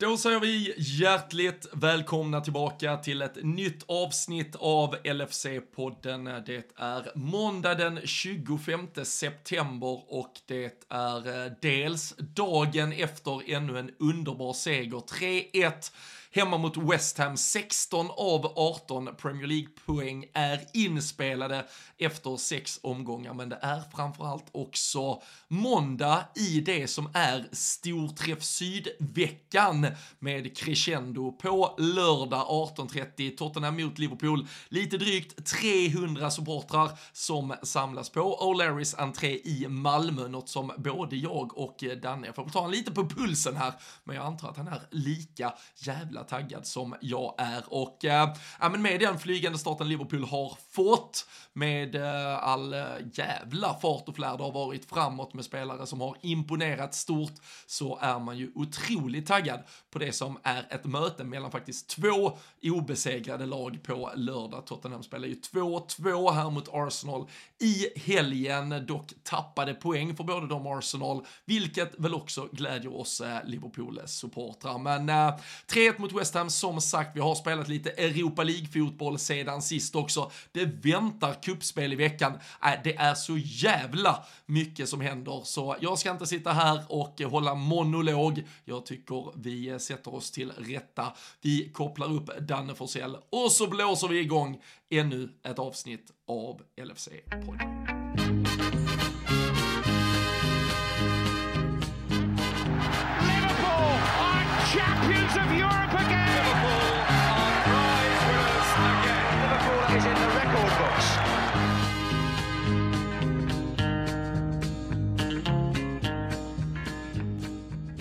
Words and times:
Då 0.00 0.16
säger 0.16 0.40
vi 0.40 0.74
hjärtligt 0.76 1.66
välkomna 1.72 2.40
tillbaka 2.40 2.96
till 2.96 3.22
ett 3.22 3.38
nytt 3.42 3.84
avsnitt 3.88 4.56
av 4.56 4.96
LFC-podden. 4.96 6.42
Det 6.46 6.64
är 6.76 7.18
måndag 7.18 7.74
den 7.74 8.00
25 8.04 8.88
september 9.04 10.02
och 10.08 10.32
det 10.46 10.84
är 10.88 11.44
eh, 11.46 11.52
dels 11.60 12.14
dagen 12.18 12.92
efter 12.92 13.50
ännu 13.50 13.78
en 13.78 13.90
underbar 13.98 14.52
seger. 14.52 14.98
3-1 14.98 15.92
hemma 16.32 16.58
mot 16.58 16.76
West 16.76 17.18
Ham. 17.18 17.36
16 17.36 18.06
av 18.10 18.52
18 18.56 19.08
Premier 19.16 19.46
League-poäng 19.46 20.24
är 20.34 20.60
inspelade 20.74 21.66
efter 21.98 22.36
sex 22.36 22.80
omgångar, 22.82 23.34
men 23.34 23.48
det 23.48 23.58
är 23.62 23.82
framförallt 23.96 24.46
också 24.52 25.22
måndag 25.48 26.24
i 26.34 26.60
det 26.60 26.88
som 26.88 27.10
är 27.14 27.48
Storträff 27.52 28.42
Syd-veckan 28.42 29.86
med 30.18 30.56
crescendo 30.56 31.32
på 31.32 31.74
lördag 31.78 32.46
18.30, 32.76 33.36
Tottenham 33.36 33.76
mot 33.76 33.98
Liverpool. 33.98 34.46
Lite 34.68 34.98
drygt 34.98 35.46
300 35.46 36.30
supportrar 36.30 36.90
som 37.12 37.54
samlas 37.62 38.10
på 38.10 38.20
O'Larrys 38.40 39.00
entré 39.00 39.40
i 39.44 39.66
Malmö, 39.68 40.28
något 40.28 40.48
som 40.48 40.72
både 40.76 41.16
jag 41.16 41.58
och 41.58 41.84
Danne, 42.02 42.26
jag 42.26 42.34
får 42.34 42.48
ta 42.48 42.64
en 42.64 42.70
lite 42.70 42.90
på 42.90 43.08
pulsen 43.08 43.56
här, 43.56 43.72
men 44.04 44.16
jag 44.16 44.24
antar 44.24 44.48
att 44.48 44.56
han 44.56 44.68
är 44.68 44.80
lika 44.90 45.54
jävla 45.76 46.19
taggad 46.24 46.66
som 46.66 46.94
jag 47.00 47.34
är. 47.38 47.64
Och 47.66 48.04
äh, 48.04 48.34
men 48.60 48.82
med 48.82 49.00
den 49.00 49.18
flygande 49.18 49.58
starten 49.58 49.88
Liverpool 49.88 50.24
har 50.24 50.58
fått, 50.70 51.26
med 51.52 51.94
äh, 51.94 52.44
all 52.44 52.74
eh, 52.74 52.84
jävla 53.12 53.74
fart 53.74 54.08
och 54.08 54.16
flärd 54.16 54.40
har 54.40 54.52
varit 54.52 54.84
framåt 54.84 55.34
med 55.34 55.44
spelare 55.44 55.86
som 55.86 56.00
har 56.00 56.16
imponerat 56.20 56.94
stort, 56.94 57.32
så 57.66 57.98
är 58.02 58.18
man 58.18 58.38
ju 58.38 58.50
otroligt 58.54 59.26
taggad 59.26 59.60
på 59.90 59.98
det 59.98 60.12
som 60.12 60.38
är 60.42 60.66
ett 60.70 60.84
möte 60.84 61.24
mellan 61.24 61.50
faktiskt 61.50 61.88
två 61.88 62.38
obesegrade 62.62 63.46
lag 63.46 63.82
på 63.82 64.10
lördag. 64.14 64.66
Tottenham 64.66 65.02
spelar 65.02 65.28
ju 65.28 65.34
2-2 65.34 66.32
här 66.32 66.50
mot 66.50 66.68
Arsenal 66.72 67.26
i 67.58 68.00
helgen, 68.00 68.86
dock 68.86 69.12
tappade 69.22 69.74
poäng 69.74 70.16
för 70.16 70.24
både 70.24 70.46
de 70.46 70.66
Arsenal, 70.66 71.26
vilket 71.44 71.98
väl 71.98 72.14
också 72.14 72.48
glädjer 72.52 72.96
oss 72.96 73.22
Liverpool-supportrar. 73.44 74.78
Men 74.78 75.08
äh, 75.08 75.38
3-1 75.66 76.00
mot 76.00 76.09
West 76.12 76.34
Ham, 76.34 76.50
som 76.50 76.80
sagt, 76.80 77.16
vi 77.16 77.20
har 77.20 77.34
spelat 77.34 77.68
lite 77.68 77.90
Europa 77.90 78.42
League-fotboll 78.42 79.18
sedan 79.18 79.62
sist 79.62 79.96
också. 79.96 80.30
Det 80.52 80.64
väntar 80.64 81.42
kuppspel 81.42 81.92
i 81.92 81.96
veckan. 81.96 82.32
Äh, 82.64 82.72
det 82.84 82.96
är 82.96 83.14
så 83.14 83.38
jävla 83.38 84.24
mycket 84.46 84.88
som 84.88 85.00
händer, 85.00 85.40
så 85.44 85.76
jag 85.80 85.98
ska 85.98 86.10
inte 86.10 86.26
sitta 86.26 86.52
här 86.52 86.84
och 86.88 87.20
hålla 87.20 87.54
monolog. 87.54 88.42
Jag 88.64 88.86
tycker 88.86 89.32
vi 89.36 89.78
sätter 89.78 90.14
oss 90.14 90.30
till 90.30 90.52
rätta. 90.56 91.12
Vi 91.40 91.70
kopplar 91.72 92.12
upp 92.12 92.38
Danne 92.40 92.74
Forsell 92.74 93.16
och 93.30 93.52
så 93.52 93.66
blåser 93.66 94.08
vi 94.08 94.20
igång 94.20 94.62
ännu 94.90 95.28
ett 95.42 95.58
avsnitt 95.58 96.10
av 96.26 96.62
LFC-podden. 96.76 97.89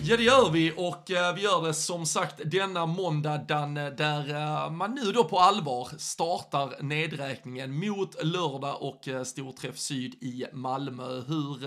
Ja, 0.09 0.17
det 0.17 0.23
gör 0.23 0.49
vi 0.51 0.73
och 0.77 1.11
eh, 1.11 1.35
vi 1.35 1.41
gör 1.41 1.67
det 1.67 1.73
som 1.73 2.05
sagt 2.05 2.41
denna 2.45 2.85
måndag 2.85 3.37
Danne, 3.37 3.87
eh, 3.87 3.93
där 3.93 4.29
eh, 4.29 4.71
man 4.71 4.95
nu 4.95 5.11
då 5.11 5.23
på 5.23 5.39
allvar 5.39 5.87
startar 5.97 6.83
nedräkningen 6.83 7.79
mot 7.79 8.23
lördag 8.23 8.81
och 8.81 9.27
Storträff 9.27 9.77
Syd 9.77 10.13
i 10.13 10.45
Malmö. 10.53 11.03
Hur 11.03 11.59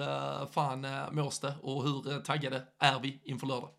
fan 0.47 0.87
mås 1.13 1.41
det 1.41 1.55
och 1.63 1.83
hur 1.83 2.21
taggade 2.21 2.63
är 2.79 3.01
vi 3.01 3.21
inför 3.25 3.47
lördag? 3.47 3.71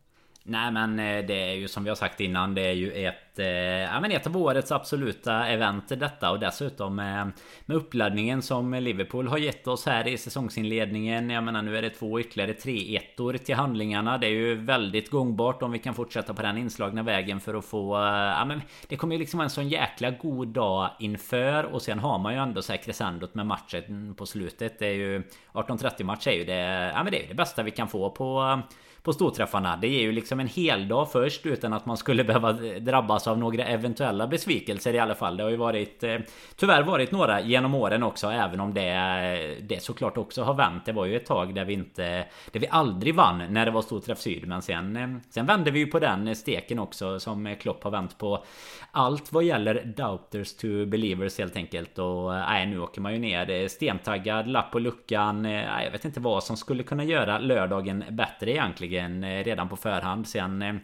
Nej 0.45 0.71
men 0.71 0.99
eh, 0.99 1.25
det 1.25 1.51
är 1.51 1.53
ju 1.53 1.67
som 1.67 1.83
vi 1.83 1.89
har 1.89 1.95
sagt 1.95 2.19
innan 2.19 2.55
Det 2.55 2.61
är 2.61 2.73
ju 2.73 2.91
ett 2.91 3.39
eh, 3.39 3.45
Ja 3.47 3.99
men 3.99 4.11
ett 4.11 4.27
av 4.27 4.37
årets 4.37 4.71
absoluta 4.71 5.47
event 5.47 5.89
detta. 5.89 6.31
Och 6.31 6.39
dessutom 6.39 6.95
med, 6.95 7.31
med 7.65 7.77
uppladdningen 7.77 8.41
som 8.41 8.73
Liverpool 8.73 9.27
har 9.27 9.37
gett 9.37 9.67
oss 9.67 9.85
här 9.85 10.07
i 10.07 10.17
säsongsinledningen. 10.17 11.29
Jag 11.29 11.43
menar 11.43 11.61
nu 11.61 11.77
är 11.77 11.81
det 11.81 11.89
två 11.89 12.19
ytterligare 12.19 12.53
tre 12.53 12.97
ettor 12.97 13.33
till 13.33 13.55
handlingarna. 13.55 14.17
Det 14.17 14.27
är 14.27 14.31
ju 14.31 14.55
väldigt 14.55 15.11
gångbart 15.11 15.63
om 15.63 15.71
vi 15.71 15.79
kan 15.79 15.93
fortsätta 15.93 16.33
på 16.33 16.41
den 16.41 16.57
inslagna 16.57 17.03
vägen 17.03 17.39
för 17.39 17.53
att 17.53 17.65
få 17.65 17.95
eh, 17.95 18.03
Ja 18.03 18.45
men 18.45 18.61
det 18.87 18.95
kommer 18.95 19.15
ju 19.15 19.19
liksom 19.19 19.37
vara 19.37 19.45
en 19.45 19.49
sån 19.49 19.69
jäkla 19.69 20.11
god 20.11 20.47
dag 20.47 20.89
inför. 20.99 21.63
Och 21.63 21.81
sen 21.81 21.99
har 21.99 22.19
man 22.19 22.33
ju 22.33 22.39
ändå 22.39 22.61
så 22.61 22.73
här 22.73 22.79
crescendot 22.79 23.35
med 23.35 23.45
matchen 23.45 24.15
på 24.17 24.25
slutet. 24.25 24.79
Det 24.79 24.87
är 24.87 24.93
ju 24.93 25.23
18.30 25.53 26.03
match 26.03 26.27
är 26.27 26.31
ju 26.31 26.43
det 26.43 26.91
Ja 26.95 27.03
men 27.03 27.11
det 27.11 27.17
är 27.17 27.21
ju 27.21 27.27
det 27.27 27.33
bästa 27.33 27.63
vi 27.63 27.71
kan 27.71 27.87
få 27.87 28.09
på 28.09 28.61
på 29.03 29.13
storträffarna. 29.13 29.77
Det 29.77 29.87
ger 29.87 30.01
ju 30.01 30.11
liksom 30.11 30.39
en 30.39 30.47
hel 30.47 30.87
dag 30.87 31.11
först 31.11 31.45
utan 31.45 31.73
att 31.73 31.85
man 31.85 31.97
skulle 31.97 32.23
behöva 32.23 32.51
drabbas 32.79 33.27
av 33.27 33.37
några 33.37 33.65
eventuella 33.65 34.27
besvikelser 34.27 34.93
i 34.93 34.99
alla 34.99 35.15
fall. 35.15 35.37
Det 35.37 35.43
har 35.43 35.49
ju 35.49 35.57
varit 35.57 36.03
eh, 36.03 36.17
tyvärr 36.55 36.83
varit 36.83 37.11
några 37.11 37.41
genom 37.41 37.75
åren 37.75 38.03
också 38.03 38.27
även 38.27 38.59
om 38.59 38.73
det, 38.73 39.57
det 39.61 39.83
såklart 39.83 40.17
också 40.17 40.43
har 40.43 40.53
vänt. 40.53 40.85
Det 40.85 40.91
var 40.91 41.05
ju 41.05 41.15
ett 41.15 41.25
tag 41.25 41.55
där 41.55 41.65
vi 41.65 41.73
inte 41.73 42.25
där 42.51 42.59
vi 42.59 42.67
aldrig 42.69 43.15
vann 43.15 43.53
när 43.53 43.65
det 43.65 43.71
var 43.71 43.81
storträff 43.81 44.19
syd. 44.19 44.47
Men 44.47 44.61
sen, 44.61 44.97
eh, 44.97 45.07
sen 45.29 45.45
vände 45.45 45.71
vi 45.71 45.79
ju 45.79 45.87
på 45.87 45.99
den 45.99 46.35
steken 46.35 46.79
också 46.79 47.19
som 47.19 47.55
Klopp 47.59 47.83
har 47.83 47.91
vänt 47.91 48.17
på 48.17 48.43
allt 48.91 49.33
vad 49.33 49.43
gäller 49.43 49.93
doubters 49.97 50.53
to 50.53 50.85
believers 50.85 51.37
helt 51.37 51.55
enkelt. 51.55 51.99
Och 51.99 52.35
eh, 52.35 52.45
nej, 52.49 52.65
nu 52.65 52.79
åker 52.79 53.01
man 53.01 53.13
ju 53.13 53.19
ner 53.19 53.67
stentaggad, 53.67 54.47
lapp 54.47 54.71
på 54.71 54.79
luckan. 54.79 55.41
Nej, 55.41 55.85
jag 55.85 55.91
vet 55.91 56.05
inte 56.05 56.19
vad 56.19 56.43
som 56.43 56.57
skulle 56.57 56.83
kunna 56.83 57.03
göra 57.03 57.39
lördagen 57.39 58.03
bättre 58.09 58.51
egentligen 58.51 58.92
Eh, 58.99 59.43
redan 59.43 59.69
på 59.69 59.75
förhand. 59.75 60.27
Sen 60.27 60.61
eh, 60.61 60.75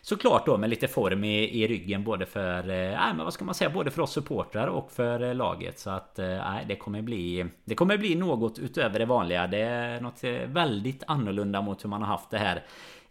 såklart 0.00 0.46
då 0.46 0.56
med 0.56 0.70
lite 0.70 0.88
form 0.88 1.24
i, 1.24 1.62
i 1.62 1.66
ryggen 1.66 2.04
både 2.04 2.26
för, 2.26 2.58
eh, 2.58 2.90
nej 2.90 3.14
men 3.14 3.24
vad 3.24 3.32
ska 3.32 3.44
man 3.44 3.54
säga, 3.54 3.70
både 3.70 3.90
för 3.90 4.02
oss 4.02 4.12
supportrar 4.12 4.66
och 4.66 4.92
för 4.92 5.34
laget. 5.34 5.78
Så 5.78 5.90
att 5.90 6.14
nej, 6.16 6.64
det 6.68 6.76
kommer 6.76 7.02
bli, 7.02 7.46
det 7.64 7.74
kommer 7.74 7.98
bli 7.98 8.14
något 8.14 8.58
utöver 8.58 8.98
det 8.98 9.06
vanliga. 9.06 9.46
Det 9.46 9.58
är 9.58 10.00
något 10.00 10.24
väldigt 10.46 11.02
annorlunda 11.06 11.62
mot 11.62 11.84
hur 11.84 11.88
man 11.88 12.02
har 12.02 12.08
haft 12.08 12.30
det 12.30 12.38
här 12.38 12.64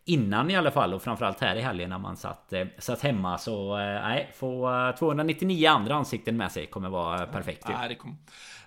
Innan 0.09 0.51
i 0.51 0.55
alla 0.55 0.71
fall 0.71 0.93
och 0.93 1.01
framförallt 1.01 1.39
här 1.41 1.55
i 1.55 1.61
helgen 1.61 1.89
när 1.89 1.97
man 1.97 2.17
satt, 2.17 2.53
satt 2.77 3.01
hemma 3.01 3.37
så 3.37 3.77
nej, 3.77 4.31
få 4.35 4.93
299 4.99 5.69
andra 5.69 5.95
ansikten 5.95 6.37
med 6.37 6.51
sig 6.51 6.65
kommer 6.65 6.89
vara 6.89 7.25
perfekt. 7.25 7.65
Ja, 7.69 7.87
det 7.87 7.95
kommer 7.95 8.15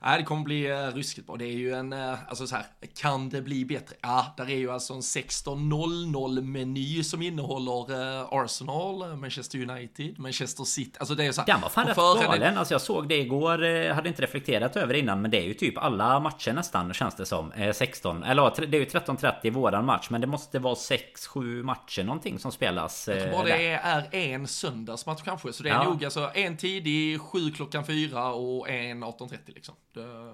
Nej, 0.02 0.18
det 0.18 0.24
kommer 0.24 0.42
bli 0.42 0.72
uh, 0.72 0.94
ruskigt 0.94 1.26
bra. 1.26 1.36
Det 1.36 1.44
är 1.44 1.56
ju 1.56 1.72
en, 1.72 1.92
uh, 1.92 2.14
alltså 2.28 2.46
så 2.46 2.56
här, 2.56 2.66
kan 3.00 3.28
det 3.28 3.42
bli 3.42 3.64
bättre? 3.64 3.96
Ja, 4.00 4.34
där 4.36 4.50
är 4.50 4.56
ju 4.56 4.70
alltså 4.70 4.94
en 4.94 5.00
16.00-meny 5.00 7.04
som 7.04 7.22
innehåller 7.22 7.92
uh, 7.92 8.26
Arsenal, 8.30 9.16
Manchester 9.16 9.70
United, 9.70 10.18
Manchester 10.18 10.64
City. 10.64 10.96
Alltså 11.00 11.14
det 11.14 11.24
är 11.24 11.32
så 11.32 11.40
här. 11.40 11.46
Den 11.46 11.60
var 11.60 11.68
fan 11.68 11.86
rätt 11.86 11.96
galen. 11.96 12.58
Alltså 12.58 12.74
jag 12.74 12.80
såg 12.80 13.08
det 13.08 13.16
igår, 13.16 13.90
hade 13.92 14.08
inte 14.08 14.22
reflekterat 14.22 14.76
över 14.76 14.94
innan, 14.94 15.22
men 15.22 15.30
det 15.30 15.38
är 15.38 15.44
ju 15.44 15.54
typ 15.54 15.78
alla 15.78 16.20
matcher 16.20 16.52
nästan 16.52 16.94
känns 16.94 17.14
det 17.14 17.26
som. 17.26 17.52
16, 17.72 18.22
eller 18.22 18.66
det 18.66 18.76
är 18.76 18.80
ju 18.80 18.86
13.30 18.86 19.34
i 19.42 19.50
våran 19.50 19.84
match, 19.84 20.10
men 20.10 20.20
det 20.20 20.26
måste 20.26 20.58
vara 20.58 20.74
6-7 20.74 21.62
matcher 21.62 22.04
någonting 22.04 22.38
som 22.38 22.52
spelas. 22.52 23.08
Jag 23.08 23.20
tror 23.20 23.32
bara 23.32 23.44
det 23.44 23.72
är 23.72 24.08
en 24.12 24.46
söndagsmatch 24.46 25.22
kanske, 25.22 25.52
så 25.52 25.62
det 25.62 25.68
är 25.68 25.74
ja. 25.74 25.84
nog 25.84 26.04
alltså 26.04 26.30
en 26.34 26.56
tidig, 26.56 27.20
7 27.20 27.50
klockan 27.50 27.84
4 27.84 28.32
och 28.32 28.70
en 28.70 29.04
18.30 29.04 29.38
liksom. 29.46 29.74
Det, 29.92 30.30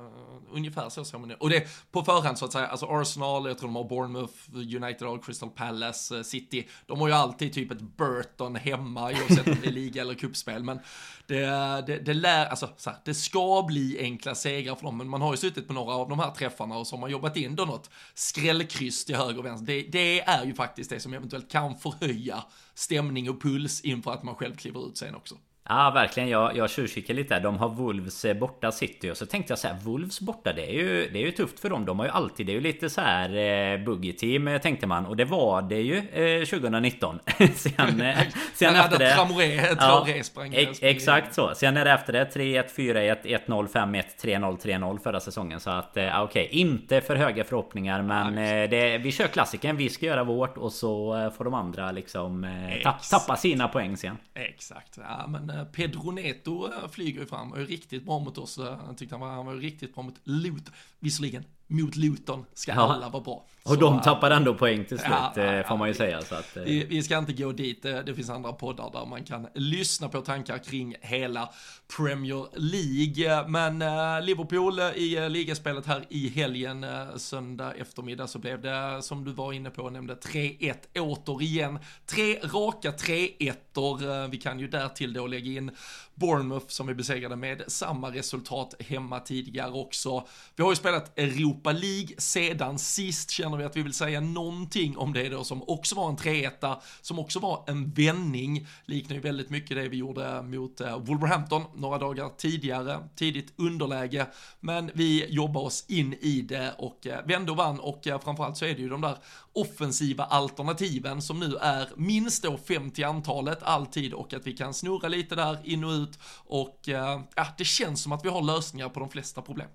ungefär 0.52 0.88
så 0.88 1.04
ser 1.04 1.18
man 1.18 1.28
det. 1.28 1.34
Och 1.34 1.50
det 1.50 1.68
på 1.92 2.02
förhand 2.02 2.38
så 2.38 2.44
att 2.44 2.52
säga, 2.52 2.66
alltså 2.66 2.86
Arsenal, 2.86 3.46
jag 3.46 3.58
tror 3.58 3.68
de 3.68 3.76
har 3.76 3.84
Bournemouth, 3.84 4.34
United 4.54 5.08
har 5.08 5.22
Crystal 5.22 5.50
Palace, 5.50 6.16
eh, 6.16 6.22
City. 6.22 6.68
De 6.86 7.00
har 7.00 7.08
ju 7.08 7.14
alltid 7.14 7.52
typ 7.52 7.70
ett 7.70 7.80
Burton 7.80 8.56
hemma 8.56 9.10
oavsett 9.10 9.46
om 9.48 9.56
det 9.62 9.68
är 9.68 9.72
liga 9.72 10.02
eller 10.02 10.14
kuppspel. 10.14 10.64
Men 10.64 10.80
det, 11.26 11.46
det, 11.86 11.98
det 11.98 12.14
lär, 12.14 12.46
alltså 12.46 12.68
så 12.76 12.90
här, 12.90 12.98
det 13.04 13.14
ska 13.14 13.64
bli 13.66 13.98
enkla 14.00 14.34
segrar 14.34 14.74
för 14.74 14.82
dem. 14.82 14.98
Men 14.98 15.08
man 15.08 15.22
har 15.22 15.32
ju 15.32 15.36
suttit 15.36 15.66
på 15.66 15.72
några 15.72 15.94
av 15.94 16.08
de 16.08 16.18
här 16.18 16.30
träffarna 16.30 16.78
och 16.78 16.86
så 16.86 16.96
har 16.96 17.00
man 17.00 17.10
jobbat 17.10 17.36
in 17.36 17.56
då 17.56 17.64
något 17.64 17.90
skrällkryss 18.14 19.04
till 19.04 19.16
höger 19.16 19.38
och 19.38 19.44
vänster. 19.44 19.66
Det, 19.66 19.82
det 19.82 20.20
är 20.20 20.44
ju 20.44 20.54
faktiskt 20.54 20.90
det 20.90 21.00
som 21.00 21.14
eventuellt 21.14 21.50
kan 21.50 21.78
förhöja 21.78 22.44
stämning 22.74 23.30
och 23.30 23.42
puls 23.42 23.80
inför 23.80 24.12
att 24.12 24.22
man 24.22 24.34
själv 24.34 24.56
kliver 24.56 24.88
ut 24.88 24.98
sen 24.98 25.14
också. 25.14 25.34
Ja 25.68 25.90
verkligen, 25.94 26.28
jag, 26.28 26.56
jag 26.56 26.70
tjuvkikar 26.70 27.14
lite 27.14 27.34
där. 27.34 27.40
De 27.40 27.58
har 27.58 27.68
Wolves 27.68 28.24
eh, 28.24 28.36
borta 28.36 28.72
City 28.72 29.10
och 29.10 29.16
så 29.16 29.26
tänkte 29.26 29.52
jag 29.52 29.58
så 29.58 29.68
här, 29.68 29.76
Wolves 29.82 30.20
borta 30.20 30.52
det 30.52 30.70
är 30.70 30.72
ju, 30.72 31.08
det 31.12 31.18
är 31.18 31.26
ju 31.26 31.30
tufft 31.30 31.60
för 31.60 31.70
dem. 31.70 31.84
De 31.84 31.98
har 31.98 32.06
ju 32.06 32.12
alltid, 32.12 32.46
det 32.46 32.52
är 32.52 32.54
ju 32.54 32.60
lite 32.60 32.90
så 32.90 33.00
här 33.00 33.36
eh, 33.36 33.84
buggy 33.84 34.12
team 34.12 34.48
eh, 34.48 34.60
tänkte 34.60 34.86
man. 34.86 35.06
Och 35.06 35.16
det 35.16 35.24
var 35.24 35.62
det 35.62 35.80
ju 35.80 35.96
eh, 35.98 36.44
2019. 36.44 37.18
sen 37.54 38.00
eh, 38.00 38.18
sen 38.54 38.76
efter 38.76 38.98
det... 38.98 39.14
Traoré, 39.14 39.74
Traoré 39.74 40.24
sprang, 40.24 40.54
ex, 40.54 40.78
Exakt 40.82 41.34
så. 41.34 41.54
Sen 41.54 41.76
är 41.76 41.84
det 41.84 41.92
efter 41.92 42.12
det 42.12 42.34
3-1, 42.34 42.64
4-1, 42.76 43.46
1-0, 43.46 43.68
5-1, 43.68 44.04
3-0, 44.22 44.58
3-0 44.58 44.98
förra 44.98 45.20
säsongen. 45.20 45.60
Så 45.60 45.70
att 45.70 45.96
eh, 45.96 46.22
okej, 46.22 46.44
okay. 46.44 46.60
inte 46.60 47.00
för 47.00 47.16
höga 47.16 47.44
förhoppningar. 47.44 48.02
Men 48.02 48.38
eh, 48.38 48.70
det, 48.70 48.98
vi 48.98 49.12
kör 49.12 49.26
klassiken, 49.26 49.76
vi 49.76 49.88
ska 49.88 50.06
göra 50.06 50.24
vårt 50.24 50.58
och 50.58 50.72
så 50.72 51.16
eh, 51.16 51.30
får 51.30 51.44
de 51.44 51.54
andra 51.54 51.92
liksom 51.92 52.46
tapp, 52.82 53.08
tappa 53.10 53.36
sina 53.36 53.68
poäng 53.68 53.96
sen. 53.96 54.18
Exakt, 54.34 54.98
ja 55.08 55.26
men 55.26 55.55
Eh, 55.56 55.64
Pedro 55.64 56.10
Neto 56.10 56.72
eh, 56.72 56.88
flyger 56.88 57.20
ju 57.20 57.26
fram, 57.26 57.52
och 57.52 57.58
är 57.58 57.66
riktigt 57.66 58.04
bra 58.04 58.18
mot 58.18 58.38
oss. 58.38 58.58
Eh, 58.58 58.78
han 58.78 58.96
tyckte 58.96 59.14
han 59.14 59.20
var, 59.20 59.28
han 59.28 59.46
var 59.46 59.54
riktigt 59.54 59.94
bra 59.94 60.02
mot 60.02 60.20
Luton. 60.24 60.74
Visserligen, 61.00 61.44
mot 61.68 61.96
Luton 61.96 62.44
ska 62.54 62.72
ja. 62.72 62.92
alla 62.94 63.08
vara 63.08 63.22
bra. 63.22 63.44
Och 63.62 63.74
så, 63.74 63.80
de 63.80 64.00
tappar 64.00 64.30
ändå 64.30 64.54
poäng 64.54 64.84
till 64.84 64.98
slut, 64.98 65.12
ja, 65.36 65.42
ja, 65.42 65.64
får 65.68 65.76
man 65.76 65.88
ju 65.88 65.94
säga. 65.94 66.22
Så 66.22 66.34
att, 66.34 66.56
vi, 66.56 66.84
vi, 66.84 67.02
ska 67.02 67.18
inte 67.18 67.32
gå 67.32 67.52
dit, 67.52 67.82
det 67.82 68.14
finns 68.14 68.30
andra 68.30 68.52
poddar 68.52 68.90
där 68.92 69.06
man 69.06 69.24
kan 69.24 69.48
lyssna 69.54 70.08
på 70.08 70.20
tankar 70.20 70.58
kring 70.58 70.94
hela 71.00 71.50
Premier 71.96 72.46
League. 72.54 73.48
Men 73.48 73.78
Liverpool 74.24 74.80
i 74.80 75.28
ligaspelet 75.28 75.86
här 75.86 76.04
i 76.08 76.28
helgen, 76.28 76.86
söndag 77.16 77.72
eftermiddag, 77.72 78.26
så 78.26 78.38
blev 78.38 78.60
det, 78.60 79.02
som 79.02 79.24
du 79.24 79.32
var 79.32 79.52
inne 79.52 79.70
på, 79.70 79.90
nämnde 79.90 80.14
3-1 80.14 80.74
återigen. 80.98 81.78
Tre 82.06 82.38
raka 82.38 82.90
3-1 82.90 84.28
Vi 84.30 84.36
kan 84.36 84.60
ju 84.60 84.68
därtill 84.68 85.12
då 85.12 85.26
lägga 85.26 85.50
in 85.50 85.70
Bournemouth 86.16 86.66
som 86.68 86.86
vi 86.86 86.94
besegrade 86.94 87.36
med 87.36 87.62
samma 87.66 88.10
resultat 88.10 88.74
hemma 88.80 89.20
tidigare 89.20 89.72
också. 89.72 90.26
Vi 90.56 90.62
har 90.62 90.70
ju 90.70 90.76
spelat 90.76 91.18
Europa 91.18 91.72
League 91.72 92.08
sedan 92.18 92.78
sist, 92.78 93.30
känner 93.30 93.56
vi 93.56 93.64
att 93.64 93.76
vi 93.76 93.82
vill 93.82 93.94
säga 93.94 94.20
någonting 94.20 94.96
om 94.96 95.12
det 95.12 95.28
då 95.28 95.44
som 95.44 95.62
också 95.68 95.94
var 95.94 96.08
en 96.08 96.16
3-1, 96.16 96.76
som 97.00 97.18
också 97.18 97.38
var 97.38 97.64
en 97.66 97.90
vändning, 97.90 98.66
liknar 98.84 99.16
ju 99.16 99.22
väldigt 99.22 99.50
mycket 99.50 99.76
det 99.76 99.88
vi 99.88 99.96
gjorde 99.96 100.42
mot 100.42 100.80
eh, 100.80 100.98
Wolverhampton 100.98 101.62
några 101.74 101.98
dagar 101.98 102.30
tidigare, 102.36 103.08
tidigt 103.16 103.52
underläge, 103.56 104.26
men 104.60 104.90
vi 104.94 105.26
jobbar 105.28 105.60
oss 105.60 105.84
in 105.88 106.14
i 106.20 106.40
det 106.40 106.74
och 106.78 107.06
eh, 107.06 107.26
vände 107.26 107.50
och 107.50 107.56
vann 107.56 107.80
och 107.80 108.06
eh, 108.06 108.20
framförallt 108.20 108.56
så 108.56 108.64
är 108.64 108.74
det 108.74 108.82
ju 108.82 108.88
de 108.88 109.00
där 109.00 109.16
offensiva 109.56 110.24
alternativen 110.24 111.22
som 111.22 111.40
nu 111.40 111.56
är 111.56 111.88
minst 111.96 112.42
då 112.42 112.58
50 112.58 113.02
antalet 113.02 113.62
alltid 113.62 114.14
och 114.14 114.34
att 114.34 114.46
vi 114.46 114.52
kan 114.52 114.74
snurra 114.74 115.08
lite 115.08 115.34
där 115.34 115.58
in 115.64 115.84
och 115.84 115.90
ut 115.90 116.18
och 116.46 116.88
eh, 116.88 117.20
ja, 117.34 117.46
det 117.58 117.64
känns 117.64 118.02
som 118.02 118.12
att 118.12 118.24
vi 118.24 118.28
har 118.28 118.42
lösningar 118.42 118.88
på 118.88 119.00
de 119.00 119.08
flesta 119.08 119.42
problem. 119.42 119.68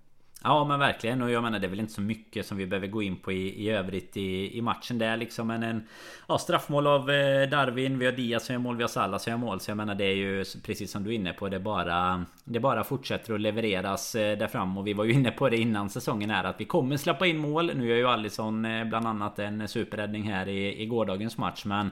Ja 0.43 0.65
men 0.65 0.79
verkligen. 0.79 1.21
Och 1.21 1.31
jag 1.31 1.43
menar 1.43 1.59
det 1.59 1.67
är 1.67 1.69
väl 1.69 1.79
inte 1.79 1.93
så 1.93 2.01
mycket 2.01 2.45
som 2.45 2.57
vi 2.57 2.65
behöver 2.65 2.87
gå 2.87 3.01
in 3.01 3.17
på 3.17 3.31
i, 3.31 3.65
i 3.65 3.69
övrigt 3.69 4.17
i, 4.17 4.57
i 4.57 4.61
matchen. 4.61 4.97
Där 4.97 5.17
liksom 5.17 5.47
Men 5.47 5.63
en 5.63 5.87
ja, 6.27 6.37
straffmål 6.37 6.87
av 6.87 7.11
eh, 7.11 7.49
Darwin. 7.49 7.99
Vi 7.99 8.05
har 8.05 8.13
Diaz 8.13 8.45
som 8.45 8.53
gör 8.53 8.59
mål, 8.59 8.75
vi 8.75 8.83
har 8.83 8.87
Salah 8.87 9.19
som 9.19 9.31
gör 9.31 9.37
mål. 9.37 9.59
Så 9.59 9.71
jag 9.71 9.77
menar 9.77 9.95
det 9.95 10.05
är 10.05 10.15
ju 10.15 10.45
precis 10.63 10.91
som 10.91 11.03
du 11.03 11.09
är 11.09 11.15
inne 11.15 11.33
på 11.33 11.49
Det 11.49 11.59
bara 11.59 12.25
Det 12.43 12.59
bara 12.59 12.83
fortsätter 12.83 13.33
att 13.33 13.41
levereras 13.41 14.15
eh, 14.15 14.37
där 14.37 14.47
fram. 14.47 14.77
Och 14.77 14.87
vi 14.87 14.93
var 14.93 15.05
ju 15.05 15.13
inne 15.13 15.31
på 15.31 15.49
det 15.49 15.57
innan 15.57 15.89
säsongen 15.89 16.29
här 16.29 16.43
Att 16.43 16.61
vi 16.61 16.65
kommer 16.65 16.97
släppa 16.97 17.27
in 17.27 17.37
mål. 17.37 17.71
Nu 17.75 17.87
gör 17.87 17.97
ju 17.97 18.07
Alisson 18.07 18.65
eh, 18.65 18.85
bland 18.85 19.07
annat 19.07 19.39
en 19.39 19.67
superräddning 19.67 20.23
här 20.23 20.47
i, 20.47 20.81
i 20.81 20.85
gårdagens 20.85 21.37
match. 21.37 21.65
Men 21.65 21.91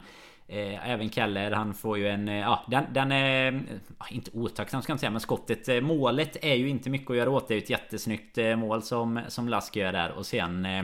Eh, 0.51 0.89
även 0.89 1.09
Keller, 1.09 1.51
han 1.51 1.73
får 1.73 1.97
ju 1.97 2.07
en... 2.07 2.27
Eh, 2.29 2.39
ja, 2.39 2.63
den, 2.67 2.83
den 2.93 3.11
är... 3.11 3.51
Eh, 3.51 4.15
inte 4.15 4.31
otacksam 4.33 4.81
ska 4.81 4.91
jag 4.91 4.95
inte 4.95 4.99
säga, 4.99 5.11
men 5.11 5.21
skottet... 5.21 5.69
Eh, 5.69 5.81
målet 5.81 6.37
är 6.41 6.55
ju 6.55 6.69
inte 6.69 6.89
mycket 6.89 7.11
att 7.11 7.17
göra 7.17 7.29
åt. 7.29 7.47
Det 7.47 7.53
är 7.53 7.55
ju 7.55 7.63
ett 7.63 7.69
jättesnyggt 7.69 8.37
eh, 8.37 8.55
mål 8.55 8.81
som, 8.81 9.19
som 9.27 9.49
Lask 9.49 9.75
gör 9.75 9.91
där. 9.91 10.11
Och 10.11 10.25
sen... 10.25 10.65
Eh, 10.65 10.83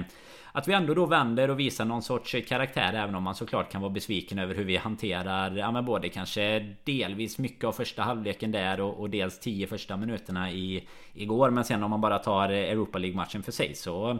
att 0.51 0.67
vi 0.67 0.73
ändå 0.73 0.93
då 0.93 1.05
vänder 1.05 1.49
och 1.49 1.59
visar 1.59 1.85
någon 1.85 2.01
sorts 2.01 2.35
karaktär 2.47 2.93
även 2.93 3.15
om 3.15 3.23
man 3.23 3.35
såklart 3.35 3.71
kan 3.71 3.81
vara 3.81 3.91
besviken 3.91 4.39
över 4.39 4.55
hur 4.55 4.63
vi 4.63 4.77
hanterar 4.77 5.55
Ja 5.55 5.71
men 5.71 5.85
både 5.85 6.09
kanske 6.09 6.73
delvis 6.83 7.37
mycket 7.37 7.63
av 7.63 7.71
första 7.71 8.03
halvleken 8.03 8.51
där 8.51 8.81
och, 8.81 8.99
och 8.99 9.09
dels 9.09 9.39
tio 9.39 9.67
första 9.67 9.97
minuterna 9.97 10.51
i 10.51 10.87
Igår 11.13 11.49
men 11.49 11.63
sen 11.63 11.83
om 11.83 11.89
man 11.89 12.01
bara 12.01 12.19
tar 12.19 12.49
eh, 12.49 12.57
Europa 12.57 12.97
League 12.97 13.15
matchen 13.15 13.43
för 13.43 13.51
sig 13.51 13.75
så 13.75 14.19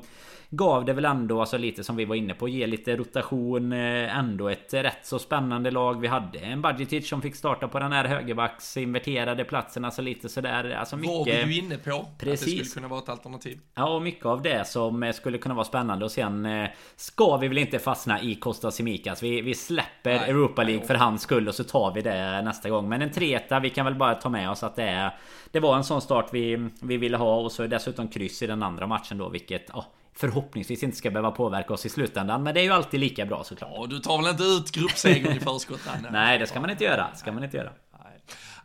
gav 0.50 0.86
det 0.86 0.94
väl 0.94 1.06
ändå, 1.06 1.40
alltså 1.40 1.58
lite 1.58 1.84
som 1.84 1.96
vi 1.96 2.06
var 2.06 2.16
inne 2.16 2.34
på, 2.34 2.48
ge 2.48 2.68
lite 2.68 2.96
rotation. 2.96 3.74
Eh, 3.74 4.18
ändå 4.18 4.50
ett 4.50 4.74
rätt 4.74 5.06
så 5.06 5.20
spännande 5.20 5.72
lag. 5.72 6.02
Vi 6.02 6.08
hade 6.08 6.40
en 6.40 6.62
Budgetic 6.62 7.10
som 7.10 7.22
fick 7.22 7.36
starta 7.36 7.68
på 7.68 7.80
den 7.80 7.92
här 7.92 8.06
högerbacks 8.06 8.78
inverterade 8.78 9.44
platsen. 9.44 9.86
Alltså 9.86 10.02
lite 10.02 10.30
sådär. 10.30 10.76
Alltså 10.80 10.98
mycket... 10.98 11.12
Var 11.12 11.26
vi 11.26 11.54
ju 11.54 11.62
inne 11.62 11.78
på. 11.78 12.08
Precis. 12.20 12.54
Att 12.54 12.60
det 12.60 12.66
skulle 12.66 12.82
kunna 12.82 12.88
vara 12.88 13.00
ett 13.00 13.10
alternativ. 13.10 13.60
Ja, 13.76 13.96
och 13.96 14.02
mycket 14.02 14.26
av 14.26 14.42
det 14.42 14.68
som 14.68 15.04
eh, 15.04 15.12
skulle 15.12 15.38
kunna 15.38 15.56
vara 15.56 15.66
spännande. 15.66 16.06
Och 16.06 16.12
sen 16.12 16.46
eh, 16.46 16.70
ska 16.96 17.38
vi 17.38 17.48
väl 17.48 17.58
inte 17.58 17.80
fastna 17.80 18.22
i 18.22 18.36
Costa 18.36 18.72
Simicas. 18.72 19.24
Vi, 19.24 19.42
vi 19.42 19.54
släpper 19.54 20.20
nej, 20.20 20.30
Europa 20.30 20.64
League 20.64 20.80
nej, 20.80 20.88
för 20.88 20.96
hans 20.96 21.22
skull 21.22 21.48
och 21.48 21.56
så 21.56 21.64
tar 21.64 21.94
vi 21.94 22.02
det 22.02 22.42
nästa 22.42 22.70
gång. 22.70 22.90
Men 22.90 23.02
en 23.02 23.12
treta, 23.12 23.60
vi 23.60 23.70
kan 23.70 23.86
väl 23.86 23.96
bara 23.96 24.16
ta 24.16 24.30
med 24.30 24.50
oss 24.50 24.64
att 24.64 24.76
det 24.76 24.84
är... 24.84 25.18
Det 25.52 25.60
var 25.60 25.76
en 25.76 25.84
sån 25.84 26.02
start 26.02 26.30
vi, 26.32 26.70
vi 26.82 26.98
ville 26.98 27.18
ha 27.18 27.36
och 27.36 27.52
så 27.52 27.68
dessutom 27.68 28.08
kryss 28.08 28.42
i 28.42 28.48
den 28.48 28.64
andra 28.64 28.88
matchen 28.88 29.18
då, 29.18 29.30
vilket... 29.30 29.70
Oh, 29.70 29.86
förhoppningsvis 30.16 30.84
inte 30.84 30.98
ska 30.98 31.12
behöva 31.12 31.32
påverka 31.32 31.74
oss 31.74 31.86
i 31.86 31.90
slutändan. 31.90 32.44
Men 32.44 32.54
det 32.54 32.62
är 32.62 32.64
ju 32.64 32.72
alltid 32.72 33.00
lika 33.00 33.26
bra 33.26 33.44
såklart. 33.44 33.72
Ja, 33.74 33.88
du 33.90 34.00
tar 34.00 34.22
väl 34.22 34.32
inte 34.32 34.44
ut 34.44 34.72
gruppsegern 34.72 35.38
i 35.38 35.40
förskott? 35.40 35.80
Nej, 36.12 36.40
det 36.40 36.48
ska 36.48 36.60
man 36.60 36.70
inte 36.70 36.84
göra. 36.84 37.16
ska 37.16 37.32
man 37.32 37.44
inte 37.44 37.58
göra. 37.58 37.72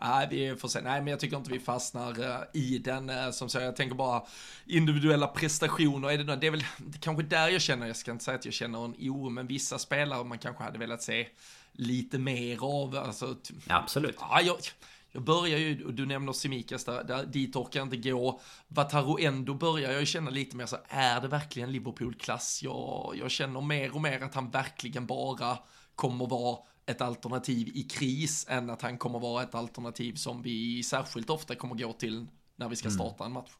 Nej, 0.02 0.26
vi 0.30 0.56
får 0.56 0.68
se. 0.68 0.80
Nej, 0.80 1.00
men 1.00 1.06
jag 1.06 1.20
tycker 1.20 1.36
inte 1.36 1.52
vi 1.52 1.60
fastnar 1.60 2.20
uh, 2.20 2.36
i 2.52 2.78
den. 2.78 3.10
Uh, 3.10 3.30
som 3.30 3.48
så 3.48 3.58
jag 3.58 3.76
tänker 3.76 3.96
bara 3.96 4.22
individuella 4.66 5.26
prestationer. 5.26 6.10
Är 6.10 6.18
det, 6.18 6.36
det 6.36 6.46
är 6.46 6.50
väl 6.50 6.64
det 6.78 6.96
är 6.96 7.00
kanske 7.00 7.22
där 7.22 7.48
jag 7.48 7.60
känner, 7.60 7.86
jag 7.86 7.96
ska 7.96 8.10
inte 8.10 8.24
säga 8.24 8.38
att 8.38 8.44
jag 8.44 8.54
känner 8.54 8.84
en 8.84 8.94
oro, 8.98 9.30
men 9.30 9.46
vissa 9.46 9.78
spelare 9.78 10.24
man 10.24 10.38
kanske 10.38 10.64
hade 10.64 10.78
velat 10.78 11.02
se 11.02 11.26
lite 11.72 12.18
mer 12.18 12.58
av. 12.64 12.96
Alltså, 12.96 13.36
absolut. 13.68 14.16
Ja, 14.20 14.40
jag, 14.42 14.56
jag 15.12 15.22
börjar 15.22 15.58
ju, 15.58 15.84
och 15.84 15.94
du 15.94 16.06
nämner 16.06 16.32
Simikas 16.32 16.84
där, 16.84 17.04
där, 17.04 17.26
dit 17.26 17.56
orkar 17.56 17.80
jag 17.80 17.86
inte 17.86 18.10
gå. 18.10 18.40
Vataro 18.68 19.18
ändå 19.20 19.54
börjar 19.54 19.92
jag 19.92 20.06
känna 20.06 20.30
lite 20.30 20.56
mer 20.56 20.66
så, 20.66 20.76
är 20.88 21.20
det 21.20 21.28
verkligen 21.28 21.72
Liverpool-klass? 21.72 22.60
Jag, 22.62 23.14
jag 23.18 23.30
känner 23.30 23.60
mer 23.60 23.94
och 23.94 24.00
mer 24.00 24.20
att 24.20 24.34
han 24.34 24.50
verkligen 24.50 25.06
bara 25.06 25.58
kommer 25.94 26.26
vara 26.26 26.58
ett 26.86 27.00
alternativ 27.00 27.68
i 27.74 27.82
kris 27.82 28.46
än 28.48 28.70
att 28.70 28.82
han 28.82 28.98
kommer 28.98 29.18
vara 29.18 29.42
ett 29.42 29.54
alternativ 29.54 30.14
som 30.14 30.42
vi 30.42 30.82
särskilt 30.82 31.30
ofta 31.30 31.54
kommer 31.54 31.74
gå 31.74 31.92
till 31.92 32.26
när 32.56 32.68
vi 32.68 32.76
ska 32.76 32.88
mm. 32.88 32.98
starta 32.98 33.24
en 33.24 33.32
match. 33.32 33.50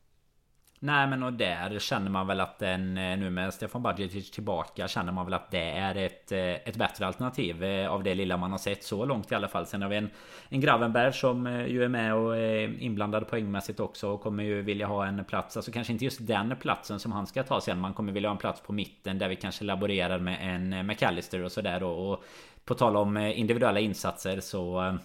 Nej 0.83 1.07
men 1.07 1.23
och 1.23 1.33
där 1.33 1.79
känner 1.79 2.11
man 2.11 2.27
väl 2.27 2.41
att 2.41 2.59
den 2.59 2.99
eh, 2.99 3.19
nu 3.19 3.31
med 3.31 3.55
Stefan 3.55 3.83
Badjetic 3.83 4.31
tillbaka 4.31 4.89
känner 4.89 5.13
man 5.13 5.25
väl 5.25 5.35
att 5.35 5.51
det 5.51 5.71
är 5.71 5.95
ett, 5.95 6.33
eh, 6.33 6.39
ett 6.41 6.77
bättre 6.77 7.07
alternativ 7.07 7.65
eh, 7.65 7.91
av 7.91 8.03
det 8.03 8.15
lilla 8.15 8.37
man 8.37 8.51
har 8.51 8.59
sett 8.59 8.85
så 8.85 9.05
långt 9.05 9.33
i 9.33 9.35
alla 9.35 9.49
fall. 9.49 9.67
Sen 9.67 9.83
har 9.83 9.89
vi 9.89 9.97
en, 9.97 10.11
en 10.49 10.61
Gravenberg 10.61 11.13
som 11.13 11.47
ju 11.47 11.85
är 11.85 11.89
med 11.89 12.15
och 12.15 12.37
är 12.37 12.83
inblandad 12.83 13.29
poängmässigt 13.29 13.81
också 13.81 14.09
och 14.09 14.21
kommer 14.21 14.45
ju 14.45 14.63
vilja 14.63 14.87
ha 14.87 15.07
en 15.07 15.25
plats. 15.25 15.57
Alltså 15.57 15.73
kanske 15.73 15.93
inte 15.93 16.05
just 16.05 16.27
den 16.27 16.57
platsen 16.61 16.99
som 16.99 17.13
han 17.13 17.27
ska 17.27 17.43
ta 17.43 17.61
sen. 17.61 17.81
Man 17.81 17.95
kommer 17.95 18.13
vilja 18.13 18.29
ha 18.29 18.35
en 18.35 18.41
plats 18.41 18.61
på 18.61 18.73
mitten 18.73 19.19
där 19.19 19.29
vi 19.29 19.37
kanske 19.37 19.65
laborerar 19.65 20.19
med 20.19 20.39
en 20.41 20.87
McAllister 20.87 21.45
och 21.45 21.53
sådär 21.53 21.81
då. 21.81 21.91
Och 21.91 22.25
på 22.65 22.75
tal 22.75 22.97
om 22.97 23.17
individuella 23.17 23.81
insatser 23.81 24.41
så 24.41 24.99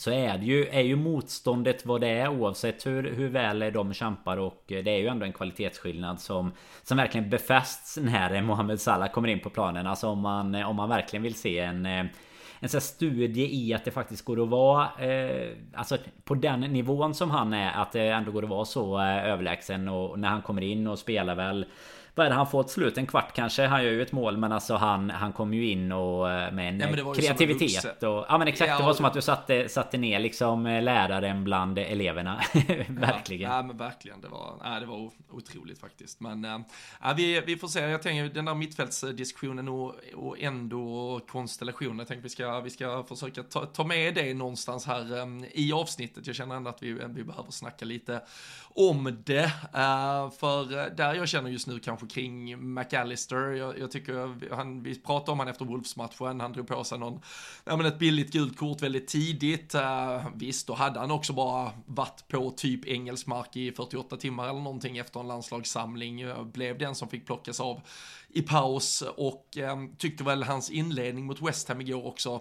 så 0.00 0.10
är 0.10 0.38
det 0.38 0.44
ju, 0.44 0.66
är 0.66 0.80
ju 0.80 0.96
motståndet 0.96 1.86
vad 1.86 2.00
det 2.00 2.08
är 2.08 2.28
oavsett 2.28 2.86
hur, 2.86 3.14
hur 3.14 3.28
väl 3.28 3.72
de 3.72 3.94
kämpar 3.94 4.36
och 4.36 4.72
eh, 4.72 4.84
det 4.84 4.90
är 4.90 4.98
ju 4.98 5.06
ändå 5.06 5.26
en 5.26 5.32
kvalitetsskillnad 5.32 6.20
som 6.20 6.52
Som 6.82 6.96
verkligen 6.96 7.30
befästs 7.30 7.98
när 8.02 8.42
Mohamed 8.50 8.80
Salah 8.80 9.12
kommer 9.12 9.28
in 9.28 9.40
på 9.40 9.50
planen. 9.50 9.86
Alltså 9.86 10.08
om 10.08 10.20
man, 10.20 10.54
om 10.54 10.76
man 10.76 10.88
verkligen 10.88 11.22
vill 11.22 11.34
se 11.34 11.58
en 11.58 11.86
eh, 11.86 12.04
en 12.62 12.68
sån 12.68 12.80
studie 12.80 13.66
i 13.66 13.74
att 13.74 13.84
det 13.84 13.90
faktiskt 13.90 14.24
går 14.24 14.42
att 14.42 14.48
vara 14.48 14.88
eh, 14.98 15.48
Alltså 15.74 15.96
på 16.24 16.34
den 16.34 16.60
nivån 16.60 17.14
som 17.14 17.30
han 17.30 17.52
är 17.52 17.72
Att 17.72 17.92
det 17.92 18.08
ändå 18.08 18.32
går 18.32 18.42
att 18.42 18.48
vara 18.48 18.64
så 18.64 18.98
eh, 18.98 19.24
överlägsen 19.24 19.88
och 19.88 20.18
när 20.18 20.28
han 20.28 20.42
kommer 20.42 20.62
in 20.62 20.86
och 20.86 20.98
spelar 20.98 21.34
väl 21.34 21.66
vad 22.14 22.26
är 22.26 22.30
det 22.30 22.36
han 22.36 22.46
får 22.46 22.62
till 22.62 22.72
slut? 22.72 22.98
En 22.98 23.06
kvart 23.06 23.32
kanske? 23.34 23.66
Han 23.66 23.84
gör 23.84 23.90
ju 23.90 24.02
ett 24.02 24.12
mål 24.12 24.36
men 24.36 24.52
alltså 24.52 24.74
han, 24.74 25.10
han 25.10 25.32
kom 25.32 25.54
ju 25.54 25.70
in 25.70 25.92
och 25.92 26.30
eh, 26.30 26.52
med 26.52 26.82
en 26.82 26.98
ja, 26.98 27.14
kreativitet 27.14 28.02
och, 28.02 28.26
Ja 28.28 28.38
men 28.38 28.48
exakt, 28.48 28.68
ja, 28.68 28.78
det 28.78 28.84
var 28.84 28.94
som 28.94 29.04
att 29.04 29.14
du 29.14 29.22
satte, 29.22 29.68
satte 29.68 29.98
ner 29.98 30.18
liksom 30.18 30.66
eh, 30.66 30.82
läraren 30.82 31.44
bland 31.44 31.78
eleverna. 31.78 32.40
Verkligen. 32.88 33.50
ja, 33.50 33.56
ja, 33.56 33.62
men 33.62 33.76
verkligen, 33.76 34.20
det 34.20 34.28
var, 34.28 34.54
ja, 34.64 34.80
det 34.80 34.86
var 34.86 35.10
otroligt 35.30 35.78
faktiskt. 35.78 36.20
Men 36.20 36.44
äh, 36.44 36.58
vi, 37.16 37.40
vi 37.40 37.56
får 37.56 37.68
se, 37.68 37.80
jag 37.80 38.02
tänker 38.02 38.34
den 38.34 38.44
där 38.44 38.54
mittfältsdiskussionen 38.54 39.68
och, 39.68 39.94
och 40.14 40.40
ändå 40.40 41.20
konstellationen 41.28 41.98
Jag 41.98 42.08
tänker 42.08 42.22
vi 42.22 42.28
ska, 42.28 42.60
vi 42.60 42.70
ska 42.70 43.04
försöka 43.04 43.42
ta, 43.42 43.66
ta 43.66 43.84
med 43.84 44.14
det 44.14 44.34
någonstans 44.34 44.86
här 44.86 45.30
i 45.52 45.72
avsnittet. 45.72 46.26
Jag 46.26 46.36
känner 46.36 46.56
ändå 46.56 46.70
att 46.70 46.82
vi, 46.82 46.92
vi 46.92 47.24
behöver 47.24 47.50
snacka 47.50 47.84
lite 47.84 48.22
om 48.74 49.22
det. 49.24 49.52
För 50.40 50.90
där 50.96 51.14
jag 51.14 51.28
känner 51.28 51.50
just 51.50 51.66
nu 51.66 51.78
kanske 51.78 51.99
kanske 52.00 52.20
kring 52.20 52.74
McAllister. 52.74 53.36
Jag, 53.36 53.78
jag 53.78 53.90
tycker, 53.90 54.54
han, 54.54 54.82
vi 54.82 55.00
pratade 55.00 55.32
om 55.32 55.38
han 55.38 55.48
efter 55.48 55.64
Wolves-matchen, 55.64 56.40
han 56.40 56.52
drog 56.52 56.66
på 56.66 56.84
sig 56.84 56.98
någon, 56.98 57.20
ja 57.64 57.76
men 57.76 57.86
ett 57.86 57.98
billigt 57.98 58.32
gult 58.32 58.58
kort 58.58 58.82
väldigt 58.82 59.08
tidigt. 59.08 59.74
Uh, 59.74 60.28
visst, 60.34 60.66
då 60.66 60.74
hade 60.74 61.00
han 61.00 61.10
också 61.10 61.32
bara 61.32 61.72
varit 61.86 62.28
på 62.28 62.50
typ 62.50 62.86
engelsk 62.86 63.26
mark 63.26 63.56
i 63.56 63.72
48 63.72 64.16
timmar 64.16 64.48
eller 64.48 64.60
någonting 64.60 64.98
efter 64.98 65.20
en 65.20 65.28
landslagssamling. 65.28 66.24
Uh, 66.24 66.44
blev 66.44 66.78
den 66.78 66.94
som 66.94 67.08
fick 67.08 67.26
plockas 67.26 67.60
av 67.60 67.80
i 68.28 68.42
paus 68.42 69.02
och 69.16 69.56
um, 69.72 69.96
tyckte 69.96 70.24
väl 70.24 70.42
hans 70.42 70.70
inledning 70.70 71.24
mot 71.24 71.42
West 71.42 71.68
Ham 71.68 71.80
igår 71.80 72.06
också 72.06 72.40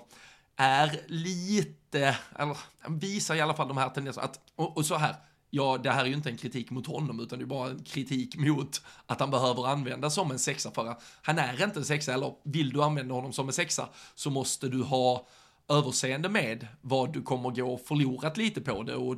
är 0.55 1.01
lite, 1.07 2.17
eller 2.35 2.57
visar 2.87 3.35
i 3.35 3.41
alla 3.41 3.53
fall 3.53 3.67
de 3.67 3.77
här 3.77 3.89
tendenserna, 3.89 4.25
att, 4.25 4.39
och, 4.55 4.77
och 4.77 4.85
så 4.85 4.95
här, 4.95 5.15
ja, 5.49 5.77
det 5.83 5.91
här 5.91 6.01
är 6.03 6.07
ju 6.07 6.13
inte 6.13 6.29
en 6.29 6.37
kritik 6.37 6.71
mot 6.71 6.87
honom, 6.87 7.19
utan 7.19 7.39
det 7.39 7.45
är 7.45 7.47
bara 7.47 7.69
en 7.69 7.83
kritik 7.83 8.37
mot 8.37 8.81
att 9.05 9.19
han 9.19 9.31
behöver 9.31 9.67
användas 9.67 10.15
som 10.15 10.31
en 10.31 10.39
sexa, 10.39 10.71
för 10.71 10.95
han 11.21 11.39
är 11.39 11.63
inte 11.63 11.79
en 11.79 11.85
sexa, 11.85 12.13
eller 12.13 12.33
vill 12.43 12.69
du 12.69 12.83
använda 12.83 13.13
honom 13.13 13.33
som 13.33 13.47
en 13.47 13.53
sexa, 13.53 13.89
så 14.15 14.29
måste 14.29 14.69
du 14.69 14.83
ha 14.83 15.27
överseende 15.69 16.29
med 16.29 16.67
vad 16.81 17.13
du 17.13 17.21
kommer 17.21 17.49
gå 17.49 17.77
förlorat 17.77 18.37
lite 18.37 18.61
på 18.61 18.83
det 18.83 18.95
och 18.95 19.15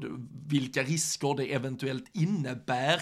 vilka 0.47 0.83
risker 0.83 1.37
det 1.37 1.53
eventuellt 1.53 2.09
innebär. 2.13 3.01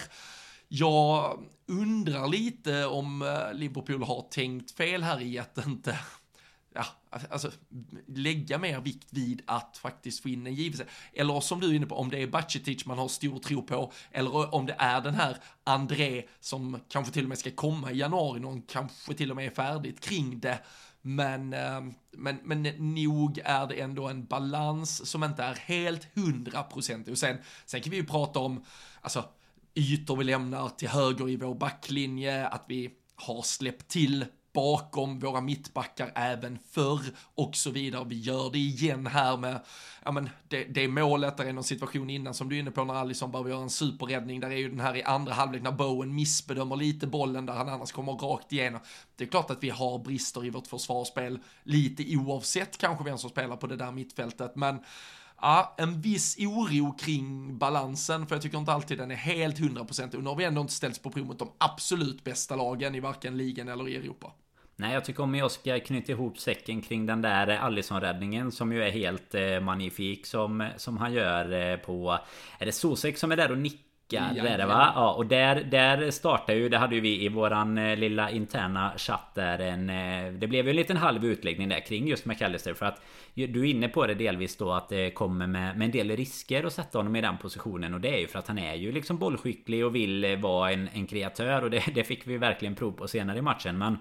Jag 0.68 1.40
undrar 1.66 2.28
lite 2.28 2.86
om 2.86 3.22
eh, 3.22 3.54
Liverpool 3.54 4.02
har 4.02 4.28
tänkt 4.30 4.70
fel 4.70 5.02
här 5.02 5.22
i 5.22 5.38
att 5.38 5.66
inte 5.66 5.98
ja, 6.74 6.84
alltså, 7.10 7.28
alltså 7.30 7.50
lägga 8.06 8.58
mer 8.58 8.80
vikt 8.80 9.08
vid 9.10 9.42
att 9.46 9.78
faktiskt 9.78 10.22
få 10.22 10.28
in 10.28 10.46
en 10.46 10.54
givelse. 10.54 10.84
Eller 11.12 11.40
som 11.40 11.60
du 11.60 11.70
är 11.70 11.74
inne 11.74 11.86
på, 11.86 11.94
om 11.94 12.10
det 12.10 12.22
är 12.22 12.26
Bacetic 12.26 12.86
man 12.86 12.98
har 12.98 13.08
stor 13.08 13.38
tro 13.38 13.62
på, 13.62 13.92
eller 14.10 14.54
om 14.54 14.66
det 14.66 14.76
är 14.78 15.00
den 15.00 15.14
här 15.14 15.36
André 15.64 16.22
som 16.40 16.80
kanske 16.88 17.12
till 17.12 17.22
och 17.22 17.28
med 17.28 17.38
ska 17.38 17.50
komma 17.50 17.92
i 17.92 17.98
januari, 17.98 18.40
någon 18.40 18.62
kanske 18.62 19.14
till 19.14 19.30
och 19.30 19.36
med 19.36 19.46
är 19.46 19.50
färdigt 19.50 20.00
kring 20.00 20.40
det. 20.40 20.58
Men, 21.02 21.52
ehm, 21.52 21.94
men, 22.10 22.38
men 22.44 22.62
nog 22.94 23.40
är 23.44 23.66
det 23.66 23.80
ändå 23.80 24.08
en 24.08 24.24
balans 24.24 25.10
som 25.10 25.24
inte 25.24 25.42
är 25.42 25.54
helt 25.54 26.08
hundraprocentig. 26.14 27.12
Och 27.12 27.18
sen, 27.18 27.36
sen 27.66 27.80
kan 27.80 27.90
vi 27.90 27.96
ju 27.96 28.06
prata 28.06 28.38
om, 28.38 28.64
alltså, 29.00 29.24
ytor 29.74 30.16
vi 30.16 30.24
lämnar 30.24 30.68
till 30.68 30.88
höger 30.88 31.28
i 31.28 31.36
vår 31.36 31.54
backlinje, 31.54 32.46
att 32.46 32.64
vi 32.68 32.90
har 33.14 33.42
släppt 33.42 33.88
till 33.88 34.24
bakom 34.52 35.18
våra 35.18 35.40
mittbackar 35.40 36.12
även 36.14 36.58
förr 36.70 37.00
och 37.34 37.56
så 37.56 37.70
vidare. 37.70 38.04
Vi 38.08 38.20
gör 38.20 38.50
det 38.50 38.58
igen 38.58 39.06
här 39.06 39.36
med, 39.36 39.60
ja 40.04 40.12
men 40.12 40.30
det, 40.48 40.64
det 40.64 40.84
är 40.84 40.88
målet, 40.88 41.36
där 41.36 41.44
är 41.44 41.52
någon 41.52 41.64
situation 41.64 42.10
innan 42.10 42.34
som 42.34 42.48
du 42.48 42.56
är 42.56 42.60
inne 42.60 42.70
på 42.70 42.84
när 42.84 42.94
Alisson 42.94 43.30
behöver 43.30 43.50
göra 43.50 43.62
en 43.62 43.70
superräddning, 43.70 44.40
där 44.40 44.50
är 44.50 44.56
ju 44.56 44.68
den 44.68 44.80
här 44.80 44.96
i 44.96 45.02
andra 45.02 45.32
halvlek 45.32 45.62
när 45.62 45.72
Bowen 45.72 46.14
missbedömer 46.14 46.76
lite 46.76 47.06
bollen 47.06 47.46
där 47.46 47.54
han 47.54 47.68
annars 47.68 47.92
kommer 47.92 48.12
rakt 48.12 48.52
igenom. 48.52 48.80
Det 49.16 49.24
är 49.24 49.28
klart 49.28 49.50
att 49.50 49.62
vi 49.62 49.70
har 49.70 49.98
brister 49.98 50.44
i 50.44 50.50
vårt 50.50 50.66
försvarsspel, 50.66 51.38
lite 51.62 52.16
oavsett 52.16 52.78
kanske 52.78 53.04
vem 53.04 53.18
som 53.18 53.30
spelar 53.30 53.56
på 53.56 53.66
det 53.66 53.76
där 53.76 53.92
mittfältet, 53.92 54.56
men 54.56 54.78
ja, 55.42 55.74
en 55.78 56.00
viss 56.00 56.36
oro 56.38 56.92
kring 56.92 57.58
balansen, 57.58 58.26
för 58.26 58.34
jag 58.34 58.42
tycker 58.42 58.58
inte 58.58 58.72
alltid 58.72 58.98
den 58.98 59.10
är 59.10 59.14
helt 59.14 59.58
hundraprocentig. 59.58 60.18
Och 60.18 60.24
nu 60.24 60.30
har 60.30 60.36
vi 60.36 60.44
ändå 60.44 60.60
inte 60.60 60.72
ställts 60.72 60.98
på 60.98 61.10
prov 61.10 61.26
mot 61.26 61.38
de 61.38 61.52
absolut 61.58 62.24
bästa 62.24 62.56
lagen 62.56 62.94
i 62.94 63.00
varken 63.00 63.36
ligan 63.36 63.68
eller 63.68 63.88
i 63.88 63.96
Europa. 63.96 64.32
Nej, 64.76 64.94
jag 64.94 65.04
tycker 65.04 65.22
om 65.22 65.34
jag 65.34 65.50
ska 65.50 65.80
knyta 65.80 66.12
ihop 66.12 66.38
säcken 66.38 66.82
kring 66.82 67.06
den 67.06 67.22
där 67.22 67.48
Allison-räddningen 67.48 68.52
som 68.52 68.72
ju 68.72 68.82
är 68.82 68.90
helt 68.90 69.34
eh, 69.34 69.60
magnifik 69.60 70.26
som, 70.26 70.68
som 70.76 70.96
han 70.96 71.12
gör 71.12 71.52
eh, 71.52 71.76
på... 71.76 72.18
Är 72.58 72.66
det 72.66 72.72
Sosek 72.72 73.18
som 73.18 73.32
är 73.32 73.36
där 73.36 73.50
och 73.50 73.58
nickar? 73.58 73.89
Ja, 74.12 74.42
det 74.42 74.48
är 74.48 74.58
det 74.58 74.66
va? 74.66 74.92
Ja, 74.94 75.12
och 75.12 75.26
där, 75.26 75.64
där 75.64 76.10
startade 76.10 76.58
ju, 76.58 76.68
det 76.68 76.78
hade 76.78 76.94
ju 76.94 77.00
vi 77.00 77.24
i 77.24 77.28
våran 77.28 77.78
eh, 77.78 77.96
lilla 77.96 78.30
interna 78.30 78.92
chatt 78.96 79.34
där 79.34 79.58
en... 79.58 79.90
Eh, 79.90 80.32
det 80.32 80.46
blev 80.46 80.64
ju 80.64 80.70
en 80.70 80.76
liten 80.76 80.96
halv 80.96 81.24
utläggning 81.24 81.68
där 81.68 81.80
kring 81.80 82.08
just 82.08 82.24
McAllister 82.24 82.74
för 82.74 82.86
att 82.86 83.02
du 83.34 83.60
är 83.60 83.64
inne 83.64 83.88
på 83.88 84.06
det 84.06 84.14
delvis 84.14 84.56
då 84.56 84.72
att 84.72 84.88
det 84.88 85.10
kommer 85.10 85.46
med, 85.46 85.78
med 85.78 85.84
en 85.84 85.90
del 85.90 86.10
risker 86.10 86.64
att 86.64 86.72
sätta 86.72 86.98
honom 86.98 87.16
i 87.16 87.20
den 87.20 87.38
positionen 87.38 87.94
och 87.94 88.00
det 88.00 88.14
är 88.14 88.18
ju 88.18 88.26
för 88.26 88.38
att 88.38 88.48
han 88.48 88.58
är 88.58 88.74
ju 88.74 88.92
liksom 88.92 89.18
bollskicklig 89.18 89.86
och 89.86 89.94
vill 89.94 90.24
eh, 90.24 90.36
vara 90.38 90.72
en, 90.72 90.88
en 90.88 91.06
kreatör 91.06 91.62
och 91.62 91.70
det, 91.70 91.84
det 91.94 92.04
fick 92.04 92.26
vi 92.26 92.38
verkligen 92.38 92.74
prov 92.74 92.92
på 92.92 93.08
senare 93.08 93.38
i 93.38 93.42
matchen 93.42 93.78
men 93.78 93.98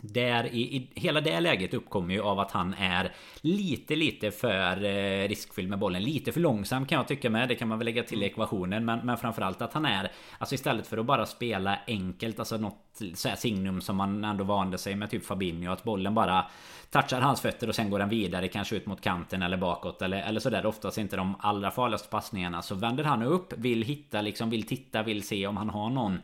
där 0.00 0.46
i, 0.54 0.76
i, 0.76 0.88
hela 0.94 1.20
det 1.20 1.40
läget 1.40 1.74
uppkommer 1.74 2.14
ju 2.14 2.22
av 2.22 2.40
att 2.40 2.50
han 2.50 2.74
är 2.74 3.12
lite 3.40 3.96
lite 3.96 4.30
för 4.30 4.84
eh, 4.84 5.28
riskfylld 5.28 5.68
med 5.68 5.78
bollen. 5.78 6.02
Lite 6.02 6.32
för 6.32 6.40
långsam 6.40 6.86
kan 6.86 6.98
jag 6.98 7.08
tycka 7.08 7.30
med. 7.30 7.48
Det 7.48 7.54
kan 7.54 7.68
man 7.68 7.78
väl 7.78 7.84
lägga 7.84 8.02
till 8.02 8.22
i 8.22 8.26
ekvationen. 8.26 8.84
Men, 8.84 8.98
men 9.06 9.16
framförallt 9.16 9.62
att 9.62 9.72
han 9.72 9.86
är 9.86 10.10
Alltså 10.38 10.54
istället 10.54 10.86
för 10.86 10.98
att 10.98 11.06
bara 11.06 11.26
spela 11.26 11.78
enkelt 11.86 12.38
Alltså 12.38 12.56
något 12.56 13.02
så 13.14 13.28
här 13.28 13.36
signum 13.36 13.80
som 13.80 13.96
man 13.96 14.24
ändå 14.24 14.44
vande 14.44 14.78
sig 14.78 14.94
med 14.94 15.10
typ 15.10 15.26
Fabinho. 15.26 15.72
Att 15.72 15.84
bollen 15.84 16.14
bara 16.14 16.46
touchar 16.90 17.20
hans 17.20 17.40
fötter 17.40 17.68
och 17.68 17.74
sen 17.74 17.90
går 17.90 17.98
den 17.98 18.08
vidare 18.08 18.48
kanske 18.48 18.76
ut 18.76 18.86
mot 18.86 19.00
kanten 19.00 19.42
eller 19.42 19.56
bakåt 19.56 20.02
eller, 20.02 20.22
eller 20.22 20.40
sådär. 20.40 20.66
Oftast 20.66 20.98
inte 20.98 21.16
de 21.16 21.34
allra 21.40 21.70
farligaste 21.70 22.08
passningarna. 22.08 22.62
Så 22.62 22.74
vänder 22.74 23.04
han 23.04 23.22
upp, 23.22 23.52
vill 23.52 23.82
hitta 23.82 24.20
liksom, 24.20 24.50
vill 24.50 24.66
titta, 24.66 25.02
vill 25.02 25.22
se 25.22 25.46
om 25.46 25.56
han 25.56 25.70
har 25.70 25.90
någon 25.90 26.18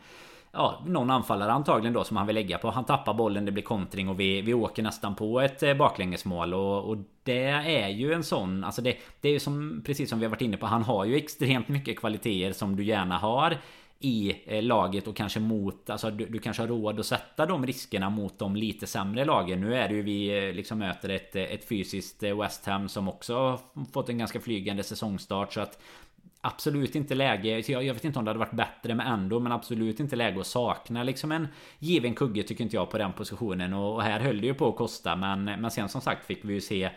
ja, 0.53 0.83
någon 0.87 1.11
anfallare 1.11 1.53
antagligen 1.53 1.93
då 1.93 2.05
som 2.05 2.17
han 2.17 2.27
vill 2.27 2.35
lägga 2.35 2.59
på. 2.59 2.71
Han 2.71 2.85
tappar 2.85 3.15
bollen, 3.15 3.45
det 3.45 3.53
blir 3.53 3.63
kontring 3.63 4.09
och 4.09 4.21
vi, 4.21 4.43
vi 4.43 4.55
åker 4.55 4.83
nästan 4.83 5.15
på 5.15 5.41
ett 5.41 5.63
eh, 5.63 5.75
baklängesmål. 5.75 6.55
Och, 6.55 6.85
och 6.85 6.97
det 7.23 7.45
är 7.47 7.89
ju 7.89 8.13
en 8.13 8.25
sån, 8.25 8.65
alltså 8.65 8.83
det, 8.83 8.97
det 9.21 9.29
är 9.29 9.33
ju 9.33 9.41
som, 9.41 9.83
precis 9.87 10.11
som 10.11 10.19
vi 10.19 10.25
har 10.25 10.31
varit 10.31 10.43
inne 10.43 10.57
på, 10.57 10.67
han 10.67 10.83
har 10.83 11.05
ju 11.05 11.17
extremt 11.17 11.69
mycket 11.69 11.99
kvaliteter 11.99 12.53
som 12.53 12.77
du 12.77 12.85
gärna 12.85 13.19
har 13.19 13.57
i 13.99 14.37
eh, 14.47 14.63
laget 14.63 15.07
och 15.07 15.17
kanske 15.17 15.41
mot, 15.41 15.91
alltså 15.91 16.11
du, 16.11 16.27
du, 16.27 16.39
kanske 16.39 16.63
har 16.63 16.69
råd 16.69 17.01
att 17.01 17.07
sätta 17.07 17.47
de 17.47 17.67
riskerna 17.67 18.11
mot 18.11 18.39
de 18.39 18.57
lite 18.57 18.87
sämre 18.87 19.25
lagen. 19.25 19.61
Nu 19.61 19.75
är 19.75 19.89
det 19.89 19.95
ju 19.95 20.03
vi 20.03 20.49
eh, 20.49 20.55
liksom 20.55 20.79
möter 20.79 21.09
ett, 21.09 21.37
ett 21.37 21.69
fysiskt 21.69 22.23
West 22.23 22.67
Ham 22.67 22.89
som 22.89 23.09
också 23.09 23.35
har 23.35 23.61
fått 23.93 24.09
en 24.09 24.19
ganska 24.19 24.41
flygande 24.41 24.83
säsongstart 24.83 25.53
så 25.53 25.61
att 25.61 25.79
Absolut 26.45 26.95
inte 26.95 27.15
läge, 27.15 27.63
jag, 27.69 27.85
jag 27.85 27.95
vet 27.95 28.05
inte 28.05 28.19
om 28.19 28.25
det 28.25 28.29
hade 28.29 28.39
varit 28.39 28.53
bättre 28.53 28.95
med 28.95 29.07
ändå 29.13 29.41
Men 29.41 29.53
absolut 29.53 30.01
inte 30.01 30.17
läge 30.17 30.41
att 30.41 30.47
sakna 30.47 31.03
liksom 31.03 31.33
en 31.33 31.49
given 31.79 32.15
kugge 32.15 32.43
tycker 32.43 32.65
inte 32.65 32.77
jag 32.77 32.91
på 32.91 32.99
den 32.99 33.13
positionen. 33.13 33.73
Och, 33.73 33.95
och 33.95 34.03
här 34.03 34.21
höll 34.21 34.41
det 34.41 34.47
ju 34.47 34.55
på 34.55 34.69
att 34.69 34.77
kosta 34.77 35.17
men, 35.17 35.45
men 35.45 35.71
sen 35.71 35.89
som 35.89 36.01
sagt 36.01 36.27
fick 36.27 36.45
vi 36.45 36.55
ju 36.55 36.61
se 36.61 36.91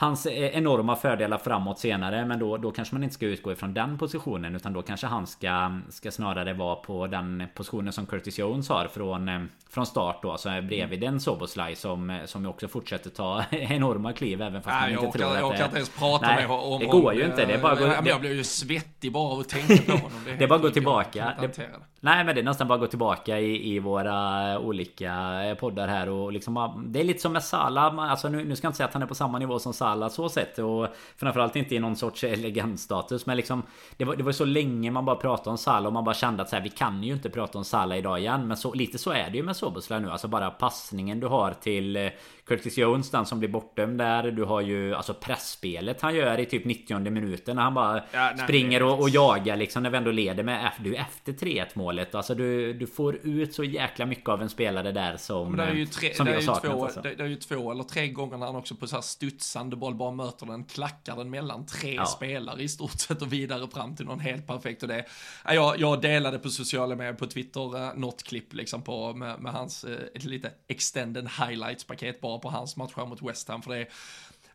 hans 0.00 0.26
eh, 0.26 0.56
enorma 0.56 0.96
fördelar 0.96 1.38
framåt 1.38 1.78
senare 1.78 2.24
Men 2.24 2.38
då, 2.38 2.56
då 2.56 2.70
kanske 2.70 2.94
man 2.94 3.02
inte 3.02 3.14
ska 3.14 3.26
utgå 3.26 3.52
ifrån 3.52 3.74
den 3.74 3.98
positionen 3.98 4.54
Utan 4.56 4.72
då 4.72 4.82
kanske 4.82 5.06
han 5.06 5.26
ska, 5.26 5.78
ska 5.88 6.10
snarare 6.10 6.52
vara 6.52 6.76
på 6.76 7.06
den 7.06 7.42
positionen 7.54 7.92
som 7.92 8.06
Curtis 8.06 8.38
Jones 8.38 8.68
har 8.68 8.88
från, 8.88 9.28
eh, 9.28 9.40
från 9.70 9.86
start 9.86 10.18
då 10.22 10.36
Så 10.36 10.48
bredvid 10.48 11.04
en 11.04 11.20
Soboslaj 11.20 11.76
som, 11.76 12.10
eh, 12.10 12.24
som 12.24 12.46
också 12.46 12.68
fortsätter 12.68 13.10
ta 13.10 13.44
enorma 13.50 14.12
kliv 14.12 14.42
Även 14.42 14.62
fast 14.62 14.76
Nej, 14.80 14.94
man 14.94 15.04
inte 15.04 15.18
tror 15.18 15.26
orkar, 15.30 15.36
att 15.36 15.40
jag 15.42 15.50
det 15.50 15.54
orkar 15.54 15.64
inte 15.64 15.76
ens 15.76 15.90
prata 15.98 16.26
Nej, 16.26 16.48
med 16.48 16.56
om 16.56 16.80
det 16.80 16.86
går 16.86 17.14
ju 17.14 17.24
inte. 17.24 17.44
Det 17.46 17.54
är 17.54 17.62
bara 17.62 17.74
gå- 17.74 17.86
men 17.86 18.06
Jag 18.06 18.20
blir 18.20 18.34
ju 18.34 18.44
svettig 18.44 19.12
bara 19.12 19.32
av 19.32 19.38
att 19.40 19.48
tänka 19.48 19.82
på 19.92 19.92
honom. 19.92 20.10
Det 20.38 20.44
är 20.44 20.48
bara 20.48 20.54
att 20.56 20.62
gå 20.62 20.70
tillbaka. 20.70 21.32
kan 21.40 21.42
Det- 21.50 21.56
det. 21.56 21.68
Nej 22.00 22.24
men 22.24 22.34
det 22.34 22.40
är 22.40 22.44
nästan 22.44 22.68
bara 22.68 22.74
att 22.74 22.80
gå 22.80 22.86
tillbaka 22.86 23.38
i, 23.38 23.74
i 23.74 23.78
våra 23.78 24.58
olika 24.58 25.12
poddar 25.60 25.88
här 25.88 26.08
och 26.08 26.32
liksom 26.32 26.84
Det 26.86 27.00
är 27.00 27.04
lite 27.04 27.20
som 27.20 27.32
med 27.32 27.42
Salah 27.42 28.10
Alltså 28.10 28.28
nu, 28.28 28.44
nu 28.44 28.56
ska 28.56 28.64
jag 28.64 28.70
inte 28.70 28.76
säga 28.76 28.86
att 28.86 28.92
han 28.92 29.02
är 29.02 29.06
på 29.06 29.14
samma 29.14 29.38
nivå 29.38 29.58
som 29.58 29.72
Salah 29.72 29.87
så 30.10 30.28
sett 30.28 30.58
och 30.58 30.88
Framförallt 31.16 31.56
inte 31.56 31.74
i 31.74 31.78
någon 31.78 31.96
sorts 31.96 32.24
elegansstatus 32.24 33.26
men 33.26 33.36
liksom 33.36 33.62
Det 33.96 34.04
var, 34.04 34.16
det 34.16 34.22
var 34.22 34.32
så 34.32 34.44
länge 34.44 34.90
man 34.90 35.04
bara 35.04 35.16
pratade 35.16 35.50
om 35.50 35.58
Salah 35.58 35.86
och 35.86 35.92
man 35.92 36.04
bara 36.04 36.14
kände 36.14 36.42
att 36.42 36.48
så 36.48 36.56
här, 36.56 36.62
vi 36.62 36.68
kan 36.68 37.02
ju 37.02 37.12
inte 37.12 37.30
prata 37.30 37.58
om 37.58 37.64
Salah 37.64 37.98
idag 37.98 38.18
igen 38.18 38.48
Men 38.48 38.56
så, 38.56 38.74
lite 38.74 38.98
så 38.98 39.10
är 39.10 39.30
det 39.30 39.36
ju 39.36 39.42
med 39.42 39.56
Soboslaj 39.56 40.00
nu 40.00 40.10
Alltså 40.10 40.28
bara 40.28 40.50
passningen 40.50 41.20
du 41.20 41.26
har 41.26 41.52
till 41.52 41.96
eh, 41.96 42.08
Curtis 42.48 42.78
Jones 42.78 43.10
den 43.10 43.26
som 43.26 43.38
blir 43.38 43.48
bortdömd 43.48 43.98
där 43.98 44.30
Du 44.30 44.44
har 44.44 44.60
ju 44.60 44.94
alltså 44.94 45.14
pressspelet 45.14 46.00
han 46.00 46.14
gör 46.14 46.40
i 46.40 46.46
typ 46.46 46.64
90 46.64 47.10
minuten 47.10 47.56
när 47.56 47.62
han 47.62 47.74
bara 47.74 48.02
Ja, 48.12 48.32
springer 48.44 48.82
och, 48.82 49.00
och 49.00 49.10
jagar 49.10 49.56
liksom 49.56 49.82
när 49.82 49.90
vi 49.90 49.96
ändå 49.96 50.10
leder 50.10 50.42
med 50.44 50.72
du 50.78 50.94
efter 50.96 51.32
3-1 51.32 51.66
målet. 51.74 52.14
Alltså 52.14 52.34
du, 52.34 52.72
du 52.72 52.86
får 52.86 53.16
ut 53.26 53.54
så 53.54 53.64
jäkla 53.64 54.06
mycket 54.06 54.28
av 54.28 54.42
en 54.42 54.48
spelare 54.48 54.92
där 54.92 55.16
som, 55.16 55.52
Men 55.52 55.66
det 55.66 55.72
är 55.72 55.76
ju, 55.76 55.86
tre, 55.86 56.14
som 56.14 56.26
det 56.26 56.32
vi 56.32 56.36
har 56.36 56.54
saknat. 56.54 56.72
två, 56.72 56.84
alltså. 56.84 57.00
det, 57.00 57.14
det 57.14 57.22
är 57.22 57.28
ju 57.28 57.36
två 57.36 57.70
eller 57.72 57.84
tre 57.84 58.08
gånger 58.08 58.36
när 58.36 58.46
han 58.46 58.56
också 58.56 58.74
på 58.74 58.86
så 58.86 58.96
här 58.96 59.02
studsande 59.02 59.76
boll 59.76 59.94
bara 59.94 60.10
möter 60.10 60.46
den, 60.46 60.64
klackar 60.64 61.16
den 61.16 61.30
mellan 61.30 61.66
tre 61.66 61.94
Ja. 61.94 62.04
spelare 62.06 62.62
i 62.62 62.68
stort 62.68 62.90
sett 63.00 63.22
och 63.22 63.32
vidare 63.32 63.68
fram 63.68 63.96
till 63.96 64.06
någon 64.06 64.20
helt 64.20 64.46
perfekt. 64.46 64.82
Och 64.82 64.88
det, 64.88 65.04
ja, 65.44 65.54
jag, 65.54 65.80
jag 65.80 66.00
delade 66.02 66.38
på 66.38 66.48
sociala 66.50 66.96
medier, 66.96 67.12
på 67.14 67.26
Twitter, 67.26 67.76
uh, 67.76 67.90
något 67.98 68.22
klipp 68.22 68.54
liksom 68.54 68.82
på, 68.82 69.14
med, 69.14 69.40
med 69.40 69.52
hans, 69.52 69.84
eh, 69.84 69.98
lite 70.24 70.50
extended 70.68 71.28
highlights-paket 71.28 72.20
bara 72.20 72.37
på 72.38 72.50
hans 72.50 72.76
matcher 72.76 73.06
mot 73.06 73.22
West 73.22 73.48
Ham. 73.48 73.62
För 73.62 73.70
det 73.70 73.78
är, 73.78 73.88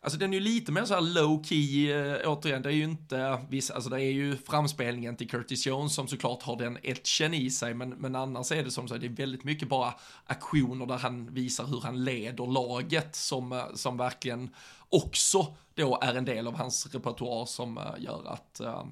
Alltså 0.04 0.20
den 0.20 0.34
är 0.34 0.38
ju 0.38 0.44
lite 0.44 0.72
mer 0.72 0.86
så 0.86 0.94
här 0.94 1.02
low 1.02 1.44
key, 1.44 1.92
äh, 1.92 2.14
eh, 2.14 2.32
återigen, 2.32 2.62
det 2.62 2.70
är 2.70 2.74
ju 2.74 2.84
inte, 2.84 3.40
viss, 3.50 3.72
alltså 3.72 3.90
det 3.90 4.02
är 4.02 4.12
ju 4.12 4.38
framspelningen 4.38 5.16
till 5.16 5.30
Curtis 5.30 5.66
Jones 5.66 5.96
som 5.96 6.08
såklart 6.08 6.44
har 6.44 6.58
den 6.58 6.78
etchen 6.84 7.34
i 7.34 7.50
sig, 7.50 7.74
men, 7.74 7.90
men 7.90 8.16
annars 8.16 8.52
är 8.52 8.64
det 8.64 8.72
som 8.72 8.88
så, 8.88 8.98
det 8.98 9.08
är 9.08 9.10
väldigt 9.10 9.44
mycket 9.44 9.70
bara 9.70 9.94
aktioner 10.26 10.86
där 10.86 10.98
han 10.98 11.34
visar 11.34 11.66
hur 11.66 11.82
han 11.82 12.04
leder 12.04 12.48
laget 12.48 13.16
som, 13.16 13.52
eh, 13.52 13.74
som 13.74 13.98
verkligen 13.98 14.50
också 14.94 15.56
då 15.76 16.00
är 16.02 16.16
en 16.16 16.26
del 16.26 16.48
av 16.48 16.56
hans 16.56 16.88
repertoar 16.94 17.46
som 17.46 17.78
eh, 17.78 17.84
gör 17.98 18.28
att, 18.28 18.60
äh, 18.60 18.84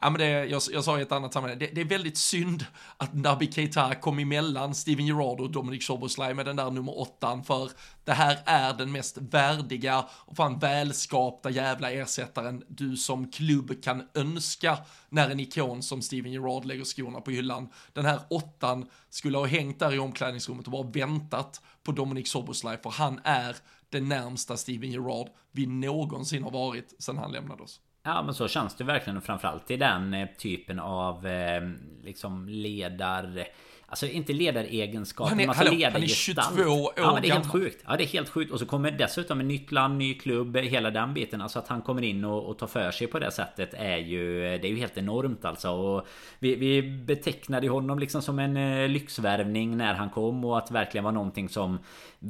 ja 0.00 0.10
men 0.10 0.14
det, 0.14 0.28
jag, 0.28 0.62
jag 0.72 0.84
sa 0.84 0.98
i 0.98 1.02
ett 1.02 1.12
annat 1.12 1.32
sammanhang, 1.32 1.58
det, 1.58 1.66
det, 1.66 1.80
är 1.80 1.84
väldigt 1.84 2.18
synd 2.18 2.66
att 2.96 3.14
Naby 3.14 3.52
Keita 3.52 3.94
kom 3.94 4.18
emellan 4.18 4.74
Steven 4.74 5.06
Gerrard 5.06 5.40
och 5.40 5.50
Dominic 5.50 5.86
Soboslaj 5.86 6.34
med 6.34 6.46
den 6.46 6.56
där 6.56 6.70
nummer 6.70 6.98
åttan, 6.98 7.44
för 7.44 7.70
det 8.04 8.12
här 8.12 8.38
är 8.44 8.74
den 8.74 8.92
mest 8.92 9.18
värdiga 9.18 10.04
och 10.10 10.36
fan 10.36 10.58
välskapta 10.58 11.50
jävla 11.50 11.90
ersättaren 11.90 12.64
du 12.68 12.96
som 12.96 13.30
klubb 13.30 13.82
kan 13.82 14.08
önska 14.14 14.78
när 15.08 15.30
en 15.30 15.40
ikon 15.40 15.82
som 15.82 16.02
Steven 16.02 16.32
Gerrard 16.32 16.64
lägger 16.64 16.84
skorna 16.84 17.20
på 17.20 17.30
hyllan. 17.30 17.68
Den 17.92 18.04
här 18.04 18.20
åttan 18.30 18.88
skulle 19.10 19.38
ha 19.38 19.46
hängt 19.46 19.78
där 19.78 19.94
i 19.94 19.98
omklädningsrummet 19.98 20.66
och 20.66 20.72
bara 20.72 20.90
väntat 20.90 21.60
på 21.82 21.92
Dominic 21.92 22.28
Soboslaj, 22.30 22.78
för 22.82 22.90
han 22.90 23.20
är 23.24 23.56
det 23.90 24.00
närmsta 24.00 24.56
Steven 24.56 24.90
Gerrard 24.90 25.28
vi 25.52 25.66
någonsin 25.66 26.42
har 26.42 26.50
varit 26.50 26.94
sedan 26.98 27.18
han 27.18 27.32
lämnade 27.32 27.62
oss. 27.62 27.80
Ja 28.02 28.22
men 28.22 28.34
så 28.34 28.48
känns 28.48 28.74
det 28.74 28.84
verkligen 28.84 29.20
framförallt 29.22 29.70
i 29.70 29.76
den 29.76 30.14
eh, 30.14 30.28
typen 30.38 30.78
av 30.78 31.26
eh, 31.26 31.70
liksom 32.02 32.48
ledar 32.48 33.46
Alltså 33.88 34.06
inte 34.06 34.32
ledaregenskaper, 34.32 35.30
han 35.30 35.40
är, 35.40 35.48
alltså 35.48 35.64
hallå, 35.64 35.90
han 35.92 36.02
är 36.02 36.06
22 36.06 36.62
år 36.62 36.92
Ja 36.96 37.12
men 37.12 37.22
det 37.22 37.28
är 37.28 37.32
helt 37.32 37.44
gammal. 37.44 37.60
sjukt. 37.60 37.84
Ja 37.86 37.96
det 37.96 38.04
är 38.04 38.06
helt 38.06 38.28
sjukt. 38.28 38.52
Och 38.52 38.58
så 38.58 38.66
kommer 38.66 38.90
dessutom 38.90 39.40
en 39.40 39.48
nytt 39.48 39.72
land, 39.72 39.98
ny 39.98 40.14
klubb, 40.14 40.56
hela 40.56 40.90
den 40.90 41.14
biten. 41.14 41.40
Alltså 41.40 41.58
att 41.58 41.68
han 41.68 41.82
kommer 41.82 42.02
in 42.02 42.24
och, 42.24 42.44
och 42.44 42.58
tar 42.58 42.66
för 42.66 42.90
sig 42.90 43.06
på 43.06 43.18
det 43.18 43.30
sättet 43.30 43.74
är 43.74 43.96
ju... 43.96 44.40
Det 44.40 44.66
är 44.66 44.70
ju 44.70 44.76
helt 44.76 44.98
enormt 44.98 45.44
alltså. 45.44 45.70
Och 45.70 46.06
vi, 46.38 46.54
vi 46.54 46.82
betecknade 46.82 47.68
honom 47.68 47.98
liksom 47.98 48.22
som 48.22 48.38
en 48.38 48.56
eh, 48.56 48.88
lyxvärvning 48.88 49.76
när 49.76 49.94
han 49.94 50.10
kom 50.10 50.44
och 50.44 50.58
att 50.58 50.70
verkligen 50.70 51.04
var 51.04 51.12
någonting 51.12 51.48
som 51.48 51.78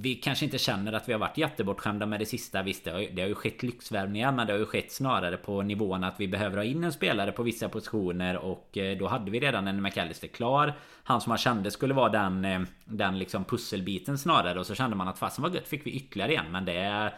vi 0.02 0.14
kanske 0.14 0.44
inte 0.44 0.58
känner 0.58 0.92
att 0.92 1.08
vi 1.08 1.12
har 1.12 1.20
varit 1.20 1.38
jättebortskämda 1.38 2.06
med 2.06 2.20
det 2.20 2.26
sista. 2.26 2.62
Visst, 2.62 2.84
det 2.84 2.90
har, 2.90 3.00
ju- 3.00 3.10
det 3.12 3.22
har 3.22 3.28
ju 3.28 3.34
skett 3.34 3.62
lyxvärvningar 3.62 4.32
men 4.32 4.46
det 4.46 4.52
har 4.52 4.60
ju 4.60 4.66
skett 4.66 4.92
snarare 4.92 5.36
på 5.36 5.62
nivån 5.62 6.04
att 6.04 6.14
vi 6.20 6.28
behöver 6.28 6.56
ha 6.56 6.64
in 6.64 6.84
en 6.84 6.92
spelare 6.92 7.32
på 7.32 7.42
vissa 7.42 7.68
positioner 7.68 8.36
och 8.36 8.78
eh, 8.78 8.98
då 8.98 9.06
hade 9.08 9.30
vi 9.30 9.40
redan 9.40 9.68
en 9.68 9.82
McAllister 9.82 10.28
klar. 10.28 10.72
Han 11.04 11.20
som 11.20 11.30
man 11.30 11.38
kände 11.38 11.70
skulle 11.70 11.94
vara 11.94 12.08
den, 12.08 12.44
eh, 12.44 12.60
den 12.84 13.18
liksom 13.18 13.44
pusselbiten 13.44 14.18
snarare 14.18 14.58
och 14.60 14.66
så 14.66 14.74
kände 14.74 14.96
man 14.96 15.08
att 15.08 15.18
fasen 15.18 15.42
vad 15.42 15.54
gött 15.54 15.68
fick 15.68 15.86
vi 15.86 15.90
ytterligare 15.90 16.34
en 16.34 16.52
men 16.52 16.64
det 16.64 17.12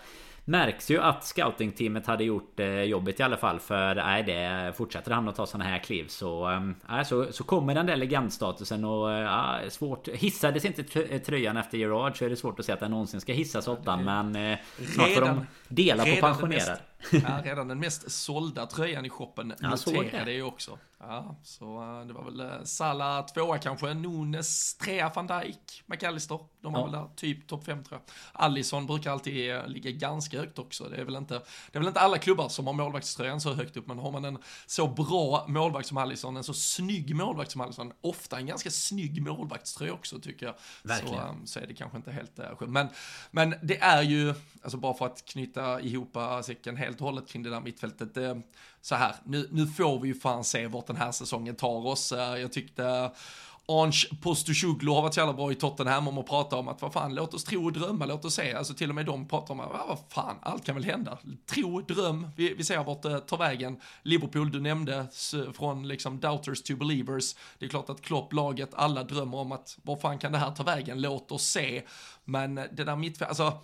Märks 0.49 0.91
ju 0.91 1.01
att 1.01 1.25
scoutingteamet 1.25 2.07
hade 2.07 2.25
gjort 2.25 2.61
eh, 2.61 2.83
jobbet 2.83 3.21
i 3.21 3.23
alla 3.23 3.37
fall 3.37 3.61
för 3.61 3.95
nej 3.95 4.23
det 4.23 4.73
fortsätter 4.77 5.11
han 5.11 5.29
att 5.29 5.37
ta 5.37 5.47
såna 5.47 5.65
här 5.65 5.79
kliv 5.79 6.07
så 6.09 6.51
eh, 6.51 6.61
nej, 6.89 7.05
så, 7.05 7.33
så 7.33 7.45
kommer 7.45 7.75
den 7.75 7.87
där 7.87 7.97
legendstatusen 7.97 8.85
och 8.85 9.13
eh, 9.13 9.21
ja, 9.21 9.59
svårt. 9.69 10.09
Hissades 10.09 10.65
inte 10.65 10.83
tr- 10.83 11.19
tröjan 11.19 11.57
efter 11.57 11.79
Gerard 11.79 12.19
så 12.19 12.25
är 12.25 12.31
det 12.31 12.37
svårt 12.37 12.59
att 12.59 12.65
säga 12.65 12.75
att 12.75 12.81
den 12.81 12.91
någonsin 12.91 13.21
ska 13.21 13.33
hissas 13.33 13.69
åttan 13.69 14.05
men 14.05 14.37
eh, 14.37 14.59
snart 14.95 15.09
får 15.09 15.21
de 15.21 15.47
Redan- 15.69 15.97
dela 15.99 16.03
på 16.05 16.09
redan 16.11 16.31
den 16.31 16.35
pensionerad. 16.35 16.69
mest- 16.69 16.83
Ja, 17.13 17.41
redan 17.45 17.69
den 17.69 17.79
mest 17.81 18.11
sålda 18.11 18.67
tröjan 18.67 19.05
i 19.05 19.11
shoppen 19.11 19.55
Jag 19.61 19.79
såg 19.79 19.95
noterade 19.95 20.33
ju 20.33 20.43
också. 20.43 20.79
Ja, 21.01 21.37
så 21.43 21.83
eh, 22.01 22.07
det 22.07 22.13
var 22.13 22.25
väl 22.25 22.41
uh, 22.41 22.65
Salah 22.65 23.27
tvåa 23.27 23.59
kanske, 23.59 23.95
Nunes 23.95 24.75
trea, 24.75 25.13
van 25.15 25.27
Dijk, 25.27 25.83
McAllister. 25.87 26.39
De 26.63 26.73
var 26.73 26.81
Ja. 26.81 26.85
väl 26.85 26.93
där, 26.93 27.09
typ 27.17 27.47
topp 27.49 27.65
fem 27.65 27.85
tror 27.85 28.01
jag. 28.01 28.15
Allison 28.45 28.87
brukar 28.87 29.11
alltid 29.13 29.55
eh, 29.57 29.67
ligga 29.67 29.91
ganska 29.91 30.39
högt 30.39 30.59
också. 30.59 30.85
Det 30.89 30.97
är 30.97 31.05
väl 31.05 31.17
inte, 31.17 31.35
det 31.35 31.79
är 31.79 31.79
väl 31.79 31.89
inte 31.89 32.01
alla 32.01 32.19
klubbar 32.19 32.49
som 32.49 32.67
har 32.67 32.75
målvaktströjan 32.75 33.41
så 33.41 33.53
högt 33.55 33.77
upp, 33.77 33.87
men 33.87 33.99
har 33.99 34.11
man 34.13 34.25
en 34.25 34.39
så 34.67 34.87
bra 34.89 35.45
målvakt 35.49 35.89
som 35.89 35.97
Allison, 35.97 36.37
en 36.37 36.45
så 36.45 36.55
snygg 36.55 37.15
målvakt 37.17 37.51
som 37.51 37.61
Allison, 37.61 37.93
ofta 38.01 38.37
en 38.39 38.47
ganska 38.47 38.71
snygg 38.71 39.23
målvaktströja 39.23 39.93
också 39.93 40.21
tycker 40.21 40.47
jag. 40.47 40.55
Verkligen. 40.83 41.47
Så, 41.47 41.53
så 41.53 41.61
är 41.61 41.67
det 41.67 41.75
kanske 41.75 41.97
inte 41.97 42.13
helt 42.13 42.37
skönt. 42.59 42.71
Men, 42.73 42.89
men 43.31 43.55
det 43.63 43.79
är 43.79 44.03
ju, 44.03 44.35
alltså 44.63 44.79
bara 44.79 44.95
för 44.95 45.07
att 45.07 45.25
knyta 45.25 45.58
ihop 45.83 46.17
säcken 46.45 46.77
helt 46.77 47.01
och 47.01 47.07
hållet 47.07 47.29
kring 47.29 47.43
det 47.43 47.51
där 47.51 47.61
mittfältet. 47.61 48.43
Så 48.81 48.95
här, 48.95 49.15
nu, 49.25 49.49
nu 49.51 49.67
får 49.67 50.01
vi 50.01 50.09
ju 50.09 50.15
fan 50.15 50.45
se 50.45 50.67
vart 50.67 50.87
den 50.87 50.97
här 50.97 51.13
säsongen 51.13 51.57
tar 51.57 51.87
oss. 51.87 52.13
Eh, 52.13 52.37
jag 52.37 52.53
tyckte 52.53 53.11
Ange 53.71 54.09
Postecoglou 54.23 54.95
har 54.95 55.03
varit 55.03 55.15
så 55.15 55.21
jävla 55.21 55.33
bra 55.33 55.53
i 55.53 55.55
Tottenham 55.55 56.09
om 56.09 56.19
att 56.19 56.27
prata 56.27 56.57
om 56.57 56.69
att 56.69 56.83
vad 56.83 56.93
fan, 56.93 57.15
låt 57.15 57.35
oss 57.35 57.45
tro 57.45 57.65
och 57.65 57.73
drömma, 57.73 58.07
låt 58.07 58.25
oss 58.25 58.35
se. 58.35 58.55
Alltså 58.55 58.75
till 58.75 58.89
och 58.89 58.95
med 58.95 59.07
de 59.07 59.29
pratar 59.29 59.55
om 59.55 59.61
att 59.61 59.71
ja, 59.73 59.85
vad 59.89 59.99
fan, 60.09 60.37
allt 60.43 60.65
kan 60.65 60.75
väl 60.75 60.85
hända. 60.85 61.19
Tro, 61.47 61.81
dröm, 61.81 62.29
vi, 62.37 62.55
vi 62.55 62.65
ser 62.65 62.85
vart 62.85 63.03
det 63.03 63.21
tar 63.21 63.39
vägen. 63.39 63.81
Liverpool, 64.03 64.51
du 64.51 64.61
nämnde, 64.61 65.07
från 65.55 65.89
liksom 65.89 66.21
doubters 66.21 66.63
to 66.63 66.77
believers. 66.77 67.35
Det 67.59 67.65
är 67.65 67.69
klart 67.71 67.91
att 67.91 68.03
Klopp, 68.03 68.33
laget, 68.33 68.75
alla 68.75 69.05
drömmer 69.05 69.39
om 69.39 69.53
att 69.53 69.79
vad 69.83 70.01
fan 70.01 70.19
kan 70.19 70.33
det 70.33 70.39
här 70.39 70.51
ta 70.51 70.63
vägen, 70.63 71.01
låt 71.01 71.33
oss 71.33 71.45
se. 71.45 71.83
Men 72.25 72.55
det 72.55 72.85
där 72.85 72.97
mittfältet, 72.97 73.41
alltså 73.41 73.61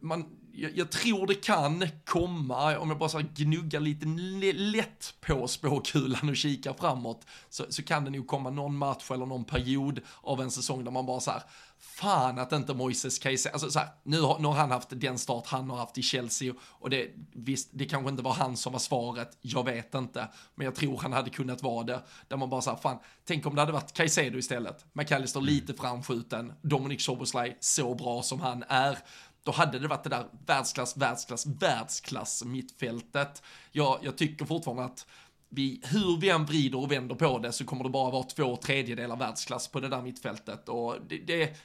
man, 0.00 0.24
jag, 0.52 0.76
jag 0.76 0.90
tror 0.90 1.26
det 1.26 1.34
kan 1.34 1.88
komma, 2.04 2.78
om 2.78 2.88
jag 2.88 2.98
bara 2.98 3.08
så 3.08 3.22
gnuggar 3.34 3.80
lite 3.80 4.06
lätt 4.52 5.14
på 5.20 5.48
spåkulan 5.48 6.28
och 6.28 6.36
kikar 6.36 6.74
framåt, 6.74 7.26
så, 7.50 7.64
så 7.68 7.82
kan 7.82 8.04
det 8.04 8.10
nog 8.10 8.26
komma 8.26 8.50
någon 8.50 8.76
match 8.76 9.10
eller 9.10 9.26
någon 9.26 9.44
period 9.44 10.00
av 10.22 10.40
en 10.40 10.50
säsong 10.50 10.84
där 10.84 10.90
man 10.90 11.06
bara 11.06 11.20
så 11.20 11.30
här, 11.30 11.42
fan 11.78 12.38
att 12.38 12.52
inte 12.52 12.74
Moises 12.74 13.18
Caicedo, 13.18 13.52
alltså 13.52 13.70
så 13.70 13.78
här, 13.78 13.88
nu 14.02 14.20
har, 14.20 14.38
nu 14.38 14.48
har 14.48 14.54
han 14.54 14.70
haft 14.70 14.88
den 14.90 15.18
start 15.18 15.46
han 15.46 15.70
har 15.70 15.76
haft 15.76 15.98
i 15.98 16.02
Chelsea 16.02 16.54
och 16.60 16.90
det, 16.90 17.10
visst, 17.32 17.68
det 17.72 17.84
kanske 17.84 18.10
inte 18.10 18.22
var 18.22 18.32
han 18.32 18.56
som 18.56 18.72
var 18.72 18.80
svaret, 18.80 19.38
jag 19.40 19.64
vet 19.64 19.94
inte, 19.94 20.28
men 20.54 20.64
jag 20.64 20.74
tror 20.74 20.98
han 20.98 21.12
hade 21.12 21.30
kunnat 21.30 21.62
vara 21.62 21.84
det, 21.84 22.02
där 22.28 22.36
man 22.36 22.50
bara 22.50 22.60
så 22.60 22.70
här, 22.70 22.76
fan, 22.76 22.98
tänk 23.24 23.46
om 23.46 23.54
det 23.54 23.60
hade 23.60 23.72
varit 23.72 23.92
Caicedo 23.92 24.38
istället, 24.38 24.84
McAllister 24.92 25.40
lite 25.40 25.74
framskjuten, 25.74 26.52
Dominic 26.62 27.04
Soboslaj 27.04 27.56
så 27.60 27.94
bra 27.94 28.22
som 28.22 28.40
han 28.40 28.64
är, 28.68 28.98
då 29.46 29.52
hade 29.52 29.78
det 29.78 29.88
varit 29.88 30.04
det 30.04 30.10
där 30.10 30.26
världsklass, 30.46 30.96
världsklass, 30.96 31.46
världsklass 31.46 32.44
mittfältet. 32.44 33.42
Jag, 33.72 33.98
jag 34.02 34.18
tycker 34.18 34.44
fortfarande 34.44 34.84
att 34.84 35.06
vi, 35.48 35.80
hur 35.84 36.20
vi 36.20 36.30
än 36.30 36.46
vrider 36.46 36.78
och 36.78 36.92
vänder 36.92 37.14
på 37.14 37.38
det 37.38 37.52
så 37.52 37.64
kommer 37.64 37.84
det 37.84 37.90
bara 37.90 38.10
vara 38.10 38.22
två 38.22 38.56
tredjedelar 38.56 39.16
världsklass 39.16 39.68
på 39.68 39.80
det 39.80 39.88
där 39.88 40.02
mittfältet 40.02 40.68
och 40.68 40.96
det, 41.08 41.18
det, 41.18 41.56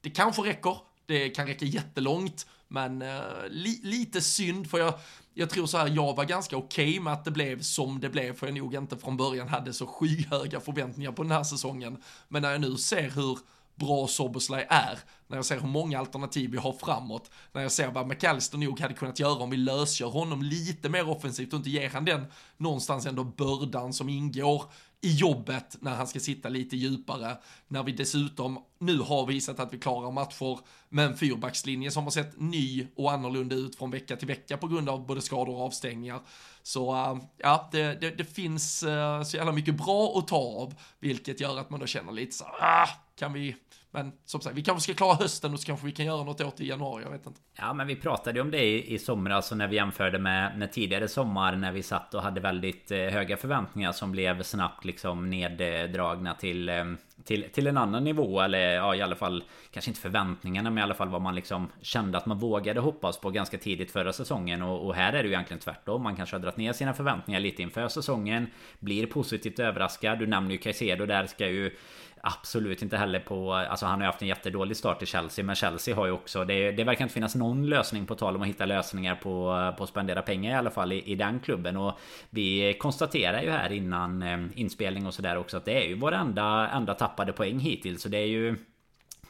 det 0.00 0.10
kanske 0.10 0.42
räcker. 0.42 0.76
Det 1.06 1.30
kan 1.30 1.46
räcka 1.46 1.64
jättelångt, 1.64 2.46
men 2.68 3.02
eh, 3.02 3.20
li, 3.50 3.80
lite 3.82 4.20
synd 4.20 4.70
för 4.70 4.78
jag, 4.78 4.94
jag 5.34 5.50
tror 5.50 5.66
så 5.66 5.78
här, 5.78 5.88
jag 5.88 6.16
var 6.16 6.24
ganska 6.24 6.56
okej 6.56 7.00
med 7.00 7.12
att 7.12 7.24
det 7.24 7.30
blev 7.30 7.62
som 7.62 8.00
det 8.00 8.08
blev, 8.08 8.36
för 8.36 8.46
jag 8.46 8.56
nog 8.56 8.74
inte 8.74 8.96
från 8.96 9.16
början 9.16 9.48
hade 9.48 9.72
så 9.72 9.86
skyhöga 9.86 10.60
förväntningar 10.60 11.12
på 11.12 11.22
den 11.22 11.32
här 11.32 11.44
säsongen. 11.44 12.02
Men 12.28 12.42
när 12.42 12.50
jag 12.50 12.60
nu 12.60 12.76
ser 12.76 13.10
hur 13.10 13.38
bra 13.80 14.06
Soboslaj 14.06 14.66
är, 14.70 14.98
när 15.26 15.36
jag 15.38 15.44
ser 15.44 15.60
hur 15.60 15.68
många 15.68 15.98
alternativ 15.98 16.50
vi 16.50 16.58
har 16.58 16.72
framåt, 16.72 17.30
när 17.52 17.62
jag 17.62 17.72
ser 17.72 17.90
vad 17.90 18.06
McAllister 18.06 18.58
nog 18.58 18.80
hade 18.80 18.94
kunnat 18.94 19.18
göra 19.18 19.42
om 19.42 19.50
vi 19.50 19.56
lösgör 19.56 20.08
honom 20.08 20.42
lite 20.42 20.88
mer 20.88 21.08
offensivt 21.08 21.52
och 21.52 21.56
inte 21.56 21.70
ger 21.70 21.90
han 21.90 22.04
den 22.04 22.24
någonstans 22.56 23.06
ändå 23.06 23.24
bördan 23.24 23.92
som 23.92 24.08
ingår 24.08 24.64
i 25.02 25.12
jobbet 25.14 25.76
när 25.80 25.94
han 25.94 26.06
ska 26.06 26.20
sitta 26.20 26.48
lite 26.48 26.76
djupare. 26.76 27.36
När 27.68 27.82
vi 27.82 27.92
dessutom 27.92 28.64
nu 28.78 28.98
har 28.98 29.26
visat 29.26 29.60
att 29.60 29.74
vi 29.74 29.78
klarar 29.78 30.10
matcher 30.10 30.58
med 30.88 31.06
en 31.06 31.16
fyrbackslinje 31.16 31.90
som 31.90 32.04
har 32.04 32.10
sett 32.10 32.40
ny 32.40 32.86
och 32.96 33.12
annorlunda 33.12 33.56
ut 33.56 33.76
från 33.76 33.90
vecka 33.90 34.16
till 34.16 34.28
vecka 34.28 34.56
på 34.56 34.68
grund 34.68 34.88
av 34.88 35.06
både 35.06 35.22
skador 35.22 35.54
och 35.54 35.66
avstängningar. 35.66 36.20
Så 36.62 36.94
äh, 36.94 37.16
ja, 37.36 37.68
det, 37.72 38.00
det, 38.00 38.10
det 38.10 38.24
finns 38.24 38.82
äh, 38.82 39.22
så 39.22 39.36
jävla 39.36 39.52
mycket 39.52 39.74
bra 39.74 40.18
att 40.18 40.28
ta 40.28 40.36
av, 40.36 40.74
vilket 40.98 41.40
gör 41.40 41.58
att 41.58 41.70
man 41.70 41.80
då 41.80 41.86
känner 41.86 42.12
lite 42.12 42.36
så 42.36 42.44
ah, 42.44 42.88
kan 43.16 43.32
vi, 43.32 43.56
men 43.90 44.12
som 44.24 44.40
sagt, 44.40 44.56
vi 44.56 44.62
kanske 44.62 44.82
ska 44.82 44.94
klara 44.94 45.14
hösten 45.14 45.52
och 45.52 45.60
så 45.60 45.66
kanske 45.66 45.86
vi 45.86 45.92
kan 45.92 46.06
göra 46.06 46.24
något 46.24 46.40
åt 46.40 46.56
det 46.56 46.64
i 46.64 46.68
januari, 46.68 47.04
jag 47.04 47.10
vet 47.10 47.26
inte. 47.26 47.40
Ja 47.56 47.72
men 47.72 47.86
vi 47.86 47.96
pratade 47.96 48.38
ju 48.38 48.42
om 48.42 48.50
det 48.50 48.64
i, 48.64 48.94
i 48.94 48.98
somras 48.98 49.52
och 49.52 49.58
när 49.58 49.68
vi 49.68 49.76
jämförde 49.76 50.18
med, 50.18 50.58
med 50.58 50.72
tidigare 50.72 51.08
sommar 51.08 51.56
när 51.56 51.72
vi 51.72 51.82
satt 51.82 52.14
och 52.14 52.22
hade 52.22 52.40
väldigt 52.40 52.90
eh, 52.90 52.98
höga 52.98 53.36
förväntningar 53.36 53.92
som 53.92 54.12
blev 54.12 54.42
snabbt 54.42 54.84
liksom 54.84 55.30
neddragna 55.30 56.34
till, 56.34 56.68
eh, 56.68 56.84
till, 57.24 57.50
till 57.52 57.66
en 57.66 57.76
annan 57.76 58.04
nivå 58.04 58.40
eller 58.40 58.74
ja 58.74 58.94
i 58.94 59.02
alla 59.02 59.16
fall 59.16 59.44
Kanske 59.72 59.90
inte 59.90 60.00
förväntningarna 60.00 60.70
men 60.70 60.78
i 60.78 60.82
alla 60.82 60.94
fall 60.94 61.08
vad 61.08 61.22
man 61.22 61.34
liksom 61.34 61.68
kände 61.82 62.18
att 62.18 62.26
man 62.26 62.38
vågade 62.38 62.80
hoppas 62.80 63.20
på 63.20 63.30
ganska 63.30 63.58
tidigt 63.58 63.90
förra 63.90 64.12
säsongen. 64.12 64.62
Och, 64.62 64.86
och 64.86 64.94
här 64.94 65.12
är 65.12 65.22
det 65.22 65.28
ju 65.28 65.34
egentligen 65.34 65.60
tvärtom. 65.60 66.02
Man 66.02 66.16
kanske 66.16 66.36
har 66.36 66.40
dragit 66.40 66.56
ner 66.56 66.72
sina 66.72 66.94
förväntningar 66.94 67.40
lite 67.40 67.62
inför 67.62 67.88
säsongen 67.88 68.46
Blir 68.78 69.06
positivt 69.06 69.58
överraskad. 69.58 70.18
Du 70.18 70.26
nämner 70.26 70.50
ju 70.50 70.58
Caicedo 70.58 71.06
där 71.06 71.26
ska 71.26 71.48
ju 71.48 71.76
Absolut 72.22 72.82
inte 72.82 72.96
heller 72.96 73.20
på 73.20 73.52
Alltså 73.52 73.86
han 73.86 73.94
har 73.94 74.00
ju 74.00 74.06
haft 74.06 74.22
en 74.22 74.28
jättedålig 74.28 74.76
start 74.76 75.02
i 75.02 75.06
Chelsea 75.06 75.44
Men 75.44 75.56
Chelsea 75.56 75.96
har 75.96 76.06
ju 76.06 76.12
också 76.12 76.44
Det, 76.44 76.72
det 76.72 76.84
verkar 76.84 77.04
inte 77.04 77.14
finnas 77.14 77.34
någon 77.34 77.66
lösning 77.66 78.06
på 78.06 78.14
tal 78.14 78.36
om 78.36 78.42
att 78.42 78.48
hitta 78.48 78.66
lösningar 78.66 79.14
på, 79.14 79.72
på 79.78 79.84
att 79.84 79.88
spendera 79.88 80.22
pengar 80.22 80.50
i 80.50 80.54
alla 80.54 80.70
fall 80.70 80.92
i, 80.92 81.02
i 81.02 81.14
den 81.14 81.40
klubben. 81.40 81.76
Och 81.76 81.98
vi 82.30 82.76
konstaterar 82.80 83.42
ju 83.42 83.50
här 83.50 83.72
innan 83.72 84.22
eh, 84.22 84.38
inspelning 84.54 85.06
och 85.06 85.14
sådär 85.14 85.36
också 85.36 85.56
Att 85.56 85.64
det 85.64 85.84
är 85.84 85.88
ju 85.88 85.94
vår 85.94 86.12
enda, 86.12 86.68
enda 86.68 86.94
tappade 86.94 87.32
poäng 87.32 87.58
hittills. 87.58 88.02
Så 88.02 88.08
det 88.08 88.18
är 88.18 88.26
ju 88.26 88.56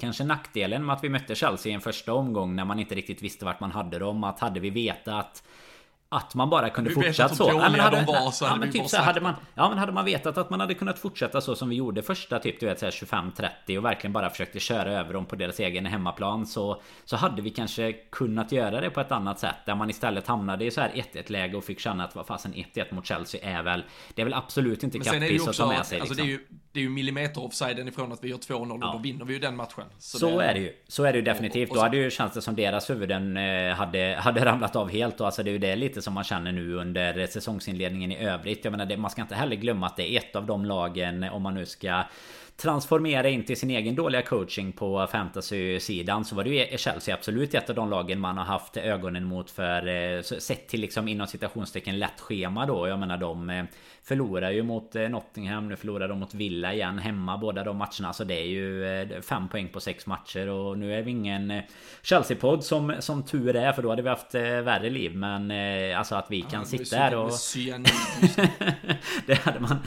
Kanske 0.00 0.24
nackdelen 0.24 0.86
med 0.86 0.96
att 0.96 1.04
vi 1.04 1.08
mötte 1.08 1.34
Chelsea 1.34 1.70
i 1.72 1.74
en 1.74 1.80
första 1.80 2.12
omgång 2.12 2.56
när 2.56 2.64
man 2.64 2.78
inte 2.78 2.94
riktigt 2.94 3.22
visste 3.22 3.44
vart 3.44 3.60
man 3.60 3.70
hade 3.70 3.98
dem. 3.98 4.24
Att 4.24 4.40
hade 4.40 4.60
vi 4.60 4.70
vetat 4.70 5.42
att 6.12 6.34
man 6.34 6.50
bara 6.50 6.70
kunde 6.70 6.90
hur 6.90 7.12
så. 7.12 7.44
dåliga 7.44 7.70
men 7.70 7.80
hade, 7.80 7.96
de 7.96 8.04
var, 8.06 8.30
så 8.30 8.44
ja, 8.44 8.56
men 8.56 8.72
typ 8.72 8.86
så 8.88 8.96
här, 8.96 9.04
hade 9.04 9.20
man, 9.20 9.34
ja, 9.54 9.68
men 9.68 9.78
hade 9.78 9.92
man 9.92 10.04
vetat 10.04 10.38
att 10.38 10.50
man 10.50 10.60
hade 10.60 10.74
kunnat 10.74 10.98
fortsätta 10.98 11.40
så 11.40 11.54
som 11.54 11.68
vi 11.68 11.76
gjorde 11.76 12.02
första 12.02 12.38
typ 12.38 12.60
du 12.60 12.66
vet 12.66 12.78
så 12.78 12.86
här 12.86 12.92
25-30 13.66 13.78
och 13.78 13.84
verkligen 13.84 14.12
bara 14.12 14.30
försökte 14.30 14.60
köra 14.60 14.92
över 14.92 15.12
dem 15.14 15.26
på 15.26 15.36
deras 15.36 15.60
egen 15.60 15.86
hemmaplan 15.86 16.46
så 16.46 16.82
så 17.04 17.16
hade 17.16 17.42
vi 17.42 17.50
kanske 17.50 17.92
kunnat 17.92 18.52
göra 18.52 18.80
det 18.80 18.90
på 18.90 19.00
ett 19.00 19.12
annat 19.12 19.38
sätt 19.38 19.54
där 19.66 19.74
man 19.74 19.90
istället 19.90 20.26
hamnade 20.26 20.64
i 20.64 20.70
så 20.70 20.80
här 20.80 20.90
1-1 20.90 21.32
läge 21.32 21.56
och 21.56 21.64
fick 21.64 21.80
känna 21.80 22.04
att 22.04 22.14
vad 22.14 22.26
fasen 22.26 22.54
1-1 22.54 22.94
mot 22.94 23.06
Chelsea 23.06 23.58
är 23.58 23.62
väl 23.62 23.84
det 24.14 24.22
är 24.22 24.24
väl 24.26 24.34
absolut 24.34 24.82
inte 24.82 24.98
det 24.98 25.04
kattpiss 25.04 25.48
att 25.48 25.56
ta 25.56 25.66
med 25.68 25.86
sig 25.86 26.00
alltså 26.00 26.14
liksom. 26.14 26.16
det 26.16 26.22
är 26.22 26.36
ju, 26.36 26.46
det 26.72 26.80
är 26.80 26.84
ju 26.84 26.90
millimeter 26.90 27.44
offsiden 27.44 27.88
ifrån 27.88 28.12
att 28.12 28.24
vi 28.24 28.28
gör 28.28 28.36
2-0 28.38 28.70
och 28.72 28.78
Ja. 28.82 28.92
då 28.92 28.98
vinner 28.98 29.24
vi 29.24 29.32
ju 29.32 29.38
den 29.38 29.56
matchen. 29.56 29.84
Så, 29.98 30.40
är 30.40 30.54
det 30.54 30.60
ju. 30.60 30.72
Så 30.88 31.04
är 31.04 31.12
det 31.12 31.18
ju 31.18 31.24
definitivt. 31.24 31.68
och- 31.68 31.70
och 31.70 31.74
Då 31.76 31.80
så- 31.80 31.84
hade 31.84 31.96
ju 31.96 32.10
känts 32.10 32.34
det 32.34 32.42
som 32.42 32.56
deras 32.56 32.90
huvuden 32.90 33.36
eh, 33.36 33.74
hade, 33.74 34.16
hade 34.20 34.44
ramlat 34.44 34.76
av 34.76 34.90
helt. 34.90 35.20
Och 35.20 35.26
alltså 35.26 35.42
det 35.42 35.50
är 35.50 35.52
ju 35.52 35.58
det 35.58 35.76
lite 35.76 35.99
som 36.02 36.14
man 36.14 36.24
känner 36.24 36.52
nu 36.52 36.74
under 36.74 37.26
säsongsinledningen 37.26 38.12
i 38.12 38.24
övrigt. 38.24 38.64
Jag 38.64 38.70
menar, 38.70 38.86
det, 38.86 38.96
man 38.96 39.10
ska 39.10 39.22
inte 39.22 39.34
heller 39.34 39.56
glömma 39.56 39.86
att 39.86 39.96
det 39.96 40.10
är 40.12 40.18
ett 40.18 40.36
av 40.36 40.46
de 40.46 40.64
lagen, 40.64 41.24
om 41.24 41.42
man 41.42 41.54
nu 41.54 41.66
ska 41.66 42.04
transformera 42.56 43.28
in 43.28 43.44
till 43.44 43.56
sin 43.56 43.70
egen 43.70 43.94
dåliga 43.94 44.22
coaching 44.22 44.72
på 44.72 45.06
fantasy-sidan 45.06 46.24
så 46.24 46.34
var 46.34 46.44
det 46.44 46.50
ju 46.50 46.58
e- 46.58 46.78
Chelsea 46.78 47.14
absolut 47.14 47.54
ett 47.54 47.70
av 47.70 47.76
de 47.76 47.90
lagen 47.90 48.20
man 48.20 48.38
har 48.38 48.44
haft 48.44 48.76
ögonen 48.76 49.24
mot 49.24 49.50
för 49.50 49.86
eh, 49.88 50.22
sett 50.22 50.68
till 50.68 50.80
liksom 50.80 51.08
inom 51.08 51.26
citationstecken 51.26 51.98
lätt 51.98 52.20
schema 52.20 52.66
då. 52.66 52.88
Jag 52.88 52.98
menar 52.98 53.16
de 53.16 53.50
eh, 53.50 53.64
förlorar 54.02 54.50
ju 54.50 54.62
mot 54.62 54.96
eh, 54.96 55.08
Nottingham, 55.08 55.68
nu 55.68 55.76
förlorar 55.76 56.08
de 56.08 56.18
mot 56.18 56.34
Villa 56.34 56.74
igen 56.74 56.98
hemma 56.98 57.38
båda 57.38 57.64
de 57.64 57.76
matcherna. 57.76 58.12
Så 58.12 58.24
det 58.24 58.34
är 58.34 58.46
ju 58.46 58.84
eh, 58.84 59.20
fem 59.20 59.48
poäng 59.48 59.68
på 59.68 59.80
sex 59.80 60.06
matcher 60.06 60.48
och 60.48 60.78
nu 60.78 60.94
är 60.94 61.02
vi 61.02 61.10
ingen 61.10 61.50
eh, 61.50 61.62
Chelsea-podd 62.02 62.64
som, 62.64 62.94
som 62.98 63.22
tur 63.22 63.56
är 63.56 63.72
för 63.72 63.82
då 63.82 63.90
hade 63.90 64.02
vi 64.02 64.08
haft 64.08 64.34
värre 64.34 64.90
liv. 64.90 65.16
Men 65.16 65.50
alltså 65.96 66.14
att 66.14 66.30
vi 66.30 66.42
kan 66.42 66.50
Jag 66.52 66.60
är 66.60 66.84
sitta 66.84 66.96
här 66.96 67.16
och... 67.16 67.30
det 69.26 69.34
hade 69.34 69.60
man 69.60 69.78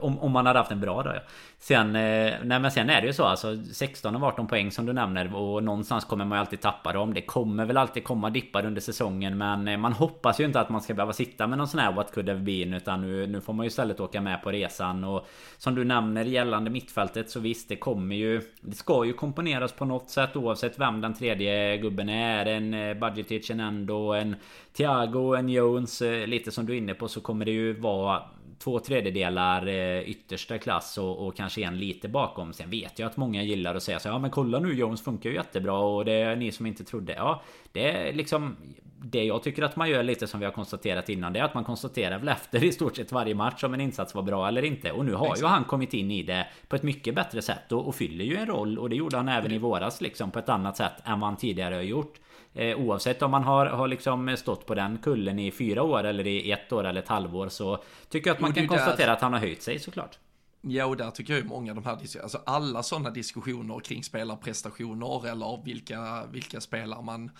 om, 0.00 0.18
om 0.18 0.32
man 0.32 0.46
hade 0.46 0.58
haft 0.58 0.70
en 0.70 0.80
bra 0.80 1.02
dag 1.02 1.16
ja. 1.16 1.20
Sen, 1.58 1.92
nej 1.92 2.40
men 2.42 2.70
sen 2.70 2.90
är 2.90 3.00
det 3.00 3.06
ju 3.06 3.12
så 3.12 3.24
alltså 3.24 3.56
16 3.72 4.16
av 4.16 4.24
18 4.24 4.46
poäng 4.46 4.70
som 4.70 4.86
du 4.86 4.92
nämner 4.92 5.34
och 5.34 5.62
någonstans 5.62 6.04
kommer 6.04 6.24
man 6.24 6.36
ju 6.36 6.40
alltid 6.40 6.60
tappa 6.60 6.92
dem. 6.92 7.14
Det 7.14 7.22
kommer 7.22 7.64
väl 7.64 7.76
alltid 7.76 8.04
komma 8.04 8.30
dippar 8.30 8.66
under 8.66 8.80
säsongen 8.80 9.38
men 9.38 9.80
man 9.80 9.92
hoppas 9.92 10.40
ju 10.40 10.44
inte 10.44 10.60
att 10.60 10.68
man 10.68 10.80
ska 10.80 10.94
behöva 10.94 11.12
sitta 11.12 11.46
med 11.46 11.58
någon 11.58 11.68
sån 11.68 11.80
här 11.80 11.92
what 11.92 12.14
could 12.14 12.28
have 12.28 12.40
been 12.40 12.74
utan 12.74 13.00
nu, 13.00 13.26
nu 13.26 13.40
får 13.40 13.52
man 13.56 13.64
ju 13.64 13.68
istället 13.68 14.00
åka 14.00 14.20
med 14.20 14.42
på 14.42 14.50
resan 14.50 15.04
och 15.04 15.26
som 15.58 15.74
du 15.74 15.84
nämner 15.84 16.24
gällande 16.24 16.70
mittfältet 16.70 17.30
så 17.30 17.40
visst 17.40 17.68
det 17.68 17.76
kommer 17.76 18.16
ju 18.16 18.42
Det 18.60 18.76
ska 18.76 19.04
ju 19.04 19.12
komponeras 19.12 19.72
på 19.72 19.84
något 19.84 20.10
sätt 20.10 20.36
oavsett 20.36 20.78
vem 20.78 21.00
den 21.00 21.14
tredje 21.14 21.76
gubben 21.76 22.08
är. 22.08 22.46
En 22.46 22.74
eh, 22.74 22.94
Budgetic, 22.94 23.50
en 23.50 23.60
Endo, 23.60 24.12
en 24.12 24.36
Thiago, 24.72 25.34
en 25.34 25.48
Jones. 25.48 26.02
Eh, 26.02 26.26
lite 26.26 26.50
som 26.50 26.66
du 26.66 26.72
är 26.72 26.78
inne 26.78 26.94
på 26.94 27.08
så 27.08 27.20
kommer 27.20 27.44
det 27.44 27.50
ju 27.50 27.80
vara 27.80 28.22
två 28.58 28.78
tredjedelar 28.78 29.66
eh, 29.66 30.00
yttersta 30.00 30.58
klass 30.58 30.98
och, 30.98 31.26
och 31.26 31.36
kanske 31.36 31.64
en 31.64 31.78
lite 31.78 32.08
bakom. 32.08 32.52
Sen 32.52 32.70
vet 32.70 32.98
jag 32.98 33.06
att 33.06 33.16
många 33.16 33.42
gillar 33.42 33.74
att 33.74 33.82
säga 33.82 34.00
så 34.00 34.08
ja 34.08 34.18
men 34.18 34.30
kolla 34.30 34.58
nu 34.58 34.74
Jones 34.74 35.02
funkar 35.02 35.30
ju 35.30 35.36
jättebra 35.36 35.78
och 35.78 36.04
det 36.04 36.12
är 36.12 36.36
ni 36.36 36.52
som 36.52 36.66
inte 36.66 36.84
trodde. 36.84 37.12
Ja, 37.12 37.42
det 37.72 37.90
är 37.90 38.12
liksom 38.12 38.56
det 38.98 39.24
jag 39.24 39.42
tycker 39.42 39.62
att 39.62 39.76
man 39.76 39.90
gör 39.90 40.02
lite 40.02 40.26
som 40.26 40.40
vi 40.40 40.46
har 40.46 40.52
konstaterat 40.52 41.08
innan 41.08 41.32
Det 41.32 41.40
är 41.40 41.44
att 41.44 41.54
man 41.54 41.64
konstaterar 41.64 42.18
väl 42.18 42.28
efter 42.28 42.64
i 42.64 42.72
stort 42.72 42.96
sett 42.96 43.12
varje 43.12 43.34
match 43.34 43.64
om 43.64 43.74
en 43.74 43.80
insats 43.80 44.14
var 44.14 44.22
bra 44.22 44.48
eller 44.48 44.64
inte 44.64 44.92
Och 44.92 45.04
nu 45.04 45.14
har 45.14 45.36
ju 45.36 45.44
han 45.44 45.64
kommit 45.64 45.94
in 45.94 46.10
i 46.10 46.22
det 46.22 46.46
på 46.68 46.76
ett 46.76 46.82
mycket 46.82 47.14
bättre 47.14 47.42
sätt 47.42 47.72
och, 47.72 47.88
och 47.88 47.94
fyller 47.94 48.24
ju 48.24 48.36
en 48.36 48.46
roll 48.46 48.78
Och 48.78 48.90
det 48.90 48.96
gjorde 48.96 49.16
han 49.16 49.28
även 49.28 49.52
i 49.52 49.58
våras 49.58 50.00
liksom 50.00 50.30
på 50.30 50.38
ett 50.38 50.48
annat 50.48 50.76
sätt 50.76 50.92
än 51.04 51.20
vad 51.20 51.28
han 51.28 51.36
tidigare 51.36 51.74
har 51.74 51.82
gjort 51.82 52.20
Eh, 52.56 52.76
oavsett 52.78 53.22
om 53.22 53.30
man 53.30 53.42
har, 53.42 53.66
har 53.66 53.88
liksom 53.88 54.36
stått 54.36 54.66
på 54.66 54.74
den 54.74 54.98
kullen 54.98 55.38
i 55.38 55.50
fyra 55.50 55.82
år 55.82 56.04
eller 56.04 56.26
i 56.26 56.52
ett 56.52 56.72
år 56.72 56.84
eller 56.84 57.02
ett 57.02 57.08
halvår 57.08 57.48
så 57.48 57.82
tycker 58.08 58.30
jag 58.30 58.34
att 58.34 58.40
man 58.40 58.52
kan 58.52 58.64
är 58.64 58.68
där- 58.68 58.76
konstatera 58.76 59.12
att 59.12 59.20
han 59.20 59.32
har 59.32 59.40
höjt 59.40 59.62
sig 59.62 59.78
såklart. 59.78 60.18
Ja, 60.60 60.86
och 60.86 60.96
där 60.96 61.10
tycker 61.10 61.32
jag 61.32 61.42
ju 61.42 61.48
många 61.48 61.72
av 61.72 61.74
de 61.74 61.84
här 61.84 62.22
alltså 62.22 62.40
alla 62.46 62.82
sådana 62.82 63.10
diskussioner 63.10 63.80
kring 63.80 64.04
spelarprestationer 64.04 65.26
eller 65.28 65.64
vilka, 65.64 66.26
vilka 66.32 66.60
spelare 66.60 67.02
man 67.02 67.30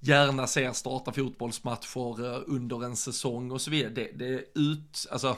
gärna 0.00 0.46
ser 0.46 0.72
starta 0.72 1.12
fotbollsmatcher 1.12 2.34
eh, 2.34 2.40
under 2.46 2.84
en 2.84 2.96
säsong 2.96 3.50
och 3.50 3.60
så 3.60 3.70
vidare. 3.70 3.92
Det, 3.92 4.10
det 4.14 4.26
är 4.28 4.44
ut, 4.54 5.06
alltså 5.10 5.36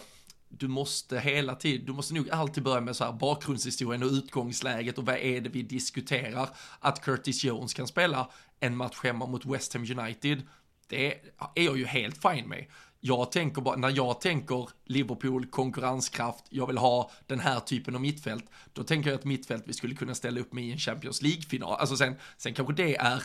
du 0.59 0.69
måste 0.69 1.19
hela 1.19 1.55
tiden, 1.55 1.87
du 1.87 1.93
måste 1.93 2.15
nog 2.15 2.31
alltid 2.31 2.63
börja 2.63 2.81
med 2.81 2.97
så 2.97 3.05
här 3.05 3.13
bakgrundshistorien 3.13 4.03
och 4.03 4.11
utgångsläget 4.11 4.99
och 4.99 5.07
vad 5.07 5.17
är 5.17 5.41
det 5.41 5.49
vi 5.49 5.63
diskuterar. 5.63 6.49
Att 6.81 7.05
Curtis 7.05 7.45
Jones 7.45 7.75
kan 7.75 7.87
spela 7.87 8.31
en 8.61 8.77
match 8.77 9.01
hemma 9.03 9.27
mot 9.27 9.47
West 9.47 9.75
Ham 9.75 9.83
United, 9.99 10.43
det 10.89 11.15
är 11.55 11.63
jag 11.63 11.79
ju 11.79 11.87
helt 11.87 12.23
fine 12.23 12.49
med. 12.49 12.67
Jag 13.01 13.33
tänker 13.33 13.63
bara, 13.63 13.77
när 13.77 13.91
jag 13.91 14.21
tänker 14.21 14.69
Liverpool, 14.85 15.47
konkurrenskraft, 15.47 16.45
jag 16.51 16.67
vill 16.67 16.79
ha 16.79 17.11
den 17.27 17.41
här 17.41 17.61
typen 17.61 17.95
av 17.95 18.01
mittfält, 18.01 18.45
då 18.73 18.83
tänker 18.83 19.11
jag 19.11 19.19
att 19.19 19.25
mittfält 19.25 19.63
vi 19.67 19.73
skulle 19.73 19.95
kunna 19.95 20.15
ställa 20.15 20.41
upp 20.41 20.53
med 20.53 20.65
i 20.65 20.73
en 20.73 20.79
Champions 20.79 21.23
League-final. 21.23 21.77
Alltså 21.81 21.97
sen, 21.97 22.15
sen 22.37 22.55
kanske 22.55 22.75
det 22.75 22.97
är 22.97 23.23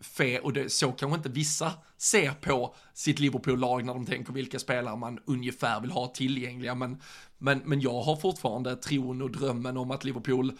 fe, 0.00 0.38
och 0.38 0.52
det, 0.52 0.72
så 0.72 0.92
kanske 0.92 1.16
inte 1.16 1.28
vissa 1.28 1.72
ser 1.96 2.30
på 2.30 2.74
sitt 2.94 3.18
Liverpool-lag 3.18 3.84
när 3.84 3.94
de 3.94 4.06
tänker 4.06 4.32
vilka 4.32 4.58
spelare 4.58 4.96
man 4.96 5.18
ungefär 5.24 5.80
vill 5.80 5.90
ha 5.90 6.06
tillgängliga, 6.06 6.74
men, 6.74 7.02
men, 7.38 7.62
men 7.64 7.80
jag 7.80 8.00
har 8.00 8.16
fortfarande 8.16 8.76
tron 8.76 9.22
och 9.22 9.30
drömmen 9.30 9.76
om 9.76 9.90
att 9.90 10.04
Liverpool 10.04 10.52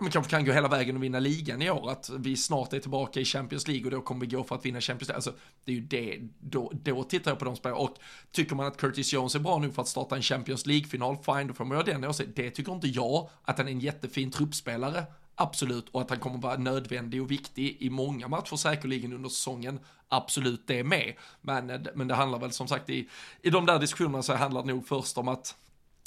men 0.00 0.10
kanske 0.10 0.30
kan 0.30 0.44
gå 0.44 0.52
hela 0.52 0.68
vägen 0.68 0.96
och 0.96 1.02
vinna 1.02 1.18
ligan 1.18 1.62
i 1.62 1.70
år, 1.70 1.90
att 1.90 2.10
vi 2.18 2.36
snart 2.36 2.72
är 2.72 2.80
tillbaka 2.80 3.20
i 3.20 3.24
Champions 3.24 3.68
League 3.68 3.84
och 3.84 3.90
då 3.90 4.00
kommer 4.00 4.20
vi 4.20 4.26
gå 4.26 4.44
för 4.44 4.54
att 4.54 4.64
vinna 4.64 4.80
Champions 4.80 5.08
League. 5.08 5.16
Alltså, 5.16 5.32
det 5.64 5.72
är 5.72 5.76
ju 5.76 5.80
det, 5.80 6.18
då, 6.40 6.72
då 6.74 7.04
tittar 7.04 7.30
jag 7.30 7.38
på 7.38 7.44
de 7.44 7.56
spelarna 7.56 7.80
och 7.80 7.96
tycker 8.32 8.56
man 8.56 8.66
att 8.66 8.76
Curtis 8.76 9.12
Jones 9.12 9.34
är 9.34 9.38
bra 9.38 9.58
nu 9.58 9.70
för 9.70 9.82
att 9.82 9.88
starta 9.88 10.16
en 10.16 10.22
Champions 10.22 10.66
League-final, 10.66 11.16
fine, 11.16 11.46
då 11.46 11.54
får 11.54 11.64
man 11.64 11.76
göra 11.76 11.86
den 11.86 12.04
åsikten. 12.04 12.34
Det 12.36 12.50
tycker 12.50 12.72
inte 12.72 12.88
jag, 12.88 13.30
att 13.42 13.58
han 13.58 13.68
är 13.68 13.72
en 13.72 13.80
jättefin 13.80 14.30
truppspelare, 14.30 15.04
absolut, 15.38 15.88
och 15.88 16.00
att 16.00 16.10
han 16.10 16.20
kommer 16.20 16.38
vara 16.38 16.56
nödvändig 16.56 17.22
och 17.22 17.30
viktig 17.30 17.76
i 17.80 17.90
många 17.90 18.28
matcher 18.28 18.56
säkerligen 18.56 19.12
under 19.12 19.28
säsongen, 19.28 19.80
absolut 20.08 20.66
det 20.66 20.84
med. 20.84 21.14
Men, 21.40 21.70
eh, 21.70 21.80
men 21.94 22.08
det 22.08 22.14
handlar 22.14 22.38
väl 22.38 22.52
som 22.52 22.68
sagt 22.68 22.90
i, 22.90 23.08
i 23.42 23.50
de 23.50 23.66
där 23.66 23.78
diskussionerna 23.78 24.22
så 24.22 24.34
handlar 24.34 24.62
det 24.62 24.68
nog 24.68 24.88
först 24.88 25.18
om 25.18 25.28
att 25.28 25.54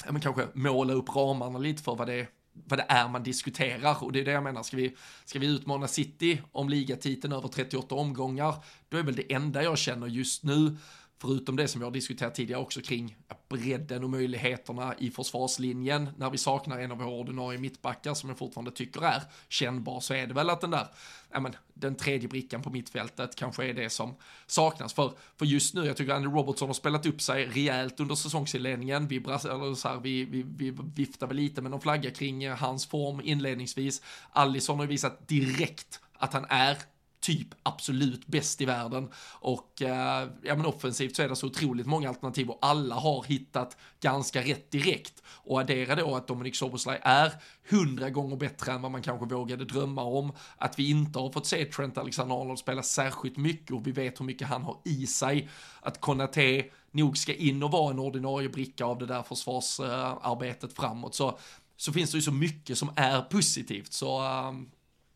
ja, 0.04 0.12
men 0.12 0.20
kanske 0.20 0.46
måla 0.54 0.92
upp 0.92 1.16
ramarna 1.16 1.58
lite 1.58 1.82
för 1.82 1.94
vad 1.94 2.06
det 2.06 2.14
är 2.14 2.28
vad 2.54 2.78
det 2.78 2.86
är 2.88 3.08
man 3.08 3.22
diskuterar 3.22 4.04
och 4.04 4.12
det 4.12 4.20
är 4.20 4.24
det 4.24 4.30
jag 4.30 4.42
menar, 4.42 4.62
ska 4.62 4.76
vi, 4.76 4.96
ska 5.24 5.38
vi 5.38 5.46
utmana 5.46 5.88
City 5.88 6.42
om 6.52 6.68
ligatiteln 6.68 7.32
över 7.32 7.48
38 7.48 7.94
omgångar, 7.94 8.54
då 8.88 8.96
är 8.96 9.02
väl 9.02 9.16
det 9.16 9.32
enda 9.32 9.62
jag 9.62 9.78
känner 9.78 10.06
just 10.06 10.42
nu, 10.42 10.76
förutom 11.22 11.56
det 11.56 11.68
som 11.68 11.80
vi 11.80 11.84
har 11.84 11.90
diskuterat 11.90 12.34
tidigare 12.34 12.60
också 12.60 12.80
kring 12.80 13.16
bredden 13.48 14.04
och 14.04 14.10
möjligheterna 14.10 14.94
i 14.98 15.10
försvarslinjen, 15.10 16.08
när 16.16 16.30
vi 16.30 16.38
saknar 16.38 16.78
en 16.78 16.92
av 16.92 16.98
våra 16.98 17.08
ordinarie 17.08 17.58
mittbackar 17.58 18.14
som 18.14 18.28
jag 18.28 18.38
fortfarande 18.38 18.70
tycker 18.70 19.04
är 19.04 19.22
kännbar, 19.48 20.00
så 20.00 20.14
är 20.14 20.26
det 20.26 20.34
väl 20.34 20.50
att 20.50 20.60
den 20.60 20.70
där, 20.70 20.86
ja 21.32 21.40
men, 21.40 21.52
den 21.74 21.94
tredje 21.94 22.28
brickan 22.28 22.62
på 22.62 22.70
mittfältet 22.70 23.36
kanske 23.36 23.68
är 23.68 23.74
det 23.74 23.90
som 23.90 24.14
saknas. 24.46 24.94
För, 24.94 25.12
för 25.36 25.46
just 25.46 25.74
nu, 25.74 25.86
jag 25.86 25.96
tycker 25.96 26.12
Andy 26.12 26.28
Robertson 26.28 26.68
har 26.68 26.74
spelat 26.74 27.06
upp 27.06 27.20
sig 27.20 27.46
rejält 27.46 28.00
under 28.00 28.14
säsongsinledningen. 28.14 29.08
Vi, 29.08 29.16
eller 29.16 29.74
så 29.74 29.88
här, 29.88 30.00
vi, 30.00 30.24
vi, 30.24 30.42
vi 30.42 30.74
viftar 30.94 31.26
väl 31.26 31.36
lite 31.36 31.62
med 31.62 31.70
någon 31.70 31.80
flagga 31.80 32.10
kring 32.10 32.50
hans 32.50 32.86
form 32.86 33.20
inledningsvis. 33.24 34.02
Allison 34.32 34.76
har 34.76 34.84
ju 34.84 34.88
visat 34.88 35.28
direkt 35.28 36.00
att 36.18 36.32
han 36.32 36.46
är 36.48 36.76
typ 37.22 37.48
absolut 37.62 38.26
bäst 38.26 38.60
i 38.60 38.64
världen. 38.64 39.08
Och 39.40 39.82
eh, 39.82 40.28
ja 40.42 40.56
men 40.56 40.66
offensivt 40.66 41.16
så 41.16 41.22
är 41.22 41.28
det 41.28 41.36
så 41.36 41.46
otroligt 41.46 41.86
många 41.86 42.08
alternativ 42.08 42.50
och 42.50 42.58
alla 42.62 42.94
har 42.94 43.24
hittat 43.24 43.76
ganska 44.00 44.42
rätt 44.42 44.70
direkt. 44.70 45.22
Och 45.26 45.60
addera 45.60 45.94
då 45.94 46.16
att 46.16 46.28
Dominic 46.28 46.58
Soboslaj 46.58 46.98
är 47.02 47.32
hundra 47.70 48.10
gånger 48.10 48.36
bättre 48.36 48.72
än 48.72 48.82
vad 48.82 48.90
man 48.90 49.02
kanske 49.02 49.26
vågade 49.26 49.64
drömma 49.64 50.02
om. 50.02 50.32
Att 50.56 50.78
vi 50.78 50.90
inte 50.90 51.18
har 51.18 51.32
fått 51.32 51.46
se 51.46 51.64
Trent 51.64 51.98
Alexander-Arnold 51.98 52.58
spela 52.58 52.82
särskilt 52.82 53.36
mycket 53.36 53.70
och 53.70 53.86
vi 53.86 53.92
vet 53.92 54.20
hur 54.20 54.24
mycket 54.24 54.48
han 54.48 54.62
har 54.62 54.78
i 54.84 55.06
sig. 55.06 55.48
Att 55.80 56.00
Konate 56.00 56.64
nog 56.90 57.18
ska 57.18 57.34
in 57.34 57.62
och 57.62 57.70
vara 57.70 57.90
en 57.90 57.98
ordinarie 57.98 58.48
bricka 58.48 58.84
av 58.84 58.98
det 58.98 59.06
där 59.06 59.22
försvarsarbetet 59.22 60.72
framåt. 60.72 61.14
Så 61.14 61.38
så 61.76 61.92
finns 61.92 62.10
det 62.10 62.16
ju 62.18 62.22
så 62.22 62.32
mycket 62.32 62.78
som 62.78 62.90
är 62.96 63.22
positivt. 63.22 63.92
Så 63.92 64.20
ehm, 64.20 64.68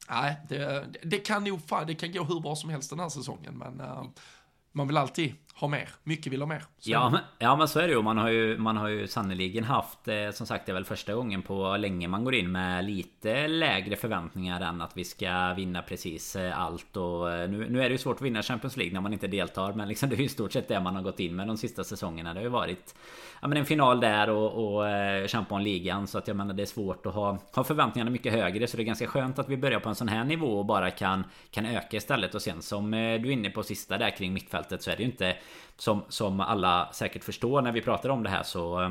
Nej, 0.08 0.36
det, 0.48 0.86
det 1.02 1.18
kan 1.18 1.44
nog 1.44 1.68
fan, 1.68 1.86
det 1.86 1.94
kan 1.94 2.12
gå 2.12 2.24
hur 2.24 2.40
bra 2.40 2.56
som 2.56 2.70
helst 2.70 2.90
den 2.90 3.00
här 3.00 3.08
säsongen, 3.08 3.58
men 3.58 3.80
uh, 3.80 4.04
man 4.72 4.86
vill 4.86 4.96
alltid 4.96 5.34
ha 5.58 5.68
mer. 5.68 5.88
Mycket 6.04 6.32
vill 6.32 6.40
ha 6.40 6.46
mer. 6.46 6.62
Så 6.78 6.90
Ja 6.90 7.10
men, 7.10 7.20
ja 7.38 7.56
men 7.56 7.68
så 7.68 7.80
är 7.80 7.88
det 7.88 7.94
ju. 7.94 8.02
Man 8.02 8.18
har 8.18 8.28
ju, 8.28 8.58
man 8.58 8.76
har 8.76 8.88
ju 8.88 9.06
sannoliken 9.06 9.64
haft 9.64 10.08
eh, 10.08 10.30
Som 10.30 10.46
sagt 10.46 10.66
det 10.66 10.72
är 10.72 10.74
väl 10.74 10.84
första 10.84 11.14
gången 11.14 11.42
på 11.42 11.76
länge 11.76 12.08
man 12.08 12.24
går 12.24 12.34
in 12.34 12.52
med 12.52 12.84
lite 12.84 13.48
lägre 13.48 13.96
förväntningar 13.96 14.60
än 14.60 14.82
att 14.82 14.96
vi 14.96 15.04
ska 15.04 15.54
vinna 15.54 15.82
precis 15.82 16.36
eh, 16.36 16.60
allt 16.60 16.96
och 16.96 17.32
eh, 17.32 17.50
nu, 17.50 17.68
nu 17.70 17.82
är 17.82 17.88
det 17.88 17.92
ju 17.92 17.98
svårt 17.98 18.16
att 18.16 18.22
vinna 18.22 18.42
Champions 18.42 18.76
League 18.76 18.94
när 18.94 19.00
man 19.00 19.12
inte 19.12 19.26
deltar 19.26 19.72
men 19.72 19.88
liksom 19.88 20.08
det 20.10 20.14
är 20.14 20.18
ju 20.18 20.24
i 20.24 20.28
stort 20.28 20.52
sett 20.52 20.68
det 20.68 20.80
man 20.80 20.96
har 20.96 21.02
gått 21.02 21.20
in 21.20 21.36
med 21.36 21.46
de 21.46 21.56
sista 21.56 21.84
säsongerna. 21.84 22.34
Det 22.34 22.40
har 22.40 22.44
ju 22.44 22.50
varit 22.50 22.94
Ja 23.40 23.48
men 23.48 23.58
en 23.58 23.66
final 23.66 24.00
där 24.00 24.30
och, 24.30 24.76
och 24.76 24.88
eh, 24.88 25.26
kämpa 25.26 25.54
om 25.54 25.60
ligan 25.60 26.06
så 26.06 26.18
att 26.18 26.28
jag 26.28 26.36
menar 26.36 26.54
det 26.54 26.62
är 26.62 26.66
svårt 26.66 27.06
att 27.06 27.14
ha, 27.14 27.38
ha 27.52 27.64
förväntningarna 27.64 28.10
mycket 28.10 28.32
högre 28.32 28.66
så 28.66 28.76
det 28.76 28.82
är 28.82 28.84
ganska 28.84 29.06
skönt 29.06 29.38
att 29.38 29.48
vi 29.48 29.56
börjar 29.56 29.80
på 29.80 29.88
en 29.88 29.94
sån 29.94 30.08
här 30.08 30.24
nivå 30.24 30.58
och 30.58 30.66
bara 30.66 30.90
kan 30.90 31.24
Kan 31.50 31.66
öka 31.66 31.96
istället 31.96 32.34
och 32.34 32.42
sen 32.42 32.62
som 32.62 32.94
eh, 32.94 33.20
du 33.20 33.28
är 33.28 33.32
inne 33.32 33.50
på 33.50 33.62
sista 33.62 33.98
där 33.98 34.10
kring 34.10 34.32
mittfältet 34.32 34.82
så 34.82 34.90
är 34.90 34.96
det 34.96 35.02
ju 35.02 35.08
inte 35.08 35.36
som, 35.76 36.04
som 36.08 36.40
alla 36.40 36.88
säkert 36.92 37.24
förstår 37.24 37.62
när 37.62 37.72
vi 37.72 37.82
pratar 37.82 38.08
om 38.08 38.22
det 38.22 38.30
här 38.30 38.42
så 38.42 38.82
eh, 38.82 38.90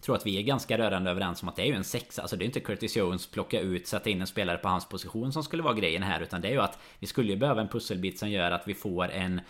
tror 0.00 0.16
att 0.16 0.26
vi 0.26 0.38
är 0.38 0.42
ganska 0.42 0.78
rörande 0.78 1.10
överens 1.10 1.42
om 1.42 1.48
att 1.48 1.56
det 1.56 1.62
är 1.62 1.66
ju 1.66 1.74
en 1.74 1.84
sexa. 1.84 2.22
Alltså 2.22 2.36
det 2.36 2.44
är 2.44 2.46
inte 2.46 2.60
Curtis 2.60 2.96
Jones 2.96 3.26
plocka 3.26 3.60
ut, 3.60 3.86
sätta 3.86 4.10
in 4.10 4.20
en 4.20 4.26
spelare 4.26 4.58
på 4.58 4.68
hans 4.68 4.88
position 4.88 5.32
som 5.32 5.42
skulle 5.42 5.62
vara 5.62 5.74
grejen 5.74 6.02
här. 6.02 6.20
Utan 6.20 6.40
det 6.40 6.48
är 6.48 6.52
ju 6.52 6.60
att 6.60 6.78
vi 6.98 7.06
skulle 7.06 7.32
ju 7.32 7.36
behöva 7.36 7.60
en 7.60 7.68
pusselbit 7.68 8.18
som 8.18 8.30
gör 8.30 8.50
att 8.50 8.68
vi 8.68 8.74
får 8.74 9.10
en 9.10 9.40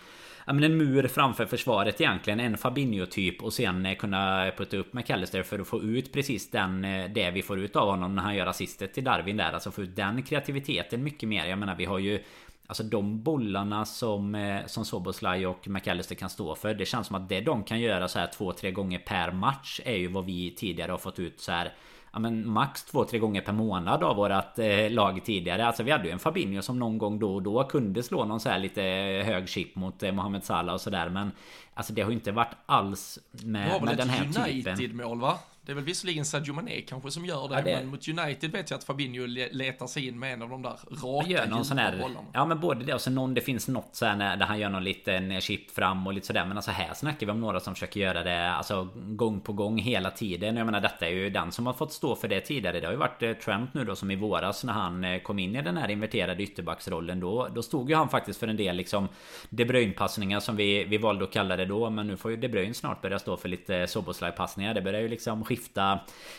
ja, 0.46 0.52
men 0.52 0.64
en 0.64 0.76
mur 0.76 1.08
framför 1.08 1.46
försvaret 1.46 2.00
egentligen. 2.00 2.40
En 2.40 2.58
Fabinho-typ 2.58 3.42
och 3.42 3.52
sen 3.52 3.86
eh, 3.86 3.96
kunna 3.96 4.50
putta 4.56 4.76
upp 4.76 4.92
McAllister 4.92 5.42
för 5.42 5.58
att 5.58 5.68
få 5.68 5.82
ut 5.82 6.12
precis 6.12 6.50
den 6.50 6.84
eh, 6.84 7.10
det 7.10 7.30
vi 7.30 7.42
får 7.42 7.58
ut 7.58 7.76
av 7.76 7.90
honom 7.90 8.14
när 8.14 8.22
han 8.22 8.36
gör 8.36 8.46
assistet 8.46 8.94
till 8.94 9.04
Darwin 9.04 9.36
där. 9.36 9.52
Alltså 9.52 9.70
få 9.70 9.82
ut 9.82 9.96
den 9.96 10.22
kreativiteten 10.22 11.04
mycket 11.04 11.28
mer. 11.28 11.46
Jag 11.46 11.58
menar 11.58 11.74
vi 11.74 11.84
har 11.84 11.98
ju 11.98 12.22
Alltså 12.70 12.82
de 12.82 13.22
bollarna 13.22 13.84
som, 13.84 14.34
eh, 14.34 14.66
som 14.66 14.84
Soboslaj 14.84 15.46
och 15.46 15.68
McAllister 15.68 16.14
kan 16.14 16.30
stå 16.30 16.54
för 16.54 16.74
Det 16.74 16.86
känns 16.86 17.06
som 17.06 17.16
att 17.16 17.28
det 17.28 17.40
de 17.40 17.64
kan 17.64 17.80
göra 17.80 18.08
så 18.08 18.18
här 18.18 18.26
två, 18.26 18.52
tre 18.52 18.70
gånger 18.70 18.98
per 18.98 19.32
match 19.32 19.80
Är 19.84 19.96
ju 19.96 20.08
vad 20.08 20.24
vi 20.24 20.50
tidigare 20.50 20.90
har 20.90 20.98
fått 20.98 21.18
ut 21.18 21.40
så 21.40 21.52
här 21.52 21.72
ja, 22.12 22.18
men 22.18 22.48
max 22.48 22.84
två, 22.84 23.04
tre 23.04 23.18
gånger 23.18 23.40
per 23.40 23.52
månad 23.52 24.02
av 24.02 24.16
vårat 24.16 24.58
eh, 24.58 24.90
lag 24.90 25.24
tidigare. 25.24 25.66
Alltså 25.66 25.82
vi 25.82 25.90
hade 25.90 26.04
ju 26.04 26.10
en 26.10 26.18
Fabinho 26.18 26.62
som 26.62 26.78
någon 26.78 26.98
gång 26.98 27.18
då 27.18 27.34
och 27.34 27.42
då 27.42 27.64
kunde 27.64 28.02
slå 28.02 28.24
någon 28.24 28.40
så 28.40 28.48
här 28.48 28.58
lite 28.58 28.82
hög 29.26 29.48
chip 29.48 29.76
mot 29.76 30.02
eh, 30.02 30.12
Mohamed 30.12 30.44
Salah 30.44 30.74
och 30.74 30.80
sådär. 30.80 31.08
Men 31.08 31.32
alltså 31.74 31.92
det 31.92 32.02
har 32.02 32.10
ju 32.10 32.16
inte 32.16 32.32
varit 32.32 32.54
alls 32.66 33.18
med, 33.30 33.82
med 33.84 33.96
den 33.96 34.08
här 34.08 34.24
typen. 34.24 34.32
Det 34.32 34.38
var 34.38 34.46
väl 34.46 34.60
ett 34.60 34.66
United-mål 34.66 35.20
va? 35.20 35.38
Det 35.68 35.72
är 35.72 35.74
väl 35.74 35.84
visserligen 35.84 36.24
Sadio 36.24 36.52
Mané 36.52 36.80
kanske 36.80 37.10
som 37.10 37.24
gör 37.24 37.48
det, 37.48 37.54
ja, 37.54 37.62
det... 37.62 37.76
men 37.76 37.86
mot 37.86 38.08
United 38.08 38.50
vet 38.50 38.70
jag 38.70 38.78
att 38.78 38.84
Fabinho 38.84 39.26
letar 39.50 39.86
sig 39.86 40.08
in 40.08 40.18
med 40.18 40.32
en 40.32 40.42
av 40.42 40.48
de 40.48 40.62
där 40.62 40.78
raka 41.02 41.28
gör 41.28 41.46
någon 41.46 41.64
sån 41.64 41.78
här, 41.78 41.98
bollarna. 41.98 42.26
Ja 42.32 42.46
men 42.46 42.60
både 42.60 42.84
det 42.84 42.94
och 42.94 43.00
så 43.00 43.10
någon, 43.10 43.34
det 43.34 43.40
finns 43.40 43.68
något 43.68 43.88
så 43.92 44.06
här 44.06 44.36
där 44.36 44.46
han 44.46 44.58
gör 44.58 44.68
någon 44.68 44.84
liten 44.84 45.40
chip 45.40 45.70
fram 45.70 46.06
och 46.06 46.12
lite 46.12 46.26
sådär. 46.26 46.44
Men 46.44 46.56
alltså 46.56 46.70
här 46.70 46.94
snackar 46.94 47.26
vi 47.26 47.32
om 47.32 47.40
några 47.40 47.60
som 47.60 47.74
försöker 47.74 48.00
göra 48.00 48.22
det 48.22 48.50
alltså 48.50 48.88
gång 48.94 49.40
på 49.40 49.52
gång 49.52 49.78
hela 49.78 50.10
tiden. 50.10 50.56
Jag 50.56 50.66
menar 50.66 50.80
detta 50.80 51.06
är 51.06 51.10
ju 51.10 51.30
den 51.30 51.52
som 51.52 51.66
har 51.66 51.72
fått 51.72 51.92
stå 51.92 52.16
för 52.16 52.28
det 52.28 52.40
tidigare. 52.40 52.80
Det 52.80 52.86
har 52.86 52.92
ju 52.92 52.98
varit 52.98 53.22
eh, 53.22 53.32
Trump 53.32 53.74
nu 53.74 53.84
då 53.84 53.96
som 53.96 54.10
i 54.10 54.16
våras 54.16 54.64
när 54.64 54.72
han 54.72 55.04
eh, 55.04 55.20
kom 55.20 55.38
in 55.38 55.56
i 55.56 55.62
den 55.62 55.76
här 55.76 55.90
inverterade 55.90 56.42
ytterbacksrollen. 56.42 57.20
Då, 57.20 57.48
då 57.54 57.62
stod 57.62 57.90
ju 57.90 57.96
han 57.96 58.08
faktiskt 58.08 58.40
för 58.40 58.48
en 58.48 58.56
del 58.56 58.76
liksom 58.76 59.08
De 59.50 59.64
Bruyne-passningar 59.64 60.40
som 60.40 60.56
vi, 60.56 60.84
vi 60.84 60.98
valde 60.98 61.24
att 61.24 61.32
kalla 61.32 61.56
det 61.56 61.64
då. 61.64 61.90
Men 61.90 62.06
nu 62.06 62.16
får 62.16 62.30
ju 62.30 62.36
De 62.36 62.48
Bruyne 62.48 62.74
snart 62.74 63.02
börja 63.02 63.18
stå 63.18 63.36
för 63.36 63.48
lite 63.48 63.86
Soboslaj-passningar. 63.86 64.74
Det 64.74 64.82
börjar 64.82 65.00
ju 65.00 65.08
liksom 65.08 65.44
skifta 65.44 65.57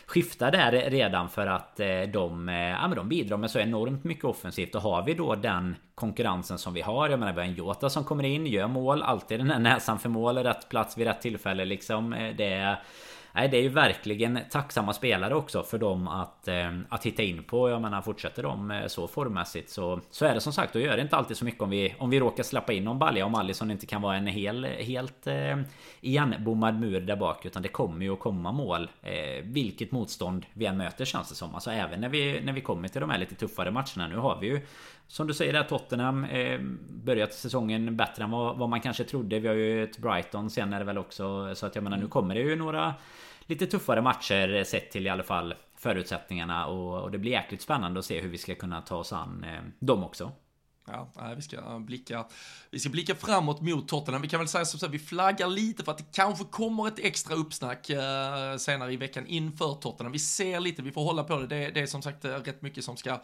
skifta 0.06 0.52
där 0.52 0.72
redan 0.72 1.30
för 1.30 1.48
att 1.48 1.80
eh, 1.80 2.02
de, 2.14 2.50
eh, 2.50 2.56
ja, 2.56 2.88
men 2.88 2.96
de 2.98 3.10
bidrar 3.10 3.38
med 3.38 3.52
så 3.52 3.60
enormt 3.60 4.04
mycket 4.04 4.26
offensivt. 4.26 4.76
Och 4.76 4.82
har 4.82 5.06
vi 5.06 5.14
då 5.14 5.36
den 5.36 5.76
konkurrensen 5.96 6.58
som 6.58 6.74
vi 6.74 6.82
har. 6.82 7.10
Jag 7.10 7.20
menar 7.20 7.34
vi 7.34 7.40
har 7.40 7.48
en 7.48 7.54
Jota 7.54 7.90
som 7.90 8.04
kommer 8.04 8.24
in, 8.24 8.48
gör 8.48 8.68
mål. 8.68 9.04
Alltid 9.04 9.40
den 9.40 9.52
här 9.52 9.60
näsan 9.60 10.00
för 10.00 10.10
mål, 10.10 10.38
rätt 10.38 10.70
plats 10.70 10.98
vid 10.98 11.08
rätt 11.08 11.22
tillfälle 11.22 11.66
liksom. 11.66 12.14
Eh, 12.14 12.36
det 12.36 12.54
är 12.54 12.80
Nej 13.40 13.50
det 13.50 13.58
är 13.58 13.62
ju 13.62 13.70
verkligen 13.70 14.40
tacksamma 14.50 14.94
spelare 14.94 15.36
också 15.36 15.64
för 15.64 15.78
dem 15.78 16.08
att, 16.08 16.48
eh, 16.48 16.80
att 16.90 17.06
hitta 17.06 17.24
in 17.24 17.44
på. 17.44 17.70
Jag 17.70 17.82
menar 17.82 18.02
fortsätter 18.02 18.44
de 18.44 18.72
eh, 18.72 18.88
så 18.88 19.08
formmässigt 19.08 19.70
så, 19.70 20.00
så 20.12 20.26
är 20.26 20.34
det 20.34 20.42
som 20.42 20.54
sagt. 20.54 20.74
Då 20.74 20.80
gör 20.80 20.96
det 20.96 21.02
inte 21.02 21.16
alltid 21.16 21.38
så 21.38 21.46
mycket 21.46 21.62
om 21.62 21.70
vi, 21.70 21.96
om 22.00 22.10
vi 22.10 22.20
råkar 22.20 22.44
släppa 22.44 22.74
in 22.74 22.84
någon 22.84 23.00
balja. 23.00 23.26
Om 23.26 23.36
Alisson 23.36 23.72
inte 23.72 23.86
kan 23.86 24.02
vara 24.02 24.16
en 24.16 24.28
hel, 24.28 24.66
helt 24.66 25.28
eh, 25.28 25.58
igenbommad 26.02 26.80
mur 26.80 27.02
där 27.02 27.16
bak. 27.16 27.46
Utan 27.46 27.62
det 27.62 27.70
kommer 27.70 28.06
ju 28.06 28.14
att 28.14 28.20
komma 28.20 28.52
mål. 28.52 28.90
Eh, 29.02 29.44
vilket 29.44 29.92
motstånd 29.92 30.46
vi 30.54 30.66
än 30.66 30.78
möter 30.78 31.06
känns 31.06 31.30
det 31.30 31.36
som. 31.36 31.56
Alltså 31.56 31.72
även 31.72 32.02
när 32.02 32.10
vi, 32.10 32.42
när 32.44 32.54
vi 32.54 32.62
kommer 32.62 32.88
till 32.88 33.02
de 33.02 33.10
här 33.10 33.18
lite 33.18 33.36
tuffare 33.36 33.72
matcherna. 33.72 34.08
Nu 34.10 34.18
har 34.18 34.38
vi 34.42 34.48
ju 34.48 34.62
som 35.08 35.28
du 35.28 35.34
säger 35.34 35.54
där 35.54 35.64
Tottenham 35.64 36.24
eh, 36.26 36.60
Börjat 36.90 37.34
säsongen 37.34 37.98
bättre 37.98 38.24
än 38.24 38.32
vad, 38.32 38.58
vad, 38.58 38.70
man 38.70 38.82
kanske 38.82 39.04
trodde. 39.04 39.40
Vi 39.40 39.48
har 39.48 39.56
ju 39.56 39.84
ett 39.84 39.98
Brighton 39.98 40.50
sen 40.50 40.74
är 40.74 40.80
det 40.80 40.86
väl 40.86 40.98
också. 40.98 41.56
Så 41.56 41.66
att 41.66 41.76
jag 41.76 41.84
menar 41.84 41.98
nu 41.98 42.08
kommer 42.08 42.36
det 42.36 42.42
ju 42.42 42.56
några 42.56 42.94
lite 43.50 43.66
tuffare 43.66 44.02
matcher 44.02 44.54
eh, 44.54 44.64
sett 44.64 44.92
till 44.92 45.08
i 45.08 45.10
alla 45.10 45.24
fall 45.24 45.54
förutsättningarna 45.78 46.66
och, 46.66 47.04
och 47.04 47.12
det 47.12 47.18
blir 47.18 47.32
jäkligt 47.32 47.62
spännande 47.62 48.00
att 48.00 48.06
se 48.06 48.22
hur 48.22 48.30
vi 48.30 48.38
ska 48.38 48.56
kunna 48.56 48.82
ta 48.82 48.96
oss 48.96 49.14
an 49.14 49.44
eh, 49.44 49.62
dem 49.80 50.04
också. 50.04 50.32
Ja, 50.92 51.34
vi 51.36 51.42
ska 51.42 51.58
eh, 51.58 51.80
blicka, 51.80 52.26
vi 52.72 52.80
ska 52.80 52.90
blicka 52.90 53.16
framåt 53.16 53.62
mot 53.62 53.88
Tottenham. 53.88 54.22
Vi 54.22 54.28
kan 54.28 54.40
väl 54.40 54.48
säga 54.48 54.66
som 54.66 54.80
så 54.80 54.86
att 54.86 54.92
vi 54.92 55.00
flaggar 55.00 55.48
lite 55.48 55.84
för 55.84 55.92
att 55.92 55.98
det 55.98 56.12
kanske 56.14 56.46
kommer 56.46 56.88
ett 56.88 57.00
extra 57.00 57.36
uppsnack 57.36 57.90
eh, 57.90 58.58
senare 58.58 58.94
i 58.94 58.98
veckan 58.98 59.28
inför 59.28 59.74
Tottenham. 59.74 60.12
Vi 60.12 60.20
ser 60.20 60.60
lite, 60.60 60.82
vi 60.82 60.92
får 60.92 61.04
hålla 61.04 61.24
på 61.24 61.40
det. 61.40 61.48
Det, 61.48 61.70
det 61.70 61.80
är 61.80 61.88
som 61.88 62.02
sagt 62.02 62.26
eh, 62.26 62.32
rätt 62.32 62.62
mycket 62.62 62.84
som 62.84 62.98
ska 62.98 63.22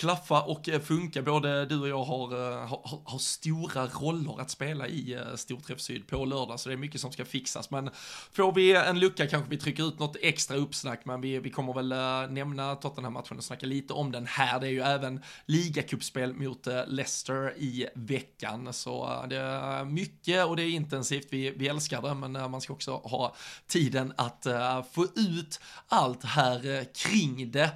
klaffa 0.00 0.42
och 0.42 0.68
eh, 0.68 0.80
funka. 0.80 1.22
Både 1.22 1.66
du 1.66 1.80
och 1.80 1.88
jag 1.88 1.98
eh, 1.98 2.06
har, 2.06 2.88
har, 2.88 3.02
har 3.04 3.18
stora 3.18 3.86
roller 3.86 4.40
att 4.40 4.50
spela 4.50 4.88
i 4.88 5.14
eh, 5.14 5.34
Storträff 5.36 5.80
Syd 5.80 6.06
på 6.06 6.24
lördag, 6.24 6.60
så 6.60 6.68
det 6.68 6.74
är 6.74 6.76
mycket 6.76 7.00
som 7.00 7.12
ska 7.12 7.24
fixas. 7.24 7.70
Men 7.70 7.90
får 8.32 8.52
vi 8.52 8.76
en 8.76 8.98
lucka 8.98 9.26
kanske 9.26 9.50
vi 9.50 9.56
trycker 9.56 9.88
ut 9.88 9.98
något 9.98 10.16
extra 10.20 10.56
uppsnack, 10.56 11.04
men 11.04 11.20
vi, 11.20 11.38
vi 11.38 11.50
kommer 11.50 11.72
väl 11.72 11.88
nämna 12.32 12.74
Tottenham-matchen 12.74 13.38
och 13.38 13.44
snacka 13.44 13.66
lite 13.66 13.92
om 13.92 14.12
den 14.12 14.26
här. 14.26 14.60
Det 14.60 14.66
är 14.66 14.70
ju 14.70 14.80
även 14.80 15.22
ligacupspel 15.46 16.34
mot 16.34 16.66
Leicester 16.86 17.54
i 17.58 17.86
veckan, 17.94 18.72
så 18.72 19.24
det 19.30 19.36
är 19.36 19.84
mycket 19.84 20.46
och 20.46 20.56
det 20.56 20.62
är 20.62 20.70
intensivt. 20.70 21.26
Vi, 21.30 21.50
vi 21.50 21.68
älskar 21.68 22.02
det, 22.02 22.14
men 22.14 22.32
man 22.32 22.60
ska 22.60 22.72
också 22.72 22.96
ha 22.96 23.34
tiden 23.66 24.12
att 24.16 24.46
få 24.92 25.04
ut 25.04 25.60
allt 25.88 26.24
här 26.24 26.84
kring 26.94 27.50
det. 27.50 27.70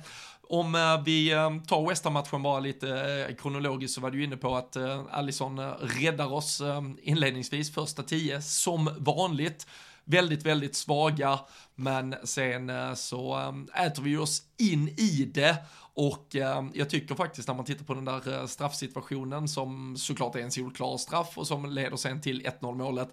Om 0.48 0.74
eh, 0.74 1.02
vi 1.04 1.32
eh, 1.32 1.50
tar 1.66 1.88
West 1.88 2.04
matchen 2.04 2.42
bara 2.42 2.60
lite 2.60 2.88
eh, 3.28 3.34
kronologiskt 3.34 3.94
så 3.94 4.00
var 4.00 4.10
du 4.10 4.24
inne 4.24 4.36
på 4.36 4.56
att 4.56 4.76
Allison 5.10 5.60
räddar 5.80 6.32
oss 6.32 6.62
inledningsvis, 7.02 7.74
första 7.74 8.02
tio, 8.02 8.42
som 8.42 8.90
vanligt. 8.98 9.66
Väldigt, 10.06 10.46
väldigt 10.46 10.76
svaga, 10.76 11.38
men 11.74 12.14
sen 12.24 12.72
så 12.96 13.52
äter 13.86 14.02
vi 14.02 14.16
oss 14.16 14.42
in 14.58 14.88
i 14.88 15.30
det 15.34 15.56
och 15.96 16.36
eh, 16.36 16.64
jag 16.74 16.90
tycker 16.90 17.14
faktiskt 17.14 17.48
när 17.48 17.54
man 17.54 17.64
tittar 17.64 17.84
på 17.84 17.94
den 17.94 18.04
där 18.04 18.46
straffsituationen 18.46 19.48
som 19.48 19.96
såklart 19.96 20.34
är 20.34 20.40
en 20.40 20.50
solklar 20.50 20.96
straff 20.96 21.38
och 21.38 21.46
som 21.46 21.66
leder 21.70 21.96
sen 21.96 22.20
till 22.20 22.42
1-0 22.42 22.74
målet 22.74 23.08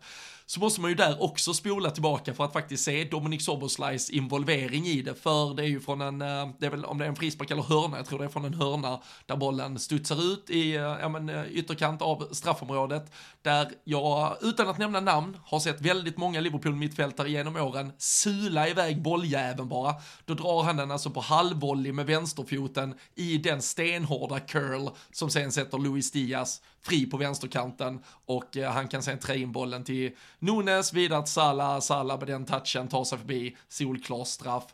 så 0.52 0.60
måste 0.60 0.82
man 0.82 0.92
ju 0.92 0.96
där 0.96 1.24
också 1.24 1.54
spola 1.54 1.92
tillbaka 1.92 2.34
för 2.34 2.46
att 2.46 2.54
faktiskt 2.54 2.84
se 2.84 3.04
Dominic 3.04 3.46
Soboslajs 3.46 4.10
involvering 4.10 4.86
i 4.86 5.02
det. 5.02 5.16
För 5.16 5.54
det 5.54 5.64
är 5.64 5.68
ju 5.68 5.80
från 5.80 6.02
en, 6.02 6.22
eh, 6.22 6.50
det 6.60 6.66
är 6.66 6.70
väl 6.70 6.86
om 6.86 6.98
det 6.98 7.06
är 7.06 7.10
en 7.10 7.16
frispark 7.16 7.52
eller 7.52 7.62
hörna, 7.62 7.98
jag 7.98 8.06
tror 8.06 8.20
det 8.20 8.26
är 8.26 8.30
från 8.30 8.46
en 8.46 8.54
hörna 8.54 9.02
där 9.26 9.36
bollen 9.36 9.80
studsar 9.80 10.34
ut 10.34 10.50
i 10.50 10.76
eh, 10.76 10.82
ja, 10.82 11.10
men, 11.10 11.30
eh, 11.30 11.44
ytterkant 11.52 12.02
av 12.02 12.28
straffområdet. 12.32 13.12
Där 13.42 13.72
jag, 13.84 14.38
utan 14.42 14.70
att 14.70 14.78
nämna 14.78 15.00
namn, 15.00 15.38
har 15.46 15.60
sett 15.60 15.82
väldigt 15.82 16.18
många 16.18 16.42
Liverpool-mittfältare 16.42 17.30
genom 17.30 17.56
åren 17.56 17.92
sula 17.98 18.68
iväg 18.68 19.02
bolljäveln 19.02 19.70
bara. 19.70 19.96
Då 20.26 20.34
drar 20.34 20.64
han 20.64 20.78
den 20.78 20.92
alltså 20.92 21.10
på 21.10 21.20
halvvolley 21.20 21.92
med 21.92 22.06
vänsterfoten 22.06 22.96
i 23.16 23.38
den 23.38 23.62
stenhårda 23.62 24.40
curl 24.40 24.90
som 25.12 25.30
sen 25.30 25.52
sätter 25.52 25.78
Luis 25.78 26.12
Diaz 26.12 26.62
fri 26.82 27.06
på 27.06 27.18
vänsterkanten 27.18 28.00
och 28.26 28.58
eh, 28.58 28.72
han 28.72 28.88
kan 28.88 29.04
sen 29.04 29.20
trä 29.20 29.38
in 29.38 29.52
bollen 29.52 29.84
till 29.84 30.12
Nunes, 30.40 30.94
vidare 30.94 31.24
till 31.24 31.32
Salah, 31.32 31.80
Salah 31.80 32.20
med 32.20 32.28
den 32.28 32.46
touchen 32.46 32.88
tar 32.88 33.04
sig 33.04 33.18
förbi, 33.18 33.58
solklar 33.68 34.24
straff. 34.24 34.74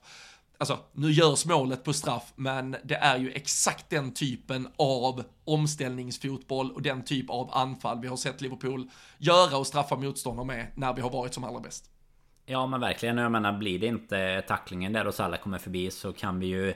Alltså, 0.60 0.80
nu 0.92 1.12
görs 1.12 1.46
målet 1.46 1.84
på 1.84 1.94
straff, 1.94 2.34
men 2.36 2.76
det 2.84 2.96
är 2.96 3.18
ju 3.18 3.32
exakt 3.32 3.90
den 3.90 4.14
typen 4.14 4.68
av 4.78 5.24
omställningsfotboll 5.46 6.72
och 6.72 6.82
den 6.82 7.04
typ 7.04 7.30
av 7.30 7.50
anfall 7.54 8.02
vi 8.02 8.08
har 8.08 8.18
sett 8.18 8.42
Liverpool 8.42 8.90
göra 9.18 9.58
och 9.58 9.68
straffa 9.68 9.96
motståndare 9.96 10.46
med 10.46 10.68
när 10.76 10.94
vi 10.94 11.02
har 11.02 11.10
varit 11.10 11.34
som 11.34 11.44
allra 11.44 11.60
bäst. 11.60 11.92
Ja 12.46 12.68
men 12.68 12.80
verkligen, 12.80 13.18
jag 13.18 13.32
menar 13.32 13.58
blir 13.58 13.80
det 13.80 13.88
inte 13.88 14.44
tacklingen 14.48 14.94
där 14.94 15.08
och 15.08 15.14
Salah 15.14 15.40
kommer 15.40 15.58
förbi 15.58 15.92
så 15.92 16.14
kan 16.14 16.40
vi 16.40 16.48
ju 16.48 16.74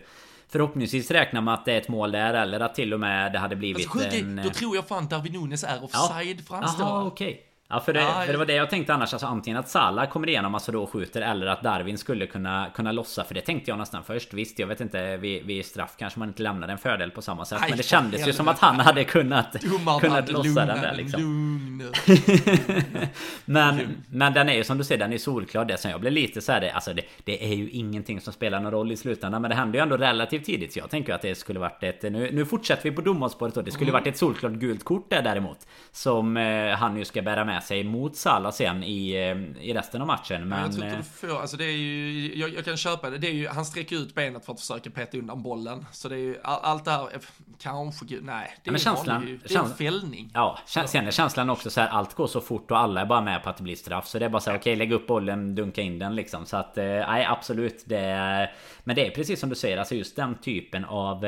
Förhoppningsvis 0.51 1.11
räkna 1.11 1.41
med 1.41 1.53
att 1.53 1.65
det 1.65 1.73
är 1.73 1.77
ett 1.77 1.87
mål 1.87 2.11
där 2.11 2.33
eller 2.33 2.59
att 2.59 2.75
till 2.75 2.93
och 2.93 2.99
med 2.99 3.33
det 3.33 3.39
hade 3.39 3.55
blivit 3.55 3.95
alltså, 3.95 4.17
en... 4.17 4.41
Då 4.43 4.49
tror 4.49 4.75
jag 4.75 4.87
fan 4.87 5.07
Darwin 5.07 5.33
Nunes 5.33 5.63
är 5.63 5.83
offside 5.83 6.37
ja. 6.39 6.43
framstår. 6.47 6.85
Jaha 6.85 7.05
okej. 7.05 7.27
Okay. 7.27 7.50
Ja 7.71 7.79
för 7.79 7.93
det, 7.93 8.07
för 8.25 8.31
det 8.31 8.37
var 8.37 8.45
det 8.45 8.53
jag 8.53 8.69
tänkte 8.69 8.93
annars. 8.93 9.13
Alltså 9.13 9.27
antingen 9.27 9.59
att 9.59 9.69
Salah 9.69 10.09
kommer 10.09 10.29
igenom 10.29 10.55
alltså 10.55 10.71
då 10.71 10.87
skjuter 10.87 11.21
eller 11.21 11.47
att 11.47 11.63
Darwin 11.63 11.97
skulle 11.97 12.27
kunna 12.27 12.69
kunna 12.75 12.91
lossa. 12.91 13.23
För 13.23 13.33
det 13.33 13.41
tänkte 13.41 13.71
jag 13.71 13.77
nästan 13.77 14.03
först. 14.03 14.33
Visst 14.33 14.59
jag 14.59 14.67
vet 14.67 14.81
inte 14.81 15.17
vid, 15.17 15.45
vid 15.45 15.65
straff 15.65 15.95
kanske 15.97 16.19
man 16.19 16.27
inte 16.27 16.43
lämnar 16.43 16.67
en 16.67 16.77
fördel 16.77 17.11
på 17.11 17.21
samma 17.21 17.45
sätt. 17.45 17.57
Nej, 17.61 17.69
Men 17.69 17.77
det 17.77 17.83
kändes 17.83 18.27
ju 18.27 18.33
som 18.33 18.47
att 18.47 18.59
han 18.59 18.79
hade 18.79 19.03
kunnat 19.03 19.55
Kunnat 20.01 20.31
lossa 20.31 20.43
lugna, 20.43 20.65
den 20.65 20.81
där 20.81 20.95
liksom. 20.95 21.91
men, 23.45 24.03
men 24.09 24.33
den 24.33 24.49
är 24.49 24.53
ju 24.53 24.63
som 24.63 24.77
du 24.77 24.83
säger 24.83 24.99
den 24.99 25.13
är 25.13 25.17
solklar. 25.17 25.65
Det 25.65 25.77
som 25.77 25.91
jag 25.91 26.01
blev 26.01 26.13
lite 26.13 26.41
så 26.41 26.51
här, 26.51 26.61
det, 26.61 26.71
Alltså 26.71 26.93
det, 26.93 27.01
det, 27.23 27.45
är 27.45 27.55
ju 27.55 27.69
ingenting 27.69 28.21
som 28.21 28.33
spelar 28.33 28.59
någon 28.59 28.71
roll 28.71 28.91
i 28.91 28.97
slutändan. 28.97 29.41
Men 29.41 29.49
det 29.49 29.55
hände 29.55 29.77
ju 29.77 29.81
ändå 29.81 29.97
relativt 29.97 30.45
tidigt 30.45 30.73
Så 30.73 30.79
jag 30.79 30.89
tänker 30.89 31.13
att 31.13 31.21
det 31.21 31.35
skulle 31.35 31.59
varit 31.59 31.83
ett 31.83 32.01
Nu, 32.01 32.29
nu 32.31 32.45
fortsätter 32.45 32.83
vi 32.83 32.91
på 32.91 33.01
domarspåret 33.01 33.55
då. 33.55 33.61
Det 33.61 33.71
skulle 33.71 33.89
mm. 33.89 34.01
varit 34.01 34.07
ett 34.07 34.17
solklart 34.17 34.51
gult 34.51 34.83
kort 34.83 35.09
där 35.09 35.21
däremot 35.21 35.67
Som 35.91 36.37
eh, 36.37 36.75
han 36.75 36.97
ju 36.97 37.05
ska 37.05 37.21
bära 37.21 37.45
med 37.45 37.60
med 37.61 37.67
sig 37.67 37.83
mot 37.83 38.15
Salah 38.15 38.51
sen 38.51 38.83
i, 38.83 39.11
eh, 39.11 39.65
i 39.65 39.73
resten 39.73 40.01
av 40.01 40.07
matchen. 40.07 40.47
Men... 40.47 40.59
Jag 40.61 40.71
tror 40.71 40.85
inte 40.85 40.97
eh, 40.97 41.03
du 41.21 41.27
får, 41.27 41.41
alltså 41.41 41.57
det 41.57 41.65
är 41.65 41.77
ju, 41.77 42.35
jag, 42.35 42.53
jag 42.53 42.65
kan 42.65 42.77
köpa 42.77 43.09
det, 43.09 43.17
det 43.17 43.27
är 43.27 43.33
ju, 43.33 43.47
han 43.47 43.65
sträcker 43.65 43.95
ut 43.95 44.15
benet 44.15 44.45
för 44.45 44.53
att 44.53 44.59
försöka 44.59 44.89
peta 44.89 45.17
undan 45.17 45.43
bollen. 45.43 45.85
Så 45.91 46.09
det 46.09 46.15
är 46.15 46.19
ju, 46.19 46.37
all, 46.43 46.59
allt 46.63 46.85
det 46.85 46.91
här, 46.91 47.01
eh, 47.01 47.19
kanske, 47.59 48.05
nej. 48.21 48.57
Det 48.63 48.69
är, 48.69 48.71
men 48.71 48.73
en 48.73 48.79
känslan- 48.79 49.15
vanlig, 49.15 49.39
det 49.47 49.55
är 49.55 49.59
en 49.59 49.73
fällning. 49.73 50.31
Ja, 50.33 50.59
sen 50.65 51.07
är 51.07 51.11
känslan 51.11 51.49
också 51.49 51.69
så 51.69 51.81
här 51.81 51.87
allt 51.87 52.13
går 52.13 52.27
så 52.27 52.41
fort 52.41 52.71
och 52.71 52.77
alla 52.77 53.01
är 53.01 53.05
bara 53.05 53.21
med 53.21 53.43
på 53.43 53.49
att 53.49 53.57
det 53.57 53.63
blir 53.63 53.75
straff. 53.75 54.07
Så 54.07 54.19
det 54.19 54.25
är 54.25 54.29
bara 54.29 54.41
så 54.41 54.51
här, 54.51 54.57
okej 54.57 54.75
lägg 54.75 54.91
upp 54.91 55.07
bollen, 55.07 55.55
dunka 55.55 55.81
in 55.81 55.99
den 55.99 56.15
liksom. 56.15 56.45
Så 56.45 56.57
att, 56.57 56.75
nej 56.75 57.25
absolut. 57.25 57.83
Det 57.85 57.99
är, 57.99 58.53
men 58.83 58.95
det 58.95 59.07
är 59.07 59.11
precis 59.11 59.39
som 59.39 59.49
du 59.49 59.55
säger, 59.55 59.77
alltså 59.77 59.95
just 59.95 60.15
den 60.15 60.35
typen 60.35 60.85
av 60.85 61.25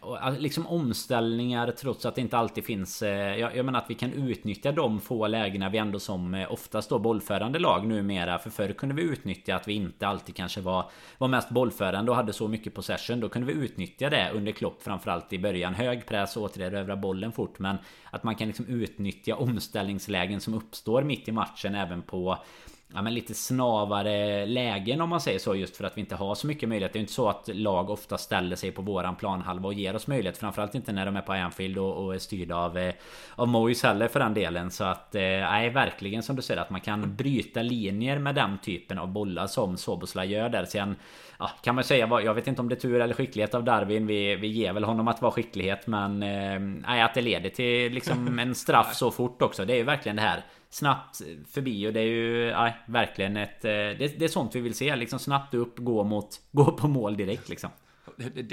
och, 0.00 0.18
liksom 0.38 0.66
omställningar 0.66 1.70
trots 1.70 2.06
att 2.06 2.14
det 2.14 2.20
inte 2.20 2.38
alltid 2.38 2.64
finns... 2.64 3.02
Jag, 3.02 3.56
jag 3.56 3.64
menar 3.64 3.78
att 3.78 3.90
vi 3.90 3.94
kan 3.94 4.12
utnyttja 4.12 4.72
de 4.72 5.00
få 5.00 5.26
lägena 5.26 5.68
vi 5.72 5.78
ändå 5.78 5.98
som 5.98 6.34
eh, 6.34 6.52
oftast 6.52 6.90
då 6.90 6.98
bollförande 6.98 7.58
lag 7.58 7.86
numera. 7.86 8.38
För 8.38 8.50
förr 8.50 8.72
kunde 8.72 8.94
vi 8.94 9.02
utnyttja 9.02 9.56
att 9.56 9.68
vi 9.68 9.72
inte 9.72 10.06
alltid 10.06 10.36
kanske 10.36 10.60
var, 10.60 10.90
var 11.18 11.28
mest 11.28 11.50
bollförande 11.50 12.10
och 12.10 12.16
hade 12.16 12.32
så 12.32 12.48
mycket 12.48 12.74
possession. 12.74 13.20
Då 13.20 13.28
kunde 13.28 13.52
vi 13.52 13.60
utnyttja 13.64 14.10
det 14.10 14.30
under 14.34 14.52
Klopp 14.52 14.82
framförallt 14.82 15.32
i 15.32 15.38
början. 15.38 15.74
Hög 15.74 16.06
press, 16.06 16.36
återerövra 16.36 16.96
bollen 16.96 17.32
fort. 17.32 17.58
Men 17.58 17.76
att 18.10 18.22
man 18.22 18.34
kan 18.34 18.46
liksom 18.46 18.66
utnyttja 18.66 19.36
omställningslägen 19.36 20.40
som 20.40 20.54
uppstår 20.54 21.02
mitt 21.02 21.28
i 21.28 21.32
matchen 21.32 21.74
även 21.74 22.02
på 22.02 22.38
Ja 22.94 23.02
men 23.02 23.14
lite 23.14 23.34
snavare 23.34 24.46
lägen 24.46 25.00
om 25.00 25.08
man 25.08 25.20
säger 25.20 25.38
så 25.38 25.54
just 25.54 25.76
för 25.76 25.84
att 25.84 25.96
vi 25.96 26.00
inte 26.00 26.14
har 26.14 26.34
så 26.34 26.46
mycket 26.46 26.68
möjlighet. 26.68 26.92
Det 26.92 26.96
är 26.96 27.00
ju 27.00 27.04
inte 27.04 27.12
så 27.12 27.28
att 27.28 27.48
lag 27.48 27.90
ofta 27.90 28.18
ställer 28.18 28.56
sig 28.56 28.72
på 28.72 28.82
våran 28.82 29.16
planhalva 29.16 29.66
och 29.66 29.74
ger 29.74 29.96
oss 29.96 30.06
möjlighet. 30.06 30.38
Framförallt 30.38 30.74
inte 30.74 30.92
när 30.92 31.06
de 31.06 31.16
är 31.16 31.20
på 31.20 31.32
Anfield 31.32 31.78
och, 31.78 32.04
och 32.04 32.14
är 32.14 32.18
styrda 32.18 32.56
av, 32.56 32.78
eh, 32.78 32.94
av 33.34 33.48
Moyes 33.48 33.82
heller 33.82 34.08
för 34.08 34.20
den 34.20 34.34
delen. 34.34 34.70
Så 34.70 34.84
att, 34.84 35.14
eh, 35.14 35.20
nej 35.22 35.70
verkligen 35.70 36.22
som 36.22 36.36
du 36.36 36.42
säger 36.42 36.60
att 36.60 36.70
man 36.70 36.80
kan 36.80 37.16
bryta 37.16 37.62
linjer 37.62 38.18
med 38.18 38.34
den 38.34 38.58
typen 38.58 38.98
av 38.98 39.08
bollar 39.08 39.46
som 39.46 39.76
Soboslaj 39.76 40.32
gör 40.32 40.48
där. 40.48 40.64
Sen 40.64 40.96
ja, 41.38 41.50
kan 41.62 41.74
man 41.74 41.84
säga, 41.84 42.20
jag 42.24 42.34
vet 42.34 42.46
inte 42.46 42.60
om 42.60 42.68
det 42.68 42.74
är 42.74 42.80
tur 42.80 43.00
eller 43.00 43.14
skicklighet 43.14 43.54
av 43.54 43.64
Darwin. 43.64 44.06
Vi, 44.06 44.36
vi 44.36 44.46
ger 44.46 44.72
väl 44.72 44.84
honom 44.84 45.08
att 45.08 45.22
vara 45.22 45.32
skicklighet 45.32 45.86
men 45.86 46.22
eh, 46.22 46.60
nej, 46.88 47.02
att 47.02 47.14
det 47.14 47.20
leder 47.20 47.50
till 47.50 47.92
liksom 47.92 48.38
en 48.38 48.54
straff 48.54 48.94
så 48.94 49.10
fort 49.10 49.42
också. 49.42 49.64
Det 49.64 49.72
är 49.72 49.76
ju 49.76 49.82
verkligen 49.82 50.16
det 50.16 50.22
här 50.22 50.42
snabbt 50.74 51.22
förbi 51.50 51.88
och 51.88 51.92
det 51.92 52.00
är 52.00 52.04
ju 52.04 52.52
aj, 52.52 52.76
verkligen 52.86 53.36
ett... 53.36 53.64
Eh, 53.64 53.70
det, 53.70 54.18
det 54.18 54.24
är 54.24 54.28
sånt 54.28 54.54
vi 54.54 54.60
vill 54.60 54.74
se 54.74 54.96
liksom 54.96 55.18
snabbt 55.18 55.54
upp, 55.54 55.78
gå 55.78 56.04
mot... 56.04 56.40
Gå 56.52 56.72
på 56.72 56.88
mål 56.88 57.16
direkt 57.16 57.48
liksom. 57.48 57.70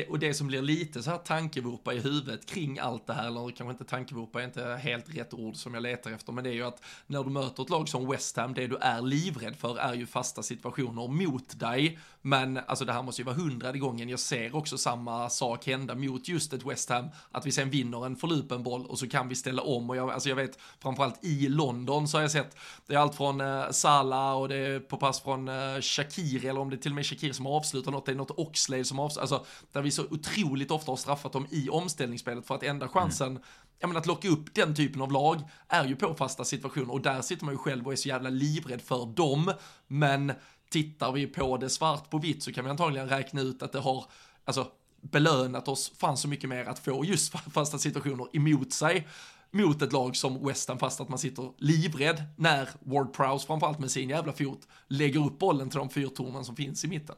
Och 0.10 0.20
det 0.20 0.34
som 0.34 0.48
blir 0.48 0.62
lite 0.62 1.04
så 1.04 1.12
här 1.12 1.18
tankevurpa 1.18 1.94
i 1.94 2.00
huvudet 2.00 2.46
kring 2.46 2.80
allt 2.80 3.08
det 3.08 3.14
här, 3.14 3.28
eller 3.28 3.52
kanske 3.52 3.72
inte 3.72 3.84
tankevurpa 3.84 4.42
är 4.42 4.46
inte 4.46 4.80
helt 4.84 5.18
rätt 5.18 5.34
ord 5.34 5.56
som 5.56 5.74
jag 5.74 5.84
letar 5.84 6.12
efter, 6.12 6.34
men 6.34 6.44
det 6.44 6.50
är 6.50 6.54
ju 6.54 6.64
att 6.64 6.84
när 7.08 7.24
du 7.24 7.30
möter 7.30 7.64
ett 7.64 7.70
lag 7.70 7.90
som 7.90 8.10
West 8.10 8.38
Ham, 8.38 8.54
det 8.54 8.68
du 8.68 8.76
är 8.76 9.02
livrädd 9.02 9.56
för 9.56 9.78
är 9.78 9.94
ju 9.94 10.06
fasta 10.06 10.44
situationer 10.44 11.08
mot 11.08 11.60
dig. 11.60 12.00
Men 12.22 12.58
alltså 12.58 12.86
det 12.86 12.94
här 12.94 13.04
måste 13.04 13.22
ju 13.22 13.26
vara 13.26 13.36
hundrade 13.36 13.80
gången 13.80 14.10
jag 14.10 14.20
ser 14.20 14.56
också 14.56 14.78
samma 14.78 15.30
sak 15.30 15.68
hända 15.68 15.96
mot 15.96 16.28
just 16.28 16.54
ett 16.54 16.66
West 16.66 16.90
Ham, 16.90 17.06
att 17.32 17.46
vi 17.46 17.52
sen 17.52 17.70
vinner 17.70 18.06
en 18.06 18.16
förlupen 18.16 18.64
boll 18.64 18.86
och 18.86 19.00
så 19.00 19.08
kan 19.08 19.28
vi 19.28 19.36
ställa 19.36 19.62
om. 19.62 19.90
Och 19.90 19.96
jag, 19.96 20.10
alltså 20.10 20.30
jag 20.30 20.36
vet, 20.36 20.60
framförallt 20.80 21.26
i 21.26 21.50
London 21.50 22.08
så 22.08 22.18
har 22.18 22.22
jag 22.22 22.32
sett, 22.32 22.58
det 22.88 22.96
är 22.96 23.00
allt 23.00 23.16
från 23.16 23.42
eh, 23.42 23.70
Salah 23.72 24.38
och 24.38 24.50
det 24.50 24.56
är 24.56 24.80
på 24.80 24.98
pass 24.98 25.22
från 25.22 25.48
eh, 25.48 25.82
Shakiri, 25.82 26.48
eller 26.48 26.60
om 26.60 26.70
det 26.70 26.76
är 26.76 26.78
till 26.78 26.92
och 26.92 26.96
med 26.96 27.06
Shakiri 27.06 27.34
som 27.34 27.48
avslutar 27.48 27.92
något, 27.92 28.06
det 28.06 28.12
är 28.12 28.16
något 28.16 28.40
Oxlade 28.40 28.86
som 28.86 29.00
avslutar, 29.00 29.22
alltså 29.22 29.39
där 29.72 29.82
vi 29.82 29.92
så 29.92 30.04
otroligt 30.04 30.72
ofta 30.72 30.92
har 30.92 30.98
straffat 30.98 31.32
dem 31.34 31.48
i 31.50 31.70
omställningsspelet 31.70 32.48
för 32.48 32.56
att 32.56 32.64
enda 32.64 32.88
chansen 32.88 33.40
Ja 33.80 33.88
men 33.88 33.98
att 33.98 34.06
locka 34.06 34.30
upp 34.30 34.56
den 34.56 34.76
typen 34.76 35.02
av 35.02 35.12
lag 35.12 35.42
är 35.68 35.86
ju 35.86 35.96
på 35.96 36.16
fasta 36.16 36.46
situationer 36.46 36.94
och 36.94 37.02
där 37.02 37.22
sitter 37.22 37.46
man 37.46 37.54
ju 37.54 37.58
själv 37.58 37.86
och 37.86 37.92
är 37.92 37.96
så 37.96 38.08
jävla 38.08 38.30
livrädd 38.30 38.82
för 38.82 39.06
dem. 39.06 39.54
Men 39.88 40.34
tittar 40.70 41.12
vi 41.12 41.28
på 41.28 41.58
det 41.58 41.70
svart 41.70 42.10
på 42.10 42.18
vitt 42.18 42.44
så 42.44 42.54
kan 42.54 42.64
vi 42.64 42.70
antagligen 42.70 43.10
räkna 43.10 43.42
ut 43.42 43.64
att 43.64 43.72
det 43.72 43.80
har, 43.80 44.06
alltså 44.46 44.68
belönat 45.02 45.68
oss 45.68 45.92
fan 45.98 46.18
så 46.18 46.28
mycket 46.28 46.50
mer 46.50 46.66
att 46.66 46.80
få 46.80 47.06
just 47.06 47.34
fasta 47.54 47.78
situationer 47.78 48.28
emot 48.34 48.74
sig 48.74 49.08
mot 49.52 49.82
ett 49.82 49.94
lag 49.94 50.16
som 50.16 50.46
West 50.48 50.70
Ham 50.70 50.80
fast 50.80 51.02
att 51.02 51.10
man 51.10 51.20
sitter 51.20 51.52
livrädd 51.58 52.24
när 52.36 52.70
Ward 52.80 53.14
Prowse 53.14 53.48
framförallt 53.48 53.80
med 53.80 53.92
sin 53.92 54.10
jävla 54.10 54.34
fot 54.34 54.68
lägger 54.88 55.26
upp 55.26 55.40
bollen 55.40 55.70
till 55.70 55.80
de 55.80 55.90
fyrtornen 55.90 56.46
som 56.46 56.56
finns 56.56 56.86
i 56.86 56.88
mitten. 56.88 57.16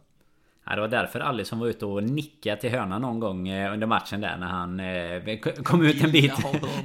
Ja, 0.65 0.75
det 0.75 0.81
var 0.81 0.87
därför 0.87 1.19
Alisson 1.19 1.59
var 1.59 1.67
ute 1.67 1.85
och 1.85 2.03
nickade 2.03 2.61
till 2.61 2.69
hörna 2.69 2.99
någon 2.99 3.19
gång 3.19 3.47
eh, 3.47 3.73
under 3.73 3.87
matchen 3.87 4.21
där 4.21 4.37
när 4.37 4.47
han 4.47 4.79
eh, 4.79 5.63
kom 5.63 5.85
ut 5.85 6.03
en 6.03 6.11
bit. 6.11 6.33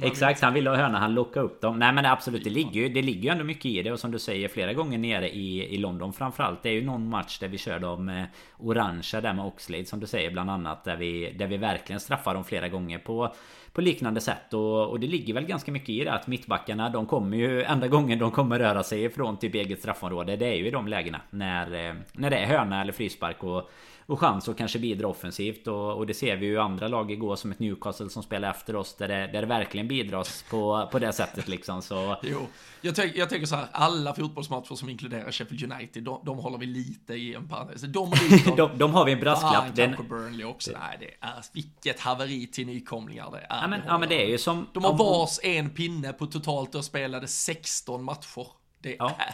Exakt, 0.01 0.41
han 0.41 0.53
ville 0.53 0.69
ha 0.69 0.77
hörna, 0.77 0.99
han 0.99 1.13
lockade 1.13 1.45
upp 1.45 1.61
dem. 1.61 1.79
Nej 1.79 1.93
men 1.93 2.05
absolut, 2.05 2.43
det 2.43 2.49
ligger 2.49 2.81
ju, 2.81 2.89
det 2.89 3.01
ligger 3.01 3.21
ju 3.21 3.29
ändå 3.29 3.43
mycket 3.43 3.65
i 3.65 3.81
det 3.83 3.91
och 3.91 3.99
som 3.99 4.11
du 4.11 4.19
säger 4.19 4.47
flera 4.47 4.73
gånger 4.73 4.97
nere 4.97 5.29
i, 5.29 5.75
i 5.75 5.77
London 5.77 6.13
framförallt. 6.13 6.63
Det 6.63 6.69
är 6.69 6.73
ju 6.73 6.85
någon 6.85 7.09
match 7.09 7.39
där 7.39 7.47
vi 7.47 7.57
kör 7.57 7.79
de 7.79 8.09
eh, 8.09 8.23
orangea 8.57 9.21
där 9.21 9.33
med 9.33 9.45
Oxlade 9.45 9.85
som 9.85 9.99
du 9.99 10.07
säger 10.07 10.31
bland 10.31 10.49
annat. 10.49 10.83
Där 10.83 10.95
vi, 10.95 11.31
där 11.31 11.47
vi 11.47 11.57
verkligen 11.57 11.99
straffar 11.99 12.33
dem 12.33 12.43
flera 12.43 12.69
gånger 12.69 12.99
på 12.99 13.33
på 13.77 13.81
liknande 13.81 14.21
sätt 14.21 14.53
och, 14.53 14.89
och 14.89 14.99
det 14.99 15.07
ligger 15.07 15.33
väl 15.33 15.45
ganska 15.45 15.71
mycket 15.71 15.89
i 15.89 16.03
det 16.03 16.13
att 16.13 16.27
mittbackarna 16.27 16.89
de 16.89 17.05
kommer 17.05 17.37
ju 17.37 17.63
enda 17.63 17.87
gången 17.87 18.19
de 18.19 18.31
kommer 18.31 18.59
röra 18.59 18.83
sig 18.83 19.03
ifrån 19.03 19.37
typ 19.37 19.55
eget 19.55 19.79
straffområde 19.79 20.35
Det 20.35 20.45
är 20.45 20.55
ju 20.55 20.67
i 20.67 20.71
de 20.71 20.87
lägena 20.87 21.21
när, 21.29 21.89
eh, 21.89 21.95
när 22.13 22.29
det 22.29 22.37
är 22.37 22.45
hörna 22.45 22.81
eller 22.81 22.93
frispark 22.93 23.43
och, 23.43 23.69
och 24.07 24.19
chans 24.19 24.49
att 24.49 24.57
kanske 24.57 24.79
bidra 24.79 25.07
offensivt 25.07 25.67
och, 25.67 25.93
och 25.97 26.07
det 26.07 26.13
ser 26.13 26.35
vi 26.35 26.45
ju 26.45 26.59
andra 26.59 26.87
lag 26.87 27.11
igår 27.11 27.35
som 27.35 27.51
ett 27.51 27.59
Newcastle 27.59 28.09
som 28.09 28.23
spelar 28.23 28.49
efter 28.49 28.75
oss 28.75 28.95
där 28.95 29.07
det, 29.07 29.27
där 29.27 29.41
det 29.41 29.45
verkligen 29.47 29.87
bidras 29.87 30.45
på, 30.49 30.89
på 30.91 30.99
det 30.99 31.13
sättet 31.13 31.47
liksom 31.47 31.81
så 31.81 32.15
Jo, 32.23 32.47
jag, 32.81 32.95
tänk, 32.95 33.15
jag 33.15 33.29
tänker 33.29 33.47
så 33.47 33.55
här, 33.55 33.67
alla 33.71 34.13
fotbollsmatcher 34.13 34.75
som 34.75 34.89
inkluderar 34.89 35.31
Sheffield 35.31 35.73
United, 35.73 36.03
de, 36.03 36.21
de 36.25 36.37
håller 36.37 36.57
vi 36.57 36.65
lite 36.65 37.13
i 37.13 37.33
en 37.35 37.47
parentes. 37.49 37.81
De 37.81 38.11
de, 38.57 38.77
de 38.77 38.93
har 38.93 39.05
vi 39.05 39.11
en 39.11 39.19
brasklapp 39.19 39.75
Den- 39.75 39.95
Burnley 40.09 40.45
också. 40.45 40.71
Nej, 40.71 40.97
det 40.99 41.25
är 41.27 41.33
vilket 41.53 41.99
haveri 41.99 42.47
till 42.47 42.67
nykomlingar 42.67 43.31
det 43.31 43.37
är. 43.37 43.61
ja, 43.61 43.67
men, 43.67 43.79
Det 43.79 43.85
ja 43.87 43.97
men 43.97 44.09
det 44.09 44.23
är 44.25 44.27
ju 44.29 44.37
som 44.37 44.67
De 44.73 44.83
har 44.83 44.91
om- 44.91 44.97
vars 44.97 45.39
en 45.43 45.69
pinne 45.69 46.13
på 46.13 46.25
totalt 46.25 46.75
och 46.75 46.85
spelade 46.85 47.27
16 47.27 48.03
matcher. 48.03 48.47
Det 48.81 48.95
Ja. 48.99 49.15
är... 49.19 49.33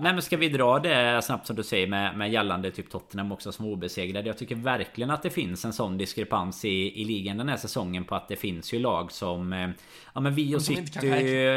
Nej 0.00 0.12
men 0.12 0.22
ska 0.22 0.36
vi 0.36 0.48
dra 0.48 0.78
det 0.78 1.22
snabbt 1.22 1.46
som 1.46 1.56
du 1.56 1.62
säger 1.62 1.86
med, 1.86 2.16
med 2.16 2.32
gällande 2.32 2.70
typ 2.70 2.90
Tottenham 2.90 3.32
också 3.32 3.52
som 3.52 3.66
obesegrade. 3.66 4.26
Jag 4.26 4.38
tycker 4.38 4.54
verkligen 4.54 5.10
att 5.10 5.22
det 5.22 5.30
finns 5.30 5.64
en 5.64 5.72
sån 5.72 5.98
diskrepans 5.98 6.64
i, 6.64 7.00
i 7.00 7.04
ligan 7.04 7.36
den 7.36 7.48
här 7.48 7.56
säsongen 7.56 8.04
på 8.04 8.14
att 8.14 8.28
det 8.28 8.36
finns 8.36 8.74
ju 8.74 8.78
lag 8.78 9.12
som... 9.12 9.52
eh, 9.52 9.70
Ja 10.14 10.20
men 10.20 10.34
vi 10.34 10.56
och 10.56 10.62
City, 10.62 11.06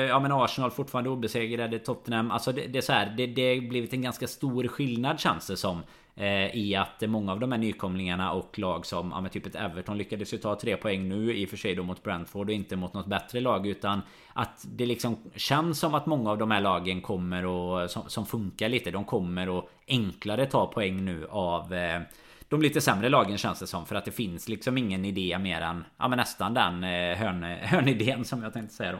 ja 0.10 0.20
men 0.20 0.32
Arsenal 0.32 0.72
fortfarande 0.72 1.10
obesegrade, 1.10 1.80
Tottenham. 1.80 2.32
Alltså 2.32 2.52
det, 2.52 2.68
det 2.68 2.78
är 2.78 2.82
så 2.82 2.94
här, 2.94 3.14
det, 3.18 3.28
det 3.28 3.62
blivit 3.62 3.94
en 3.94 4.02
ganska 4.02 4.28
stor 4.28 4.68
skillnad 4.68 5.20
känns 5.20 5.48
det 5.48 5.58
som. 5.58 5.82
Eh, 6.20 6.56
I 6.56 6.76
att 6.76 7.04
många 7.08 7.32
av 7.32 7.40
de 7.40 7.52
här 7.52 7.60
nykomlingarna 7.60 8.32
och 8.32 8.60
lag 8.60 8.86
som, 8.86 9.12
ja 9.12 9.22
men 9.22 9.32
typ 9.32 9.46
ett 9.46 9.56
Everton 9.56 9.98
lyckades 9.98 10.34
ju 10.34 10.38
ta 10.38 10.56
tre 10.56 10.78
poäng 10.78 11.10
nu 11.10 11.38
i 11.38 11.46
och 11.46 11.50
för 11.50 11.58
sig 11.58 11.76
då 11.76 11.84
mot 11.84 12.04
Brentford 12.04 12.50
och 12.50 12.54
inte 12.54 12.76
mot 12.76 12.94
något 12.94 13.06
bättre 13.06 13.40
lag 13.40 13.68
utan 13.68 14.02
att 14.34 14.66
det 14.68 14.86
liksom 14.86 15.18
känns 15.36 15.80
som 15.80 15.94
att 15.94 16.06
många 16.06 16.32
av 16.32 16.38
de 16.38 16.52
här 16.52 16.62
lagen 16.62 17.02
kommer 17.02 17.46
och 17.46 17.92
som, 17.92 18.10
som 18.10 18.26
funkar 18.26 18.70
lite. 18.70 18.92
De 18.92 19.06
kommer 19.06 19.50
och 19.50 19.70
enklare 19.88 20.46
ta 20.46 20.68
poäng 20.68 21.06
nu 21.06 21.28
av 21.30 21.74
eh, 21.74 22.02
de 22.50 22.62
lite 22.62 22.82
sämre 22.82 23.10
lagen 23.10 23.38
känns 23.38 23.60
det 23.60 23.68
som 23.68 23.86
för 23.86 23.96
att 23.96 24.06
det 24.06 24.12
finns 24.12 24.50
liksom 24.50 24.78
ingen 24.78 25.06
idé 25.06 25.38
mer 25.40 25.62
än 25.62 25.84
ja 25.98 26.08
men 26.08 26.18
nästan 26.18 26.54
den 26.54 26.84
eh, 26.84 27.18
hörn, 27.18 27.44
hörnidén 27.62 28.26
som 28.26 28.44
jag 28.44 28.54
tänkte 28.54 28.76
säga 28.76 28.92
då. 28.92 29.00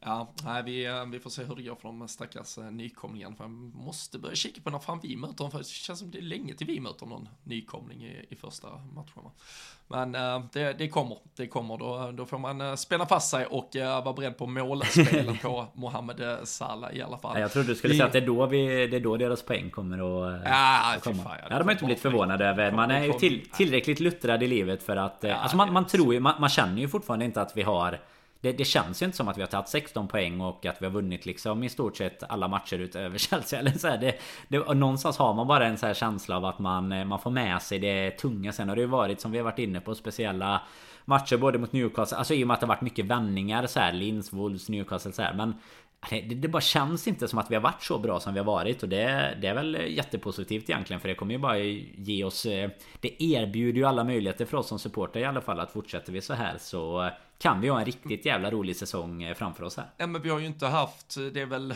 Ja, 0.00 0.32
nej, 0.44 0.62
vi, 0.62 0.86
eh, 0.86 1.04
vi 1.04 1.18
får 1.20 1.30
se 1.30 1.44
hur 1.44 1.54
det 1.54 1.62
går 1.62 1.74
för 1.74 1.88
de 1.88 2.08
stackars 2.08 2.58
eh, 2.58 2.64
nykomlingarna. 2.64 3.36
För 3.36 3.44
jag 3.44 3.50
måste 3.50 4.18
börja 4.18 4.34
kika 4.34 4.60
på 4.60 4.70
när 4.70 4.78
fan 4.78 5.00
vi 5.02 5.16
möter 5.16 5.36
dem. 5.36 5.50
För 5.50 5.58
det 5.58 5.66
känns 5.66 5.98
som 5.98 6.10
det 6.10 6.18
är 6.18 6.22
länge 6.22 6.54
till 6.54 6.66
vi 6.66 6.80
möter 6.80 7.06
någon 7.06 7.28
nykomling 7.44 8.04
i, 8.04 8.26
i 8.30 8.36
första 8.36 8.68
matcherna. 8.68 9.30
Men 9.88 10.14
eh, 10.14 10.44
det, 10.52 10.72
det 10.72 10.88
kommer, 10.88 11.18
det 11.36 11.46
kommer. 11.46 11.78
Då, 11.78 12.10
då 12.12 12.26
får 12.26 12.38
man 12.38 12.76
spänna 12.78 13.06
fast 13.06 13.30
sig 13.30 13.46
och 13.46 13.70
vara 13.74 14.12
beredd 14.12 14.38
på 14.38 14.46
målspelen 14.46 15.38
på 15.38 15.66
Mohamed 15.74 16.38
Salah 16.44 16.96
i 16.96 17.02
alla 17.02 17.18
fall. 17.18 17.32
Ja, 17.34 17.40
jag 17.40 17.52
trodde 17.52 17.68
du 17.68 17.74
skulle 17.74 17.94
säga 17.94 18.06
att 18.06 18.12
det 18.12 18.18
är 18.18 18.26
då, 18.26 18.46
vi, 18.46 18.86
det 18.86 18.96
är 18.96 19.00
då 19.00 19.16
deras 19.16 19.42
poäng 19.42 19.70
kommer 19.70 19.96
att... 19.98 20.42
Ja, 20.44 20.94
att 20.96 21.04
komma. 21.04 21.22
fan, 21.22 21.36
Ja, 21.40 21.46
ja, 21.50 21.58
de 21.58 21.64
har 21.64 21.72
inte 21.72 21.84
blivit 21.84 22.02
förvånade 22.02 22.46
över. 22.46 22.72
Man 22.72 22.90
är 22.90 23.04
ju 23.04 23.12
till, 23.12 23.48
tillräckligt 23.50 24.00
luttrad 24.00 24.42
i 24.42 24.46
livet 24.46 24.82
för 24.82 24.96
att... 24.96 25.24
eh, 25.24 25.42
alltså 25.42 25.56
man, 25.56 25.72
man 25.72 25.86
tror 25.86 26.14
ju, 26.14 26.20
man, 26.20 26.40
man 26.40 26.48
känner 26.50 26.80
ju 26.80 26.88
fortfarande 26.88 27.24
inte 27.24 27.40
att 27.40 27.56
vi 27.56 27.62
har... 27.62 28.00
Det, 28.40 28.52
det 28.52 28.64
känns 28.64 29.02
ju 29.02 29.06
inte 29.06 29.16
som 29.16 29.28
att 29.28 29.36
vi 29.36 29.42
har 29.42 29.48
tagit 29.48 29.68
16 29.68 30.08
poäng 30.08 30.40
och 30.40 30.66
att 30.66 30.82
vi 30.82 30.86
har 30.86 30.92
vunnit 30.92 31.26
liksom 31.26 31.62
i 31.62 31.68
stort 31.68 31.96
sett 31.96 32.22
alla 32.22 32.48
matcher 32.48 32.78
utöver 32.78 33.18
Chelsea. 33.28 33.58
Eller 33.58 33.70
så 33.70 33.88
här, 33.88 33.98
det, 33.98 34.14
det, 34.48 34.74
någonstans 34.74 35.18
har 35.18 35.34
man 35.34 35.46
bara 35.46 35.66
en 35.66 35.78
så 35.78 35.86
här 35.86 35.94
känsla 35.94 36.36
av 36.36 36.44
att 36.44 36.58
man, 36.58 36.92
eh, 36.92 37.04
man 37.04 37.18
får 37.18 37.30
med 37.30 37.62
sig 37.62 37.78
det 37.78 38.10
tunga. 38.10 38.52
Sen 38.52 38.68
har 38.68 38.76
det 38.76 38.82
ju 38.82 38.88
varit 38.88 39.20
som 39.20 39.30
vi 39.30 39.38
har 39.38 39.44
varit 39.44 39.58
inne 39.58 39.80
på 39.80 39.94
speciella 39.94 40.62
matcher 41.04 41.36
både 41.36 41.58
mot 41.58 41.72
Newcastle. 41.72 42.18
Alltså 42.18 42.34
i 42.34 42.44
och 42.44 42.46
med 42.48 42.54
att 42.54 42.60
det 42.60 42.66
har 42.66 42.74
varit 42.74 42.80
mycket 42.80 43.04
vändningar 43.04 43.66
så 43.66 43.80
här. 43.80 43.92
Linz, 43.92 44.32
Wolves, 44.32 44.68
Newcastle 44.68 45.12
så 45.12 45.22
här. 45.22 45.34
Men 45.34 45.54
det, 46.10 46.20
det 46.20 46.48
bara 46.48 46.62
känns 46.62 47.08
inte 47.08 47.28
som 47.28 47.38
att 47.38 47.50
vi 47.50 47.54
har 47.54 47.62
varit 47.62 47.82
så 47.82 47.98
bra 47.98 48.20
som 48.20 48.34
vi 48.34 48.40
har 48.40 48.46
varit 48.46 48.82
och 48.82 48.88
det, 48.88 49.38
det 49.40 49.46
är 49.46 49.54
väl 49.54 49.74
jättepositivt 49.88 50.70
egentligen 50.70 51.00
för 51.00 51.08
det 51.08 51.14
kommer 51.14 51.32
ju 51.32 51.38
bara 51.38 51.58
ge 51.58 52.24
oss 52.24 52.46
eh, 52.46 52.70
Det 53.00 53.22
erbjuder 53.22 53.78
ju 53.78 53.84
alla 53.84 54.04
möjligheter 54.04 54.44
för 54.44 54.56
oss 54.56 54.68
som 54.68 54.78
supportrar 54.78 55.22
i 55.22 55.24
alla 55.24 55.40
fall 55.40 55.60
att 55.60 55.72
fortsätter 55.72 56.12
vi 56.12 56.20
så 56.20 56.34
här 56.34 56.58
så 56.58 57.04
eh, 57.04 57.12
kan 57.38 57.60
vi 57.60 57.68
ha 57.68 57.78
en 57.78 57.84
riktigt 57.84 58.26
jävla 58.26 58.50
rolig 58.50 58.76
säsong 58.76 59.22
eh, 59.22 59.34
framför 59.34 59.64
oss 59.64 59.76
här. 59.76 59.90
Ja, 59.96 60.06
men 60.06 60.22
vi 60.22 60.30
har 60.30 60.38
ju 60.38 60.46
inte 60.46 60.66
haft, 60.66 61.14
det 61.32 61.40
är 61.40 61.46
väl 61.46 61.74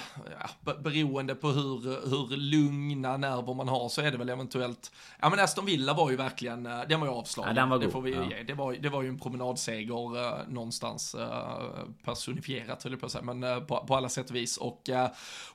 ja, 0.65 0.75
beroende 0.83 1.35
på 1.35 1.49
hur, 1.49 1.81
hur 2.11 2.37
lugna 2.37 3.17
nerver 3.17 3.55
man 3.55 3.69
har 3.69 3.89
så 3.89 4.01
är 4.01 4.11
det 4.11 4.19
väl 4.19 4.29
eventuellt, 4.29 4.93
ja 5.21 5.31
men 5.31 5.39
Aston 5.41 5.67
Villa 5.67 5.95
var 5.95 6.11
ju 6.11 6.17
verkligen, 6.17 6.67
eh, 6.67 6.81
den 6.89 7.01
var 7.01 7.07
ju 7.07 7.13
avslagen. 7.13 7.57
Ja, 7.57 7.63
den 7.63 7.71
var 7.71 7.79
det 7.79 7.85
god. 7.85 7.93
får 7.93 8.03
vi 8.03 8.13
Ja. 8.13 8.31
ge. 8.31 8.43
Det 8.43 8.55
var, 8.55 8.73
det 8.73 8.89
var 8.89 9.03
ju 9.03 9.09
en 9.09 9.19
promenadseger 9.19 10.17
uh, 10.17 10.49
någonstans 10.49 11.15
uh, 11.15 11.85
personifierat 12.05 12.83
höll 12.83 12.93
jag 12.93 13.01
på 13.01 13.07
att 13.07 13.13
säga, 13.13 13.25
men 13.25 13.45
uh, 13.45 13.61
på, 13.65 13.85
på 13.87 13.97
alla 13.97 14.09
sätt 14.09 14.31
och 14.31 14.37
vis. 14.37 14.57
Och 14.57 14.89
uh, 14.93 15.07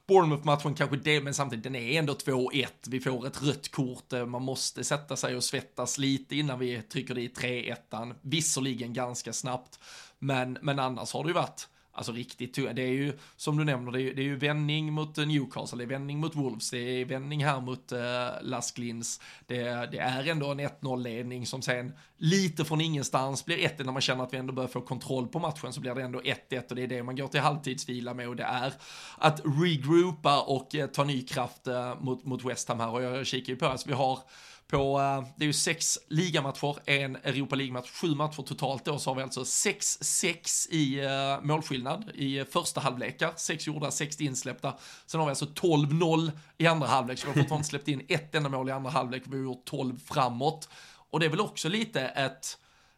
Bournemouth-matchen 0.07 0.75
kanske 0.75 0.97
det, 0.97 1.21
men 1.21 1.33
samtidigt 1.33 1.63
den 1.63 1.75
är 1.75 1.99
ändå 1.99 2.13
2-1. 2.13 2.67
Vi 2.87 2.99
får 2.99 3.27
ett 3.27 3.43
rött 3.43 3.71
kort, 3.71 4.11
man 4.27 4.41
måste 4.41 4.83
sätta 4.83 5.15
sig 5.15 5.35
och 5.35 5.43
svettas 5.43 5.97
lite 5.97 6.35
innan 6.35 6.59
vi 6.59 6.81
trycker 6.81 7.15
dit 7.15 7.39
3-1. 7.39 8.15
Visserligen 8.21 8.93
ganska 8.93 9.33
snabbt, 9.33 9.79
men, 10.19 10.57
men 10.61 10.79
annars 10.79 11.13
har 11.13 11.23
det 11.23 11.27
ju 11.27 11.33
varit 11.33 11.67
Alltså 11.97 12.11
riktigt 12.11 12.53
tungt, 12.53 12.75
Det 12.75 12.81
är 12.81 12.91
ju, 12.91 13.17
som 13.35 13.57
du 13.57 13.63
nämner, 13.63 13.91
det 13.91 14.01
är, 14.01 14.13
det 14.13 14.21
är 14.21 14.23
ju 14.23 14.35
vändning 14.35 14.93
mot 14.93 15.17
eh, 15.17 15.25
Newcastle, 15.25 15.77
det 15.77 15.83
är 15.83 15.87
vändning 15.87 16.19
mot 16.19 16.35
Wolves, 16.35 16.69
det 16.69 16.77
är 16.77 17.05
vändning 17.05 17.45
här 17.45 17.61
mot 17.61 17.91
uh, 17.91 17.99
Las 18.41 18.71
Glins. 18.71 19.21
Det, 19.47 19.63
det 19.91 19.97
är 19.97 20.27
ändå 20.27 20.51
en 20.51 20.59
1-0-ledning 20.59 21.45
som 21.45 21.61
sen 21.61 21.93
lite 22.17 22.65
från 22.65 22.81
ingenstans 22.81 23.45
blir 23.45 23.65
1 23.65 23.79
när 23.85 23.91
man 23.91 24.01
känner 24.01 24.23
att 24.23 24.33
vi 24.33 24.37
ändå 24.37 24.53
börjar 24.53 24.67
få 24.67 24.81
kontroll 24.81 25.27
på 25.27 25.39
matchen 25.39 25.73
så 25.73 25.81
blir 25.81 25.95
det 25.95 26.01
ändå 26.01 26.19
1-1 26.19 26.69
och 26.69 26.75
det 26.75 26.83
är 26.83 26.87
det 26.87 27.03
man 27.03 27.15
går 27.15 27.27
till 27.27 27.39
halvtidsvila 27.39 28.13
med 28.13 28.29
och 28.29 28.35
det 28.35 28.43
är 28.43 28.73
att 29.17 29.41
regroupa 29.61 30.41
och 30.41 30.75
uh, 30.75 30.85
ta 30.85 31.03
ny 31.03 31.25
kraft 31.25 31.67
uh, 31.67 32.01
mot, 32.01 32.25
mot 32.25 32.45
West 32.45 32.67
Ham 32.67 32.79
här 32.79 32.89
och 32.89 33.03
jag 33.03 33.27
kikar 33.27 33.53
ju 33.53 33.59
på, 33.59 33.65
alltså 33.65 33.87
vi 33.87 33.93
har 33.93 34.19
på, 34.67 34.99
eh, 34.99 35.27
det 35.37 35.43
är 35.43 35.47
ju 35.47 35.53
sex 35.53 35.99
ligamatcher, 36.07 36.75
en 36.85 37.15
Europa 37.15 37.55
League-match, 37.55 37.89
sju 37.89 38.15
matcher 38.15 38.41
totalt 38.41 38.85
då, 38.85 38.99
så 38.99 39.09
har 39.09 39.15
vi 39.15 39.23
alltså 39.23 39.41
6-6 39.41 40.69
i 40.69 41.05
uh, 41.05 41.45
målskillnad 41.45 42.11
i 42.15 42.45
första 42.45 42.81
halvlekar, 42.81 43.33
sex 43.35 43.67
gjorda, 43.67 43.91
sex 43.91 44.21
insläppta. 44.21 44.73
Sen 45.05 45.19
har 45.19 45.27
vi 45.27 45.29
alltså 45.29 45.45
12-0 45.45 46.31
i 46.57 46.67
andra 46.67 46.87
halvlek, 46.87 47.19
så 47.19 47.27
vi 47.27 47.33
har 47.33 47.39
fortfarande 47.39 47.67
släppt 47.67 47.87
in 47.87 48.05
ett 48.07 48.35
enda 48.35 48.49
mål 48.49 48.69
i 48.69 48.71
andra 48.71 48.91
halvlek, 48.91 49.23
vi 49.25 49.37
har 49.37 49.43
gjort 49.43 49.65
12 49.65 49.99
framåt. 49.99 50.69
Och 51.09 51.19
det 51.19 51.25
är 51.25 51.29
väl 51.29 51.41
också 51.41 51.69
lite 51.69 52.01
ett 52.01 52.57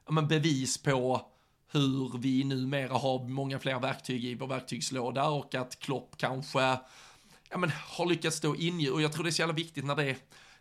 men 0.09 0.27
bevis 0.27 0.77
på 0.77 1.21
hur 1.71 2.17
vi 2.17 2.43
numera 2.43 2.93
har 2.93 3.27
många 3.27 3.59
fler 3.59 3.79
verktyg 3.79 4.25
i 4.25 4.35
vår 4.35 4.47
verktygslåda 4.47 5.29
och 5.29 5.55
att 5.55 5.79
Klopp 5.79 6.17
kanske 6.17 6.61
ja, 7.49 7.57
men, 7.57 7.71
har 7.75 8.05
lyckats 8.05 8.37
stå 8.37 8.55
in 8.55 8.91
och 8.91 9.01
jag 9.01 9.13
tror 9.13 9.23
det 9.23 9.29
är 9.29 9.31
så 9.31 9.41
jävla 9.41 9.55
viktigt 9.55 9.85
när 9.85 9.95
det 9.95 10.03
är 10.03 10.17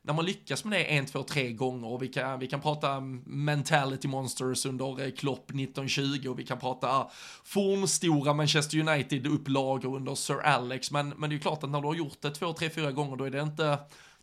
när 0.09 0.15
man 0.15 0.25
lyckas 0.25 0.65
med 0.65 0.79
det 0.79 0.85
en, 0.85 1.07
två, 1.07 1.23
tre 1.23 1.53
gånger 1.53 1.89
och 1.89 2.03
vi 2.03 2.09
kan, 2.09 2.39
vi 2.39 2.47
kan 2.47 2.61
prata 2.61 3.01
mentality 3.25 4.09
monsters 4.09 4.67
under 4.67 5.03
eh, 5.03 5.11
Klopp 5.11 5.51
1920 5.51 6.29
och 6.29 6.39
vi 6.39 6.45
kan 6.45 6.59
prata 6.59 7.11
fornstora 7.45 8.33
Manchester 8.35 8.79
United-upplagor 8.79 9.97
under 9.97 10.15
Sir 10.15 10.41
Alex, 10.41 10.91
men, 10.91 11.09
men 11.09 11.31
det 11.31 11.35
är 11.35 11.37
ju 11.37 11.41
klart 11.41 11.65
att 11.65 11.71
när 11.71 11.81
du 11.81 11.87
har 11.87 11.95
gjort 11.95 12.21
det 12.21 12.31
två, 12.31 12.53
tre, 12.53 12.71
fyra 12.71 12.93
gånger 12.93 13.17
då 13.17 13.25
är 13.25 13.31
det 13.31 13.41
inte 13.41 13.79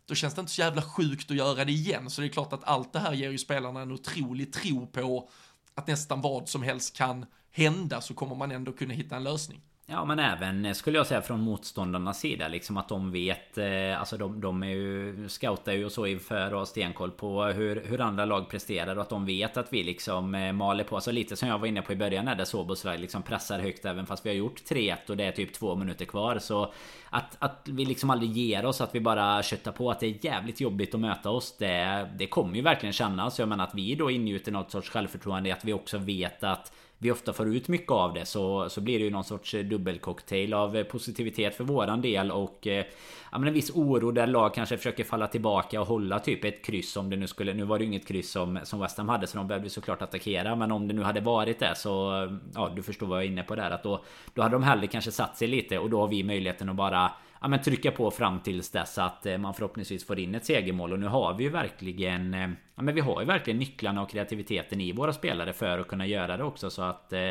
då 0.06 0.14
känns 0.14 0.34
det 0.34 0.40
inte 0.40 0.52
så 0.52 0.60
jävla 0.60 0.82
sjukt 0.82 1.30
att 1.30 1.36
göra 1.36 1.64
det 1.64 1.72
igen, 1.72 2.10
så 2.10 2.20
det 2.20 2.26
är 2.26 2.28
klart 2.28 2.52
att 2.52 2.64
allt 2.64 2.92
det 2.92 2.98
här 2.98 3.12
ger 3.12 3.30
ju 3.30 3.38
spelarna 3.38 3.80
en 3.80 3.92
otrolig 3.92 4.52
tro 4.52 4.86
på 4.86 5.28
att 5.74 5.86
nästan 5.86 6.20
vad 6.20 6.48
som 6.48 6.62
helst 6.62 6.96
kan 6.96 7.26
hända 7.50 8.00
så 8.00 8.14
kommer 8.14 8.34
man 8.34 8.52
ändå 8.52 8.72
kunna 8.72 8.94
hitta 8.94 9.16
en 9.16 9.24
lösning. 9.24 9.60
Ja 9.88 10.04
men 10.04 10.18
även 10.18 10.64
eh, 10.64 10.72
skulle 10.72 10.98
jag 10.98 11.06
säga 11.06 11.22
från 11.22 11.40
motståndarnas 11.40 12.20
sida 12.20 12.48
liksom 12.48 12.76
att 12.76 12.88
de 12.88 13.12
vet 13.12 13.58
eh, 13.58 13.98
Alltså 13.98 14.16
de, 14.16 14.40
de 14.40 14.62
är 14.62 14.66
ju 14.66 15.28
Scoutar 15.28 15.72
ju 15.72 15.84
och 15.84 15.92
så 15.92 16.06
inför 16.06 16.52
och 16.52 16.58
har 16.58 16.66
stenkoll 16.66 17.10
på 17.10 17.44
hur, 17.44 17.82
hur 17.86 18.00
andra 18.00 18.24
lag 18.24 18.48
presterar 18.48 18.96
och 18.96 19.02
att 19.02 19.08
de 19.08 19.26
vet 19.26 19.56
att 19.56 19.72
vi 19.72 19.84
liksom 19.84 20.34
eh, 20.34 20.52
maler 20.52 20.84
på. 20.84 20.94
Alltså 20.94 21.10
lite 21.10 21.36
som 21.36 21.48
jag 21.48 21.58
var 21.58 21.66
inne 21.66 21.82
på 21.82 21.92
i 21.92 21.96
början 21.96 22.24
när 22.24 22.34
det 22.34 22.46
Soboslaj 22.46 22.98
liksom 22.98 23.22
pressar 23.22 23.58
högt 23.58 23.84
även 23.84 24.06
fast 24.06 24.26
vi 24.26 24.30
har 24.30 24.36
gjort 24.36 24.62
3-1 24.70 24.96
och 25.08 25.16
det 25.16 25.24
är 25.24 25.32
typ 25.32 25.54
två 25.54 25.74
minuter 25.74 26.04
kvar. 26.04 26.38
Så 26.38 26.72
att, 27.10 27.36
att 27.38 27.62
vi 27.64 27.84
liksom 27.84 28.10
aldrig 28.10 28.32
ger 28.32 28.66
oss 28.66 28.80
att 28.80 28.94
vi 28.94 29.00
bara 29.00 29.42
köttar 29.42 29.72
på 29.72 29.90
att 29.90 30.00
det 30.00 30.06
är 30.06 30.24
jävligt 30.24 30.60
jobbigt 30.60 30.94
att 30.94 31.00
möta 31.00 31.30
oss 31.30 31.56
Det, 31.58 32.08
det 32.18 32.26
kommer 32.26 32.56
ju 32.56 32.62
verkligen 32.62 32.92
kännas. 32.92 33.38
Jag 33.38 33.48
menar 33.48 33.64
att 33.64 33.74
vi 33.74 33.94
då 33.94 34.10
ingjuter 34.10 34.52
något 34.52 34.70
sorts 34.70 34.90
självförtroende 34.90 35.52
att 35.52 35.64
vi 35.64 35.72
också 35.72 35.98
vet 35.98 36.44
att 36.44 36.72
vi 36.98 37.10
ofta 37.10 37.32
får 37.32 37.48
ut 37.48 37.68
mycket 37.68 37.90
av 37.90 38.14
det 38.14 38.24
så, 38.24 38.68
så 38.68 38.80
blir 38.80 38.98
det 38.98 39.04
ju 39.04 39.10
någon 39.10 39.24
sorts 39.24 39.54
eh, 39.54 39.64
dubbelcocktail 39.64 40.54
av 40.54 40.76
eh, 40.76 40.84
positivitet 40.84 41.54
för 41.54 41.64
våran 41.64 42.00
del 42.00 42.30
och 42.30 42.66
eh, 42.66 42.84
ja, 43.32 43.38
men 43.38 43.48
en 43.48 43.54
viss 43.54 43.70
oro 43.70 44.10
där 44.10 44.26
lag 44.26 44.54
kanske 44.54 44.76
försöker 44.76 45.04
falla 45.04 45.26
tillbaka 45.26 45.80
och 45.80 45.86
hålla 45.86 46.18
typ 46.18 46.44
ett 46.44 46.64
kryss 46.64 46.96
om 46.96 47.10
det 47.10 47.16
nu 47.16 47.26
skulle 47.26 47.54
Nu 47.54 47.64
var 47.64 47.78
det 47.78 47.84
ju 47.84 47.90
inget 47.90 48.06
kryss 48.06 48.30
som, 48.30 48.58
som 48.62 48.80
West 48.80 48.98
Ham 48.98 49.08
hade 49.08 49.26
så 49.26 49.38
de 49.38 49.48
behövde 49.48 49.70
såklart 49.70 50.02
attackera 50.02 50.56
men 50.56 50.72
om 50.72 50.88
det 50.88 50.94
nu 50.94 51.02
hade 51.02 51.20
varit 51.20 51.58
det 51.58 51.74
så 51.76 52.12
Ja 52.54 52.72
du 52.76 52.82
förstår 52.82 53.06
vad 53.06 53.18
jag 53.18 53.24
är 53.24 53.28
inne 53.28 53.42
på 53.42 53.56
där 53.56 53.70
att 53.70 53.82
då 53.82 54.04
Då 54.34 54.42
hade 54.42 54.54
de 54.54 54.62
hellre 54.62 54.86
kanske 54.86 55.12
satt 55.12 55.36
sig 55.36 55.48
lite 55.48 55.78
och 55.78 55.90
då 55.90 56.00
har 56.00 56.08
vi 56.08 56.24
möjligheten 56.24 56.68
att 56.68 56.76
bara 56.76 57.12
ja, 57.40 57.48
men 57.48 57.62
trycka 57.62 57.90
på 57.90 58.10
fram 58.10 58.40
tills 58.40 58.70
dess 58.70 58.98
att 58.98 59.26
eh, 59.26 59.38
man 59.38 59.54
förhoppningsvis 59.54 60.06
får 60.06 60.18
in 60.18 60.34
ett 60.34 60.44
segermål. 60.46 60.92
Och 60.92 60.98
nu 60.98 61.06
har 61.06 61.34
vi 61.34 61.44
ju 61.44 61.50
verkligen 61.50 62.34
eh, 62.34 62.50
Ja 62.74 62.82
men 62.82 62.94
vi 62.94 63.00
har 63.00 63.20
ju 63.20 63.26
verkligen 63.26 63.58
nycklarna 63.58 64.02
och 64.02 64.10
kreativiteten 64.10 64.80
i 64.80 64.92
våra 64.92 65.12
spelare 65.12 65.52
för 65.52 65.78
att 65.78 65.88
kunna 65.88 66.06
göra 66.06 66.36
det 66.36 66.44
också. 66.44 66.70
Så 66.70 66.82
att 66.82 67.12
eh, 67.12 67.30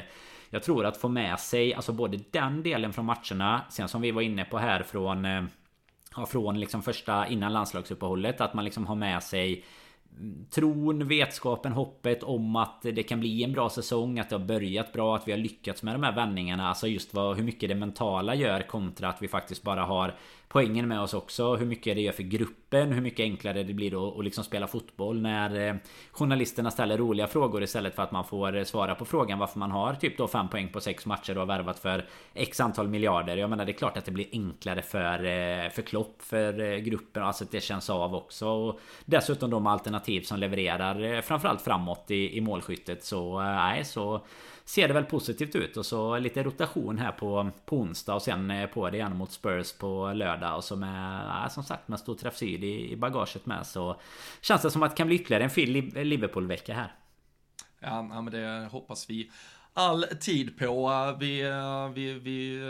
Jag 0.49 0.63
tror 0.63 0.85
att 0.85 0.97
få 0.97 1.09
med 1.09 1.39
sig 1.39 1.73
alltså 1.73 1.93
både 1.93 2.19
den 2.31 2.63
delen 2.63 2.93
från 2.93 3.05
matcherna 3.05 3.61
Sen 3.69 3.87
som 3.87 4.01
vi 4.01 4.11
var 4.11 4.21
inne 4.21 4.45
på 4.45 4.57
här 4.57 4.83
från 4.83 5.27
Ja 6.15 6.25
från 6.25 6.59
liksom 6.59 6.81
första 6.81 7.27
innan 7.27 7.53
landslagsuppehållet 7.53 8.41
att 8.41 8.53
man 8.53 8.65
liksom 8.65 8.87
har 8.87 8.95
med 8.95 9.23
sig 9.23 9.63
Tron, 10.49 11.07
vetskapen, 11.07 11.71
hoppet 11.71 12.23
om 12.23 12.55
att 12.55 12.81
det 12.81 13.03
kan 13.03 13.19
bli 13.19 13.43
en 13.43 13.51
bra 13.51 13.69
säsong 13.69 14.19
Att 14.19 14.29
det 14.29 14.35
har 14.35 14.45
börjat 14.45 14.93
bra, 14.93 15.15
att 15.15 15.27
vi 15.27 15.31
har 15.31 15.39
lyckats 15.39 15.83
med 15.83 15.95
de 15.95 16.03
här 16.03 16.15
vändningarna. 16.15 16.69
Alltså 16.69 16.87
just 16.87 17.13
vad, 17.13 17.37
hur 17.37 17.43
mycket 17.43 17.69
det 17.69 17.75
mentala 17.75 18.35
gör 18.35 18.61
kontra 18.61 19.09
att 19.09 19.21
vi 19.21 19.27
faktiskt 19.27 19.63
bara 19.63 19.83
har 19.83 20.15
poängen 20.47 20.87
med 20.87 21.01
oss 21.01 21.13
också 21.13 21.55
Hur 21.55 21.65
mycket 21.65 21.95
det 21.95 22.01
gör 22.01 22.11
för 22.11 22.23
gruppen 22.23 22.91
Hur 22.91 23.01
mycket 23.01 23.23
enklare 23.23 23.63
det 23.63 23.73
blir 23.73 23.91
då 23.91 24.19
att 24.19 24.25
liksom 24.25 24.43
spela 24.43 24.67
fotboll 24.67 25.21
när 25.21 25.67
eh, 25.67 25.75
journalisterna 26.11 26.71
ställer 26.71 26.97
roliga 26.97 27.27
frågor 27.27 27.63
istället 27.63 27.95
för 27.95 28.03
att 28.03 28.11
man 28.11 28.25
får 28.25 28.57
eh, 28.57 28.63
svara 28.63 28.95
på 28.95 29.05
frågan 29.05 29.39
varför 29.39 29.59
man 29.59 29.71
har 29.71 29.93
typ 29.93 30.17
då 30.17 30.27
fem 30.27 30.49
poäng 30.49 30.69
på 30.69 30.81
sex 30.81 31.05
matcher 31.05 31.33
och 31.33 31.39
har 31.39 31.45
värvat 31.45 31.79
för 31.79 32.05
X 32.33 32.59
antal 32.59 32.87
miljarder. 32.87 33.37
Jag 33.37 33.49
menar 33.49 33.65
det 33.65 33.71
är 33.71 33.77
klart 33.77 33.97
att 33.97 34.05
det 34.05 34.11
blir 34.11 34.27
enklare 34.31 34.81
för, 34.81 35.25
eh, 35.25 35.69
för 35.69 35.81
Klopp, 35.81 36.21
för 36.21 36.77
gruppen, 36.77 37.23
alltså 37.23 37.43
att 37.43 37.51
det 37.51 37.61
känns 37.61 37.89
av 37.89 38.15
också. 38.15 38.47
Och 38.47 38.79
dessutom 39.05 39.49
de 39.49 39.67
alternativ 39.67 40.21
som 40.21 40.39
levererar 40.39 41.21
framförallt 41.21 41.61
framåt 41.61 42.11
i, 42.11 42.37
i 42.37 42.41
målskyttet 42.41 43.03
så 43.03 43.41
nej 43.41 43.85
så 43.85 44.21
ser 44.65 44.87
det 44.87 44.93
väl 44.93 45.05
positivt 45.05 45.55
ut. 45.55 45.77
Och 45.77 45.85
så 45.85 46.17
lite 46.17 46.43
rotation 46.43 46.97
här 46.97 47.11
på, 47.11 47.51
på 47.65 47.77
onsdag 47.77 48.15
och 48.15 48.21
sen 48.21 48.51
eh, 48.51 48.67
på 48.67 48.89
det 48.89 48.97
igen 48.97 49.17
mot 49.17 49.31
Spurs 49.31 49.73
på 49.73 50.11
lördag. 50.13 50.55
Och 50.55 50.63
så 50.63 50.75
med 50.75 51.25
ja, 51.25 51.49
som 51.49 51.63
sagt 51.63 51.87
med 51.87 51.99
stor 51.99 52.15
träffsyd 52.15 52.63
i, 52.63 52.91
i 52.91 52.95
bagaget 52.95 53.45
med. 53.45 53.65
Så 53.65 54.01
känns 54.41 54.61
det 54.61 54.71
som 54.71 54.83
att 54.83 54.91
det 54.91 54.97
kan 54.97 55.07
bli 55.07 55.15
ytterligare 55.15 55.43
en 55.43 55.49
fin 55.49 55.91
Liverpool-vecka 55.95 56.73
här. 56.73 56.95
Ja, 57.79 58.07
ja, 58.11 58.21
men 58.21 58.33
det 58.33 58.67
hoppas 58.71 59.09
vi 59.09 59.31
all 59.77 60.03
tid 60.19 60.57
på. 60.57 60.91
Vi, 61.19 61.41
vi, 61.93 62.13
vi 62.13 62.61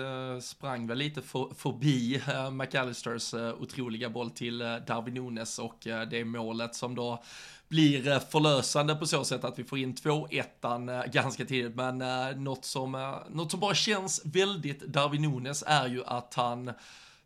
sprang 0.41 0.88
väl 0.88 0.97
lite 0.97 1.22
för, 1.22 1.53
förbi 1.58 2.22
McAllisters 2.51 3.34
otroliga 3.34 4.10
boll 4.10 4.32
till 4.32 4.60
Darwin 4.60 5.14
Nunes 5.14 5.60
och 5.60 5.78
det 6.10 6.26
målet 6.26 6.76
som 6.76 6.95
då 6.95 7.24
blir 7.68 8.20
förlösande 8.20 8.95
på 8.95 9.06
så 9.06 9.24
sätt 9.24 9.43
att 9.43 9.60
vi 9.60 9.64
får 9.64 9.78
in 9.78 9.93
2-1 9.93 11.12
ganska 11.12 11.45
tidigt. 11.45 11.76
Men 11.76 11.97
något 12.43 12.66
som, 12.66 13.16
något 13.30 13.51
som 13.51 13.60
bara 13.60 13.76
känns 13.76 14.22
väldigt 14.26 14.80
Darwin 14.82 15.22
Nunes 15.22 15.64
är 15.68 15.88
ju 15.88 16.03
att 16.06 16.34
han 16.34 16.72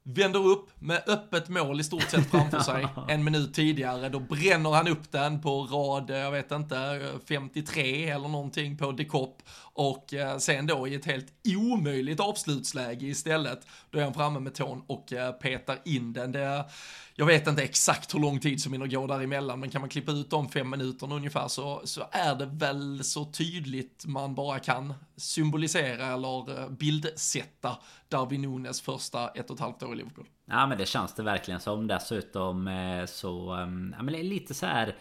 vänder 0.03 0.47
upp 0.47 0.69
med 0.79 1.03
öppet 1.07 1.49
mål 1.49 1.79
i 1.79 1.83
stort 1.83 2.09
sett 2.09 2.31
framför 2.31 2.59
sig 2.59 2.87
en 3.07 3.23
minut 3.23 3.53
tidigare. 3.53 4.09
Då 4.09 4.19
bränner 4.19 4.69
han 4.69 4.87
upp 4.87 5.11
den 5.11 5.41
på 5.41 5.63
rad, 5.63 6.09
jag 6.09 6.31
vet 6.31 6.51
inte, 6.51 7.09
53 7.27 8.09
eller 8.09 8.27
någonting 8.27 8.77
på 8.77 8.91
Dekop. 8.91 9.41
Och 9.73 10.13
eh, 10.13 10.37
sen 10.37 10.67
då 10.67 10.87
i 10.87 10.95
ett 10.95 11.05
helt 11.05 11.27
omöjligt 11.57 12.19
avslutsläge 12.19 13.05
istället, 13.05 13.67
då 13.89 13.99
är 13.99 14.03
han 14.03 14.13
framme 14.13 14.39
med 14.39 14.55
tån 14.55 14.83
och 14.87 15.13
eh, 15.13 15.31
petar 15.31 15.79
in 15.85 16.13
den. 16.13 16.31
Det, 16.31 16.65
jag 17.15 17.25
vet 17.25 17.47
inte 17.47 17.63
exakt 17.63 18.15
hur 18.15 18.19
lång 18.19 18.39
tid 18.39 18.61
som 18.61 18.73
hinner 18.73 18.87
gå 18.87 19.07
däremellan, 19.07 19.59
men 19.59 19.69
kan 19.69 19.81
man 19.81 19.89
klippa 19.89 20.11
ut 20.11 20.29
de 20.29 20.49
fem 20.49 20.69
minuterna 20.69 21.15
ungefär 21.15 21.47
så, 21.47 21.81
så 21.83 22.07
är 22.11 22.35
det 22.35 22.45
väl 22.45 23.03
så 23.03 23.25
tydligt 23.25 24.05
man 24.05 24.35
bara 24.35 24.59
kan 24.59 24.93
symbolisera 25.17 26.05
eller 26.05 26.61
eh, 26.61 26.69
bildsätta 26.69 27.77
Darwin 28.07 28.41
Nunes 28.41 28.81
första 28.81 29.27
ett 29.27 29.49
och 29.49 29.55
ett 29.55 29.61
halvt 29.61 29.83
år 29.83 29.93
i 29.93 29.97
Liverpool. 29.97 30.25
Ja 30.45 30.67
men 30.67 30.77
det 30.77 30.85
känns 30.85 31.13
det 31.13 31.23
verkligen 31.23 31.59
som 31.59 31.87
dessutom 31.87 32.69
så, 33.07 33.51
ehm, 33.51 33.95
ja 33.97 34.03
men 34.03 34.13
det 34.13 34.19
är 34.19 34.23
lite 34.23 34.53
så 34.53 34.65
här 34.65 34.95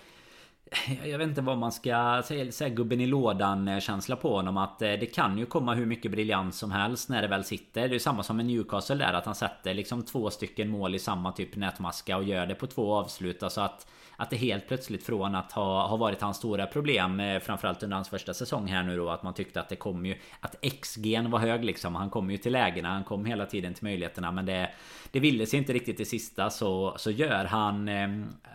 jag 1.04 1.18
vet 1.18 1.28
inte 1.28 1.40
vad 1.40 1.58
man 1.58 1.72
ska 1.72 2.22
säga, 2.24 2.68
gubben 2.68 3.00
i 3.00 3.06
lådan 3.06 3.68
eh, 3.68 3.80
känsla 3.80 4.16
på 4.16 4.36
honom 4.36 4.56
att 4.56 4.82
eh, 4.82 4.92
det 4.92 5.06
kan 5.06 5.38
ju 5.38 5.46
komma 5.46 5.74
hur 5.74 5.86
mycket 5.86 6.10
briljans 6.10 6.58
som 6.58 6.70
helst 6.70 7.08
när 7.08 7.22
det 7.22 7.28
väl 7.28 7.44
sitter. 7.44 7.88
Det 7.88 7.94
är 7.94 7.98
samma 7.98 8.22
som 8.22 8.36
med 8.36 8.46
Newcastle 8.46 8.96
där 8.96 9.12
att 9.12 9.26
han 9.26 9.34
sätter 9.34 9.74
liksom 9.74 10.02
två 10.02 10.30
stycken 10.30 10.68
mål 10.68 10.94
i 10.94 10.98
samma 10.98 11.32
typ 11.32 11.56
nätmaska 11.56 12.16
och 12.16 12.24
gör 12.24 12.46
det 12.46 12.54
på 12.54 12.66
två 12.66 12.94
avslut. 12.94 13.42
Alltså 13.42 13.60
att 13.60 13.86
att 14.20 14.30
det 14.30 14.36
helt 14.36 14.68
plötsligt 14.68 15.06
från 15.06 15.34
att 15.34 15.52
ha, 15.52 15.86
ha 15.86 15.96
varit 15.96 16.20
hans 16.20 16.36
stora 16.36 16.66
problem 16.66 17.20
eh, 17.20 17.40
Framförallt 17.40 17.82
under 17.82 17.94
hans 17.94 18.08
första 18.08 18.34
säsong 18.34 18.66
här 18.66 18.82
nu 18.82 18.96
då 18.96 19.08
Att 19.10 19.22
man 19.22 19.34
tyckte 19.34 19.60
att 19.60 19.68
det 19.68 19.76
kom 19.76 20.06
ju 20.06 20.16
Att 20.40 20.64
XG 20.80 21.18
var 21.28 21.38
hög 21.38 21.64
liksom. 21.64 21.94
Han 21.94 22.10
kom 22.10 22.30
ju 22.30 22.36
till 22.36 22.52
lägena 22.52 22.88
Han 22.88 23.04
kom 23.04 23.24
hela 23.24 23.46
tiden 23.46 23.74
till 23.74 23.84
möjligheterna 23.84 24.32
Men 24.32 24.46
det 24.46 24.70
Det 25.12 25.20
ville 25.20 25.46
sig 25.46 25.58
inte 25.58 25.72
riktigt 25.72 26.00
i 26.00 26.04
sista. 26.04 26.50
Så 26.50 26.94
Så 26.96 27.10
gör 27.10 27.44
han 27.44 27.88
eh, 27.88 28.08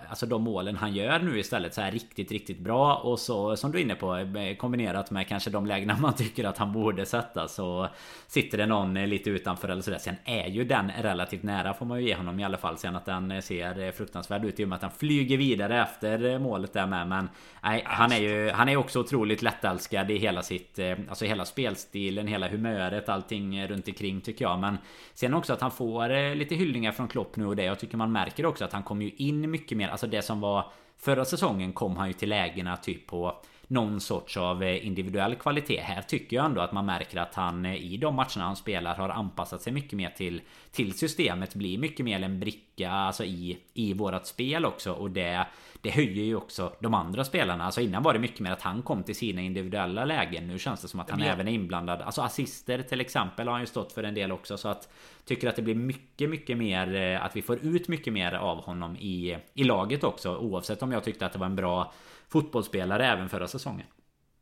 Alltså 0.09 0.25
de 0.25 0.43
målen 0.43 0.75
han 0.75 0.93
gör 0.93 1.19
nu 1.19 1.39
istället 1.39 1.73
så 1.73 1.81
här 1.81 1.91
riktigt 1.91 2.31
riktigt 2.31 2.59
bra. 2.59 2.95
Och 2.95 3.19
så 3.19 3.55
som 3.57 3.71
du 3.71 3.77
är 3.77 3.81
inne 3.83 3.95
på 3.95 4.15
eh, 4.15 4.55
Kombinerat 4.55 5.11
med 5.11 5.27
kanske 5.27 5.49
de 5.49 5.65
lägena 5.65 5.97
man 5.97 6.13
tycker 6.17 6.43
att 6.43 6.57
han 6.57 6.73
borde 6.73 7.05
sätta 7.05 7.47
Så 7.47 7.87
Sitter 8.27 8.57
det 8.57 8.65
någon 8.65 8.93
lite 8.93 9.29
utanför 9.29 9.69
eller 9.69 9.81
sådär. 9.81 9.97
Sen 9.97 10.15
är 10.25 10.47
ju 10.47 10.63
den 10.63 10.91
relativt 11.01 11.43
nära 11.43 11.73
får 11.73 11.85
man 11.85 11.99
ju 11.99 12.07
ge 12.07 12.15
honom 12.15 12.39
i 12.39 12.43
alla 12.43 12.57
fall 12.57 12.77
Sen 12.77 12.95
att 12.95 13.05
den 13.05 13.41
ser 13.41 13.91
fruktansvärd 13.91 14.45
ut 14.45 14.59
i 14.59 14.63
och 14.63 14.69
med 14.69 14.75
att 14.75 14.81
den 14.81 14.91
flyger 14.91 15.37
vidare 15.37 15.52
vidare 15.53 15.81
efter 15.81 16.39
målet 16.39 16.73
där 16.73 16.87
med 16.87 17.07
men 17.07 17.29
Nej 17.63 17.83
han 17.85 18.11
är 18.11 18.19
ju 18.19 18.49
Han 18.49 18.69
är 18.69 18.77
också 18.77 18.99
otroligt 18.99 19.41
lättälskad 19.41 20.11
i 20.11 20.17
hela 20.17 20.41
sitt 20.41 20.79
eh, 20.79 20.97
Alltså 21.09 21.25
hela 21.25 21.45
spelstilen, 21.45 22.27
hela 22.27 22.47
humöret, 22.47 23.09
allting 23.09 23.67
runt 23.67 23.87
omkring 23.87 24.21
tycker 24.21 24.45
jag. 24.45 24.59
Men 24.59 24.77
Sen 25.13 25.33
också 25.33 25.53
att 25.53 25.61
han 25.61 25.71
får 25.71 26.11
eh, 26.11 26.35
lite 26.35 26.55
hyllningar 26.55 26.91
från 26.91 27.07
Klopp 27.07 27.35
nu 27.35 27.45
och 27.45 27.55
det 27.55 27.63
Jag 27.63 27.79
tycker 27.79 27.97
man 27.97 28.11
märker 28.11 28.45
också 28.45 28.65
att 28.65 28.73
han 28.73 28.83
kommer 28.83 29.05
ju 29.05 29.11
in 29.11 29.51
mycket 29.51 29.77
mer. 29.77 29.89
Alltså 29.89 30.07
det 30.07 30.21
som 30.21 30.41
var 30.41 30.71
Förra 30.97 31.25
säsongen 31.25 31.73
kom 31.73 31.97
han 31.97 32.07
ju 32.07 32.13
till 32.13 32.29
lägena 32.29 32.77
typ 32.77 33.07
på 33.07 33.41
någon 33.67 33.99
sorts 33.99 34.37
av 34.37 34.63
eh, 34.63 34.87
individuell 34.87 35.35
kvalitet. 35.35 35.79
Här 35.79 36.01
tycker 36.01 36.35
jag 36.35 36.45
ändå 36.45 36.61
att 36.61 36.71
man 36.71 36.85
märker 36.85 37.17
att 37.17 37.35
han 37.35 37.65
i 37.65 37.97
de 37.97 38.15
matcherna 38.15 38.43
han 38.43 38.55
spelar 38.55 38.95
har 38.95 39.09
anpassat 39.09 39.61
sig 39.61 39.73
mycket 39.73 39.93
mer 39.93 40.09
till, 40.09 40.41
till 40.71 40.97
systemet. 40.97 41.55
Blir 41.55 41.77
mycket 41.77 42.05
mer 42.05 42.23
en 42.23 42.39
bricka 42.39 42.91
alltså 42.91 43.23
i, 43.23 43.57
i 43.73 43.93
vårat 43.93 44.27
spel 44.27 44.65
också. 44.65 44.91
Och 44.91 45.11
det, 45.11 45.47
det 45.81 45.89
höjer 45.89 46.23
ju 46.23 46.35
också 46.35 46.73
de 46.79 46.93
andra 46.93 47.23
spelarna. 47.23 47.65
Alltså 47.65 47.81
innan 47.81 48.03
var 48.03 48.13
det 48.13 48.19
mycket 48.19 48.39
mer 48.39 48.51
att 48.51 48.61
han 48.61 48.81
kom 48.81 49.03
till 49.03 49.15
sina 49.15 49.41
individuella 49.41 50.05
lägen. 50.05 50.47
Nu 50.47 50.59
känns 50.59 50.81
det 50.81 50.87
som 50.87 50.99
att 50.99 51.09
han 51.09 51.21
även 51.21 51.47
är 51.47 51.51
inblandad. 51.51 52.01
Alltså 52.01 52.21
assister 52.21 52.81
till 52.81 53.01
exempel 53.01 53.47
har 53.47 53.53
han 53.53 53.61
ju 53.61 53.67
stått 53.67 53.91
för 53.91 54.03
en 54.03 54.13
del 54.13 54.31
också. 54.31 54.57
Så 54.57 54.67
att 54.67 54.89
tycker 55.25 55.49
att 55.49 55.55
det 55.55 55.61
blir 55.61 55.75
mycket, 55.75 56.29
mycket 56.29 56.57
mer 56.57 56.95
eh, 56.95 57.25
att 57.25 57.35
vi 57.35 57.41
får 57.41 57.65
ut 57.65 57.87
mycket 57.87 58.13
mer 58.13 58.33
av 58.33 58.63
honom 58.63 58.95
i, 58.95 59.37
i 59.53 59.63
laget 59.63 60.03
också. 60.03 60.37
Oavsett 60.37 60.83
om 60.83 60.91
jag 60.91 61.03
tyckte 61.03 61.25
att 61.25 61.33
det 61.33 61.39
var 61.39 61.45
en 61.45 61.55
bra 61.55 61.93
fotbollsspelare 62.29 63.07
även 63.07 63.29
förra 63.29 63.47
säsongen. 63.47 63.87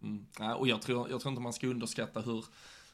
Mm. 0.03 0.57
och 0.57 0.67
jag 0.67 0.81
tror, 0.81 1.09
jag 1.09 1.21
tror 1.21 1.31
inte 1.31 1.41
man 1.41 1.53
ska 1.53 1.67
underskatta 1.67 2.21
hur 2.21 2.45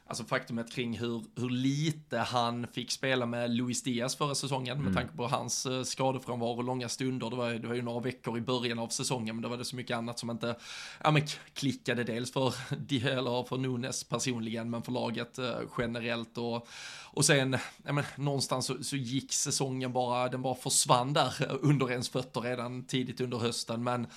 Alltså 0.09 0.23
faktumet 0.23 0.71
kring 0.71 0.97
hur, 0.97 1.23
hur 1.35 1.49
lite 1.49 2.17
han 2.17 2.67
fick 2.67 2.91
spela 2.91 3.25
med 3.25 3.51
Luis 3.51 3.83
Diaz 3.83 4.15
förra 4.15 4.35
säsongen 4.35 4.77
mm. 4.77 4.85
med 4.85 4.95
tanke 4.95 5.17
på 5.17 5.27
hans 5.27 5.65
uh, 5.65 5.83
skadefrånvaro 5.83 6.61
långa 6.61 6.89
stunder. 6.89 7.29
Det 7.29 7.35
var, 7.35 7.49
det 7.49 7.67
var 7.67 7.75
ju 7.75 7.81
några 7.81 7.99
veckor 7.99 8.37
i 8.37 8.41
början 8.41 8.79
av 8.79 8.87
säsongen 8.87 9.35
men 9.35 9.41
det 9.41 9.47
var 9.47 9.57
det 9.57 9.65
så 9.65 9.75
mycket 9.75 9.97
annat 9.97 10.19
som 10.19 10.29
inte 10.29 10.55
ja, 11.03 11.11
men 11.11 11.21
klickade 11.53 12.03
dels 12.03 12.31
för, 12.31 12.53
eller 13.07 13.43
för 13.47 13.57
Nunes 13.57 14.03
personligen 14.03 14.69
men 14.69 14.81
för 14.81 14.91
laget 14.91 15.39
uh, 15.39 15.55
generellt 15.77 16.37
och, 16.37 16.67
och 17.03 17.25
sen 17.25 17.57
ja, 17.85 17.93
men, 17.93 18.03
någonstans 18.15 18.65
så, 18.65 18.83
så, 18.83 18.95
gick 18.95 19.33
säsongen 19.33 19.93
bara, 19.93 20.29
den 20.29 20.41
bara 20.41 20.55
försvann 20.55 21.13
där 21.13 21.33
under 21.61 21.91
ens 21.91 22.09
fötter 22.09 22.41
redan 22.41 22.83
tidigt 22.83 23.21
under 23.21 23.37
hösten 23.37 23.83
men 23.83 24.07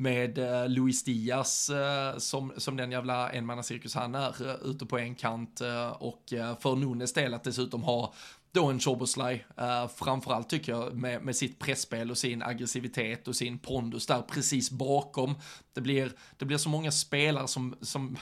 med 0.00 0.38
eh, 0.38 0.68
Luis 0.68 1.04
Diaz 1.04 1.70
eh, 1.70 2.18
som, 2.18 2.52
som 2.56 2.76
den 2.76 2.92
jävla 2.92 3.30
enmannacirkus 3.30 3.94
han 3.94 4.14
är 4.14 4.48
eh, 4.48 4.54
ute 4.70 4.86
på 4.86 4.98
en 4.98 5.14
kant 5.14 5.60
eh, 5.60 5.88
och 5.88 6.32
eh, 6.32 6.58
för 6.58 6.76
Nunes 6.76 7.12
del 7.12 7.34
att 7.34 7.44
dessutom 7.44 7.82
ha 7.82 8.14
då 8.52 8.66
en 8.66 8.80
Choboslaj, 8.80 9.46
uh, 9.60 9.64
eh, 9.64 9.88
framförallt 9.88 10.48
tycker 10.48 10.72
jag 10.72 10.94
med, 10.94 11.22
med 11.22 11.36
sitt 11.36 11.58
pressspel 11.58 12.10
och 12.10 12.18
sin 12.18 12.42
aggressivitet 12.42 13.28
och 13.28 13.36
sin 13.36 13.58
pondus 13.58 14.06
där 14.06 14.22
precis 14.22 14.70
bakom. 14.70 15.34
Det 15.74 15.80
blir, 15.80 16.12
det 16.36 16.44
blir 16.44 16.58
så 16.58 16.68
många 16.68 16.90
spelare 16.90 17.48
som, 17.48 17.76
som 17.80 18.16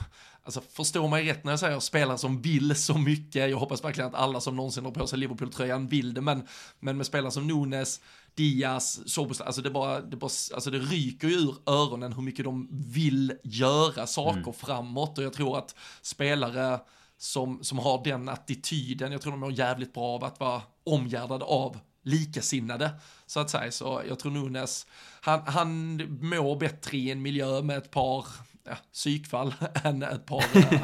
Alltså 0.47 0.61
förstå 0.61 1.09
mig 1.09 1.31
rätt 1.31 1.45
när 1.45 1.53
jag 1.53 1.61
säger 1.61 1.81
spelare 1.81 2.19
som 2.19 2.43
vill 2.43 2.77
så 2.77 2.99
mycket. 2.99 3.51
Jag 3.51 3.59
hoppas 3.59 3.85
verkligen 3.85 4.09
att 4.09 4.15
alla 4.15 4.41
som 4.41 4.57
någonsin 4.57 4.85
har 4.85 4.93
på 4.93 5.07
sig 5.07 5.19
Liverpool-tröjan 5.19 5.87
vill 5.87 6.15
det, 6.15 6.21
men, 6.21 6.47
men 6.81 6.97
med 6.97 7.07
spelare 7.07 7.31
som 7.31 7.47
Nunes, 7.47 8.01
Diaz, 8.37 9.09
Sobos, 9.13 9.41
alltså 9.41 9.63
det 9.63 9.71
bara, 9.71 10.01
det 10.01 10.17
bara, 10.17 10.31
alltså 10.55 10.71
det 10.71 10.79
ryker 10.79 11.29
ju 11.29 11.35
ur 11.35 11.55
öronen 11.67 12.13
hur 12.13 12.23
mycket 12.23 12.45
de 12.45 12.69
vill 12.71 13.33
göra 13.45 14.07
saker 14.07 14.41
mm. 14.41 14.53
framåt 14.53 15.19
och 15.19 15.25
jag 15.25 15.33
tror 15.33 15.59
att 15.59 15.75
spelare 16.03 16.81
som, 17.19 17.65
som 17.65 17.79
har 17.79 18.05
den 18.05 18.29
attityden, 18.29 19.13
jag 19.13 19.21
tror 19.21 19.33
de 19.33 19.41
mår 19.41 19.53
jävligt 19.53 19.95
bra 19.95 20.05
av 20.05 20.25
att 20.25 20.41
vara 20.41 20.63
omgärdade 20.85 21.45
av 21.45 21.79
likasinnade, 22.03 22.91
så 23.27 23.41
att 23.41 23.51
säga. 23.51 23.73
Så 23.73 24.03
jag 24.09 24.19
tror 24.19 24.33
Nunes, 24.33 24.87
han, 25.21 25.41
han 25.47 25.97
mår 26.21 26.57
bättre 26.57 26.97
i 26.97 27.11
en 27.11 27.23
miljö 27.23 27.63
med 27.63 27.79
ett 27.79 27.91
par 27.91 28.27
ja, 28.67 28.77
psykfall 28.93 29.55
än 29.85 30.03
ett 30.03 30.27
par 30.27 30.45
eh, 30.57 30.81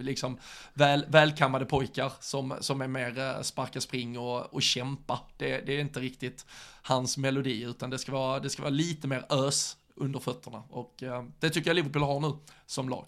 liksom 0.00 0.38
väl, 0.74 1.04
välkammade 1.08 1.64
pojkar 1.64 2.12
som, 2.20 2.54
som 2.60 2.80
är 2.80 2.88
mer 2.88 3.18
eh, 3.18 3.42
sparka 3.42 3.80
spring 3.80 4.18
och, 4.18 4.54
och 4.54 4.62
kämpa. 4.62 5.20
Det, 5.36 5.60
det, 5.66 5.72
är 5.72 5.80
inte 5.80 6.00
riktigt 6.00 6.46
hans 6.82 7.16
melodi 7.16 7.62
utan 7.62 7.90
det 7.90 7.98
ska 7.98 8.12
vara, 8.12 8.40
det 8.40 8.50
ska 8.50 8.62
vara 8.62 8.70
lite 8.70 9.08
mer 9.08 9.26
ös 9.30 9.76
under 9.94 10.20
fötterna 10.20 10.62
och 10.68 11.02
eh, 11.02 11.24
det 11.38 11.50
tycker 11.50 11.70
jag 11.70 11.74
Liverpool 11.74 12.02
har 12.02 12.20
nu 12.20 12.32
som 12.66 12.88
lag. 12.88 13.06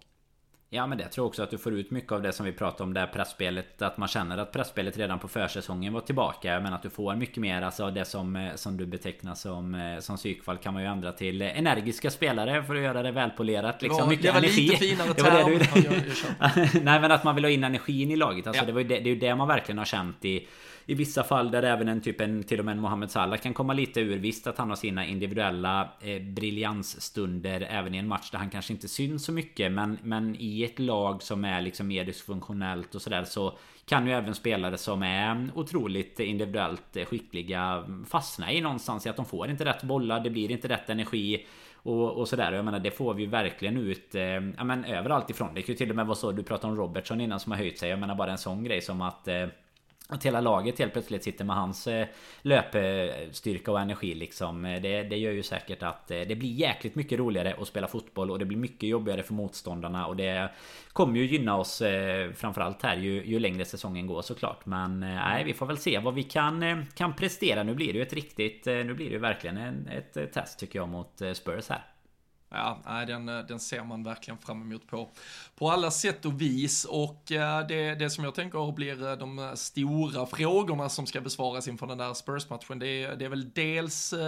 Ja 0.73 0.87
men 0.87 0.99
det 0.99 1.05
tror 1.05 1.25
jag 1.25 1.29
också 1.29 1.43
att 1.43 1.51
du 1.51 1.59
får 1.59 1.73
ut 1.73 1.91
mycket 1.91 2.13
av 2.13 2.23
det 2.23 2.33
som 2.33 2.47
vi 2.47 2.53
pratade 2.53 2.83
om 2.83 2.95
det 2.95 3.01
här 3.01 3.07
pressspelet 3.07 3.83
Att 3.83 3.97
man 3.97 4.09
känner 4.09 4.39
att 4.39 4.53
pressspelet 4.53 4.99
redan 4.99 5.19
på 5.19 5.29
försäsongen 5.29 5.93
var 5.93 6.01
tillbaka 6.01 6.61
Men 6.61 6.73
att 6.73 6.83
du 6.83 6.91
får 6.91 7.17
mycket 7.17 7.37
mer 7.37 7.63
alltså 7.63 7.91
det 7.91 8.05
som, 8.05 8.37
eh, 8.37 8.55
som 8.55 8.77
du 8.77 8.87
betecknar 8.87 9.35
som, 9.35 9.75
eh, 9.75 9.99
som 9.99 10.17
psykfall 10.17 10.57
kan 10.57 10.75
man 10.75 10.83
ju 10.83 10.89
ändra 10.89 11.13
till 11.13 11.43
energiska 11.43 12.11
spelare 12.11 12.63
för 12.63 12.75
att 12.75 12.83
göra 12.83 13.03
det 13.03 13.11
välpolerat 13.11 13.83
liksom. 13.83 14.09
Mycket 14.09 14.27
det 14.27 14.33
var 14.33 14.39
energi. 14.39 14.61
lite 14.61 14.77
finare 14.77 15.13
det 15.17 15.23
var 15.23 15.31
det 15.31 16.71
du... 16.73 16.81
Nej 16.85 17.01
men 17.01 17.13
att 17.13 17.25
man 17.25 17.35
vill 17.35 17.45
ha 17.45 17.51
in 17.51 17.65
energin 17.65 18.11
i 18.11 18.17
laget 18.17 18.47
Alltså 18.47 18.63
ja. 18.63 18.67
det, 18.67 18.73
var 18.73 18.81
ju 18.81 18.89
det, 18.89 19.01
det 19.01 19.11
är 19.11 19.15
ju 19.15 19.21
det 19.21 19.35
man 19.35 19.49
verkligen 19.49 19.79
har 19.79 19.85
känt 19.85 20.25
i 20.25 20.47
i 20.91 20.95
vissa 20.95 21.25
fall 21.25 21.51
där 21.51 21.63
även 21.63 21.89
en 21.89 22.01
typ 22.01 22.21
en 22.21 22.43
till 22.43 22.59
och 22.59 22.65
med 22.65 22.73
en 22.73 22.81
Mohamed 22.81 23.11
Salah 23.11 23.39
kan 23.39 23.55
komma 23.55 23.73
lite 23.73 24.01
ur. 24.01 24.19
Visst 24.19 24.47
att 24.47 24.59
han 24.59 24.69
har 24.69 24.77
sina 24.77 25.07
individuella 25.07 25.89
eh, 26.01 26.23
briljansstunder 26.23 27.67
även 27.71 27.95
i 27.95 27.99
en 27.99 28.09
match 28.09 28.31
där 28.31 28.39
han 28.39 28.51
kanske 28.51 28.73
inte 28.73 28.89
syns 28.89 29.25
så 29.25 29.33
mycket. 29.33 29.73
Men, 29.73 29.99
men 30.03 30.37
i 30.39 30.65
ett 30.65 30.79
lag 30.79 31.23
som 31.23 31.45
är 31.45 31.63
liksom 31.63 31.89
mer 31.89 32.05
dysfunktionellt 32.05 32.95
och 32.95 33.03
sådär 33.03 33.25
så 33.25 33.59
kan 33.87 34.07
ju 34.07 34.13
även 34.13 34.35
spelare 34.35 34.79
som 34.79 35.03
är 35.03 35.51
otroligt 35.55 36.21
individuellt 36.21 36.97
eh, 36.97 37.05
skickliga 37.05 37.85
fastna 38.09 38.53
i 38.53 38.61
någonstans 38.61 39.07
i 39.07 39.09
att 39.09 39.17
de 39.17 39.27
får 39.27 39.51
inte 39.51 39.65
rätt 39.65 39.83
bollar. 39.83 40.21
Det 40.21 40.31
blir 40.31 40.51
inte 40.51 40.69
rätt 40.69 40.91
energi. 40.91 41.47
Och, 41.83 42.11
och 42.13 42.29
sådär. 42.29 42.53
Jag 42.53 42.65
menar 42.65 42.79
det 42.79 42.91
får 42.91 43.15
vi 43.15 43.23
ju 43.23 43.29
verkligen 43.29 43.77
ut 43.77 44.15
eh, 44.15 44.23
ja, 44.23 44.65
men 44.65 44.85
överallt 44.85 45.31
ifrån. 45.31 45.55
Det 45.55 45.63
kan 45.63 45.73
ju 45.73 45.77
till 45.77 45.91
och 45.91 45.97
med 45.97 46.07
vara 46.07 46.17
så. 46.17 46.33
Du 46.33 46.43
pratade 46.43 46.73
om 46.73 46.79
Robertson 46.79 47.21
innan 47.21 47.41
som 47.41 47.53
har 47.53 47.59
höjt 47.59 47.79
sig. 47.79 47.91
Jag 47.91 47.99
menar 47.99 48.15
bara 48.15 48.31
en 48.31 48.39
sån 48.39 48.65
grej 48.65 48.81
som 48.81 49.01
att 49.01 49.29
eh, 49.29 49.47
att 50.13 50.27
hela 50.27 50.41
laget 50.41 50.79
helt 50.79 50.93
plötsligt 50.93 51.25
sitter 51.25 51.45
med 51.45 51.57
hans 51.57 51.87
eh, 51.87 52.09
löpstyrka 52.43 53.73
och 53.73 53.81
energi 53.81 54.15
liksom. 54.15 54.65
Eh, 54.65 54.83
det, 54.83 55.03
det 55.03 55.17
gör 55.17 55.33
ju 55.33 55.43
säkert 55.43 55.83
att 55.83 56.11
eh, 56.11 56.21
det 56.21 56.37
blir 56.37 56.53
jäkligt 56.53 56.95
mycket 56.95 57.19
roligare 57.19 57.57
att 57.61 57.69
spela 57.69 57.89
fotboll 57.89 58.31
och 58.31 58.39
det 58.39 58.45
blir 58.45 58.59
mycket 58.59 58.89
jobbigare 58.89 59.23
för 59.23 59.35
motståndarna 59.35 60.07
och 60.07 60.17
det 60.17 60.51
kommer 60.93 61.19
ju 61.19 61.27
gynna 61.27 61.57
oss 61.57 61.83
framförallt 62.35 62.83
här 62.83 62.97
ju, 62.97 63.25
ju 63.25 63.39
längre 63.39 63.65
säsongen 63.65 64.07
går 64.07 64.23
såklart. 64.23 64.67
Men 64.67 65.01
nej, 65.01 65.45
vi 65.45 65.55
får 65.55 65.67
väl 65.67 65.79
se 65.79 65.99
vad 65.99 66.15
vi 66.15 66.23
kan, 66.23 66.87
kan 66.95 67.15
prestera. 67.15 67.63
Nu 67.63 67.75
blir 67.75 67.93
det 67.93 67.99
ju 67.99 68.03
ett 68.03 68.13
riktigt, 68.13 68.67
nu 68.67 68.95
blir 68.95 69.07
det 69.07 69.13
ju 69.13 69.19
verkligen 69.19 69.57
en, 69.57 69.89
ett 69.89 70.33
test 70.33 70.59
tycker 70.59 70.79
jag 70.79 70.89
mot 70.89 71.23
Spurs 71.35 71.69
här. 71.69 71.85
Ja, 72.51 73.05
den, 73.07 73.27
den 73.27 73.61
ser 73.61 73.85
man 73.85 74.03
verkligen 74.03 74.39
fram 74.39 74.63
emot 74.63 74.87
på, 74.87 75.11
på 75.61 75.71
alla 75.71 75.91
sätt 75.91 76.25
och 76.25 76.41
vis. 76.41 76.85
Och 76.85 77.33
eh, 77.33 77.67
det, 77.67 77.95
det 77.95 78.11
som 78.11 78.25
jag 78.25 78.35
tänker 78.35 78.73
blir 78.73 79.09
eh, 79.09 79.17
de 79.17 79.39
eh, 79.39 79.55
stora 79.55 80.27
frågorna 80.27 80.89
som 80.89 81.07
ska 81.07 81.21
besvaras 81.21 81.69
inför 81.69 81.87
den 81.87 81.99
där 81.99 82.15
Spurs-matchen, 82.15 82.79
det, 82.79 83.07
det 83.07 83.25
är 83.25 83.29
väl 83.29 83.51
dels 83.51 84.13
äh, 84.13 84.21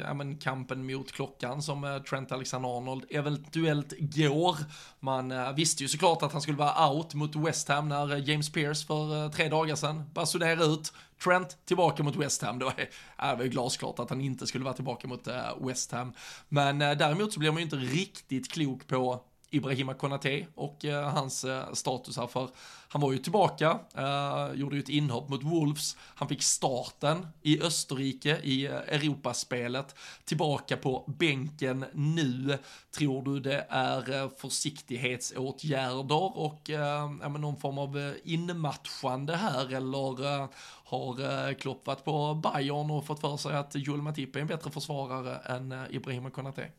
ja, 0.00 0.14
men 0.14 0.38
kampen 0.38 0.86
mot 0.86 1.12
klockan 1.12 1.62
som 1.62 2.02
Trent 2.10 2.32
Alexander-Arnold 2.32 3.04
eventuellt 3.10 3.92
går. 3.98 4.56
Man 5.00 5.32
äh, 5.32 5.52
visste 5.52 5.82
ju 5.82 5.88
såklart 5.88 6.22
att 6.22 6.32
han 6.32 6.42
skulle 6.42 6.58
vara 6.58 6.90
out 6.90 7.14
mot 7.14 7.36
West 7.36 7.68
Ham 7.68 7.88
när 7.88 8.16
James 8.16 8.52
Pierce 8.52 8.86
för 8.86 9.24
äh, 9.24 9.30
tre 9.30 9.48
dagar 9.48 9.74
sedan 9.74 10.10
basunerade 10.14 10.64
ut 10.64 10.92
Trent 11.24 11.58
tillbaka 11.64 12.02
mot 12.02 12.16
West 12.16 12.42
Ham. 12.42 12.58
Då 12.58 12.72
är 13.16 13.36
det 13.36 13.48
glasklart 13.48 13.98
att 13.98 14.10
han 14.10 14.20
inte 14.20 14.46
skulle 14.46 14.64
vara 14.64 14.74
tillbaka 14.74 15.08
mot 15.08 15.28
West 15.60 15.92
Ham. 15.92 16.12
Men 16.48 16.78
däremot 16.78 17.32
så 17.32 17.40
blir 17.40 17.50
man 17.50 17.58
ju 17.58 17.64
inte 17.64 17.76
riktigt 17.76 18.52
klok 18.52 18.86
på 18.86 19.24
Ibrahima 19.50 19.94
Konate 19.94 20.46
och 20.54 20.84
eh, 20.84 21.08
hans 21.08 21.44
eh, 21.44 21.72
status 21.72 22.16
här 22.16 22.26
för 22.26 22.48
han 22.88 23.02
var 23.02 23.12
ju 23.12 23.18
tillbaka, 23.18 23.78
eh, 23.94 24.48
gjorde 24.54 24.76
ju 24.76 24.82
ett 24.82 24.88
inhopp 24.88 25.28
mot 25.28 25.42
Wolves, 25.42 25.96
han 26.00 26.28
fick 26.28 26.42
starten 26.42 27.26
i 27.42 27.62
Österrike 27.62 28.40
i 28.42 28.66
Europaspelet, 28.66 29.94
tillbaka 30.24 30.76
på 30.76 31.04
bänken 31.18 31.84
nu. 31.92 32.58
Tror 32.98 33.22
du 33.22 33.40
det 33.40 33.66
är 33.68 34.28
försiktighetsåtgärder 34.40 36.38
och 36.38 36.60
ja, 36.68 37.08
men 37.08 37.40
någon 37.40 37.56
form 37.56 37.78
av 37.78 38.14
inmatchande 38.24 39.36
här 39.36 39.74
eller 39.74 40.48
har 40.84 41.54
Klopp 41.54 41.86
varit 41.86 42.04
på 42.04 42.34
Bayern 42.34 42.90
och 42.90 43.06
fått 43.06 43.20
för 43.20 43.36
sig 43.36 43.56
att 43.56 43.74
Joel 43.74 44.02
Matip 44.02 44.36
är 44.36 44.40
en 44.40 44.46
bättre 44.46 44.70
försvarare 44.70 45.36
än 45.36 45.74
Ibrahima 45.90 46.30
Konate? 46.30 46.70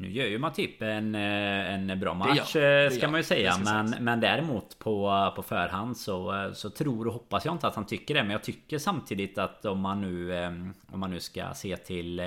Nu 0.00 0.10
gör 0.10 0.26
ju 0.26 0.38
Matip 0.38 0.82
en, 0.82 1.14
eh, 1.14 1.74
en 1.74 2.00
bra 2.00 2.14
match 2.14 2.56
eh, 2.56 2.90
ska 2.90 3.08
man 3.08 3.20
ju 3.20 3.24
säga. 3.24 3.58
Men, 3.64 3.94
men 4.00 4.20
däremot 4.20 4.78
på, 4.78 5.32
på 5.36 5.42
förhand 5.42 5.96
så, 5.96 6.50
så 6.54 6.70
tror 6.70 7.06
och 7.06 7.12
hoppas 7.12 7.44
jag 7.44 7.54
inte 7.54 7.66
att 7.66 7.74
han 7.74 7.86
tycker 7.86 8.14
det. 8.14 8.22
Men 8.22 8.30
jag 8.30 8.42
tycker 8.42 8.78
samtidigt 8.78 9.38
att 9.38 9.64
om 9.64 9.80
man 9.80 10.00
nu, 10.00 10.34
eh, 10.34 10.50
om 10.92 11.00
man 11.00 11.10
nu 11.10 11.20
ska 11.20 11.54
se 11.54 11.76
till 11.76 12.20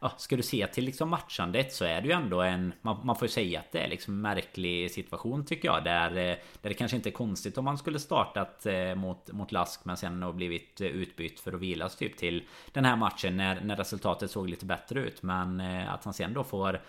ja, 0.00 0.12
ska 0.16 0.36
du 0.36 0.42
se 0.42 0.66
till 0.66 0.84
liksom 0.84 1.08
matchandet 1.08 1.72
så 1.72 1.84
är 1.84 2.00
det 2.00 2.08
ju 2.08 2.12
ändå 2.12 2.40
en... 2.40 2.72
Man, 2.82 3.06
man 3.06 3.16
får 3.16 3.26
ju 3.26 3.32
säga 3.32 3.60
att 3.60 3.72
det 3.72 3.78
är 3.78 3.88
liksom 3.88 4.14
en 4.14 4.20
märklig 4.20 4.90
situation 4.90 5.44
tycker 5.44 5.68
jag. 5.68 5.84
Där, 5.84 6.10
eh, 6.10 6.36
där 6.62 6.68
det 6.68 6.74
kanske 6.74 6.96
inte 6.96 7.08
är 7.08 7.12
konstigt 7.12 7.58
om 7.58 7.64
man 7.64 7.78
skulle 7.78 7.98
startat 7.98 8.66
eh, 8.66 8.94
mot, 8.94 9.32
mot 9.32 9.52
Lask 9.52 9.84
men 9.84 9.96
sen 9.96 10.22
har 10.22 10.32
blivit 10.32 10.80
eh, 10.80 10.86
utbytt 10.86 11.40
för 11.40 11.52
att 11.52 11.60
vilas 11.60 11.96
typ 11.96 12.16
till 12.16 12.44
den 12.72 12.84
här 12.84 12.96
matchen 12.96 13.36
när, 13.36 13.60
när 13.60 13.76
resultatet 13.76 14.30
såg 14.30 14.50
lite 14.50 14.66
bättre 14.66 15.00
ut. 15.00 15.22
Men 15.22 15.60
att 15.60 16.04
han 16.04 16.14
sen 16.14 16.32
då 16.32 16.44
får 16.44 16.80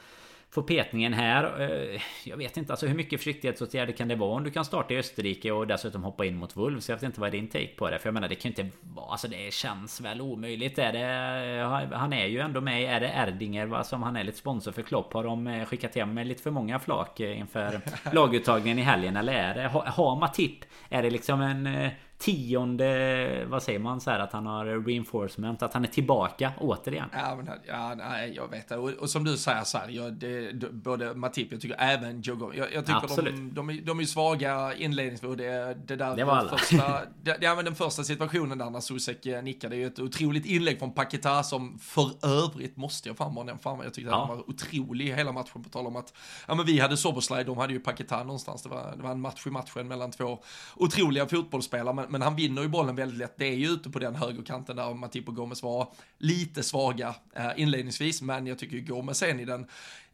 Får 0.58 0.64
petningen 0.64 1.14
här. 1.14 1.62
Eh, 1.62 2.02
jag 2.24 2.38
vet 2.38 2.58
inte 2.58 2.74
alltså 2.74 2.88
hur 2.88 2.96
mycket 2.96 3.20
försiktighetsåtgärder 3.20 3.94
kan 3.94 4.08
det 4.08 4.16
vara 4.16 4.36
om 4.36 4.44
du 4.44 4.52
kan 4.52 4.66
starta 4.66 4.94
i 4.94 4.98
Österrike 4.98 5.52
och 5.52 5.68
dessutom 5.68 6.04
hoppa 6.04 6.26
in 6.26 6.38
mot 6.38 6.58
Wolves. 6.58 6.90
Jag 6.90 6.96
vet 6.96 7.04
inte 7.04 7.22
vad 7.22 7.32
din 7.32 7.48
take 7.48 7.68
på 7.68 7.90
det. 7.90 8.00
För 8.00 8.08
jag 8.08 8.14
menar 8.14 8.28
det 8.28 8.36
kan 8.36 8.52
ju 8.52 8.64
inte 8.64 8.78
vara... 8.82 9.12
Alltså 9.12 9.28
det 9.28 9.54
känns 9.54 10.02
väl 10.02 10.22
omöjligt. 10.22 10.80
Är 10.80 10.94
det, 10.94 11.96
han 11.96 12.14
är 12.14 12.26
ju 12.26 12.40
ändå 12.40 12.62
med. 12.62 12.96
Är 12.96 13.00
det 13.00 13.08
Erdinger 13.08 13.66
va, 13.66 13.84
som 13.84 14.04
han 14.04 14.16
är 14.16 14.24
lite 14.24 14.38
sponsor 14.38 14.72
för 14.72 14.82
Klopp? 14.82 15.14
Har 15.14 15.24
de 15.24 15.48
eh, 15.48 15.66
skickat 15.66 15.96
hem 15.96 16.14
med 16.14 16.28
lite 16.28 16.44
för 16.44 16.52
många 16.52 16.80
flak 16.80 17.20
eh, 17.20 17.40
inför 17.40 17.82
laguttagningen 18.14 18.80
i 18.80 18.82
helgen? 18.82 19.18
Eller 19.18 19.34
är 19.34 19.56
det... 19.56 19.68
Har 19.68 20.20
Matip? 20.20 20.60
Är 20.90 21.04
det 21.04 21.10
liksom 21.10 21.42
en 21.42 21.90
tionde, 22.18 23.46
vad 23.46 23.64
säger 23.64 23.80
man 23.80 24.02
så 24.02 24.12
här 24.12 24.20
att 24.20 24.34
han 24.34 24.46
har 24.46 24.66
reinforcement, 24.66 25.62
att 25.62 25.74
han 25.74 25.84
är 25.84 25.88
tillbaka 25.88 26.54
återigen. 26.60 27.10
Ja, 27.14 27.36
men, 27.36 27.50
ja 27.68 27.96
nej, 27.96 28.34
jag 28.36 28.48
vet 28.48 28.70
det. 28.70 28.78
Och, 28.78 28.90
och 28.90 29.10
som 29.10 29.24
du 29.24 29.38
säger 29.38 29.64
så 29.64 29.78
här, 29.78 29.90
jag, 29.90 30.14
det, 30.14 30.74
både 30.74 31.14
Matip, 31.14 31.52
jag 31.52 31.62
tycker 31.62 31.76
även 31.80 32.22
Joe 32.22 32.54
jag, 32.56 32.74
jag 32.74 32.86
tycker 32.86 33.04
Absolut. 33.04 33.36
de, 33.36 33.54
de, 33.54 33.70
är, 33.70 33.82
de 33.82 34.00
är 34.00 34.04
svaga 34.04 34.76
inledningsvis. 34.76 35.38
Det, 35.38 35.78
det 35.88 35.96
där 35.96 36.16
det 36.16 36.24
var 36.24 36.36
alla. 36.36 36.58
Första, 36.58 37.02
det, 37.24 37.38
ja, 37.42 37.56
men 37.56 37.66
den 37.66 37.76
första 37.76 38.04
situationen 38.04 38.58
där 38.58 38.70
när 38.70 38.80
Susek 38.80 39.26
eh, 39.26 39.44
nickade, 39.44 39.76
det 39.76 39.80
är 39.80 39.82
ju 39.82 39.88
ett 39.88 40.00
otroligt 40.00 40.46
inlägg 40.46 40.80
från 40.80 40.94
Paketa 40.94 41.44
som 41.44 41.80
för 41.80 42.12
övrigt 42.24 42.78
måste 42.78 43.10
jag 43.10 43.18
fan 43.18 43.36
vara 43.36 43.46
den 43.46 43.58
fan 43.58 43.80
jag 43.84 43.94
tyckte 43.94 44.12
ja. 44.12 44.22
att 44.22 44.28
han 44.28 44.38
var 44.38 44.50
otrolig 44.50 45.14
hela 45.14 45.32
matchen 45.32 45.64
på 45.64 45.70
tal 45.70 45.88
om 45.88 45.96
att, 45.96 46.14
ja 46.48 46.56
men 46.56 46.66
vi 46.66 46.80
hade 46.80 46.98
Soboslaj, 46.98 47.46
de 47.46 47.58
hade 47.58 47.74
ju 47.74 47.80
Paketa 47.80 48.24
någonstans, 48.24 48.64
det 48.64 48.70
var, 48.70 48.94
det 48.98 49.04
var 49.04 49.12
en 49.12 49.22
match 49.22 49.48
i 49.48 49.50
matchen 49.50 49.88
mellan 49.88 50.12
två 50.12 50.40
otroliga 50.76 51.28
fotbollsspelare, 51.28 51.94
men 51.94 52.07
men 52.10 52.22
han 52.22 52.36
vinner 52.36 52.62
ju 52.62 52.68
bollen 52.68 52.96
väldigt 52.96 53.18
lätt. 53.18 53.34
Det 53.38 53.46
är 53.46 53.56
ju 53.56 53.68
ute 53.68 53.90
på 53.90 54.00
den 54.00 54.16
högerkanten 54.16 54.76
där 54.76 54.94
Matip 54.94 55.28
och 55.28 55.36
Gomes 55.36 55.64
var 55.64 55.94
lite 56.18 56.64
svaga 56.64 57.16
eh, 57.36 57.52
inledningsvis, 57.56 58.22
men 58.22 58.48
jag 58.48 58.60
tycker 58.60 58.76
ju 58.76 58.82
Gomes 58.82 59.18
sen 59.18 59.40
i 59.40 59.46
den, 59.46 59.68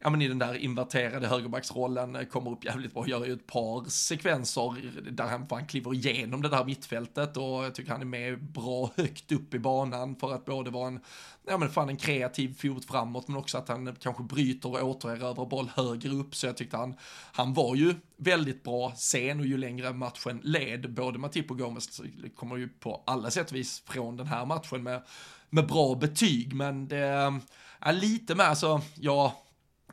ja 0.04 0.10
men 0.10 0.22
i 0.22 0.28
den 0.28 0.38
där 0.38 0.54
inverterade 0.54 1.26
högerbacksrollen 1.26 2.16
eh, 2.16 2.24
kommer 2.24 2.50
upp 2.50 2.64
jävligt 2.64 2.94
bra, 2.94 3.08
gör 3.08 3.24
ju 3.24 3.32
ett 3.32 3.46
par 3.46 3.88
sekvenser 3.88 4.92
där 5.10 5.24
han 5.24 5.46
fan 5.46 5.66
kliver 5.66 5.94
igenom 5.94 6.42
det 6.42 6.48
där 6.48 6.64
mittfältet 6.64 7.36
och 7.36 7.64
jag 7.64 7.74
tycker 7.74 7.92
han 7.92 8.00
är 8.00 8.04
med 8.04 8.44
bra 8.44 8.90
högt 8.96 9.32
upp 9.32 9.54
i 9.54 9.58
banan 9.58 10.16
för 10.16 10.34
att 10.34 10.44
både 10.44 10.70
vara 10.70 10.88
en, 10.88 11.00
ja 11.46 11.58
men 11.58 11.70
fan 11.70 11.88
en 11.88 11.96
kreativ 11.96 12.54
fot 12.58 12.84
framåt 12.84 13.28
men 13.28 13.36
också 13.36 13.58
att 13.58 13.68
han 13.68 13.96
kanske 14.00 14.22
bryter 14.22 14.68
och 14.68 14.88
återerövrar 14.88 15.46
boll 15.46 15.70
högre 15.74 16.10
upp. 16.10 16.34
Så 16.34 16.46
jag 16.46 16.56
tyckte 16.56 16.76
han, 16.76 16.94
han 17.32 17.54
var 17.54 17.74
ju 17.74 17.94
väldigt 18.16 18.62
bra 18.62 18.92
sen 18.96 19.40
och 19.40 19.46
ju 19.46 19.56
längre 19.56 19.92
matchen 19.92 20.40
led, 20.42 20.94
både 20.94 21.18
Matip 21.18 21.50
och 21.50 21.58
Gomes 21.58 22.00
kommer 22.36 22.56
ju 22.56 22.68
på 22.68 23.02
alla 23.06 23.30
sätt 23.30 23.50
och 23.50 23.56
vis 23.56 23.82
från 23.86 24.16
den 24.16 24.26
här 24.26 24.46
matchen 24.46 24.82
med, 24.82 25.02
med 25.50 25.66
bra 25.66 25.94
betyg, 25.94 26.54
men 26.54 26.88
det 26.88 27.32
är 27.80 27.92
lite 27.92 28.34
med, 28.34 28.46
alltså, 28.46 28.80
ja, 28.94 29.43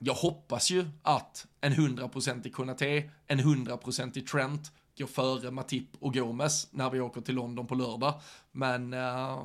jag 0.03 0.13
hoppas 0.13 0.71
ju 0.71 0.85
att 1.01 1.47
en 1.61 1.73
100% 1.73 2.47
i 2.47 2.49
Konate, 2.49 3.09
en 3.27 3.39
100% 3.39 4.17
i 4.17 4.21
Trent 4.21 4.71
går 4.97 5.07
före 5.07 5.51
Matip 5.51 5.89
och 5.99 6.13
Gomes 6.13 6.67
när 6.71 6.89
vi 6.89 6.99
åker 6.99 7.21
till 7.21 7.35
London 7.35 7.67
på 7.67 7.75
lördag. 7.75 8.21
Men 8.51 8.93
eh, 8.93 9.39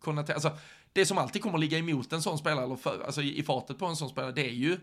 Konate, 0.00 0.34
alltså 0.34 0.50
det 0.92 1.06
som 1.06 1.18
alltid 1.18 1.42
kommer 1.42 1.58
ligga 1.58 1.78
emot 1.78 2.12
en 2.12 2.22
sån 2.22 2.38
spelare, 2.38 2.64
eller 2.64 2.76
för, 2.76 3.02
alltså 3.06 3.22
i, 3.22 3.38
i 3.38 3.42
fatet 3.42 3.78
på 3.78 3.86
en 3.86 3.96
sån 3.96 4.08
spelare, 4.08 4.32
det 4.32 4.48
är 4.48 4.54
ju 4.54 4.80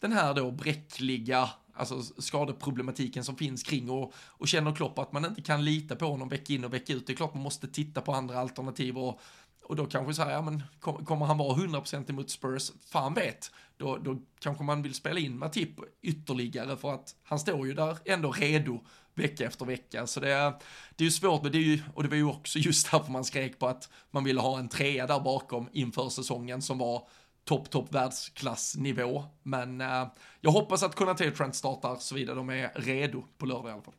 den 0.00 0.12
här 0.12 0.34
då 0.34 0.50
bräckliga 0.50 1.50
alltså 1.74 2.02
skadeproblematiken 2.02 3.24
som 3.24 3.36
finns 3.36 3.62
kring 3.62 3.90
och, 3.90 4.12
och 4.16 4.48
känner 4.48 4.74
Klopp 4.74 4.98
att 4.98 5.12
man 5.12 5.24
inte 5.24 5.42
kan 5.42 5.64
lita 5.64 5.96
på 5.96 6.06
honom 6.06 6.28
vecka 6.28 6.52
in 6.52 6.64
och 6.64 6.74
vecka 6.74 6.92
ut. 6.92 7.06
Det 7.06 7.12
är 7.12 7.16
klart 7.16 7.34
man 7.34 7.42
måste 7.42 7.68
titta 7.68 8.00
på 8.00 8.12
andra 8.12 8.38
alternativ 8.38 8.98
och, 8.98 9.20
och 9.64 9.76
då 9.76 9.86
kanske 9.86 10.14
så 10.14 10.22
här, 10.22 10.32
ja 10.32 10.42
men 10.42 10.62
kommer 10.80 11.26
han 11.26 11.38
vara 11.38 11.56
100% 11.56 12.10
emot 12.10 12.30
Spurs? 12.30 12.72
Fan 12.86 13.14
vet. 13.14 13.50
Då, 13.76 13.96
då 13.96 14.18
kanske 14.40 14.64
man 14.64 14.82
vill 14.82 14.94
spela 14.94 15.20
in 15.20 15.38
Matip 15.38 15.70
ytterligare 16.02 16.76
för 16.76 16.94
att 16.94 17.14
han 17.22 17.38
står 17.38 17.66
ju 17.66 17.74
där 17.74 17.98
ändå 18.04 18.32
redo 18.32 18.80
vecka 19.14 19.46
efter 19.46 19.64
vecka. 19.64 20.06
Så 20.06 20.20
det 20.20 20.32
är, 20.32 20.52
det 20.96 21.04
är 21.04 21.06
ju 21.06 21.10
svårt, 21.10 21.42
men 21.42 21.52
det 21.52 21.58
är 21.58 21.62
ju, 21.62 21.82
och 21.94 22.02
det 22.02 22.08
var 22.08 22.16
ju 22.16 22.24
också 22.24 22.58
just 22.58 22.90
därför 22.90 23.12
man 23.12 23.24
skrek 23.24 23.58
på 23.58 23.66
att 23.66 23.88
man 24.10 24.24
ville 24.24 24.40
ha 24.40 24.58
en 24.58 24.68
trea 24.68 25.06
där 25.06 25.20
bakom 25.20 25.68
inför 25.72 26.08
säsongen 26.08 26.62
som 26.62 26.78
var 26.78 27.08
topp, 27.44 27.70
topp 27.70 27.94
världsklassnivå. 27.94 29.24
Men 29.42 29.80
eh, 29.80 30.06
jag 30.40 30.50
hoppas 30.50 30.82
att 30.82 30.94
Konate 30.94 31.28
och 31.28 31.34
Trent 31.34 31.54
startar 31.54 31.96
såvida 31.96 32.34
de 32.34 32.50
är 32.50 32.72
redo 32.74 33.24
på 33.38 33.46
lördag 33.46 33.68
i 33.68 33.72
alla 33.72 33.82
fall. 33.82 33.94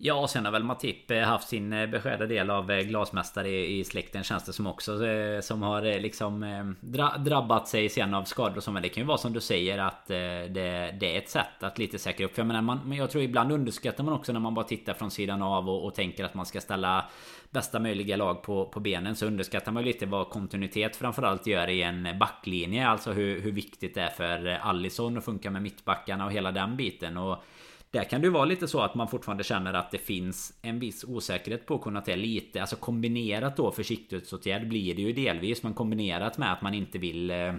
Ja, 0.00 0.14
och 0.14 0.30
sen 0.30 0.44
har 0.44 0.52
väl 0.52 0.64
Matip 0.64 1.10
eh, 1.10 1.22
haft 1.22 1.48
sin 1.48 1.72
eh, 1.72 1.86
beskärda 1.86 2.26
del 2.26 2.50
av 2.50 2.70
eh, 2.70 2.80
glasmästare 2.80 3.48
i 3.66 3.84
släkten 3.84 4.24
känns 4.24 4.44
det 4.44 4.52
som 4.52 4.66
också. 4.66 4.98
Som 5.42 5.62
har 5.62 6.00
liksom 6.00 6.74
drabbat 7.18 7.68
sig 7.68 7.88
sen 7.88 8.14
av 8.14 8.24
skador 8.24 8.56
och 8.56 8.62
så. 8.62 8.72
Men 8.72 8.82
det 8.82 8.88
kan 8.88 9.02
ju 9.02 9.06
vara 9.06 9.18
som 9.18 9.32
du 9.32 9.40
säger 9.40 9.78
att 9.78 10.06
det, 10.06 10.92
det 11.00 11.14
är 11.14 11.18
ett 11.18 11.28
sätt 11.28 11.62
att 11.62 11.78
lite 11.78 11.98
säkra 11.98 12.26
upp. 12.26 12.34
För 12.34 12.40
jag 12.42 12.46
menar, 12.46 12.62
man, 12.62 12.92
jag 12.92 13.10
tror 13.10 13.24
ibland 13.24 13.52
underskattar 13.52 14.04
man 14.04 14.14
också 14.14 14.32
när 14.32 14.40
man 14.40 14.54
bara 14.54 14.64
tittar 14.64 14.94
från 14.94 15.10
sidan 15.10 15.42
av 15.42 15.68
och, 15.68 15.84
och 15.84 15.94
tänker 15.94 16.24
att 16.24 16.34
man 16.34 16.46
ska 16.46 16.60
ställa 16.60 17.04
bästa 17.50 17.80
möjliga 17.80 18.16
lag 18.16 18.42
på, 18.42 18.66
på 18.66 18.80
benen 18.80 19.16
så 19.16 19.26
underskattar 19.26 19.72
man 19.72 19.84
lite 19.84 20.06
vad 20.06 20.30
kontinuitet 20.30 20.96
framförallt 20.96 21.46
gör 21.46 21.68
i 21.68 21.82
en 21.82 22.18
backlinje. 22.18 22.88
Alltså 22.88 23.12
hur, 23.12 23.40
hur 23.40 23.52
viktigt 23.52 23.94
det 23.94 24.02
är 24.02 24.10
för 24.10 24.46
Allison 24.62 25.18
att 25.18 25.24
funka 25.24 25.50
med 25.50 25.62
mittbackarna 25.62 26.24
och 26.24 26.32
hela 26.32 26.52
den 26.52 26.76
biten. 26.76 27.16
Och 27.16 27.44
där 27.90 28.04
kan 28.04 28.20
det 28.20 28.26
ju 28.26 28.32
vara 28.32 28.44
lite 28.44 28.68
så 28.68 28.80
att 28.80 28.94
man 28.94 29.08
fortfarande 29.08 29.44
känner 29.44 29.74
att 29.74 29.90
det 29.90 29.98
finns 29.98 30.58
en 30.62 30.78
viss 30.78 31.04
osäkerhet 31.04 31.66
på 31.66 31.78
Konaté 31.78 32.16
lite. 32.16 32.60
Alltså 32.60 32.76
kombinerat 32.76 33.56
då 33.56 33.72
försiktighetsåtgärd 33.72 34.68
blir 34.68 34.94
det 34.94 35.02
ju 35.02 35.12
delvis. 35.12 35.62
Men 35.62 35.74
kombinerat 35.74 36.38
med 36.38 36.52
att 36.52 36.62
man 36.62 36.74
inte 36.74 36.98
vill 36.98 37.30
eh, 37.30 37.54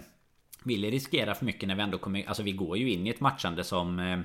Ville 0.62 0.86
vill 0.86 0.90
riskera 0.90 1.34
för 1.34 1.44
mycket 1.44 1.68
när 1.68 1.74
vi 1.74 1.82
ändå 1.82 1.98
kommer... 1.98 2.28
Alltså 2.28 2.42
vi 2.42 2.52
går 2.52 2.78
ju 2.78 2.90
in 2.90 3.06
i 3.06 3.10
ett 3.10 3.20
matchande 3.20 3.64
som... 3.64 3.98
Eh, 3.98 4.18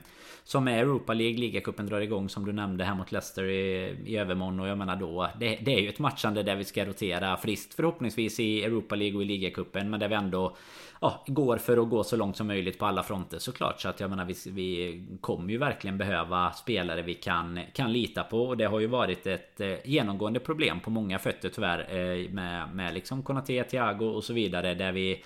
som 0.47 0.67
är 0.67 0.77
Europa 0.77 1.13
League, 1.13 1.37
ligacupen 1.37 1.85
drar 1.85 2.01
igång 2.01 2.29
som 2.29 2.45
du 2.45 2.53
nämnde 2.53 2.83
här 2.83 2.95
mot 2.95 3.11
Leicester 3.11 3.43
i, 3.43 3.95
i 4.05 4.17
övermorgon. 4.17 4.59
Och 4.59 4.67
jag 4.67 4.77
menar 4.77 4.95
då 4.95 5.29
det, 5.39 5.59
det, 5.61 5.73
är 5.73 5.79
ju 5.79 5.89
ett 5.89 5.99
matchande 5.99 6.43
där 6.43 6.55
vi 6.55 6.63
ska 6.63 6.85
rotera 6.85 7.37
friskt 7.37 7.73
förhoppningsvis 7.73 8.39
i 8.39 8.63
Europa 8.63 8.95
League 8.95 9.17
och 9.17 9.23
i 9.23 9.25
ligacupen 9.25 9.89
men 9.89 9.99
där 9.99 10.07
vi 10.07 10.15
ändå 10.15 10.55
ja, 11.01 11.23
går 11.27 11.57
för 11.57 11.77
att 11.77 11.89
gå 11.89 12.03
så 12.03 12.15
långt 12.15 12.37
som 12.37 12.47
möjligt 12.47 12.79
på 12.79 12.85
alla 12.85 13.03
fronter 13.03 13.39
såklart. 13.39 13.81
Så 13.81 13.89
att 13.89 13.99
jag 13.99 14.09
menar 14.09 14.25
vi, 14.25 14.35
vi 14.51 15.03
kommer 15.21 15.51
ju 15.51 15.57
verkligen 15.57 15.97
behöva 15.97 16.51
spelare 16.51 17.01
vi 17.01 17.13
kan, 17.13 17.59
kan 17.73 17.93
lita 17.93 18.23
på. 18.23 18.45
Och 18.45 18.57
det 18.57 18.65
har 18.65 18.79
ju 18.79 18.87
varit 18.87 19.27
ett 19.27 19.61
eh, 19.61 19.73
genomgående 19.83 20.39
problem 20.39 20.79
på 20.79 20.89
många 20.89 21.19
fötter 21.19 21.49
tyvärr 21.49 21.79
eh, 21.79 22.29
med, 22.29 22.75
med 22.75 22.93
liksom 22.93 23.23
Konate, 23.23 23.63
Thiago 23.63 24.05
och 24.05 24.23
så 24.23 24.33
vidare 24.33 24.73
där 24.73 24.91
vi 24.91 25.23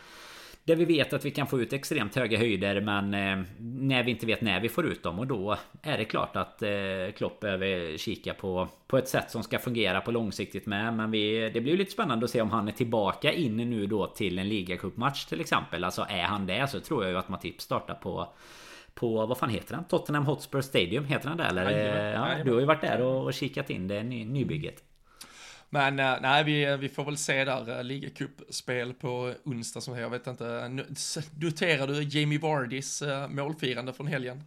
där 0.70 0.76
vi 0.76 0.86
vet 0.86 1.14
att 1.14 1.26
vi 1.26 1.32
kan 1.32 1.48
få 1.48 1.62
ut 1.62 1.74
extremt 1.74 2.16
höga 2.16 2.38
höjder 2.38 2.82
men 2.82 3.14
eh, 3.14 3.46
när 3.60 4.04
vi 4.04 4.12
inte 4.12 4.26
vet 4.26 4.42
när 4.42 4.60
vi 4.60 4.70
får 4.70 4.86
ut 4.86 5.04
dem 5.04 5.20
och 5.20 5.28
då 5.28 5.58
är 5.82 5.98
det 5.98 6.06
klart 6.06 6.36
att 6.36 6.62
eh, 6.62 6.70
Klopp 7.18 7.40
behöver 7.40 7.98
kika 7.98 8.34
på 8.34 8.68
på 8.88 8.98
ett 8.98 9.08
sätt 9.08 9.32
som 9.32 9.44
ska 9.44 9.60
fungera 9.60 10.02
på 10.02 10.12
långsiktigt 10.12 10.66
med. 10.66 10.94
Men 10.94 11.12
vi, 11.12 11.50
det 11.54 11.62
blir 11.62 11.72
ju 11.72 11.78
lite 11.78 11.92
spännande 11.92 12.26
att 12.26 12.30
se 12.30 12.42
om 12.42 12.52
han 12.52 12.68
är 12.68 12.72
tillbaka 12.72 13.32
in 13.32 13.58
nu 13.58 13.88
då 13.88 14.08
till 14.08 14.40
en 14.40 14.50
ligacupmatch 14.50 15.26
till 15.26 15.42
exempel. 15.42 15.84
Alltså 15.84 16.06
är 16.10 16.24
han 16.24 16.46
det 16.46 16.70
så 16.70 16.80
tror 16.80 17.04
jag 17.04 17.12
ju 17.12 17.18
att 17.18 17.30
Matip 17.30 17.62
startar 17.62 17.96
på 17.96 18.28
på, 18.94 19.26
vad 19.26 19.38
fan 19.38 19.50
heter 19.50 19.76
den? 19.76 19.84
Tottenham 19.84 20.26
Hotspur 20.26 20.62
Stadium, 20.62 21.06
heter 21.06 21.30
den 21.30 21.38
där 21.38 21.50
eller? 21.50 22.14
Ja, 22.14 22.44
du 22.44 22.54
har 22.54 22.60
ju 22.60 22.66
varit 22.66 22.82
där 22.82 23.02
och 23.02 23.34
kikat 23.34 23.70
in 23.70 23.88
det 23.88 24.04
ny, 24.04 24.26
nybygget. 24.26 24.84
Men 25.70 26.00
uh, 26.00 26.16
nej, 26.22 26.44
vi, 26.44 26.78
vi 26.78 26.90
får 26.90 27.06
väl 27.06 27.18
se 27.18 27.46
där, 27.46 27.70
uh, 27.70 27.84
ligacupspel 27.84 28.94
på 28.94 29.34
onsdag 29.46 29.82
som 29.82 29.98
jag 29.98 30.10
vet 30.10 30.28
inte. 30.28 30.68
Noterar 31.40 31.88
du 31.88 32.04
Jamie 32.04 32.40
Vardys 32.40 33.04
målfirande 33.30 33.94
från 33.94 34.08
helgen? 34.08 34.44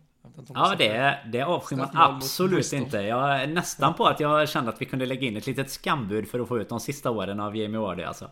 Ja 0.55 0.75
det, 0.79 1.19
det 1.33 1.43
avskyr 1.43 1.77
man 1.77 1.89
absolut 1.93 2.73
inte. 2.73 2.97
Jag 2.97 3.43
är 3.43 3.47
nästan 3.47 3.95
på 3.95 4.07
att 4.07 4.21
jag 4.21 4.49
kände 4.49 4.71
att 4.71 4.81
vi 4.81 4.85
kunde 4.85 5.07
lägga 5.07 5.27
in 5.27 5.37
ett 5.37 5.47
litet 5.47 5.71
skambud 5.71 6.29
för 6.29 6.41
att 6.41 6.49
få 6.49 6.59
ut 6.59 6.69
de 6.69 6.81
sista 6.81 7.11
åren 7.11 7.41
av 7.41 7.57
Jamie 7.57 7.81
Vardy 7.81 8.03
alltså. 8.03 8.31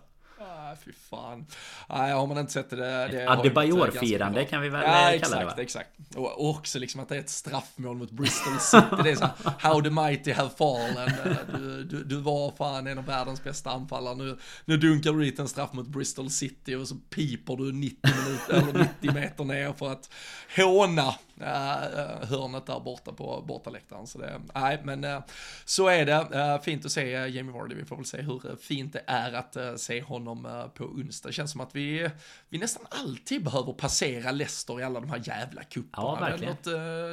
Ah, 0.72 0.76
fy 0.84 0.92
fan. 0.92 1.46
Nej, 1.88 2.12
har 2.12 2.26
man 2.26 2.38
inte 2.38 2.52
sett 2.52 2.70
det... 2.70 2.76
det 3.08 3.30
Adebayor-firande 3.30 4.44
kan 4.44 4.62
vi 4.62 4.68
väl 4.68 4.82
ja, 4.82 4.88
kalla 4.88 5.12
exakt, 5.14 5.38
det 5.38 5.44
va? 5.44 5.54
exakt. 5.56 5.90
Och 6.16 6.50
också 6.50 6.78
liksom 6.78 7.00
att 7.00 7.08
det 7.08 7.16
är 7.16 7.20
ett 7.20 7.30
straffmål 7.30 7.96
mot 7.96 8.10
Bristol 8.10 8.60
City. 8.60 9.02
Det 9.04 9.10
är 9.10 9.16
så 9.16 9.24
här, 9.24 9.52
how 9.58 9.82
the 9.82 9.90
mighty 9.90 10.32
have 10.32 10.50
fallen. 10.58 11.10
Du, 11.54 11.84
du, 11.84 12.04
du 12.04 12.16
var 12.16 12.52
fan 12.56 12.86
en 12.86 12.98
av 12.98 13.06
världens 13.06 13.44
bästa 13.44 13.70
anfallare. 13.70 14.14
Nu, 14.14 14.38
nu 14.64 14.76
dunkar 14.76 15.12
du 15.12 15.20
dit 15.20 15.38
en 15.38 15.48
straff 15.48 15.72
mot 15.72 15.86
Bristol 15.86 16.30
City 16.30 16.74
och 16.74 16.88
så 16.88 16.94
piper 16.94 17.56
du 17.56 17.72
90, 17.72 17.98
minuter, 18.02 18.70
eller 18.70 18.88
90 19.02 19.12
meter 19.12 19.44
ner 19.44 19.72
för 19.72 19.92
att 19.92 20.10
håna 20.56 21.14
äh, 21.42 22.28
hörnet 22.28 22.66
där 22.66 22.80
borta 22.80 23.12
på 23.12 23.44
bortaläktaren. 23.48 24.06
Så 24.06 24.18
det, 24.18 24.40
nej, 24.54 24.80
men 24.84 25.04
äh, 25.04 25.20
så 25.64 25.88
är 25.88 26.06
det. 26.06 26.12
Äh, 26.32 26.60
fint 26.60 26.84
att 26.84 26.92
se 26.92 27.10
Jamie 27.10 27.52
Vardy. 27.52 27.74
Vi 27.74 27.84
får 27.84 27.96
väl 27.96 28.04
se 28.04 28.22
hur 28.22 28.56
fint 28.56 28.92
det 28.92 29.02
är 29.06 29.32
att 29.32 29.80
se 29.80 30.02
honom 30.02 30.68
på 30.74 30.84
onsdag. 30.84 31.28
Det 31.28 31.32
känns 31.32 31.52
som 31.52 31.60
att 31.60 31.76
vi, 31.76 32.10
vi 32.48 32.58
nästan 32.58 32.86
alltid 32.90 33.44
behöver 33.44 33.72
passera 33.72 34.30
Leicester 34.30 34.80
i 34.80 34.82
alla 34.82 35.00
de 35.00 35.10
här 35.10 35.22
jävla 35.24 35.62
kupperna. 35.62 36.06
Ja, 36.06 36.18
verkligen. 36.20 36.56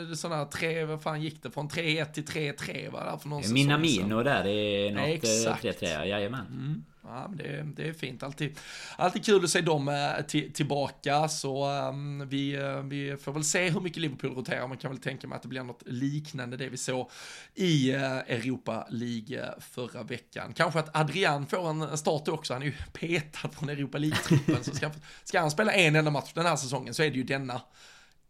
Något 0.09 0.19
sådana 0.19 0.45
tre, 0.45 0.86
vad 0.86 1.01
fan 1.01 1.21
gick 1.21 1.43
det? 1.43 1.51
Från 1.51 1.69
3-1 1.69 2.11
till 2.11 2.25
3-3 2.25 2.91
va? 2.91 3.03
Där 3.03 3.17
för 3.17 3.30
någon 3.30 3.53
Minamino 3.53 4.23
där 4.23 4.47
i 4.47 4.91
något 4.91 5.23
3-3, 5.23 6.05
jajamän. 6.05 6.47
Mm. 6.47 6.84
Ja, 7.10 7.28
men 7.28 7.38
det, 7.38 7.64
det 7.76 7.89
är 7.89 7.93
fint, 7.93 8.24
alltid, 8.24 8.60
alltid 8.95 9.26
kul 9.26 9.43
att 9.43 9.49
se 9.49 9.62
dem 9.62 9.88
eh, 9.88 10.26
tillbaka, 10.53 11.28
så 11.28 11.72
um, 11.72 12.30
vi, 12.30 12.55
eh, 12.55 12.82
vi 12.82 13.18
får 13.18 13.32
väl 13.34 13.43
se 13.43 13.70
hur 13.70 13.80
mycket 13.80 14.01
Liverpool 14.01 14.36
roterar, 14.36 14.68
man 14.68 14.78
kan 14.78 14.91
väl 14.91 14.99
tänka 14.99 15.28
mig 15.28 15.36
att 15.36 15.41
det 15.41 15.47
blir 15.47 15.64
något 15.64 15.84
liknande 15.86 16.58
det 16.58 16.70
vi 16.70 16.78
såg 16.78 17.10
i 17.55 17.95
uh, 17.95 18.01
Europa 18.03 18.88
League 18.89 19.53
förra 19.60 20.03
veckan. 20.03 20.53
Kanske 20.53 20.80
att 20.80 20.95
Adrian 20.95 21.47
får 21.47 21.70
en 21.70 21.97
start 21.97 22.28
också, 22.28 22.53
han 22.53 22.62
är 22.62 22.66
ju 22.66 22.74
petad 22.93 23.49
från 23.49 23.70
Europa 23.70 23.97
League-truppen, 23.97 24.64
så 24.64 24.76
ska, 24.76 24.91
ska 25.24 25.39
han 25.39 25.51
spela 25.51 25.72
en 25.72 25.95
enda 25.95 26.12
match 26.12 26.32
den 26.34 26.45
här 26.45 26.55
säsongen 26.55 26.93
så 26.93 27.03
är 27.03 27.10
det 27.10 27.18
ju 27.18 27.24
denna. 27.24 27.62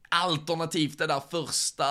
Alternativt 0.10 0.98
det 0.98 1.08
där 1.08 1.22
första 1.32 1.86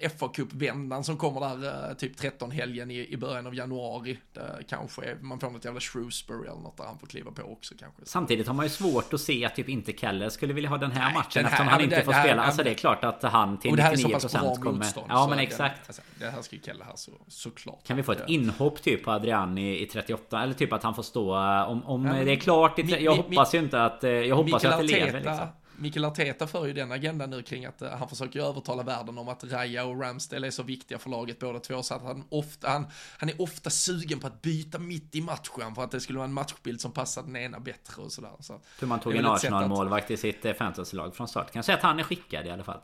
eh, 0.00 0.10
fa 0.18 0.28
Cup-vändan 0.28 1.04
som 1.04 1.16
kommer 1.16 1.40
där 1.40 1.88
eh, 1.88 1.94
typ 1.94 2.16
13 2.16 2.50
helgen 2.50 2.90
i, 2.90 3.06
i 3.08 3.16
början 3.16 3.46
av 3.46 3.54
januari. 3.54 4.18
Där 4.32 4.62
kanske 4.68 5.16
man 5.20 5.40
får 5.40 5.50
något 5.50 5.64
jävla 5.64 5.80
Shrewsbury 5.80 6.48
eller 6.48 6.60
något 6.60 6.76
där 6.76 6.84
han 6.84 6.98
får 6.98 7.06
kliva 7.06 7.30
på 7.30 7.42
också 7.42 7.74
kanske. 7.78 8.02
Samtidigt 8.04 8.46
har 8.46 8.54
man 8.54 8.66
ju 8.66 8.70
svårt 8.70 9.14
att 9.14 9.20
se 9.20 9.44
att 9.44 9.54
typ 9.54 9.68
inte 9.68 9.92
Keller 9.92 10.28
skulle 10.28 10.52
vilja 10.52 10.70
ha 10.70 10.78
den 10.78 10.90
här 10.92 11.04
Nej, 11.04 11.14
matchen 11.14 11.30
den 11.34 11.44
här, 11.44 11.50
eftersom 11.50 11.68
han 11.68 11.80
inte 11.80 11.96
det, 11.96 12.04
får 12.04 12.12
det 12.12 12.20
spela. 12.20 12.42
alltså 12.42 12.62
det 12.62 12.70
är 12.70 12.74
klart 12.74 13.04
att 13.04 13.22
han 13.22 13.58
till 13.58 13.70
99% 13.70 14.56
kommer... 14.56 14.72
Motstånd, 14.72 15.06
ja 15.10 15.26
men 15.30 15.38
exakt. 15.38 15.80
Alltså, 15.86 16.02
det 16.18 16.30
här 16.30 16.42
ska 16.42 16.56
ju 16.56 16.62
Keller 16.62 16.84
här 16.84 16.96
så, 16.96 17.12
såklart. 17.28 17.86
Kan 17.86 17.96
vi 17.96 18.02
få 18.02 18.12
ett 18.12 18.28
inhopp 18.28 18.82
typ 18.82 19.04
på 19.04 19.10
Adrian 19.10 19.58
i, 19.58 19.82
i 19.82 19.86
38? 19.86 20.42
Eller 20.42 20.54
typ 20.54 20.72
att 20.72 20.82
han 20.82 20.94
får 20.94 21.02
stå 21.02 21.36
om, 21.66 21.86
om 21.86 22.06
ja, 22.06 22.24
det 22.24 22.32
är 22.32 22.36
klart. 22.36 22.78
I, 22.78 22.82
jag 22.82 23.12
mi, 23.12 23.22
hoppas 23.22 23.52
mi, 23.52 23.58
ju 23.58 23.64
inte 23.64 23.84
att... 23.84 24.02
Jag 24.02 24.36
hoppas 24.36 24.64
ju 24.64 24.68
att 24.68 24.78
det 24.78 24.84
lever 24.84 25.20
liksom. 25.20 25.48
Mikael 25.80 26.04
Arteta 26.04 26.46
för 26.46 26.66
ju 26.66 26.72
den 26.72 26.92
agendan 26.92 27.30
nu 27.30 27.42
kring 27.42 27.64
att 27.64 27.82
uh, 27.82 27.88
han 27.88 28.08
försöker 28.08 28.40
övertala 28.40 28.82
världen 28.82 29.18
om 29.18 29.28
att 29.28 29.44
Raya 29.44 29.84
och 29.84 30.00
Ramsdale 30.00 30.46
är 30.46 30.50
så 30.50 30.62
viktiga 30.62 30.98
för 30.98 31.10
laget 31.10 31.38
båda 31.38 31.60
två 31.60 31.82
så 31.82 31.94
att 31.94 32.02
han 32.02 32.24
ofta, 32.28 32.68
han, 32.68 32.86
han 33.18 33.28
är 33.28 33.42
ofta 33.42 33.70
sugen 33.70 34.20
på 34.20 34.26
att 34.26 34.42
byta 34.42 34.78
mitt 34.78 35.14
i 35.14 35.20
matchen 35.20 35.74
för 35.74 35.84
att 35.84 35.90
det 35.90 36.00
skulle 36.00 36.18
vara 36.18 36.28
en 36.28 36.34
matchbild 36.34 36.80
som 36.80 36.92
passar 36.92 37.22
den 37.22 37.36
ena 37.36 37.60
bättre 37.60 38.02
och 38.02 38.12
sådär. 38.12 38.30
Så 38.40 38.60
Hur 38.80 38.86
man 38.86 39.00
tog 39.00 39.16
en 39.16 39.26
Arsenal-målvakt 39.26 40.10
i 40.10 40.16
sitt 40.16 40.44
eh, 40.44 40.52
fantasylag 40.52 41.16
från 41.16 41.28
start. 41.28 41.52
Kan 41.52 41.58
jag 41.58 41.64
säga 41.64 41.76
att 41.76 41.82
han 41.82 41.98
är 41.98 42.02
skickad 42.02 42.46
i 42.46 42.50
alla 42.50 42.64
fall. 42.64 42.80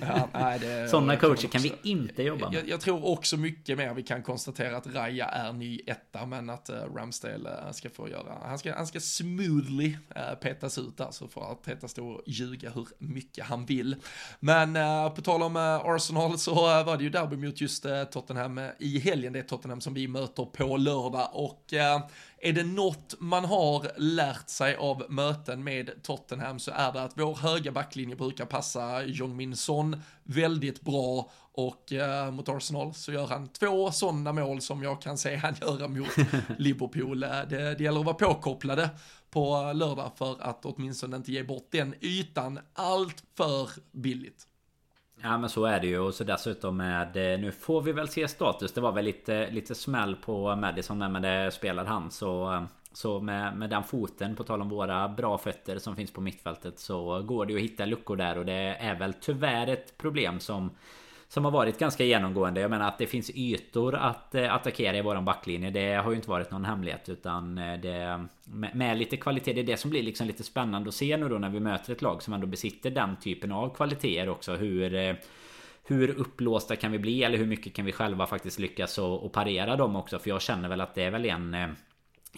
ja, 0.00 0.28
nej, 0.32 0.58
det, 0.58 0.88
Sådana 0.90 1.16
coacher 1.16 1.48
kan 1.48 1.62
vi 1.62 1.72
inte 1.82 2.22
jobba 2.22 2.50
med. 2.50 2.58
Jag, 2.58 2.68
jag, 2.68 2.80
tror 2.80 3.06
också 3.06 3.36
mycket 3.36 3.78
mer 3.78 3.94
vi 3.94 4.02
kan 4.02 4.22
konstatera 4.22 4.76
att 4.76 4.86
Raya 4.86 5.26
är 5.26 5.52
ny 5.52 5.80
etta 5.86 6.26
men 6.26 6.50
att 6.50 6.70
uh, 6.70 6.76
Ramsdale 6.94 7.72
ska 7.72 7.90
få 7.90 8.08
göra, 8.08 8.38
han 8.42 8.58
ska, 8.58 8.74
han 8.74 8.86
ska 8.86 9.00
smoothly 9.00 9.96
petas 10.40 10.78
ut 10.78 10.96
där 10.96 11.10
så 11.10 11.28
får 11.28 11.52
Arteta 11.52 11.88
stå 11.88 12.22
ljuga 12.28 12.70
hur 12.70 12.88
mycket 12.98 13.44
han 13.44 13.66
vill. 13.66 13.96
Men 14.40 14.76
uh, 14.76 15.14
på 15.14 15.22
tal 15.22 15.42
om 15.42 15.56
uh, 15.56 15.62
Arsenal 15.62 16.38
så 16.38 16.52
uh, 16.52 16.86
var 16.86 16.96
det 16.96 17.04
ju 17.04 17.10
derby 17.10 17.36
mot 17.36 17.60
just 17.60 17.86
Tottenham 18.12 18.60
i 18.78 18.98
helgen. 18.98 19.32
Det 19.32 19.38
är 19.38 19.42
Tottenham 19.42 19.80
som 19.80 19.94
vi 19.94 20.08
möter 20.08 20.44
på 20.44 20.76
lördag 20.76 21.30
och 21.32 21.64
är 22.40 22.52
det 22.52 22.64
något 22.64 23.14
man 23.18 23.44
har 23.44 23.86
lärt 23.96 24.48
sig 24.48 24.76
av 24.76 25.04
möten 25.08 25.64
med 25.64 26.02
Tottenham 26.02 26.58
så 26.58 26.70
är 26.70 26.92
det 26.92 27.02
att 27.02 27.12
vår 27.14 27.34
höga 27.34 27.72
backlinje 27.72 28.16
brukar 28.16 28.44
passa 28.44 29.02
Jong 29.02 29.36
Min 29.36 29.56
Son 29.56 30.02
väldigt 30.24 30.80
bra 30.80 31.30
och 31.58 31.92
eh, 31.92 32.30
mot 32.30 32.48
Arsenal 32.48 32.94
så 32.94 33.12
gör 33.12 33.26
han 33.26 33.48
två 33.48 33.92
sådana 33.92 34.32
mål 34.32 34.60
som 34.60 34.82
jag 34.82 35.02
kan 35.02 35.18
se 35.18 35.36
han 35.36 35.54
göra 35.60 35.88
mot 35.88 36.16
Liverpool. 36.58 37.20
Det, 37.20 37.74
det 37.78 37.80
gäller 37.80 38.00
att 38.00 38.06
vara 38.06 38.14
påkopplade 38.14 38.90
på 39.38 39.72
lördag 39.74 40.12
för 40.16 40.36
att 40.40 40.64
åtminstone 40.64 41.16
inte 41.16 41.32
ge 41.32 41.42
bort 41.42 41.66
den 41.70 41.94
ytan 42.00 42.58
allt 42.74 43.24
för 43.36 43.68
billigt. 43.92 44.46
Ja 45.22 45.38
men 45.38 45.50
så 45.50 45.64
är 45.64 45.80
det 45.80 45.86
ju. 45.86 45.98
Och 45.98 46.14
så 46.14 46.24
dessutom 46.24 46.76
med 46.76 47.16
eh, 47.16 47.40
Nu 47.40 47.52
får 47.52 47.82
vi 47.82 47.92
väl 47.92 48.08
se 48.08 48.28
status. 48.28 48.72
Det 48.72 48.80
var 48.80 48.92
väl 48.92 49.04
lite, 49.04 49.50
lite 49.50 49.74
smäll 49.74 50.16
på 50.16 50.56
Madison 50.56 50.98
men 50.98 51.22
det 51.22 51.50
spelar 51.50 51.84
han. 51.84 52.10
Så 52.10 52.52
eh, 52.52 52.62
Så 52.92 53.20
med, 53.20 53.56
med 53.56 53.70
den 53.70 53.84
foten 53.84 54.36
på 54.36 54.44
tal 54.44 54.60
om 54.60 54.68
våra 54.68 55.08
bra 55.08 55.38
fötter 55.38 55.78
som 55.78 55.96
finns 55.96 56.12
på 56.12 56.20
mittfältet 56.20 56.78
Så 56.78 57.22
går 57.22 57.46
det 57.46 57.52
ju 57.52 57.58
att 57.58 57.64
hitta 57.64 57.84
luckor 57.84 58.16
där. 58.16 58.38
Och 58.38 58.46
det 58.46 58.76
är 58.80 58.94
väl 58.94 59.14
tyvärr 59.20 59.66
ett 59.66 59.98
problem 59.98 60.40
som 60.40 60.70
som 61.28 61.44
har 61.44 61.52
varit 61.52 61.78
ganska 61.78 62.04
genomgående. 62.04 62.60
Jag 62.60 62.70
menar 62.70 62.88
att 62.88 62.98
det 62.98 63.06
finns 63.06 63.30
ytor 63.34 63.94
att 63.94 64.34
eh, 64.34 64.54
attackera 64.54 64.96
i 64.96 65.02
våran 65.02 65.24
backlinje. 65.24 65.70
Det 65.70 65.94
har 65.94 66.10
ju 66.10 66.16
inte 66.16 66.30
varit 66.30 66.50
någon 66.50 66.64
hemlighet 66.64 67.08
utan 67.08 67.58
eh, 67.58 67.80
det 67.80 68.26
med, 68.74 68.98
lite 68.98 69.16
kvalitet. 69.16 69.52
Det 69.52 69.60
är 69.60 69.64
det 69.64 69.76
som 69.76 69.90
blir 69.90 70.02
liksom 70.02 70.26
lite 70.26 70.44
spännande 70.44 70.88
att 70.88 70.94
se 70.94 71.16
nu 71.16 71.28
då 71.28 71.38
när 71.38 71.48
vi 71.48 71.60
möter 71.60 71.92
ett 71.92 72.02
lag 72.02 72.22
som 72.22 72.34
ändå 72.34 72.46
besitter 72.46 72.90
den 72.90 73.16
typen 73.16 73.52
av 73.52 73.74
kvaliteter 73.74 74.28
också. 74.28 74.56
Hur 74.56 74.94
eh, 74.94 75.14
hur 75.90 76.10
upplåsta 76.10 76.76
kan 76.76 76.92
vi 76.92 76.98
bli 76.98 77.24
eller 77.24 77.38
hur 77.38 77.46
mycket 77.46 77.74
kan 77.74 77.84
vi 77.84 77.92
själva 77.92 78.26
faktiskt 78.26 78.58
lyckas 78.58 78.98
och, 78.98 79.24
och 79.24 79.32
parera 79.32 79.76
dem 79.76 79.96
också? 79.96 80.18
För 80.18 80.30
jag 80.30 80.42
känner 80.42 80.68
väl 80.68 80.80
att 80.80 80.94
det 80.94 81.02
är 81.02 81.10
väl 81.10 81.24
en 81.24 81.76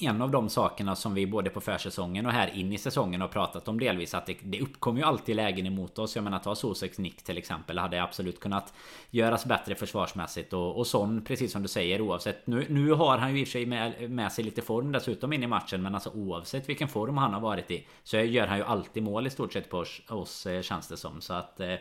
en 0.00 0.22
av 0.22 0.30
de 0.30 0.48
sakerna 0.48 0.96
som 0.96 1.14
vi 1.14 1.26
både 1.26 1.50
på 1.50 1.60
försäsongen 1.60 2.26
och 2.26 2.32
här 2.32 2.56
in 2.56 2.72
i 2.72 2.78
säsongen 2.78 3.20
har 3.20 3.28
pratat 3.28 3.68
om 3.68 3.80
delvis 3.80 4.14
att 4.14 4.26
det, 4.26 4.36
det 4.42 4.60
uppkommer 4.60 5.00
ju 5.00 5.06
alltid 5.06 5.36
lägen 5.36 5.66
emot 5.66 5.98
oss. 5.98 6.16
Jag 6.16 6.22
menar 6.22 6.38
ta 6.38 6.54
Soseks 6.54 6.98
nick 6.98 7.22
till 7.22 7.38
exempel 7.38 7.78
hade 7.78 8.02
absolut 8.02 8.40
kunnat 8.40 8.72
göras 9.10 9.46
bättre 9.46 9.74
försvarsmässigt 9.74 10.52
och, 10.52 10.78
och 10.78 10.86
sån 10.86 11.24
precis 11.24 11.52
som 11.52 11.62
du 11.62 11.68
säger 11.68 12.00
oavsett. 12.00 12.46
Nu, 12.46 12.66
nu 12.68 12.92
har 12.92 13.18
han 13.18 13.34
ju 13.34 13.40
i 13.40 13.44
och 13.44 13.48
för 13.48 13.52
sig 13.52 13.66
med, 13.66 14.10
med 14.10 14.32
sig 14.32 14.44
lite 14.44 14.62
form 14.62 14.92
dessutom 14.92 15.32
in 15.32 15.42
i 15.42 15.46
matchen 15.46 15.82
men 15.82 15.94
alltså 15.94 16.10
oavsett 16.10 16.68
vilken 16.68 16.88
form 16.88 17.16
han 17.16 17.34
har 17.34 17.40
varit 17.40 17.70
i 17.70 17.86
så 18.04 18.16
gör 18.16 18.46
han 18.46 18.58
ju 18.58 18.64
alltid 18.64 19.02
mål 19.02 19.26
i 19.26 19.30
stort 19.30 19.52
sett 19.52 19.70
på 19.70 19.78
oss, 19.78 20.00
oss 20.08 20.46
eh, 20.46 20.62
känns 20.62 20.88
det 20.88 20.96
som 20.96 21.20
så 21.20 21.34
att 21.34 21.60
eh, 21.60 21.74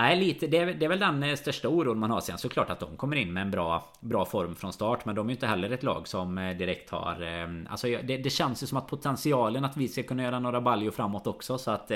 Nej, 0.00 0.16
lite. 0.16 0.46
Det 0.46 0.58
är, 0.58 0.66
det 0.66 0.84
är 0.84 0.88
väl 0.88 0.98
den 0.98 1.22
eh, 1.22 1.36
största 1.36 1.68
oron 1.68 1.98
man 1.98 2.10
har. 2.10 2.20
Sen 2.20 2.38
såklart 2.38 2.70
att 2.70 2.80
de 2.80 2.96
kommer 2.96 3.16
in 3.16 3.32
med 3.32 3.40
en 3.40 3.50
bra, 3.50 3.92
bra 4.00 4.24
form 4.24 4.54
från 4.54 4.72
start. 4.72 5.04
Men 5.04 5.14
de 5.14 5.26
är 5.26 5.30
ju 5.30 5.34
inte 5.34 5.46
heller 5.46 5.70
ett 5.70 5.82
lag 5.82 6.08
som 6.08 6.38
eh, 6.38 6.56
direkt 6.56 6.90
har... 6.90 7.22
Eh, 7.22 7.48
alltså 7.70 7.86
det, 7.86 8.16
det 8.16 8.30
känns 8.30 8.62
ju 8.62 8.66
som 8.66 8.78
att 8.78 8.88
potentialen 8.88 9.64
att 9.64 9.76
vi 9.76 9.88
ska 9.88 10.02
kunna 10.02 10.22
göra 10.22 10.38
några 10.38 10.60
baljor 10.60 10.90
framåt 10.90 11.26
också. 11.26 11.58
Så 11.58 11.70
att 11.70 11.90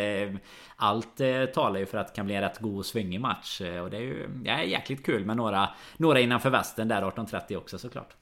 allt 0.76 1.20
talar 1.54 1.80
ju 1.80 1.86
för 1.86 1.98
att 1.98 2.08
det 2.08 2.14
kan 2.14 2.26
bli 2.26 2.34
en 2.34 2.42
rätt 2.42 2.58
god 2.58 2.78
och 2.78 2.86
svängig 2.86 3.20
match. 3.20 3.60
Och 3.60 3.90
det 3.90 3.96
är 3.96 4.00
ju 4.00 4.28
ja, 4.44 4.62
jäkligt 4.62 5.06
kul 5.06 5.24
med 5.24 5.36
några, 5.36 5.68
några 5.96 6.20
innanför 6.20 6.50
västen 6.50 6.88
där 6.88 7.02
18.30 7.02 7.56
också 7.56 7.78
såklart. 7.78 8.16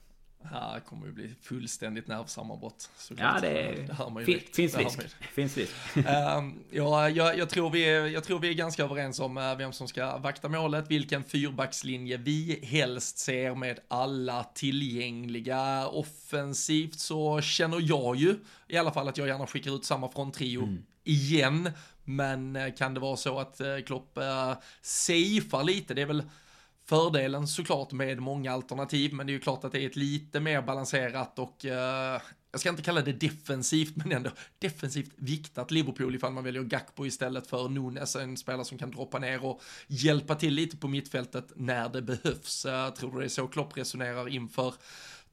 Här 0.45 0.80
kommer 0.80 1.07
ju 1.07 1.12
bli 1.12 1.34
fullständigt 1.43 2.09
nervsammanbrott. 2.09 2.90
Ja, 3.16 3.38
det, 3.40 3.49
det 3.86 3.93
hör 3.93 4.11
man 4.11 4.22
ju 4.22 4.26
fin, 4.26 4.40
finns 4.53 4.76
risk. 4.76 5.01
Finns 5.20 5.57
risk. 5.57 5.72
um, 5.97 6.64
ja, 6.70 7.09
jag, 7.09 7.38
jag, 7.38 7.51
tror 7.51 7.70
vi 7.70 7.82
är, 7.82 8.07
jag 8.07 8.24
tror 8.24 8.38
vi 8.38 8.49
är 8.49 8.55
ganska 8.55 8.84
överens 8.84 9.20
om 9.20 9.36
uh, 9.36 9.57
vem 9.57 9.72
som 9.72 9.88
ska 9.88 10.18
vakta 10.18 10.49
målet, 10.49 10.90
vilken 10.90 11.24
fyrbackslinje 11.24 12.16
vi 12.16 12.61
helst 12.62 13.18
ser 13.18 13.55
med 13.55 13.80
alla 13.88 14.45
tillgängliga. 14.45 15.88
Offensivt 15.88 16.99
så 16.99 17.40
känner 17.40 17.78
jag 17.80 18.16
ju 18.16 18.36
i 18.68 18.76
alla 18.76 18.93
fall 18.93 19.09
att 19.09 19.18
jag 19.18 19.28
gärna 19.28 19.47
skickar 19.47 19.76
ut 19.76 19.84
samma 19.84 20.09
fronttrio 20.09 20.62
mm. 20.62 20.84
igen. 21.05 21.70
Men 22.05 22.57
uh, 22.57 22.74
kan 22.74 22.95
det 22.95 23.01
vara 23.01 23.16
så 23.16 23.38
att 23.38 23.61
uh, 23.61 23.84
Klopp 23.86 24.18
uh, 24.18 24.55
safear 24.82 25.64
lite, 25.64 25.95
det 25.95 26.03
är 26.03 26.07
väl 26.07 26.22
Fördelen 26.93 27.49
såklart 27.49 27.93
med 27.93 28.20
många 28.20 28.53
alternativ, 28.53 29.14
men 29.14 29.26
det 29.26 29.30
är 29.30 29.34
ju 29.34 29.40
klart 29.40 29.64
att 29.64 29.72
det 29.72 29.82
är 29.82 29.86
ett 29.86 29.97
lite 29.97 30.40
mer 30.40 30.62
balanserat 30.62 31.38
och 31.38 31.64
eh, 31.64 32.20
jag 32.51 32.61
ska 32.61 32.68
inte 32.68 32.82
kalla 32.82 33.01
det 33.01 33.12
defensivt, 33.12 33.97
men 33.97 34.12
ändå 34.12 34.30
defensivt 34.59 35.12
viktat 35.16 35.70
Liverpool 35.70 36.14
ifall 36.14 36.32
man 36.32 36.45
väljer 36.45 36.62
Gakpo 36.62 37.07
istället 37.07 37.47
för 37.47 37.68
Nunes, 37.68 38.16
en 38.16 38.36
spelare 38.36 38.64
som 38.64 38.78
kan 38.78 38.90
droppa 38.90 39.18
ner 39.18 39.45
och 39.45 39.62
hjälpa 39.86 40.34
till 40.34 40.55
lite 40.55 40.76
på 40.76 40.88
mittfältet 40.88 41.53
när 41.57 41.88
det 41.88 42.03
behövs. 42.03 42.64
Jag 42.64 42.97
tror 42.97 43.18
det 43.20 43.24
är 43.24 43.28
så 43.28 43.47
Klopp 43.47 43.76
resonerar 43.76 44.28
inför 44.28 44.74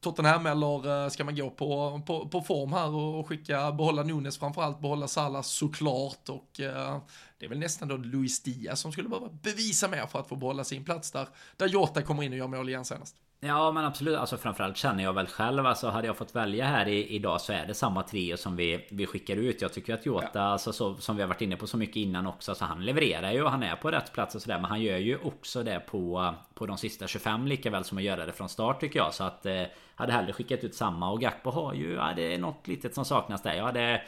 Tottenham 0.02 0.46
eller 0.46 1.04
eh, 1.04 1.10
ska 1.10 1.24
man 1.24 1.36
gå 1.36 1.50
på, 1.50 2.02
på, 2.06 2.30
på 2.30 2.42
form 2.42 2.74
här 2.74 2.90
och 2.90 3.28
skicka, 3.28 3.72
behålla 3.72 4.04
Nunes 4.04 4.38
framförallt, 4.38 4.80
behålla 4.80 5.08
Salah 5.08 5.42
såklart 5.42 6.30
och 6.30 6.60
eh, 6.60 7.02
det 7.38 7.46
är 7.46 7.50
väl 7.50 7.60
nästan 7.60 7.88
då 7.88 7.98
Luis 7.98 8.44
Diaz 8.44 8.80
som 8.80 8.92
skulle 8.92 9.10
behöva 9.10 9.30
bevisa 9.30 9.88
mer 9.88 10.08
för 10.08 10.20
att 10.20 10.28
få 10.28 10.36
behålla 10.36 10.64
sin 10.64 10.86
plats 10.86 11.12
där, 11.12 11.28
där 11.58 11.68
Jota 11.68 12.02
kommer 12.02 12.24
in 12.24 12.32
och 12.32 12.38
gör 12.38 12.48
mål 12.48 12.70
igen 12.70 12.86
senast. 12.86 13.16
Ja 13.42 13.72
men 13.72 13.86
absolut, 13.86 14.18
alltså 14.18 14.38
framförallt 14.38 14.78
känner 14.78 15.04
jag 15.04 15.14
väl 15.14 15.28
själv 15.28 15.66
alltså 15.66 15.90
hade 15.90 16.08
jag 16.08 16.18
fått 16.18 16.36
välja 16.36 16.66
här 16.66 16.88
i, 16.88 17.08
idag 17.08 17.42
så 17.42 17.54
är 17.54 17.66
det 17.68 17.74
samma 17.74 18.04
trio 18.04 18.38
som 18.38 18.56
vi, 18.56 18.88
vi 18.92 19.06
skickar 19.06 19.36
ut. 19.36 19.62
Jag 19.62 19.74
tycker 19.74 19.94
att 19.94 20.06
Jota, 20.06 20.30
ja. 20.34 20.42
alltså, 20.42 20.74
så, 20.74 20.96
som 20.96 21.16
vi 21.16 21.22
har 21.22 21.28
varit 21.28 21.42
inne 21.42 21.56
på 21.56 21.68
så 21.68 21.78
mycket 21.78 21.96
innan 21.96 22.28
också, 22.28 22.56
så 22.56 22.66
han 22.66 22.86
levererar 22.86 23.32
ju 23.32 23.44
och 23.44 23.52
han 23.52 23.64
är 23.64 23.76
på 23.76 23.92
rätt 23.92 24.14
plats 24.14 24.36
och 24.36 24.42
sådär. 24.42 24.60
Men 24.60 24.66
han 24.66 24.82
gör 24.82 24.98
ju 24.98 25.18
också 25.18 25.64
det 25.64 25.80
på, 25.80 26.34
på 26.54 26.66
de 26.66 26.78
sista 26.78 27.08
25 27.08 27.48
lika 27.48 27.70
väl 27.70 27.84
som 27.84 27.98
att 27.98 28.04
göra 28.04 28.26
det 28.26 28.32
från 28.32 28.50
start 28.50 28.80
tycker 28.80 29.00
jag. 29.00 29.14
Så 29.14 29.24
att 29.24 29.46
eh, 29.46 29.64
hade 29.96 30.14
hellre 30.14 30.34
skickat 30.34 30.64
ut 30.64 30.76
samma 30.76 31.12
och 31.12 31.22
Gakpo 31.22 31.50
har 31.50 31.74
ju, 31.74 31.94
ja 31.94 32.14
det 32.16 32.34
är 32.34 32.38
något 32.38 32.68
litet 32.68 32.96
som 32.96 33.06
saknas 33.06 33.42
där. 33.42 33.54
Jag 33.54 33.64
hade 33.64 34.02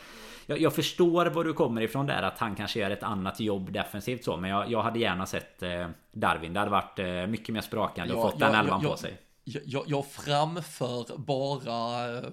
jag, 0.51 0.61
jag, 0.61 0.75
förstår 0.75 1.25
var 1.25 1.43
du 1.43 1.53
kommer 1.53 1.81
ifrån 1.81 2.05
där 2.05 2.23
att 2.23 2.39
han 2.39 2.55
kanske 2.55 2.79
gör 2.79 2.91
ett 2.91 3.03
annat 3.03 3.39
jobb 3.39 3.71
defensivt 3.71 4.23
så 4.23 4.37
Men 4.37 4.49
jag, 4.49 4.71
jag 4.71 4.81
hade 4.81 4.99
gärna 4.99 5.25
sett 5.25 5.63
eh, 5.63 5.87
Darwin. 6.11 6.53
Det 6.53 6.59
hade 6.59 6.71
varit 6.71 6.99
eh, 6.99 7.27
mycket 7.27 7.53
mer 7.53 7.61
sprakande 7.61 8.13
och 8.13 8.31
fått 8.31 8.39
den 8.39 8.55
elvan 8.55 8.81
på 8.81 8.97
sig 8.97 9.17
jag, 9.43 9.83
jag 9.87 10.05
framför 10.05 11.17
bara 11.17 12.17
eh, 12.17 12.23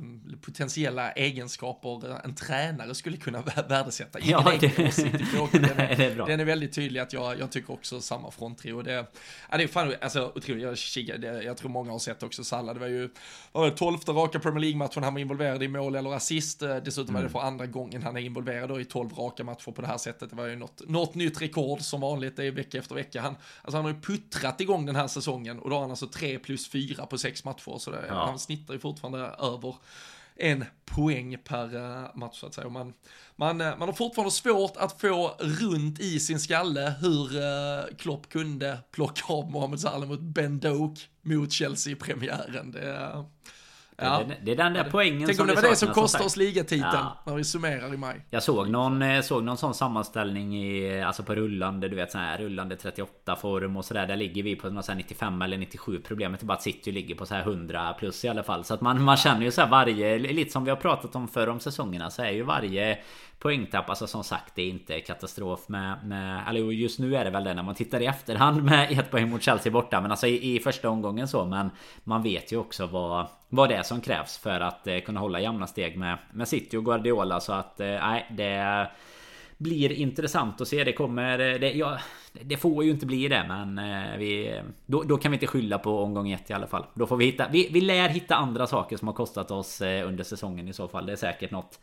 potentiella 0.41 1.13
egenskaper 1.13 2.25
en 2.25 2.35
tränare 2.35 2.95
skulle 2.95 3.17
kunna 3.17 3.43
värdesätta. 3.69 4.19
Ingen 4.19 4.31
ja, 4.31 4.53
det, 4.61 4.77
den, 5.53 5.81
är, 5.81 5.97
det 5.97 6.05
är 6.05 6.15
bra. 6.15 6.27
den 6.27 6.41
är 6.41 6.45
väldigt 6.45 6.73
tydlig 6.73 7.01
att 7.01 7.13
jag, 7.13 7.39
jag 7.39 7.53
tycker 7.53 7.73
också 7.73 8.01
samma 8.01 8.31
fronttrio. 8.31 8.83
Det, 8.83 9.07
ja, 9.51 9.57
det 9.57 9.63
är 9.63 9.69
fan 9.69 9.95
alltså, 10.01 10.33
otroligt. 10.35 10.63
Jag, 10.63 10.79
kikade, 10.79 11.43
jag 11.43 11.57
tror 11.57 11.71
många 11.71 11.93
har 11.93 11.99
sett 11.99 12.23
också 12.23 12.45
Salla. 12.45 12.75
Det 12.75 12.81
var 12.81 12.87
ju 12.87 13.11
var 13.53 13.71
det 13.71 13.77
tolfte 13.77 14.13
raka 14.13 14.39
Premier 14.39 14.61
League-matchen 14.61 15.03
han 15.03 15.15
var 15.15 15.21
involverad 15.21 15.63
i 15.63 15.69
mål 15.69 15.95
eller 15.95 16.15
assist. 16.15 16.63
Eh, 16.63 16.77
dessutom 16.77 17.17
mm. 17.17 17.23
var 17.23 17.29
det 17.29 17.33
för 17.33 17.41
andra 17.41 17.67
gången 17.67 18.03
han 18.03 18.17
är 18.17 18.21
involverad 18.21 18.81
i 18.81 18.85
tolv 18.85 19.13
raka 19.13 19.45
matcher 19.45 19.71
på 19.71 19.83
det 19.83 19.89
här 19.89 19.99
sättet. 19.99 20.31
Det 20.31 20.37
var 20.37 20.47
ju 20.47 20.57
något, 20.57 20.89
något 20.89 21.15
nytt 21.15 21.43
rekord 21.43 21.81
som 21.81 22.01
vanligt. 22.01 22.37
Det 22.37 22.45
är 22.45 22.51
vecka 22.51 22.79
efter 22.79 22.95
vecka. 22.95 23.21
Han, 23.21 23.37
alltså, 23.63 23.77
han 23.77 23.85
har 23.85 23.93
ju 23.93 24.01
puttrat 24.01 24.61
igång 24.61 24.87
den 24.87 24.97
här 24.97 25.09
säsongen 25.09 25.59
och 25.59 25.71
då 25.71 25.77
har 25.77 25.81
han 25.81 25.91
alltså 25.91 26.07
tre 26.07 26.39
plus 26.39 26.69
fyra 26.69 26.98
på 27.07 27.19
sex 27.19 27.45
matcher. 27.45 27.79
Så 27.79 27.91
det, 27.91 28.05
ja. 28.09 28.25
han 28.25 28.39
snittar 28.39 28.75
ju 28.75 28.81
fortfarande 28.81 29.19
över 29.19 29.75
en 30.39 30.65
poäng 30.85 31.39
per 31.45 31.77
eh, 31.77 32.07
match 32.15 32.41
så 32.41 32.47
att 32.47 32.55
säga. 32.55 32.69
Man, 32.69 32.93
man, 33.37 33.61
eh, 33.61 33.79
man 33.79 33.89
har 33.89 33.93
fortfarande 33.93 34.31
svårt 34.31 34.77
att 34.77 35.01
få 35.01 35.37
runt 35.39 36.01
i 36.01 36.21
sin 36.21 36.41
skalle 36.41 36.95
hur 37.01 37.37
uh, 37.37 37.97
Klopp 37.97 38.29
kunde 38.29 38.79
plocka 38.91 39.33
av 39.33 39.51
Mohamed 39.51 39.81
Salah 39.81 40.09
mot 40.09 40.21
Ben 40.21 40.59
Doak 40.59 40.99
mot 41.23 41.53
Chelsea-premiären. 41.53 42.71
Det, 42.71 43.25
Ja. 44.03 44.23
Det, 44.29 44.37
det, 44.43 44.53
är 44.53 44.57
den 44.57 44.73
där 44.73 44.89
poängen 44.91 45.27
Tänk 45.27 45.41
om 45.41 45.47
det 45.47 45.55
var 45.55 45.63
det 45.63 45.77
som 45.77 45.89
kostade 45.89 46.25
oss 46.25 46.37
ligatiteln 46.37 46.91
ja. 46.93 47.23
när 47.27 47.35
vi 47.35 47.45
summerar 47.45 47.95
i 47.95 47.97
maj. 47.97 48.21
Jag 48.31 48.43
såg 48.43 48.69
någon, 48.69 49.03
eh, 49.03 49.23
såg 49.23 49.45
någon 49.45 49.57
sån 49.57 49.75
sammanställning 49.75 50.57
i, 50.65 51.03
alltså 51.03 51.23
på 51.23 51.35
rullande, 51.35 51.89
du 51.89 51.97
vet 51.97 52.13
sån 52.13 52.21
här 52.21 52.39
rullande 52.39 52.77
38 52.77 53.37
form 53.37 53.77
och 53.77 53.85
sådär. 53.85 54.07
Där 54.07 54.17
ligger 54.17 54.43
vi 54.43 54.57
på 54.57 54.71
någon 54.71 54.83
95 54.97 55.43
eller 55.43 55.59
97. 55.59 56.01
Problemet 56.01 56.43
är 56.43 56.47
bara 56.47 56.55
att 56.55 56.63
City 56.63 56.93
ligger 56.93 57.15
på 57.15 57.27
så 57.27 57.35
här 57.35 57.43
100 57.43 57.95
plus 57.99 58.25
i 58.25 58.29
alla 58.29 58.43
fall. 58.43 58.65
Så 58.65 58.75
att 58.75 58.81
man, 58.81 59.03
man 59.03 59.17
känner 59.17 59.43
ju 59.43 59.51
så 59.51 59.61
här 59.61 59.69
varje, 59.69 60.19
lite 60.19 60.53
som 60.53 60.65
vi 60.65 60.71
har 60.71 60.77
pratat 60.77 61.17
om 61.17 61.29
förr 61.29 61.49
om 61.49 61.61
säsongerna 61.61 62.11
så 62.11 62.23
är 62.23 62.31
ju 62.31 62.43
varje 62.43 62.99
poängtapp. 63.39 63.91
Alltså 63.91 64.07
som 64.07 64.25
sagt 64.25 64.55
det 64.55 64.63
är 64.63 64.69
inte 64.69 65.01
katastrof 65.01 65.69
med, 65.69 65.99
med 66.05 66.45
Eller 66.49 66.61
just 66.61 66.99
nu 66.99 67.17
är 67.17 67.25
det 67.25 67.31
väl 67.31 67.45
det 67.45 67.55
när 67.55 67.63
man 67.63 67.75
tittar 67.75 68.01
i 68.01 68.07
efterhand 68.07 68.63
med 68.65 68.93
ett 68.99 69.11
poäng 69.11 69.31
mot 69.31 69.43
Chelsea 69.43 69.73
borta. 69.73 70.01
Men 70.01 70.11
alltså 70.11 70.27
i, 70.27 70.57
i 70.57 70.61
första 70.61 70.91
omgången 70.91 71.29
så. 71.29 71.45
Men 71.45 71.71
man 72.05 72.23
vet 72.23 72.53
ju 72.53 72.57
också 72.57 72.87
vad, 72.87 73.27
vad 73.49 73.69
det 73.69 73.75
är 73.75 73.83
som 73.83 74.01
krävs 74.01 74.39
för 74.39 74.61
att 74.61 74.87
eh, 74.87 74.99
kunna 74.99 75.21
hålla 75.21 75.41
jämna 75.41 75.67
steg 75.67 75.99
med, 75.99 76.19
med 76.33 76.49
City 76.49 76.77
och 76.77 76.85
Guardiola. 76.85 77.41
Så 77.41 77.53
att 77.53 77.81
eh, 77.81 77.87
nej 77.87 78.27
det 78.31 78.91
blir 79.59 79.93
intressant 79.93 80.61
att 80.61 80.69
se. 80.69 80.85
Det 80.85 80.93
kommer... 80.93 81.39
Eh, 81.39 81.61
det, 81.61 81.73
ja, 81.73 81.99
det 82.45 82.57
får 82.57 82.85
ju 82.85 82.91
inte 82.91 83.07
bli 83.07 83.29
det 83.29 83.45
men 83.49 83.79
eh, 83.79 84.19
vi, 84.19 84.61
då, 84.87 85.03
då, 85.03 85.17
kan 85.17 85.31
vi 85.31 85.37
inte 85.37 85.47
skylla 85.47 85.79
på 85.79 86.03
omgång 86.03 86.31
ett 86.31 86.51
i 86.51 86.53
alla 86.53 86.67
fall. 86.67 86.85
Då 86.95 87.07
får 87.07 87.17
vi 87.17 87.25
hitta... 87.25 87.49
Vi, 87.49 87.69
vi 87.73 87.81
lär 87.81 88.09
hitta 88.09 88.35
andra 88.35 88.67
saker 88.67 88.97
som 88.97 89.09
har 89.09 89.15
kostat 89.15 89.51
oss 89.51 89.81
eh, 89.81 90.09
under 90.09 90.25
säsongen 90.25 90.69
i 90.69 90.73
så 90.73 90.89
fall. 90.89 91.07
Det 91.07 91.13
är 91.13 91.17
säkert 91.17 91.51
något 91.51 91.81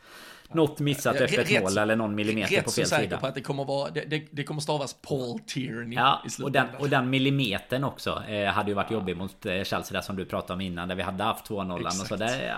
något 0.52 0.80
missat 0.80 1.16
öppet 1.16 1.62
mål 1.62 1.78
eller 1.78 1.96
någon 1.96 2.14
millimeter 2.14 2.62
på 2.62 2.70
fel 2.70 2.86
sida. 2.86 3.02
Rätt 3.02 3.10
så 3.10 3.16
på 3.16 3.26
att 3.26 3.34
det 3.34 3.40
kommer 3.40 3.64
vara, 3.64 3.90
det, 3.90 4.00
det, 4.00 4.26
det 4.30 4.44
kommer 4.44 4.60
stavas 4.60 4.94
Paul 4.94 5.38
Tierney 5.46 5.98
ja, 5.98 6.22
i 6.40 6.42
och 6.42 6.52
den, 6.52 6.66
och 6.78 6.88
den 6.88 7.10
millimetern 7.10 7.84
också 7.84 8.22
eh, 8.28 8.46
hade 8.46 8.70
ju 8.70 8.74
varit 8.74 8.90
ja. 8.90 8.96
jobbig 8.96 9.16
mot 9.16 9.46
eh, 9.46 9.62
Chelsea 9.62 9.92
där 9.92 10.00
som 10.00 10.16
du 10.16 10.24
pratade 10.24 10.52
om 10.52 10.60
innan. 10.60 10.88
Där 10.88 10.94
vi 10.94 11.02
hade 11.02 11.24
haft 11.24 11.48
2-0 11.48 11.86
och 11.86 11.92
så 11.92 12.16
där. 12.16 12.46
Ja, 12.46 12.56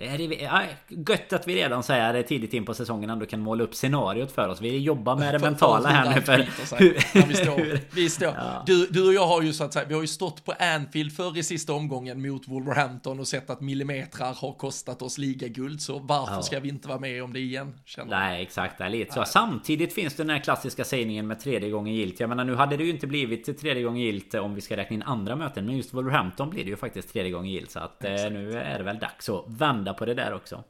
det 0.00 0.06
är 0.06 0.44
ja, 0.44 0.62
gött 0.88 1.32
att 1.32 1.48
vi 1.48 1.54
redan 1.54 1.82
så 1.82 1.92
här 1.92 2.22
tidigt 2.22 2.54
in 2.54 2.64
på 2.64 2.74
säsongen 2.74 3.10
ändå 3.10 3.26
kan 3.26 3.40
måla 3.40 3.64
upp 3.64 3.74
scenariot 3.74 4.32
för 4.32 4.48
oss. 4.48 4.60
Vi 4.60 4.78
jobbar 4.78 5.16
med 5.16 5.34
det 5.34 5.38
mentala 5.38 5.88
här 5.88 6.14
nu 6.14 6.20
för... 6.20 6.46
Hur, 6.78 7.26
vi 7.26 7.34
står. 7.34 7.80
Vi 7.94 8.10
står. 8.10 8.34
Ja. 8.36 8.62
Du, 8.66 8.86
du 8.86 9.06
och 9.06 9.14
jag 9.14 9.26
har 9.26 9.42
ju 9.42 9.52
så 9.52 9.64
att 9.64 9.72
säga, 9.72 9.84
vi 9.88 9.94
har 9.94 10.00
ju 10.00 10.06
stått 10.06 10.44
på 10.44 10.52
Anfield 10.52 11.12
för 11.12 11.38
i 11.38 11.42
sista 11.42 11.72
omgången 11.72 12.22
mot 12.22 12.48
Wolverhampton 12.48 13.20
och 13.20 13.28
sett 13.28 13.50
att 13.50 13.60
millimetrar 13.60 14.34
har 14.34 14.52
kostat 14.52 15.02
oss 15.02 15.18
ligaguld. 15.18 15.80
Så 15.80 15.98
varför 15.98 16.34
ja. 16.34 16.42
ska 16.42 16.60
vi 16.60 16.68
inte 16.68 16.88
vara 16.88 16.98
med 16.98 17.24
om 17.24 17.32
det 17.32 17.40
igen? 17.40 17.74
Nej, 18.06 18.42
exakt. 18.42 18.78
Det 18.78 18.84
är 18.84 18.88
lite 18.88 19.12
så. 19.12 19.24
Samtidigt 19.24 19.94
finns 19.94 20.14
det 20.14 20.22
den 20.22 20.30
här 20.30 20.38
klassiska 20.38 20.84
sägningen 20.84 21.26
med 21.26 21.40
tredje 21.40 21.70
gången 21.70 21.94
gilt. 21.94 22.20
Jag 22.20 22.28
menar, 22.28 22.44
nu 22.44 22.54
hade 22.54 22.76
det 22.76 22.84
ju 22.84 22.90
inte 22.90 23.06
blivit 23.06 23.60
tredje 23.60 23.82
gången 23.82 24.02
gilt 24.02 24.34
om 24.34 24.54
vi 24.54 24.60
ska 24.60 24.76
räkna 24.76 24.94
in 24.94 25.02
andra 25.02 25.36
möten. 25.36 25.66
Men 25.66 25.76
just 25.76 25.94
Wolverhampton 25.94 26.50
blir 26.50 26.64
det 26.64 26.70
ju 26.70 26.76
faktiskt 26.76 27.12
tredje 27.12 27.30
gången 27.30 27.50
gilt. 27.50 27.70
Så 27.70 27.78
att 27.78 28.04
eh, 28.04 28.10
nu 28.10 28.58
är 28.58 28.78
det 28.78 28.84
väl 28.84 28.98
dags 28.98 29.28
att 29.28 29.44
vända 29.48 29.89
vända 29.90 29.98
på 29.98 30.04
det 30.04 30.14
där 30.14 30.34
också. 30.34 30.64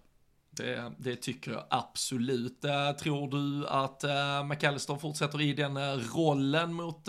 Det, 0.52 0.92
det, 0.98 1.16
tycker 1.16 1.52
jag 1.52 1.64
absolut. 1.70 2.64
Eh, 2.64 2.92
tror 2.92 3.30
du 3.30 3.68
att 3.68 4.04
eh, 4.04 4.44
McAllister 4.44 4.96
fortsätter 4.96 5.40
i 5.40 5.52
den 5.52 5.76
eh, 5.76 5.98
rollen 6.14 6.72
mot 6.72 7.04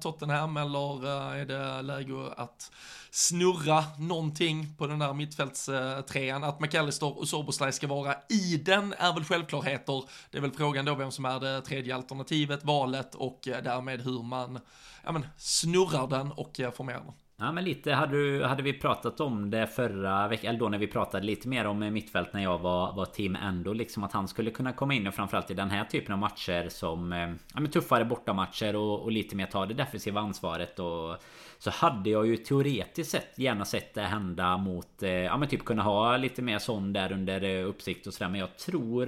Tottenham 0.00 0.56
eller 0.56 1.06
är 1.34 1.44
det 1.44 1.82
läge 1.82 2.32
att 2.36 2.70
snurra 3.10 3.84
någonting 3.98 4.76
på 4.78 4.86
den 4.86 4.98
där 4.98 5.12
mittfältstrean? 5.12 6.44
Att 6.44 6.60
McAllister 6.60 7.18
och 7.18 7.28
Soboslaj 7.28 7.72
ska 7.72 7.86
vara 7.86 8.14
i 8.28 8.56
den 8.56 8.94
är 8.98 9.14
väl 9.14 9.24
självklarheter. 9.24 10.04
Det 10.30 10.38
är 10.38 10.42
väl 10.42 10.52
frågan 10.52 10.84
då 10.84 10.94
vem 10.94 11.10
som 11.10 11.24
är 11.24 11.40
det 11.40 11.60
tredje 11.60 11.94
alternativet, 11.94 12.64
valet 12.64 13.14
och 13.14 13.40
därmed 13.44 14.00
hur 14.00 14.22
man 14.22 14.60
ja, 15.04 15.12
men, 15.12 15.26
snurrar 15.36 16.06
den 16.06 16.32
och 16.32 16.60
formerar 16.74 17.04
den. 17.04 17.14
Ja 17.38 17.52
men 17.52 17.64
lite. 17.64 17.92
Hade, 17.92 18.12
du, 18.12 18.44
hade 18.44 18.62
vi 18.62 18.72
pratat 18.72 19.20
om 19.20 19.50
det 19.50 19.66
förra 19.66 20.28
veckan 20.28 20.48
Eller 20.48 20.58
då 20.58 20.68
när 20.68 20.78
vi 20.78 20.86
pratade 20.86 21.26
lite 21.26 21.48
mer 21.48 21.66
om 21.66 21.82
eh, 21.82 21.90
mittfält 21.90 22.32
när 22.32 22.42
jag 22.42 22.58
var, 22.58 22.92
var 22.92 23.06
team 23.06 23.36
Endo 23.36 23.72
Liksom 23.72 24.04
att 24.04 24.12
han 24.12 24.28
skulle 24.28 24.50
kunna 24.50 24.72
komma 24.72 24.94
in 24.94 25.06
och 25.06 25.14
framförallt 25.14 25.50
i 25.50 25.54
den 25.54 25.70
här 25.70 25.84
typen 25.84 26.12
av 26.12 26.18
matcher 26.18 26.68
som 26.68 27.12
eh, 27.12 27.28
Ja 27.54 27.60
men 27.60 27.70
tuffare 27.70 28.04
bortamatcher 28.04 28.76
och, 28.76 29.02
och 29.02 29.12
lite 29.12 29.36
mer 29.36 29.46
ta 29.46 29.66
det 29.66 29.74
defensiva 29.74 30.20
ansvaret 30.20 30.78
och 30.78 31.16
Så 31.58 31.70
hade 31.70 32.10
jag 32.10 32.26
ju 32.26 32.36
teoretiskt 32.36 33.10
sett 33.10 33.38
gärna 33.38 33.64
sett 33.64 33.94
det 33.94 34.02
hända 34.02 34.56
mot 34.56 35.02
eh, 35.02 35.10
Ja 35.10 35.36
men 35.36 35.48
typ 35.48 35.64
kunna 35.64 35.82
ha 35.82 36.16
lite 36.16 36.42
mer 36.42 36.58
sån 36.58 36.92
där 36.92 37.12
under 37.12 37.62
uppsikt 37.62 38.06
och 38.06 38.14
sådär. 38.14 38.30
Men 38.30 38.40
jag 38.40 38.56
tror 38.56 39.06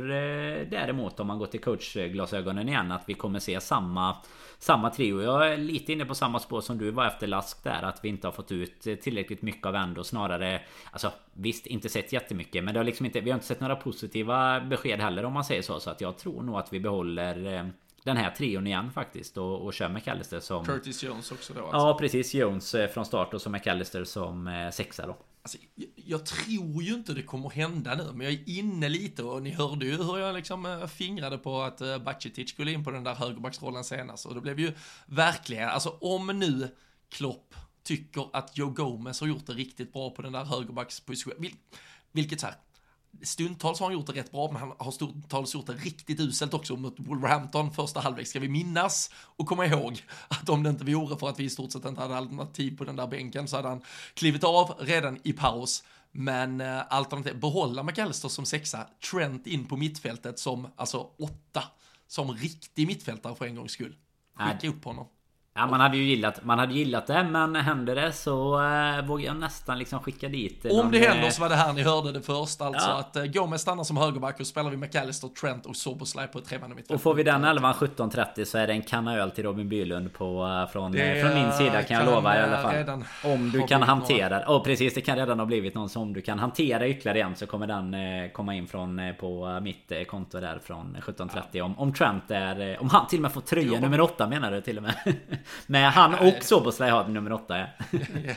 däremot 0.70 1.20
om 1.20 1.26
man 1.26 1.38
går 1.38 1.46
till 1.46 1.60
coachglasögonen 1.60 2.68
igen 2.68 2.92
att 2.92 3.02
vi 3.06 3.14
kommer 3.14 3.38
se 3.38 3.60
samma 3.60 4.16
samma 4.58 4.90
trio. 4.90 5.22
Jag 5.22 5.52
är 5.52 5.56
lite 5.56 5.92
inne 5.92 6.04
på 6.04 6.14
samma 6.14 6.38
spår 6.38 6.60
som 6.60 6.78
du 6.78 6.90
var 6.90 7.06
efter 7.06 7.26
Lask 7.26 7.64
där. 7.64 7.82
Att 7.82 8.04
vi 8.04 8.08
inte 8.08 8.26
har 8.26 8.32
fått 8.32 8.52
ut 8.52 8.80
tillräckligt 8.80 9.42
mycket 9.42 9.66
av 9.66 9.74
Endo. 9.74 10.04
Snarare... 10.04 10.62
Alltså 10.90 11.12
visst, 11.32 11.66
inte 11.66 11.88
sett 11.88 12.12
jättemycket. 12.12 12.64
Men 12.64 12.74
det 12.74 12.80
har 12.80 12.84
liksom 12.84 13.06
inte, 13.06 13.20
vi 13.20 13.30
har 13.30 13.34
inte 13.34 13.46
sett 13.46 13.60
några 13.60 13.76
positiva 13.76 14.60
besked 14.60 15.00
heller 15.00 15.24
om 15.24 15.32
man 15.32 15.44
säger 15.44 15.62
så. 15.62 15.80
Så 15.80 15.90
att 15.90 16.00
jag 16.00 16.18
tror 16.18 16.42
nog 16.42 16.58
att 16.58 16.72
vi 16.72 16.80
behåller 16.80 17.54
eh, 17.54 17.66
den 18.04 18.16
här 18.16 18.30
trion 18.30 18.66
igen 18.66 18.90
faktiskt 18.90 19.38
och, 19.38 19.60
och 19.64 19.74
kör 19.74 19.88
McAllister 19.88 20.40
som... 20.40 20.64
Curtis 20.64 21.02
Jones 21.02 21.32
också 21.32 21.54
då? 21.54 21.60
Alltså. 21.60 21.76
Ja 21.76 21.96
precis, 22.00 22.34
Jones 22.34 22.74
eh, 22.74 22.88
från 22.88 23.04
start 23.04 23.34
och 23.34 23.42
så 23.42 23.50
McAllister 23.50 24.04
som 24.04 24.48
eh, 24.48 24.70
sexa 24.70 25.06
då. 25.06 25.16
Alltså, 25.48 25.58
jag, 25.74 25.88
jag, 25.94 26.26
tror 26.26 26.82
ju 26.82 26.94
inte 26.94 27.14
det 27.14 27.22
kommer 27.22 27.50
hända 27.50 27.94
nu, 27.94 28.12
men 28.14 28.26
jag 28.26 28.32
är 28.34 28.48
inne 28.48 28.88
lite 28.88 29.22
och 29.22 29.42
ni 29.42 29.50
hörde 29.50 29.86
ju 29.86 29.96
hur 29.96 30.18
jag 30.18 30.34
liksom 30.34 30.66
eh, 30.66 30.86
fingrade 30.86 31.38
på 31.38 31.62
att 31.62 31.80
eh, 31.80 31.98
Bacicic 31.98 32.50
skulle 32.50 32.72
in 32.72 32.84
på 32.84 32.90
den 32.90 33.04
där 33.04 33.14
högerbacksrollen 33.14 33.84
senast. 33.84 34.26
Och 34.26 34.34
det 34.34 34.40
blev 34.40 34.60
ju 34.60 34.72
verkligen, 35.06 35.68
alltså 35.68 35.88
om 36.00 36.26
nu 36.26 36.74
Klopp 37.08 37.54
tycker 37.82 38.28
att 38.32 38.58
Joe 38.58 38.70
Gomez 38.70 39.20
har 39.20 39.28
gjort 39.28 39.46
det 39.46 39.52
riktigt 39.52 39.92
bra 39.92 40.10
på 40.10 40.22
den 40.22 40.32
där 40.32 40.44
högerbackspositionen, 40.44 41.52
vilket 42.12 42.40
så 42.40 42.46
här, 42.46 42.56
Stundtals 43.22 43.80
har 43.80 43.86
han 43.86 43.94
gjort 43.94 44.06
det 44.06 44.12
rätt 44.12 44.32
bra, 44.32 44.50
men 44.52 44.60
han 44.60 44.72
har 44.78 44.90
stundtals 44.90 45.54
gjort 45.54 45.66
det 45.66 45.72
riktigt 45.72 46.20
uselt 46.20 46.54
också 46.54 46.76
mot 46.76 46.94
Wolverhampton 46.98 47.72
första 47.72 48.00
halvlek. 48.00 48.26
Ska 48.26 48.40
vi 48.40 48.48
minnas 48.48 49.10
och 49.14 49.46
komma 49.46 49.66
ihåg 49.66 50.02
att 50.28 50.48
om 50.48 50.62
det 50.62 50.70
inte 50.70 50.84
vore 50.84 51.16
för 51.16 51.28
att 51.28 51.40
vi 51.40 51.44
i 51.44 51.50
stort 51.50 51.72
sett 51.72 51.84
inte 51.84 52.00
hade 52.00 52.16
alternativ 52.16 52.76
på 52.76 52.84
den 52.84 52.96
där 52.96 53.06
bänken 53.06 53.48
så 53.48 53.56
hade 53.56 53.68
han 53.68 53.82
klivit 54.14 54.44
av 54.44 54.74
redan 54.78 55.18
i 55.24 55.32
paus. 55.32 55.84
Men 56.12 56.60
eh, 56.60 56.82
alternativ, 56.88 57.40
behålla 57.40 57.82
McAllister 57.82 58.28
som 58.28 58.46
sexa, 58.46 58.86
Trent 59.10 59.46
in 59.46 59.64
på 59.64 59.76
mittfältet 59.76 60.38
som, 60.38 60.68
alltså 60.76 61.10
åtta, 61.18 61.64
som 62.06 62.32
riktig 62.32 62.86
mittfältare 62.86 63.34
för 63.34 63.44
en 63.44 63.54
gångs 63.54 63.72
skull. 63.72 63.94
Skicka 64.38 64.68
upp 64.68 64.84
honom. 64.84 65.06
Ja, 65.58 65.66
man 65.66 65.80
hade 65.80 65.96
ju 65.96 66.02
gillat, 66.04 66.44
man 66.44 66.58
hade 66.58 66.74
gillat 66.74 67.06
det 67.06 67.24
men 67.24 67.56
händer 67.56 67.94
det 67.94 68.12
så 68.12 68.60
äh, 68.60 69.04
vågar 69.06 69.26
jag 69.26 69.36
nästan 69.36 69.78
liksom 69.78 70.00
skicka 70.00 70.28
dit 70.28 70.64
Om 70.64 70.76
någon, 70.76 70.90
det 70.90 70.98
händer 70.98 71.24
eh, 71.24 71.30
så 71.30 71.40
var 71.42 71.48
det 71.48 71.54
här 71.54 71.72
ni 71.72 71.82
hörde 71.82 72.12
det 72.12 72.20
först, 72.22 72.60
alltså 72.60 72.88
Ja. 72.90 72.98
att 72.98 73.16
uh, 73.16 73.24
Gomez 73.24 73.60
stannar 73.62 73.84
som 73.84 73.96
högerback 73.96 74.40
och 74.40 74.46
spelar 74.46 74.70
vi 74.70 74.76
McAllister, 74.76 75.28
Trent 75.28 75.66
och 75.66 75.76
Soboslaj 75.76 76.26
på 76.28 76.38
ett 76.38 76.44
tremanna 76.44 76.74
mittfält. 76.74 76.94
Och 76.94 77.02
får 77.02 77.14
vi 77.14 77.22
den 77.22 77.44
elvan 77.44 77.74
17.30 77.74 78.44
så 78.44 78.58
är 78.58 78.66
det 78.66 78.72
en 78.72 78.82
kanna 78.82 79.16
öl 79.16 79.30
till 79.30 79.44
Robin 79.44 79.68
Bylund 79.68 80.12
på, 80.12 80.46
eh, 80.46 80.72
från, 80.72 80.92
Det 80.92 81.18
eh, 81.18 81.24
från 81.24 81.42
min 81.42 81.52
sida 81.52 81.82
kan 81.82 81.96
jag 81.96 82.04
kan, 82.04 82.14
lova 82.14 82.38
i 82.38 82.42
alla 82.42 82.80
eh, 82.80 82.86
fall. 82.86 83.04
Om 83.24 83.50
du 83.50 83.62
kan 83.62 83.82
hantera 83.82 84.42
Åh 84.46 84.64
precis, 84.64 84.94
det 84.94 85.00
kan 85.00 85.16
redan 85.16 85.38
ha 85.38 85.46
blivit 85.46 85.74
någon 85.74 85.88
som 85.88 86.12
du 86.12 86.22
kan 86.22 86.38
hantera 86.38 86.88
ytterligare 86.88 87.20
en 87.20 87.36
så 87.36 87.46
kommer 87.46 87.66
den 87.66 87.94
eh, 87.94 88.30
komma 88.32 88.54
in 88.54 88.66
från 88.66 88.98
eh, 88.98 89.12
på 89.12 89.48
eh, 89.48 89.60
mitt 89.60 89.92
eh, 89.92 90.02
konto 90.02 90.40
där 90.40 90.60
från 90.64 90.96
17.30 91.02 91.60
om, 91.60 91.78
om 91.78 91.92
Trent 91.92 92.30
är 92.30 92.72
eh, 92.72 92.82
Om 92.82 92.88
han 92.88 93.06
till 93.06 93.18
och 93.18 93.22
med 93.22 93.32
får 93.32 93.40
tröja 93.40 93.80
nummer 93.80 94.00
8 94.00 94.28
menar 94.28 94.50
du 94.50 94.60
till 94.60 94.76
och 94.76 94.82
med 94.82 94.94
Med 95.66 95.92
han 95.92 96.14
och 96.14 96.34
Soboslaj 96.40 96.90
har 96.90 97.08
nummer 97.08 97.32
8 97.32 97.58
ja. 97.58 98.34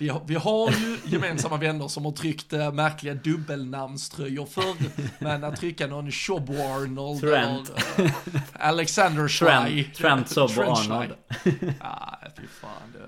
Vi 0.00 0.08
har, 0.08 0.22
vi 0.26 0.34
har 0.34 0.70
ju 0.70 0.98
gemensamma 1.04 1.56
vänner 1.56 1.88
som 1.88 2.04
har 2.04 2.12
tryckt 2.12 2.52
äh, 2.52 2.72
märkliga 2.72 3.14
dubbelnamnströjor 3.14 4.46
förr. 4.46 4.76
Men 5.18 5.44
att 5.44 5.56
trycka 5.56 5.86
någon 5.86 6.12
Shob 6.12 6.50
Arnold 6.50 7.20
Trent. 7.20 7.72
eller 7.96 8.08
äh, 8.08 8.12
Alexander 8.68 9.28
Schrei. 9.28 9.84
Trent, 9.84 10.28
Trent 10.28 10.54
Trent 10.54 10.68
Arnold. 10.68 11.14
Ja, 11.80 12.18
fy 12.36 12.46
fan. 12.60 12.92
Det 12.92 13.00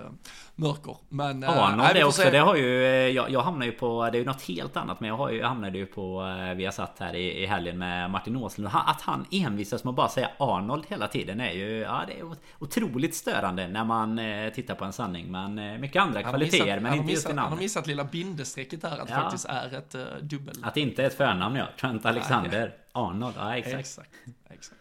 mörker. 0.61 0.97
Men... 1.09 1.43
äh, 1.43 1.51
Arnold 1.51 1.77
nej, 1.77 1.91
vi 1.95 2.01
det 2.01 2.07
också, 2.07 2.23
se. 2.23 2.31
det 2.31 2.39
har 2.39 2.57
ju 2.57 2.85
eh, 2.85 2.91
jag, 2.91 3.31
jag 3.31 3.41
hamnar 3.43 3.67
ju 3.67 3.73
på 3.73 4.09
Det 4.13 4.19
är 4.19 4.21
ju 4.21 4.25
något 4.25 4.43
helt 4.43 4.77
annat 4.77 5.01
men 5.01 5.09
jag 5.09 5.17
har 5.17 5.31
ju, 5.31 5.39
jag 5.39 5.49
hamnade 5.49 5.79
ju 5.79 5.87
på 5.87 6.23
eh, 6.23 6.55
Vi 6.55 6.65
har 6.65 6.73
satt 6.73 6.97
här 6.99 7.15
i, 7.15 7.43
i 7.43 7.47
helgen 7.47 7.79
med 7.79 8.11
Martin 8.11 8.37
Åslund 8.37 8.71
Att 8.87 9.01
han 9.01 9.27
envisas 9.31 9.85
med 9.85 9.91
att 9.91 9.97
bara 9.97 10.09
säga 10.09 10.31
Arnold 10.39 10.85
hela 10.89 11.09
tiden 11.09 11.41
är 11.41 11.53
ju 11.53 11.79
Ja 11.79 12.03
det 12.07 12.19
är 12.19 12.37
otroligt 12.59 13.15
störande 13.15 13.69
när 13.69 13.85
man 13.85 14.19
eh, 14.19 14.53
tittar 14.53 14.75
på 14.75 14.85
en 14.85 14.93
sanning 14.93 15.31
Men 15.31 15.59
eh, 15.59 15.79
mycket 15.79 16.03
andra 16.03 16.23
kvaliteter 16.23 16.65
missat- 16.65 16.83
men 16.83 16.95
inte 16.95 17.13
just 17.13 17.27
i 17.27 17.29
missat, 17.29 17.29
Han 17.31 17.39
har 17.39 17.45
namnet 17.45 17.61
missat 17.61 17.87
lilla 17.87 18.05
bindestrecket 18.05 18.83
här, 18.83 18.99
att 18.99 19.07
det 19.09 19.15
Ja. 19.15 19.21
faktiskt 19.21 19.45
är 19.45 19.75
ett 19.75 19.95
uh, 19.95 20.03
dubbel... 20.23 20.55
Att 20.63 20.75
det 20.75 20.81
inte 20.81 21.03
är 21.03 21.07
ett 21.07 21.17
förnamn 21.17 21.57
ja 21.57 21.67
Trent 21.81 22.07
Alexander 22.07 22.73
Arnold, 22.93 23.35
ja 23.39 23.57
exakt 23.57 23.79
Exakt. 23.81 24.11
exakt. 24.51 24.80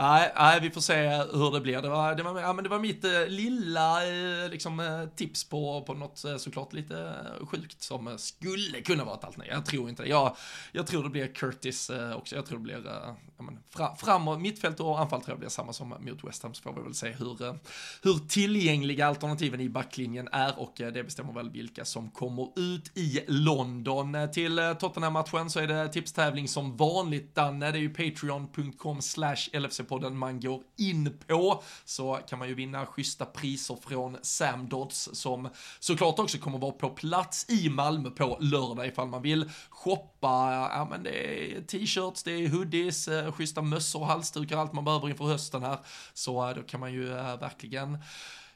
Nej, 0.00 0.32
nej, 0.36 0.60
vi 0.60 0.70
får 0.70 0.80
se 0.80 1.08
hur 1.32 1.52
det 1.52 1.60
blir. 1.60 1.82
Det 1.82 1.88
var, 1.88 2.14
det 2.14 2.22
var, 2.22 2.40
ja, 2.40 2.52
men 2.52 2.64
det 2.64 2.70
var 2.70 2.78
mitt 2.78 3.04
eh, 3.04 3.26
lilla 3.26 4.06
eh, 4.06 4.50
liksom, 4.50 4.80
eh, 4.80 5.04
tips 5.16 5.44
på, 5.44 5.82
på 5.82 5.94
något 5.94 6.24
eh, 6.24 6.36
såklart 6.36 6.72
lite 6.72 6.98
eh, 6.98 7.46
sjukt 7.46 7.82
som 7.82 8.08
eh, 8.08 8.16
skulle 8.16 8.80
kunna 8.80 9.04
vara 9.04 9.16
ett 9.16 9.24
alternativ. 9.24 9.52
Jag 9.52 9.66
tror 9.66 9.88
inte 9.88 10.02
det. 10.02 10.08
Jag, 10.08 10.36
jag 10.72 10.86
tror 10.86 11.02
det 11.02 11.10
blir 11.10 11.34
Curtis 11.34 11.90
också. 12.16 12.36
Jag 12.36 12.46
tror 12.46 12.58
det 12.58 12.64
blir 12.64 12.82
ja, 12.86 13.42
men, 13.42 13.58
fra, 13.70 13.96
framåt, 13.96 14.40
mittfält 14.40 14.80
och 14.80 15.00
anfall 15.00 15.20
tror 15.20 15.32
jag 15.32 15.38
blir 15.38 15.48
samma 15.48 15.72
som 15.72 15.88
mot 15.88 16.24
West 16.24 16.42
Ham. 16.42 16.54
Så 16.54 16.62
får 16.62 16.72
vi 16.72 16.82
väl 16.82 16.94
se 16.94 17.10
hur, 17.10 17.58
hur 18.02 18.28
tillgängliga 18.28 19.06
alternativen 19.06 19.60
i 19.60 19.68
backlinjen 19.68 20.28
är 20.32 20.58
och 20.58 20.72
det 20.76 21.04
bestämmer 21.04 21.32
väl 21.32 21.50
vilka 21.50 21.84
som 21.84 22.10
kommer 22.10 22.48
ut 22.56 22.98
i 22.98 23.24
London. 23.28 24.16
Till 24.32 24.74
Tottenham-matchen 24.78 25.50
så 25.50 25.60
är 25.60 25.66
det 25.66 25.88
tipstävling 25.88 26.48
som 26.48 26.76
vanligt, 26.76 27.34
Danne. 27.34 27.70
Det 27.70 27.78
är 27.78 27.80
ju 27.80 27.94
patreon.com 27.94 29.02
slash 29.02 29.48
podden 29.90 30.16
man 30.16 30.40
går 30.40 30.62
in 30.76 31.18
på. 31.26 31.62
Så 31.84 32.18
kan 32.28 32.38
man 32.38 32.48
ju 32.48 32.54
vinna 32.54 32.86
schyssta 32.86 33.24
priser 33.24 33.76
från 33.88 34.16
Sam 34.22 34.68
Dodds 34.68 35.08
som 35.12 35.48
såklart 35.80 36.18
också 36.18 36.38
kommer 36.38 36.58
vara 36.58 36.72
på 36.72 36.90
plats 36.90 37.46
i 37.50 37.68
Malmö 37.68 38.10
på 38.10 38.36
lördag 38.40 38.86
ifall 38.86 39.08
man 39.08 39.22
vill 39.22 39.50
shoppa. 39.70 40.68
Ja 40.72 40.86
men 40.90 41.02
det 41.02 41.56
är 41.56 41.62
t-shirts, 41.62 42.22
det 42.22 42.32
är 42.32 42.48
hoodies, 42.48 43.08
eh, 43.08 43.32
schyssta 43.32 43.62
mössor, 43.62 44.04
halsdukar, 44.04 44.56
allt 44.56 44.72
man 44.72 44.84
behöver 44.84 45.08
inför 45.08 45.24
hösten 45.24 45.62
här. 45.62 45.78
Så 46.14 46.48
eh, 46.48 46.54
då 46.54 46.62
kan 46.62 46.80
man 46.80 46.92
ju 46.92 47.18
eh, 47.18 47.40
verkligen 47.40 47.98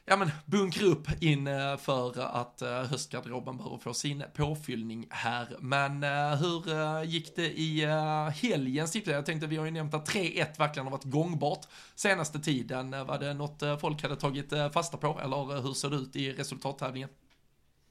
ja 0.05 0.15
men 0.15 0.31
bunkra 0.45 0.85
upp 0.85 1.07
inför 1.21 2.19
eh, 2.19 2.35
att 2.35 2.61
eh, 2.61 2.69
höstgarderoben 2.69 3.57
behöver 3.57 3.77
få 3.77 3.93
sin 3.93 4.23
påfyllning 4.33 5.07
här. 5.09 5.57
Men 5.59 6.03
eh, 6.03 6.35
hur 6.35 7.03
gick 7.03 7.35
det 7.35 7.59
i 7.59 7.85
helgen? 8.35 8.87
Jag 9.05 9.25
tänkte 9.25 9.47
vi 9.47 9.57
har 9.57 9.65
ju 9.65 9.71
nämnt 9.71 9.93
att 9.93 10.09
3-1 10.09 10.59
verkligen 10.59 10.85
har 10.85 10.91
varit 10.91 11.03
gångbart 11.03 11.67
senaste 11.95 12.39
tiden. 12.39 12.91
Var 12.91 13.19
det 13.19 13.33
något 13.33 13.63
folk 13.81 14.01
hade 14.01 14.15
tagit 14.15 14.53
fasta 14.73 14.97
på 14.97 15.19
eller 15.23 15.61
hur 15.61 15.73
ser 15.73 15.89
det 15.89 15.95
ut 15.95 16.15
i 16.15 16.33
resultattävlingen? 16.33 17.09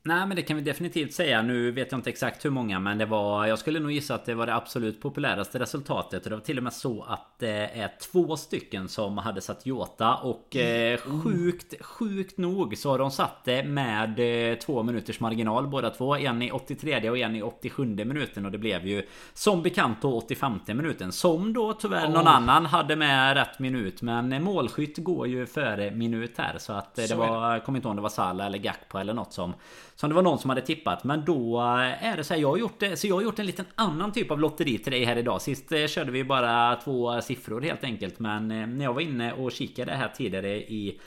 Nej 0.06 0.26
men 0.26 0.36
det 0.36 0.42
kan 0.42 0.56
vi 0.56 0.62
definitivt 0.62 1.12
säga. 1.12 1.42
Nu 1.42 1.70
vet 1.70 1.92
jag 1.92 1.98
inte 1.98 2.10
exakt 2.10 2.44
hur 2.44 2.50
många 2.50 2.78
men 2.78 2.98
det 2.98 3.06
var 3.06 3.46
Jag 3.46 3.58
skulle 3.58 3.80
nog 3.80 3.92
gissa 3.92 4.14
att 4.14 4.24
det 4.24 4.34
var 4.34 4.46
det 4.46 4.54
absolut 4.54 5.00
populäraste 5.00 5.58
resultatet. 5.58 6.24
Och 6.24 6.30
det 6.30 6.36
var 6.36 6.42
till 6.42 6.58
och 6.58 6.64
med 6.64 6.72
så 6.72 7.02
att 7.08 7.38
det 7.38 7.70
är 7.74 7.90
två 8.12 8.36
stycken 8.36 8.88
som 8.88 9.18
hade 9.18 9.40
satt 9.40 9.66
Jota 9.66 10.14
Och 10.16 10.56
eh, 10.56 10.98
sjukt, 10.98 11.84
sjukt 11.84 12.38
nog 12.38 12.76
så 12.76 12.90
har 12.90 12.98
de 12.98 13.10
satt 13.10 13.44
det 13.44 13.62
med 13.64 14.18
eh, 14.52 14.58
två 14.58 14.82
minuters 14.82 15.20
marginal 15.20 15.66
båda 15.66 15.90
två. 15.90 16.16
En 16.16 16.42
i 16.42 16.50
83 16.50 17.10
och 17.10 17.18
en 17.18 17.36
i 17.36 17.42
87 17.42 17.84
minuten. 17.84 18.44
Och 18.46 18.52
det 18.52 18.58
blev 18.58 18.86
ju 18.86 19.06
som 19.34 19.62
bekant 19.62 20.02
då 20.02 20.16
85 20.16 20.60
minuten. 20.66 21.12
Som 21.12 21.52
då 21.52 21.72
tyvärr 21.72 22.08
någon 22.08 22.26
Oh. 22.26 22.36
annan 22.36 22.66
hade 22.66 22.96
med 22.96 23.36
rätt 23.36 23.58
minut. 23.58 24.02
Men 24.02 24.42
målskytt 24.42 24.98
går 24.98 25.26
ju 25.26 25.46
före 25.46 25.90
minut 25.90 26.38
här. 26.38 26.58
Så 26.58 26.72
att 26.72 26.98
eh, 26.98 27.04
det. 27.04 27.14
var 27.14 27.52
jag 27.52 27.64
kommer 27.64 27.78
inte 27.78 27.86
ihåg 27.86 27.90
om 27.90 27.96
det 27.96 28.02
var 28.02 28.08
Salah 28.08 28.46
eller 28.46 28.58
Gakpo 28.58 28.98
eller 28.98 29.14
något 29.14 29.32
som 29.32 29.54
som 29.96 30.10
det 30.10 30.14
var 30.14 30.22
någon 30.22 30.38
som 30.38 30.50
hade 30.50 30.62
tippat. 30.62 31.04
Men 31.04 31.24
då 31.24 31.60
eh, 31.60 32.04
är 32.04 32.16
det 32.16 32.24
så 32.24 32.34
här, 32.34 32.40
jag 32.40 32.48
har 32.48 32.56
gjort 32.56 32.80
det 32.80 32.96
Så 32.96 33.06
jag 33.06 33.14
har 33.14 33.22
gjort 33.22 33.38
en 33.38 33.46
liten 33.46 33.64
annan 33.74 34.12
typ 34.12 34.30
av 34.30 34.40
lotteri 34.40 34.78
till 34.78 34.92
dig 34.92 35.04
här 35.04 35.16
idag. 35.16 35.42
Sist 35.42 35.72
eh, 35.72 35.86
körde 35.86 36.10
vi 36.10 36.24
bara 36.24 36.76
två 36.76 37.20
siffror 37.20 37.60
helt 37.60 37.84
enkelt. 37.84 38.18
Men 38.18 38.48
när 38.48 38.84
jag 38.84 38.94
var 38.94 39.00
inne 39.00 39.32
och 39.32 39.52
kikade 39.52 39.92
här 39.92 40.08
tidigare 40.08 40.56
i 40.56 41.00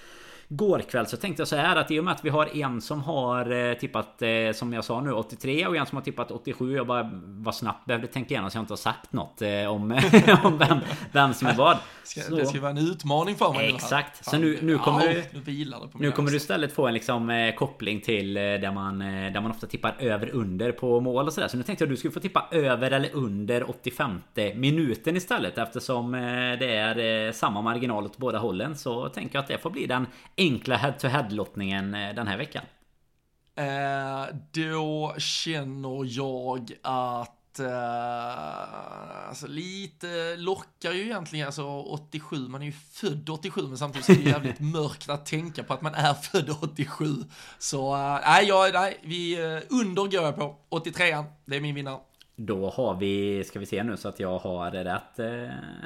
Går 0.50 0.80
kväll 0.80 1.08
så 1.08 1.18
tänkte 1.18 1.42
jag 1.42 1.48
så 1.48 1.56
här 1.56 1.76
att 1.76 1.92
i 1.92 2.00
och 2.00 2.04
med 2.04 2.12
att 2.14 2.26
vi 2.26 2.30
har 2.30 2.58
en 2.58 2.82
som 2.82 3.02
har 3.04 3.52
eh, 3.70 3.74
tippat 3.74 4.22
eh, 4.22 4.30
som 4.54 4.74
jag 4.74 4.84
sa 4.86 5.02
nu 5.02 5.12
83 5.12 5.68
och 5.68 5.76
en 5.76 5.86
som 5.86 5.96
har 5.96 6.04
tippat 6.04 6.32
87 6.32 6.76
Jag 6.76 6.88
bara 6.88 7.10
var 7.26 7.52
snabbt 7.52 7.86
behövde 7.86 8.08
tänka 8.08 8.34
igenom 8.34 8.50
så 8.52 8.58
jag 8.58 8.62
inte 8.64 8.72
har 8.72 8.78
sagt 8.78 9.14
något 9.14 9.42
eh, 9.42 9.50
om, 9.68 10.00
om 10.44 10.58
vem, 10.58 10.78
vem 11.12 11.34
som 11.34 11.48
är 11.48 11.54
vad 11.56 11.78
Så- 12.04 12.36
Det 12.36 12.46
ska 12.46 12.60
vara 12.62 12.72
en 12.72 12.78
utmaning 12.78 13.36
för 13.36 13.54
mig. 13.54 13.70
Exakt. 13.76 14.26
Så 14.26 14.38
nu- 14.38 14.60
nu 14.62 14.78
kommer 14.78 15.06
ja, 15.06 15.14
du- 15.14 15.40
Nu 16.00 16.12
kommer 16.12 16.32
du 16.32 16.38
istället 16.38 16.74
få 16.74 16.88
en 16.88 16.94
liksom 16.94 17.54
koppling 17.58 18.02
till 18.02 18.34
där 18.34 18.72
man, 18.72 19.00
där 19.00 19.42
man 19.42 19.52
ofta 19.52 19.68
tippar 19.68 19.96
över 20.00 20.30
under 20.30 20.72
på 20.72 21.00
mål 21.00 21.28
och 21.28 21.34
sådär. 21.34 21.48
Så 21.48 21.58
nu 21.58 21.64
tänkte 21.64 21.84
jag 21.84 21.88
att 21.88 21.94
du 21.94 21.98
skulle 21.98 22.12
få 22.14 22.20
tippa 22.20 22.46
över 22.52 22.92
eller 22.92 23.10
under 23.16 23.70
85 23.70 24.22
minuten 24.56 25.16
istället. 25.18 25.58
Eftersom 25.58 26.12
det 26.60 26.76
är 26.76 27.32
samma 27.32 27.62
marginal 27.62 28.06
åt 28.06 28.18
båda 28.18 28.38
hållen. 28.40 28.76
Så 28.76 29.10
tänker 29.10 29.36
jag 29.36 29.42
att 29.42 29.48
det 29.48 29.58
får 29.58 29.70
bli 29.70 29.86
den 29.86 30.06
enkla 30.38 30.76
head-to-head 30.76 31.30
lottningen 31.30 31.96
eh, 31.96 32.16
den 32.16 32.28
här 32.28 32.38
veckan. 32.38 32.64
Eh, 33.56 34.36
då 34.52 35.16
känner 35.18 36.06
jag 36.06 36.72
att 36.82 37.60
eh, 37.60 39.28
alltså 39.28 39.48
lite 39.48 40.36
lockar 40.36 40.94
ju 40.94 41.02
egentligen, 41.02 41.46
alltså 41.46 41.66
87, 41.82 42.48
man 42.48 42.62
är 42.62 42.66
ju 42.66 42.72
född 42.72 43.30
87 43.30 43.62
men 43.68 43.78
samtidigt 43.78 44.06
så 44.06 44.12
är 44.12 44.16
det 44.16 44.30
jävligt 44.30 44.60
mörkt 44.74 45.10
att 45.10 45.26
tänka 45.26 45.64
på 45.64 45.74
att 45.74 45.82
man 45.82 45.94
är 45.94 46.14
född 46.14 46.50
87. 46.62 47.06
Så 47.60 47.96
eh, 47.96 48.20
nej, 48.26 48.48
jag, 48.48 48.74
nej, 48.74 49.00
vi 49.04 49.46
uh, 49.46 49.62
under 49.70 50.02
går 50.02 50.24
jag 50.24 50.36
på, 50.36 50.56
83an, 50.70 51.24
det 51.46 51.56
är 51.56 51.62
min 51.62 51.76
vinnare. 51.76 52.00
Då 52.40 52.70
har 52.70 52.96
vi, 52.96 53.44
ska 53.44 53.60
vi 53.60 53.66
se 53.66 53.84
nu 53.84 53.98
så 53.98 54.10
att 54.10 54.20
jag 54.20 54.40
har 54.40 54.72
rätt 54.72 55.20
eh, 55.20 55.26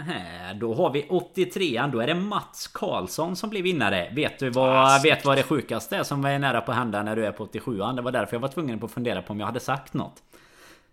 här. 0.03 0.53
Då 0.53 0.73
har 0.73 0.89
vi 0.89 1.01
83an, 1.09 1.91
då 1.91 1.99
är 1.99 2.07
det 2.07 2.15
Mats 2.15 2.67
Karlsson 2.67 3.35
som 3.35 3.49
blir 3.49 3.63
vinnare. 3.63 4.11
Vet 4.15 4.39
du 4.39 4.49
vad, 4.49 5.01
vet 5.01 5.25
vad 5.25 5.37
det 5.37 5.43
sjukaste 5.43 5.97
är 5.97 6.03
som 6.03 6.25
är 6.25 6.39
nära 6.39 6.61
på 6.61 6.71
att 6.71 6.77
hända 6.77 7.03
när 7.03 7.15
du 7.15 7.25
är 7.25 7.31
på 7.31 7.45
87an? 7.45 7.95
Det 7.95 8.01
var 8.01 8.11
därför 8.11 8.35
jag 8.35 8.41
var 8.41 8.47
tvungen 8.47 8.79
på 8.79 8.85
att 8.85 8.91
fundera 8.91 9.21
på 9.21 9.33
om 9.33 9.39
jag 9.39 9.47
hade 9.47 9.59
sagt 9.59 9.93
något. 9.93 10.23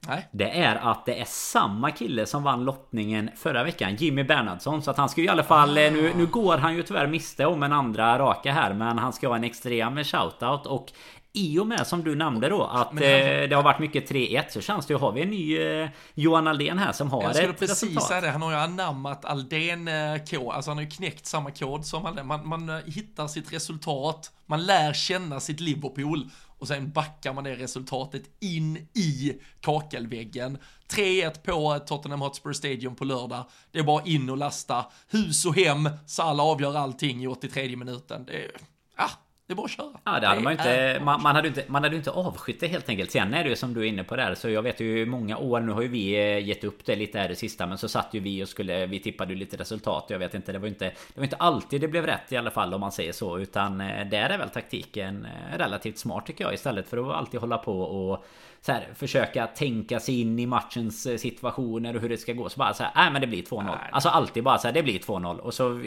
Nej, 0.08 0.28
Det 0.30 0.58
är 0.58 0.76
att 0.76 1.06
det 1.06 1.20
är 1.20 1.24
samma 1.24 1.90
kille 1.90 2.26
som 2.26 2.42
vann 2.42 2.64
lottningen 2.64 3.30
förra 3.36 3.64
veckan 3.64 3.94
Jimmy 3.94 4.24
Bernhardsson 4.24 4.82
Så 4.82 4.90
att 4.90 4.96
han 4.96 5.08
ska 5.08 5.20
ju 5.20 5.26
i 5.26 5.30
alla 5.30 5.42
fall 5.42 5.78
eh, 5.78 5.92
nu, 5.92 6.12
nu 6.16 6.26
går 6.26 6.56
han 6.56 6.76
ju 6.76 6.82
tyvärr 6.82 7.06
miste 7.06 7.46
om 7.46 7.62
en 7.62 7.72
andra 7.72 8.18
raka 8.18 8.52
här 8.52 8.74
Men 8.74 8.98
han 8.98 9.12
ska 9.12 9.28
ha 9.28 9.36
en 9.36 9.44
extrem 9.44 10.04
shoutout 10.04 10.66
och 10.66 10.92
i 11.38 11.58
och 11.58 11.66
med 11.66 11.86
som 11.86 12.04
du 12.04 12.14
nämnde 12.14 12.48
då 12.48 12.64
att 12.64 12.88
han- 12.88 12.98
eh, 12.98 13.48
det 13.48 13.52
har 13.54 13.62
varit 13.62 13.78
mycket 13.80 14.08
3-1 14.08 14.44
så 14.52 14.60
känns 14.60 14.86
det 14.86 14.92
ju 14.94 14.98
Har 14.98 15.12
vi 15.12 15.22
en 15.22 15.30
ny 15.30 15.58
eh, 15.58 15.88
Johan 16.14 16.46
Aldén 16.48 16.78
här 16.78 16.92
som 16.92 17.10
har 17.10 17.22
jag 17.22 17.34
skulle 17.36 17.50
ett 17.50 17.58
precis 17.58 17.82
resultat 17.82 18.08
säga 18.08 18.20
det, 18.20 18.30
han 18.30 18.42
har 18.42 18.50
ju 18.50 18.56
anammat 18.56 19.24
Aldén 19.24 19.88
eh, 19.88 20.24
kod, 20.30 20.52
alltså 20.54 20.70
han 20.70 20.78
har 20.78 20.84
ju 20.84 20.90
knäckt 20.90 21.26
samma 21.26 21.50
kod 21.50 21.84
som 21.86 22.06
Aldén. 22.06 22.26
Man, 22.26 22.48
man 22.48 22.68
eh, 22.68 22.76
hittar 22.86 23.26
sitt 23.26 23.52
resultat, 23.52 24.32
man 24.46 24.66
lär 24.66 24.92
känna 24.92 25.40
sitt 25.40 25.60
Liverpool 25.60 26.30
och 26.60 26.68
sen 26.68 26.90
backar 26.92 27.32
man 27.32 27.44
det 27.44 27.56
resultatet 27.56 28.22
in 28.40 28.76
i 28.94 29.32
kakelväggen. 29.60 30.58
3-1 30.90 31.42
på 31.44 31.78
Tottenham 31.86 32.20
Hotspur 32.20 32.52
Stadium 32.52 32.94
på 32.96 33.04
lördag. 33.04 33.44
Det 33.72 33.78
är 33.78 33.82
bara 33.82 34.04
in 34.04 34.30
och 34.30 34.36
lasta. 34.36 34.86
Hus 35.08 35.44
och 35.46 35.56
hem, 35.56 35.88
Salah 36.06 36.46
avgör 36.46 36.76
allting 36.76 37.22
i 37.24 37.26
83 37.26 37.76
minuten. 37.76 38.24
Det 38.26 38.32
är, 38.44 38.50
ah, 38.96 39.10
Det 39.48 39.54
är 39.54 39.56
bara 39.56 39.64
att 39.64 39.70
köra. 39.70 39.86
Ja 40.04 40.20
det 40.20 40.26
hade 40.26 40.40
man 40.40 40.52
ju 40.52 40.58
inte 40.58 41.00
man, 41.04 41.22
man 41.22 41.34
hade 41.34 41.48
ju 41.48 41.54
inte 41.54 41.72
Man 41.72 41.82
hade 41.82 41.94
ju 41.94 41.98
inte 41.98 42.10
avskytt 42.10 42.60
det 42.60 42.66
helt 42.66 42.88
enkelt 42.88 43.10
Sen 43.10 43.34
är 43.34 43.44
det 43.44 43.50
ju 43.50 43.56
som 43.56 43.74
du 43.74 43.80
är 43.80 43.84
inne 43.84 44.04
på 44.04 44.16
där 44.16 44.34
Så 44.34 44.50
jag 44.50 44.62
vet 44.62 44.80
ju 44.80 45.06
många 45.06 45.38
år 45.38 45.60
Nu 45.60 45.72
har 45.72 45.82
ju 45.82 45.88
vi 45.88 46.14
eh, 46.14 46.46
gett 46.46 46.64
upp 46.64 46.84
det 46.84 46.96
lite 46.96 47.18
här 47.18 47.28
det 47.28 47.36
sista 47.36 47.66
Men 47.66 47.78
så 47.78 47.88
satt 47.88 48.08
ju 48.14 48.20
vi 48.20 48.44
och 48.44 48.48
skulle 48.48 48.86
Vi 48.86 49.00
tippade 49.00 49.32
ju 49.32 49.38
lite 49.38 49.56
resultat 49.56 50.04
Jag 50.08 50.18
vet 50.18 50.34
inte 50.34 50.52
Det 50.52 50.58
var 50.58 50.66
ju 50.66 50.72
inte 50.72 50.84
Det 50.84 51.16
var 51.16 51.24
inte 51.24 51.36
alltid 51.36 51.80
det 51.80 51.88
blev 51.88 52.06
rätt 52.06 52.32
i 52.32 52.36
alla 52.36 52.50
fall 52.50 52.74
Om 52.74 52.80
man 52.80 52.92
säger 52.92 53.12
så 53.12 53.38
Utan 53.38 53.80
eh, 53.80 54.06
där 54.06 54.30
är 54.30 54.38
väl 54.38 54.50
taktiken 54.50 55.24
eh, 55.26 55.58
Relativt 55.58 55.98
smart 55.98 56.26
tycker 56.26 56.44
jag 56.44 56.54
Istället 56.54 56.88
för 56.88 57.10
att 57.10 57.16
alltid 57.16 57.40
hålla 57.40 57.58
på 57.58 57.80
och 57.80 58.24
så 58.60 58.72
här, 58.72 58.88
försöka 58.94 59.46
tänka 59.46 60.00
sig 60.00 60.20
in 60.20 60.38
i 60.38 60.46
matchens 60.46 61.20
situationer 61.20 61.96
och 61.96 62.00
hur 62.02 62.08
det 62.08 62.18
ska 62.18 62.32
gå. 62.32 62.48
Så 62.48 62.58
bara 62.58 62.74
så 62.74 62.82
här, 62.82 62.92
nej 62.94 63.12
men 63.12 63.20
det 63.20 63.26
blir 63.26 63.42
2-0. 63.42 63.64
Nej. 63.64 63.74
Alltså 63.92 64.08
alltid 64.08 64.44
bara 64.44 64.58
så 64.58 64.68
här, 64.68 64.74
det 64.74 64.82
blir 64.82 64.98
2-0. 64.98 65.38
Och 65.38 65.54
så 65.54 65.80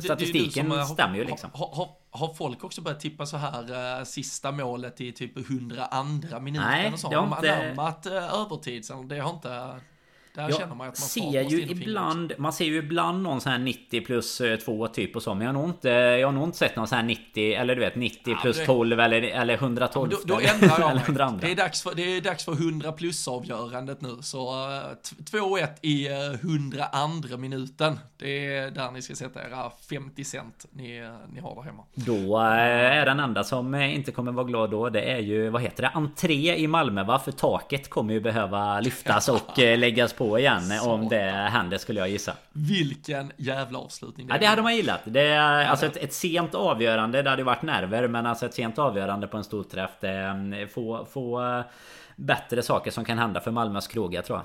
statistiken 0.00 0.86
stämmer 0.86 1.16
ju 1.16 1.24
liksom. 1.24 1.50
Har, 1.52 1.74
har, 1.74 1.88
har 2.10 2.34
folk 2.34 2.64
också 2.64 2.80
börjat 2.82 3.00
tippa 3.00 3.26
så 3.26 3.36
här 3.36 3.98
eh, 3.98 4.04
sista 4.04 4.52
målet 4.52 5.00
i 5.00 5.12
typ 5.12 5.36
102 5.50 6.40
minuten 6.40 6.68
Nej, 6.68 6.92
och 6.92 6.98
så? 6.98 7.08
det 7.10 7.16
har 7.16 7.26
Har 7.26 7.42
de 7.42 7.48
inte- 7.48 7.64
anammat 7.66 8.06
uh, 8.06 8.34
övertid? 8.34 8.84
Så 8.84 9.02
det 9.02 9.18
har 9.18 9.30
inte... 9.30 9.80
Där 10.34 10.52
känner 10.52 10.66
man 10.66 10.88
att 10.88 11.00
man 11.00 11.08
ser 11.08 11.42
ju 11.42 11.60
ibland 11.62 12.32
Man 12.38 12.52
ser 12.52 12.64
ju 12.64 12.76
ibland 12.76 13.22
någon 13.22 13.40
sån 13.40 13.52
här 13.52 13.58
90 13.58 14.00
plus 14.00 14.42
2 14.64 14.86
typ 14.88 15.16
och 15.16 15.22
så 15.22 15.34
Men 15.34 15.46
jag 15.46 15.54
har 15.54 15.60
nog 15.60 15.70
inte 15.70 15.88
Jag 15.88 16.28
har 16.28 16.32
nog 16.32 16.44
inte 16.44 16.58
sett 16.58 16.76
någon 16.76 16.88
sån 16.88 16.96
här 16.96 17.04
90 17.04 17.52
Eller 17.54 17.74
du 17.74 17.80
vet 17.80 17.96
90 17.96 18.36
plus 18.42 18.58
det- 18.58 18.66
12 18.66 19.00
eller, 19.00 19.22
eller 19.22 19.54
112 19.54 20.10
Då, 20.10 20.16
då 20.24 20.34
ändrar 20.40 20.80
jag 20.80 20.94
mig. 20.94 21.02
102. 21.06 21.38
Det 21.46 21.52
är, 21.52 21.56
dags 21.56 21.82
för, 21.82 21.94
det 21.94 22.02
är 22.16 22.20
dags 22.20 22.44
för 22.44 22.52
100 22.52 22.92
plus 22.92 23.28
avgörandet 23.28 24.00
nu. 24.00 24.16
Så 24.22 24.48
eh, 24.76 24.80
t- 25.30 25.36
2-1 25.38 25.68
i 25.82 26.08
uh, 26.08 26.14
102 26.34 27.36
minuten. 27.36 27.98
Det 28.18 28.56
är 28.56 28.70
där 28.70 28.90
ni 28.90 29.02
ska 29.02 29.14
sätta 29.14 29.46
era 29.48 29.70
50 29.90 30.24
cent 30.24 30.66
ni, 30.72 30.96
eh, 30.98 31.32
ni 31.34 31.40
har 31.40 31.54
där 31.54 31.62
hemma. 31.62 31.82
Då 31.94 32.38
eh, 32.40 32.98
är 32.98 33.06
den 33.06 33.20
enda 33.20 33.44
som 33.44 33.74
eh, 33.74 33.94
inte 33.94 34.12
kommer 34.12 34.32
vara 34.32 34.44
glad 34.46 34.70
då 34.70 34.88
Det 34.88 35.02
är 35.02 35.18
ju 35.18 35.48
vad 35.48 35.62
heter 35.62 35.82
det? 35.82 35.88
Entré 35.94 36.56
i 36.56 36.66
Malmö 36.66 37.02
va? 37.04 37.18
För 37.18 37.32
taket 37.32 37.90
kommer 37.90 38.14
ju 38.14 38.20
behöva 38.20 38.80
lyftas 38.80 39.28
och 39.28 39.58
eh, 39.58 39.78
läggas 39.78 40.12
på 40.12 40.19
igen 40.24 40.72
eh, 40.72 40.88
Om 40.88 41.08
det 41.08 41.30
händer 41.30 41.78
skulle 41.78 42.00
jag 42.00 42.08
gissa 42.08 42.32
Vilken 42.52 43.32
jävla 43.36 43.78
avslutning 43.78 44.26
Ja 44.30 44.38
det 44.38 44.46
hade 44.46 44.62
man 44.62 44.76
gillat. 44.76 45.00
Det 45.04 45.20
är 45.20 45.66
alltså 45.66 45.86
ett, 45.86 45.96
ett 45.96 46.12
sent 46.12 46.54
avgörande. 46.54 47.22
Det 47.22 47.30
hade 47.30 47.42
varit 47.42 47.62
nerver. 47.62 48.08
Men 48.08 48.26
alltså 48.26 48.46
ett 48.46 48.54
sent 48.54 48.78
avgörande 48.78 49.26
på 49.26 49.36
en 49.36 49.44
storträff. 49.44 49.90
Det 50.00 50.08
är 50.08 50.66
få, 50.66 51.06
få 51.12 51.42
eh, 51.42 51.62
bättre 52.16 52.62
saker 52.62 52.90
som 52.90 53.04
kan 53.04 53.18
hända 53.18 53.40
för 53.40 53.50
Malmös 53.50 53.86
krogar 53.86 54.22
tror 54.22 54.38
jag. 54.38 54.44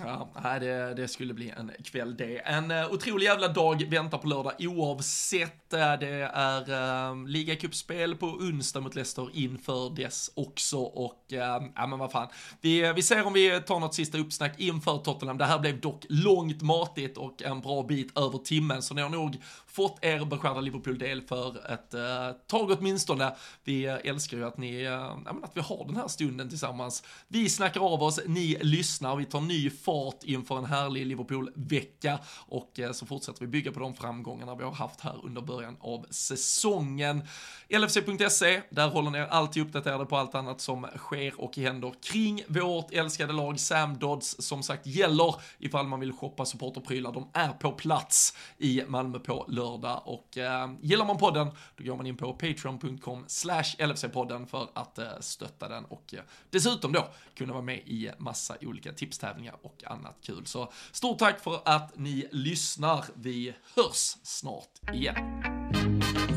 Ja, 0.00 0.28
nej, 0.42 0.60
det, 0.60 0.94
det 0.94 1.08
skulle 1.08 1.34
bli 1.34 1.50
en 1.50 1.72
kväll 1.84 2.16
det. 2.16 2.38
En 2.38 2.70
uh, 2.70 2.92
otrolig 2.92 3.26
jävla 3.26 3.48
dag 3.48 3.84
väntar 3.90 4.18
på 4.18 4.26
lördag 4.26 4.52
oavsett. 4.58 5.72
Eh, 5.72 5.92
det 6.00 6.30
är 6.34 6.70
uh, 7.10 7.26
ligacupspel 7.26 8.16
på 8.16 8.26
onsdag 8.26 8.80
mot 8.80 8.94
Leicester 8.94 9.30
inför 9.32 9.96
dess 9.96 10.30
också 10.34 10.78
och 10.78 11.24
uh, 11.32 11.38
ja 11.74 11.86
men 11.86 11.98
vad 11.98 12.12
fan. 12.12 12.28
Vi, 12.60 12.92
vi 12.92 13.02
ser 13.02 13.26
om 13.26 13.32
vi 13.32 13.60
tar 13.60 13.80
något 13.80 13.94
sista 13.94 14.18
uppsnack 14.18 14.60
inför 14.60 14.98
Tottenham. 14.98 15.38
Det 15.38 15.44
här 15.44 15.58
blev 15.58 15.80
dock 15.80 16.06
långt 16.08 16.62
matigt 16.62 17.18
och 17.18 17.42
en 17.42 17.60
bra 17.60 17.82
bit 17.82 18.18
över 18.18 18.38
timmen 18.38 18.82
så 18.82 18.94
ni 18.94 19.02
har 19.02 19.08
nog 19.08 19.42
fått 19.74 20.04
er 20.04 20.24
beskärda 20.24 20.60
Liverpool-del 20.60 21.22
för 21.22 21.72
ett 21.72 21.94
eh, 21.94 22.30
tag 22.46 22.70
åtminstone. 22.70 23.34
Vi 23.64 23.84
eh, 23.84 23.96
älskar 24.04 24.36
ju 24.36 24.44
att 24.44 24.58
ni, 24.58 24.82
eh, 24.82 24.90
ja, 24.90 25.20
men 25.24 25.44
att 25.44 25.56
vi 25.56 25.60
har 25.60 25.84
den 25.86 25.96
här 25.96 26.08
stunden 26.08 26.48
tillsammans. 26.48 27.02
Vi 27.28 27.48
snackar 27.48 27.80
av 27.80 28.02
oss, 28.02 28.20
ni 28.26 28.58
lyssnar, 28.60 29.16
vi 29.16 29.24
tar 29.24 29.40
ny 29.40 29.70
fart 29.70 30.24
inför 30.24 30.58
en 30.58 30.64
härlig 30.64 31.06
Liverpool-vecka 31.06 32.18
och 32.48 32.80
eh, 32.80 32.92
så 32.92 33.06
fortsätter 33.06 33.40
vi 33.40 33.46
bygga 33.46 33.72
på 33.72 33.80
de 33.80 33.94
framgångarna 33.94 34.54
vi 34.54 34.64
har 34.64 34.72
haft 34.72 35.00
här 35.00 35.20
under 35.24 35.42
början 35.42 35.76
av 35.80 36.06
säsongen. 36.10 37.22
LFC.se, 37.68 38.62
där 38.70 38.88
håller 38.88 39.10
ni 39.10 39.18
er 39.18 39.26
alltid 39.26 39.62
uppdaterade 39.62 40.06
på 40.06 40.16
allt 40.16 40.34
annat 40.34 40.60
som 40.60 40.86
sker 40.96 41.40
och 41.40 41.56
händer 41.56 41.94
kring 42.02 42.42
vårt 42.48 42.92
älskade 42.92 43.32
lag. 43.32 43.60
Sam 43.60 43.98
Dodds 43.98 44.36
som 44.38 44.62
sagt 44.62 44.86
gäller 44.86 45.34
ifall 45.58 45.86
man 45.86 46.00
vill 46.00 46.12
shoppa 46.12 46.44
supporterprylar. 46.44 47.12
De 47.12 47.30
är 47.32 47.48
på 47.48 47.72
plats 47.72 48.36
i 48.58 48.82
Malmö 48.88 49.18
på 49.18 49.44
lördag 49.48 49.63
lördag 49.64 50.02
och 50.04 50.38
eh, 50.38 50.70
gillar 50.80 51.04
man 51.04 51.18
podden 51.18 51.48
då 51.76 51.84
går 51.84 51.96
man 51.96 52.06
in 52.06 52.16
på 52.16 52.32
patreon.com 52.32 53.24
slash 53.26 53.76
LFC-podden 53.78 54.46
för 54.46 54.68
att 54.74 54.98
eh, 54.98 55.06
stötta 55.20 55.68
den 55.68 55.84
och 55.84 56.14
eh, 56.14 56.20
dessutom 56.50 56.92
då 56.92 57.08
kunna 57.34 57.52
vara 57.52 57.62
med 57.62 57.78
i 57.78 58.10
massa 58.18 58.56
olika 58.60 58.92
tipstävlingar 58.92 59.56
och 59.62 59.84
annat 59.86 60.16
kul. 60.22 60.46
Så 60.46 60.72
stort 60.92 61.18
tack 61.18 61.40
för 61.40 61.60
att 61.64 61.96
ni 61.96 62.28
lyssnar. 62.32 63.04
Vi 63.14 63.54
hörs 63.76 64.16
snart 64.22 64.94
igen. 64.94 66.33